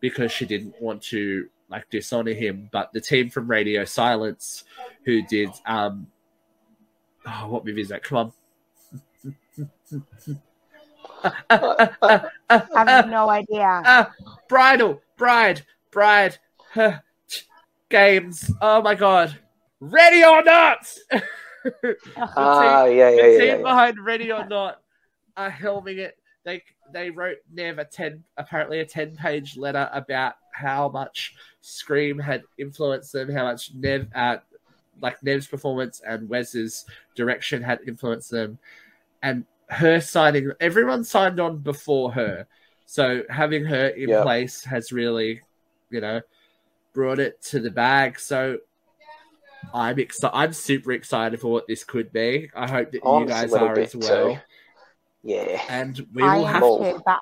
because 0.00 0.32
she 0.32 0.46
didn't 0.46 0.80
want 0.80 1.02
to 1.02 1.46
like 1.68 1.90
dishonor 1.90 2.32
him. 2.32 2.70
But 2.72 2.90
the 2.94 3.02
team 3.02 3.28
from 3.28 3.48
Radio 3.48 3.84
Silence, 3.84 4.64
who 5.04 5.20
did 5.20 5.50
um, 5.66 6.06
oh, 7.26 7.48
what 7.48 7.66
movie 7.66 7.82
is 7.82 7.90
that? 7.90 8.02
Come 8.02 8.32
on. 8.32 8.32
I 11.50 12.30
have 12.72 13.10
no 13.10 13.28
idea. 13.28 13.82
Ah, 13.84 14.10
bridal, 14.48 15.02
bride, 15.18 15.66
bride, 15.90 16.38
huh, 16.72 17.00
games. 17.90 18.50
Oh 18.62 18.80
my 18.80 18.94
god, 18.94 19.38
ready 19.80 20.24
or 20.24 20.42
not? 20.42 20.92
the 21.10 21.96
Ah, 22.16 22.84
team, 22.86 22.96
yeah, 22.96 23.10
yeah, 23.10 23.22
the 23.22 23.32
yeah. 23.32 23.38
team 23.38 23.46
yeah. 23.48 23.62
behind 23.62 24.04
Ready 24.04 24.32
or 24.32 24.46
Not 24.46 24.80
are 25.36 25.50
helming 25.50 25.98
it. 25.98 26.16
They 26.44 26.62
they 26.92 27.10
wrote 27.10 27.38
Neve 27.52 27.78
a 27.78 27.84
ten, 27.84 28.24
apparently 28.36 28.80
a 28.80 28.86
ten 28.86 29.14
page 29.16 29.56
letter 29.56 29.88
about 29.92 30.34
how 30.52 30.88
much 30.88 31.34
Scream 31.60 32.18
had 32.18 32.42
influenced 32.58 33.12
them, 33.12 33.30
how 33.30 33.44
much 33.44 33.72
Neve, 33.74 34.08
uh, 34.14 34.38
like 35.00 35.22
Neve's 35.22 35.46
performance 35.46 36.00
and 36.06 36.28
Wes's 36.28 36.86
direction 37.14 37.62
had 37.62 37.80
influenced 37.86 38.30
them, 38.30 38.58
and 39.22 39.44
her 39.68 40.00
signing. 40.00 40.50
Everyone 40.60 41.04
signed 41.04 41.40
on 41.40 41.58
before 41.58 42.10
her, 42.12 42.46
so 42.86 43.22
having 43.28 43.64
her 43.66 43.88
in 43.88 44.08
Yeah. 44.08 44.22
place 44.22 44.64
has 44.64 44.92
really, 44.92 45.42
you 45.90 46.00
know, 46.00 46.22
brought 46.94 47.18
it 47.18 47.40
to 47.42 47.60
the 47.60 47.70
bag. 47.70 48.18
So. 48.18 48.58
I'm 49.74 49.98
excited. 49.98 50.34
I'm 50.36 50.52
super 50.52 50.92
excited 50.92 51.40
for 51.40 51.48
what 51.50 51.66
this 51.66 51.84
could 51.84 52.12
be. 52.12 52.50
I 52.54 52.68
hope 52.70 52.92
that 52.92 53.00
oh, 53.02 53.16
I'm 53.16 53.22
you 53.22 53.28
guys 53.28 53.52
are 53.52 53.78
as 53.78 53.94
well. 53.94 54.34
too. 54.34 54.40
Yeah. 55.22 55.62
And 55.68 56.06
we 56.14 56.22
I 56.22 56.38
will 56.38 56.46
am 56.48 56.52
have 56.54 56.62
to- 56.62 56.92
too, 56.92 57.02
but 57.04 57.18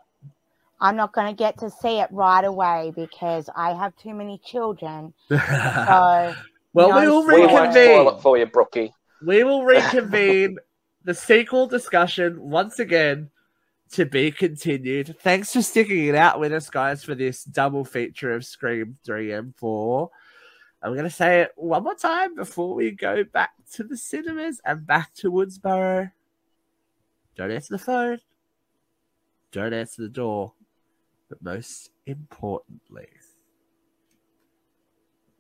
I'm 0.81 0.97
not 0.97 1.13
going 1.13 1.27
to 1.27 1.37
get 1.37 1.59
to 1.59 1.71
see 1.71 1.99
it 1.99 2.09
right 2.13 2.45
away 2.45 2.93
because 2.95 3.51
I 3.55 3.73
have 3.75 3.97
too 3.97 4.15
many 4.15 4.41
children. 4.45 5.13
So 5.29 5.35
well, 6.75 6.91
no 6.91 7.01
we 7.01 7.09
will 7.09 7.27
We 7.27 7.47
won't 7.47 7.51
spoil 7.51 7.67
reconvene. 7.73 8.15
it 8.15 8.23
for 8.23 8.39
you, 8.39 8.47
Brookie. 8.47 8.93
We 9.25 9.43
will 9.43 9.65
reconvene 9.65 10.59
the 11.05 11.15
sequel 11.15 11.67
discussion 11.67 12.41
once 12.41 12.79
again 12.79 13.31
to 13.93 14.05
be 14.05 14.31
continued. 14.31 15.17
Thanks 15.21 15.53
for 15.53 15.63
sticking 15.63 16.05
it 16.07 16.15
out 16.15 16.39
with 16.39 16.53
us, 16.53 16.69
guys, 16.71 17.03
for 17.03 17.15
this 17.15 17.43
double 17.43 17.85
feature 17.85 18.33
of 18.33 18.45
Scream 18.45 18.97
3 19.05 19.33
and 19.33 19.57
4. 19.57 20.11
I'm 20.83 20.93
going 20.93 21.05
to 21.05 21.11
say 21.11 21.41
it 21.43 21.53
one 21.57 21.83
more 21.83 21.95
time 21.95 22.35
before 22.37 22.75
we 22.75 22.93
go 22.93 23.25
back 23.25 23.51
to 23.75 23.83
the 23.83 23.97
cinemas 23.97 24.61
and 24.65 24.87
back 24.87 25.13
to 25.15 25.31
Woodsboro. 25.33 26.13
Don't 27.37 27.51
answer 27.51 27.75
the 27.75 27.79
phone. 27.79 28.19
Don't 29.51 29.73
answer 29.73 30.03
the 30.03 30.09
door. 30.09 30.53
But 31.29 31.43
most 31.43 31.91
importantly, 32.07 33.09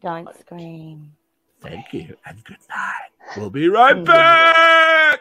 don't 0.02 0.28
scream. 0.38 1.12
Thank 1.60 1.92
you 1.92 2.16
and 2.26 2.44
good 2.44 2.58
night. 2.68 3.36
We'll 3.36 3.50
be 3.50 3.68
right 3.68 4.04
back. 4.04 5.20